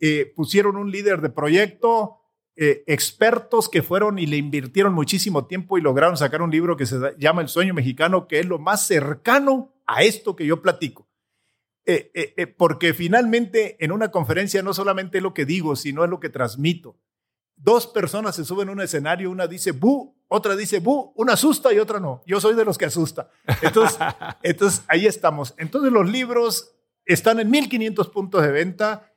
Eh, 0.00 0.32
pusieron 0.34 0.76
un 0.76 0.90
líder 0.90 1.20
de 1.20 1.28
proyecto, 1.28 2.16
eh, 2.56 2.82
expertos 2.86 3.68
que 3.68 3.82
fueron 3.82 4.18
y 4.18 4.24
le 4.24 4.38
invirtieron 4.38 4.94
muchísimo 4.94 5.46
tiempo 5.46 5.76
y 5.76 5.82
lograron 5.82 6.16
sacar 6.16 6.40
un 6.40 6.50
libro 6.50 6.78
que 6.78 6.86
se 6.86 6.96
llama 7.18 7.42
El 7.42 7.48
sueño 7.48 7.74
mexicano, 7.74 8.26
que 8.26 8.40
es 8.40 8.46
lo 8.46 8.58
más 8.58 8.86
cercano 8.86 9.74
a 9.86 10.02
esto 10.02 10.34
que 10.34 10.46
yo 10.46 10.62
platico. 10.62 11.07
Eh, 11.90 12.10
eh, 12.12 12.34
eh, 12.36 12.46
porque 12.46 12.92
finalmente 12.92 13.82
en 13.82 13.92
una 13.92 14.10
conferencia 14.10 14.62
no 14.62 14.74
solamente 14.74 15.16
es 15.16 15.22
lo 15.22 15.32
que 15.32 15.46
digo, 15.46 15.74
sino 15.74 16.04
es 16.04 16.10
lo 16.10 16.20
que 16.20 16.28
transmito. 16.28 17.00
Dos 17.56 17.86
personas 17.86 18.36
se 18.36 18.44
suben 18.44 18.68
a 18.68 18.72
un 18.72 18.82
escenario, 18.82 19.30
una 19.30 19.46
dice 19.46 19.72
bu, 19.72 20.14
otra 20.28 20.54
dice 20.54 20.80
bu, 20.80 21.14
una 21.16 21.32
asusta 21.32 21.72
y 21.72 21.78
otra 21.78 21.98
no. 21.98 22.22
Yo 22.26 22.42
soy 22.42 22.54
de 22.56 22.66
los 22.66 22.76
que 22.76 22.84
asusta. 22.84 23.30
Entonces, 23.62 23.98
entonces 24.42 24.84
ahí 24.86 25.06
estamos. 25.06 25.54
Entonces 25.56 25.90
los 25.90 26.06
libros 26.06 26.76
están 27.06 27.40
en 27.40 27.50
1500 27.50 28.10
puntos 28.10 28.42
de 28.42 28.50
venta. 28.50 29.10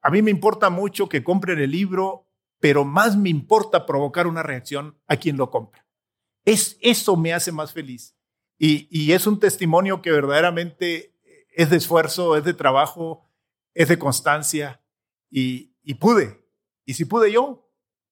a 0.00 0.10
mí 0.10 0.22
me 0.22 0.30
importa 0.30 0.70
mucho 0.70 1.08
que 1.08 1.24
compren 1.24 1.58
el 1.58 1.72
libro, 1.72 2.28
pero 2.60 2.84
más 2.84 3.16
me 3.16 3.30
importa 3.30 3.84
provocar 3.84 4.28
una 4.28 4.44
reacción 4.44 4.96
a 5.08 5.16
quien 5.16 5.36
lo 5.36 5.50
compra. 5.50 5.84
Es, 6.44 6.78
eso 6.80 7.16
me 7.16 7.32
hace 7.32 7.50
más 7.50 7.72
feliz. 7.72 8.14
Y, 8.60 8.86
y 8.92 9.10
es 9.10 9.26
un 9.26 9.40
testimonio 9.40 10.02
que 10.02 10.12
verdaderamente 10.12 11.13
es 11.54 11.70
de 11.70 11.76
esfuerzo, 11.76 12.36
es 12.36 12.44
de 12.44 12.54
trabajo, 12.54 13.30
es 13.74 13.88
de 13.88 13.98
constancia 13.98 14.80
y, 15.30 15.94
pude. 15.94 16.44
Y 16.84 16.94
si 16.94 17.04
pude 17.04 17.32
yo, 17.32 17.70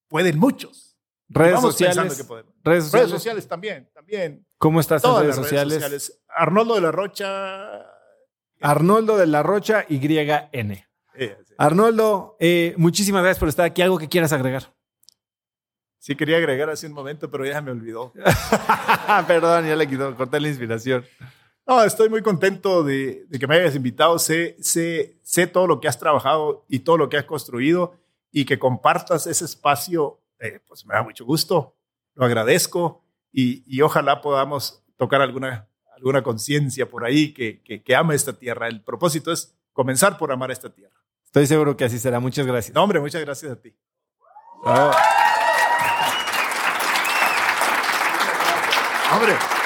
pueden 0.08 0.38
muchos. 0.38 0.96
Redes 1.28 1.60
sociales. 1.60 2.26
Redes 2.62 2.90
sociales. 3.10 3.48
también, 3.48 3.90
también. 3.94 4.46
¿Cómo 4.58 4.80
estás 4.80 5.04
en 5.04 5.20
redes, 5.20 5.36
sociales? 5.36 6.22
Arnoldo 6.28 6.74
de 6.74 6.80
la 6.80 6.92
Rocha. 6.92 7.86
Arnoldo 8.60 9.16
de 9.16 9.26
la 9.26 9.42
Rocha 9.42 9.86
YN. 9.88 10.84
Arnoldo, 11.58 12.36
eh, 12.40 12.74
muchísimas 12.76 13.22
gracias 13.22 13.38
por 13.38 13.48
estar 13.48 13.66
aquí. 13.66 13.82
¿Algo 13.82 13.98
que 13.98 14.08
quieras 14.08 14.32
agregar? 14.32 14.74
Sí, 15.98 16.16
quería 16.16 16.38
agregar 16.38 16.68
hace 16.68 16.86
un 16.88 16.92
momento, 16.94 17.30
pero 17.30 17.46
ya 17.46 17.60
me 17.60 17.70
olvidó. 17.70 18.12
Perdón, 19.26 19.66
ya 19.66 19.76
le 19.76 19.86
quitó, 19.86 20.14
corté 20.16 20.40
la 20.40 20.48
inspiración. 20.48 21.04
No, 21.66 21.84
estoy 21.84 22.08
muy 22.08 22.22
contento 22.22 22.82
de, 22.82 23.26
que 23.38 23.46
me 23.46 23.56
hayas 23.56 23.76
invitado. 23.76 24.18
Sé, 24.18 24.56
sé, 24.60 25.18
sé 25.22 25.46
todo 25.46 25.66
lo 25.66 25.80
que 25.80 25.88
has 25.88 25.98
trabajado 25.98 26.64
y 26.68 26.80
todo 26.80 26.98
lo 26.98 27.08
que 27.08 27.16
has 27.16 27.24
construido 27.24 27.94
y 28.32 28.44
que 28.44 28.58
compartas 28.58 29.26
ese 29.26 29.44
espacio, 29.44 30.20
eh, 30.40 30.60
pues 30.66 30.84
me 30.86 30.94
da 30.94 31.02
mucho 31.02 31.24
gusto. 31.24 31.76
Lo 32.14 32.24
agradezco 32.24 33.02
y, 33.30 33.62
y 33.66 33.80
ojalá 33.82 34.20
podamos 34.20 34.82
tocar 34.96 35.20
alguna, 35.20 35.68
alguna 35.94 36.22
conciencia 36.22 36.88
por 36.88 37.04
ahí 37.04 37.32
que, 37.32 37.62
que, 37.62 37.82
que 37.82 37.94
ama 37.94 38.14
esta 38.14 38.32
tierra. 38.32 38.66
El 38.68 38.82
propósito 38.82 39.30
es 39.32 39.54
comenzar 39.72 40.18
por 40.18 40.32
amar 40.32 40.50
esta 40.50 40.70
tierra. 40.70 41.00
Estoy 41.24 41.46
seguro 41.46 41.76
que 41.76 41.84
así 41.84 41.98
será. 41.98 42.20
Muchas 42.20 42.46
gracias. 42.46 42.74
No, 42.74 42.82
hombre, 42.82 43.00
muchas 43.00 43.22
gracias 43.22 43.52
a 43.52 43.56
ti. 43.56 43.74
Hombre. 49.12 49.61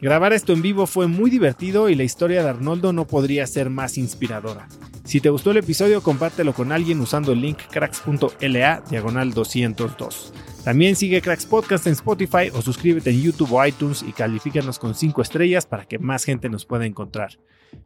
Grabar 0.00 0.32
esto 0.32 0.52
en 0.52 0.62
vivo 0.62 0.86
fue 0.86 1.06
muy 1.06 1.30
divertido 1.30 1.88
y 1.88 1.94
la 1.94 2.02
historia 2.02 2.42
de 2.42 2.48
Arnoldo 2.48 2.92
no 2.92 3.06
podría 3.06 3.46
ser 3.46 3.70
más 3.70 3.96
inspiradora. 3.96 4.68
Si 5.04 5.20
te 5.20 5.30
gustó 5.30 5.50
el 5.50 5.58
episodio, 5.58 6.02
compártelo 6.02 6.52
con 6.52 6.72
alguien 6.72 7.00
usando 7.00 7.32
el 7.32 7.40
link 7.40 7.58
cracks.la 7.70 8.82
diagonal 8.90 9.32
202. 9.32 10.32
También 10.64 10.96
sigue 10.96 11.20
Cracks 11.20 11.44
Podcast 11.44 11.86
en 11.86 11.92
Spotify 11.92 12.50
o 12.54 12.62
suscríbete 12.62 13.10
en 13.10 13.20
YouTube 13.22 13.52
o 13.52 13.64
iTunes 13.64 14.02
y 14.02 14.12
califícanos 14.12 14.78
con 14.78 14.94
5 14.94 15.20
estrellas 15.20 15.66
para 15.66 15.84
que 15.84 15.98
más 15.98 16.24
gente 16.24 16.48
nos 16.48 16.64
pueda 16.64 16.86
encontrar. 16.86 17.38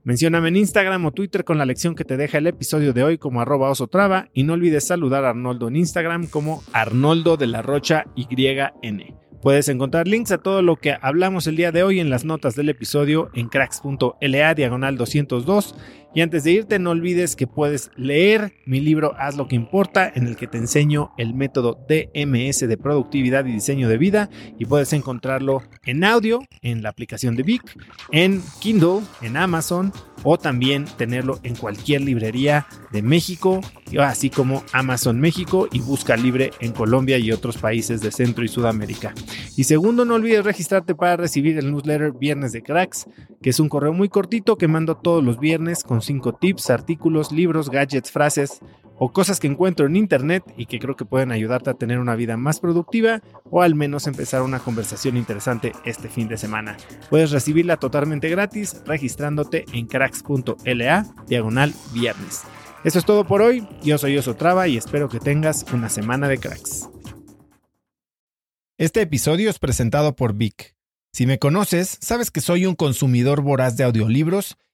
Mencióname 0.05 0.48
en 0.48 0.56
Instagram 0.56 1.05
o 1.06 1.12
Twitter 1.12 1.44
con 1.44 1.59
la 1.59 1.66
lección 1.66 1.97
que 1.97 2.05
te 2.05 2.16
deja 2.16 2.39
el 2.39 2.47
episodio 2.47 2.93
de 2.93 3.02
hoy 3.02 3.18
como 3.18 3.40
arroba 3.40 3.70
osotrava 3.70 4.28
y 4.32 4.44
no 4.44 4.52
olvides 4.52 4.86
saludar 4.86 5.24
a 5.24 5.30
Arnoldo 5.30 5.66
en 5.68 5.76
Instagram 5.76 6.26
como 6.26 6.62
Arnoldo 6.72 7.36
de 7.36 7.48
la 7.48 7.62
Rocha 7.62 8.05
YN. 8.14 9.28
Puedes 9.40 9.69
encontrar 9.69 10.09
links 10.09 10.32
a 10.32 10.39
todo 10.39 10.62
lo 10.62 10.77
que 10.77 10.97
hablamos 11.01 11.47
el 11.47 11.55
día 11.55 11.70
de 11.70 11.85
hoy 11.85 12.01
en 12.01 12.10
las 12.10 12.24
notas 12.24 12.56
del 12.56 12.70
episodio 12.70 13.31
en 13.35 13.48
cracks.la 13.48 14.55
diagonal 14.55 14.97
202 14.97 15.77
y 16.14 16.22
antes 16.22 16.44
de 16.44 16.52
irte, 16.52 16.78
no 16.78 16.90
olvides 16.90 17.36
que 17.36 17.47
puedes 17.47 17.90
leer 17.97 18.55
mi 18.64 18.80
libro 18.80 19.14
Haz 19.18 19.36
lo 19.36 19.47
que 19.47 19.56
importa, 19.56 20.10
en 20.14 20.26
el 20.26 20.36
que 20.36 20.47
te 20.47 20.56
enseño 20.56 21.12
el 21.18 21.35
método 21.35 21.78
DMS 21.86 22.66
de 22.66 22.76
productividad 22.78 23.44
y 23.44 23.52
diseño 23.52 23.89
de 23.89 23.98
vida. 23.98 24.30
Y 24.59 24.64
puedes 24.64 24.93
encontrarlo 24.94 25.62
en 25.85 26.05
audio, 26.05 26.40
en 26.62 26.82
la 26.82 26.89
aplicación 26.89 27.36
de 27.36 27.43
Vic, 27.43 27.62
en 28.10 28.43
Kindle, 28.60 29.01
en 29.20 29.36
Amazon 29.36 29.93
o 30.24 30.39
también 30.39 30.86
tenerlo 30.97 31.39
en 31.43 31.55
cualquier 31.55 32.01
librería 32.01 32.66
de 32.90 33.02
México, 33.02 33.60
así 34.01 34.30
como 34.30 34.64
Amazon 34.72 35.20
México 35.20 35.68
y 35.70 35.80
Busca 35.80 36.16
Libre 36.16 36.51
en 36.60 36.72
Colombia 36.72 37.18
y 37.18 37.30
otros 37.30 37.59
países 37.59 38.01
de 38.01 38.10
Centro 38.10 38.44
y 38.44 38.48
Sudamérica. 38.48 39.14
Y 39.56 39.64
segundo, 39.64 40.05
no 40.05 40.14
olvides 40.14 40.44
registrarte 40.44 40.94
para 40.94 41.16
recibir 41.16 41.59
el 41.59 41.70
newsletter 41.70 42.12
Viernes 42.12 42.52
de 42.52 42.62
Cracks, 42.62 43.06
que 43.40 43.51
es 43.51 43.60
un 43.60 43.68
correo 43.68 43.93
muy 43.93 44.09
cortito 44.09 44.56
que 44.56 44.68
mando 44.68 44.97
todos 44.97 45.22
los 45.22 45.39
viernes 45.39 45.85
con 45.85 45.98
cinco 46.03 46.33
tips, 46.33 46.70
artículos, 46.70 47.33
libros, 47.33 47.70
gadgets, 47.70 48.11
frases 48.11 48.61
o 48.99 49.12
cosas 49.12 49.39
que 49.41 49.47
encuentro 49.47 49.87
en 49.87 49.97
internet 49.97 50.43
y 50.57 50.66
que 50.66 50.79
creo 50.79 50.97
que 50.97 51.05
pueden 51.05 51.33
ayudarte 51.33 51.70
a 51.70 51.75
tener 51.75 51.99
una 51.99 52.16
vida 52.16 52.37
más 52.37 52.61
productiva 52.61 53.23
o 53.51 53.62
al 53.62 53.75
menos 53.75 54.07
empezar 54.07 54.43
una 54.43 54.59
conversación 54.59 55.16
interesante 55.16 55.73
este 55.85 56.09
fin 56.09 56.29
de 56.29 56.37
semana. 56.37 56.77
Puedes 57.09 57.31
recibirla 57.31 57.77
totalmente 57.77 58.29
gratis 58.29 58.83
registrándote 58.87 59.65
en 59.73 59.87
cracks.la 59.87 61.07
diagonal 61.27 61.73
viernes. 61.93 62.43
Eso 62.85 62.99
es 62.99 63.05
todo 63.05 63.25
por 63.27 63.43
hoy. 63.43 63.66
Yo 63.83 63.99
soy 63.99 64.16
Oso 64.16 64.37
Traba 64.37 64.69
y 64.69 64.77
espero 64.77 65.09
que 65.09 65.20
tengas 65.20 65.65
una 65.73 65.89
semana 65.89 66.29
de 66.29 66.39
cracks. 66.39 66.89
Este 68.79 69.01
episodio 69.01 69.51
es 69.51 69.59
presentado 69.59 70.15
por 70.15 70.35
Vic. 70.35 70.77
Si 71.12 71.27
me 71.27 71.41
conoces, 71.41 71.99
sabes 72.01 72.31
que 72.31 72.41
soy 72.41 72.66
un 72.66 72.77
consumidor 72.77 73.41
voraz 73.43 73.77
de 73.77 73.83
audiolibros 73.83 74.57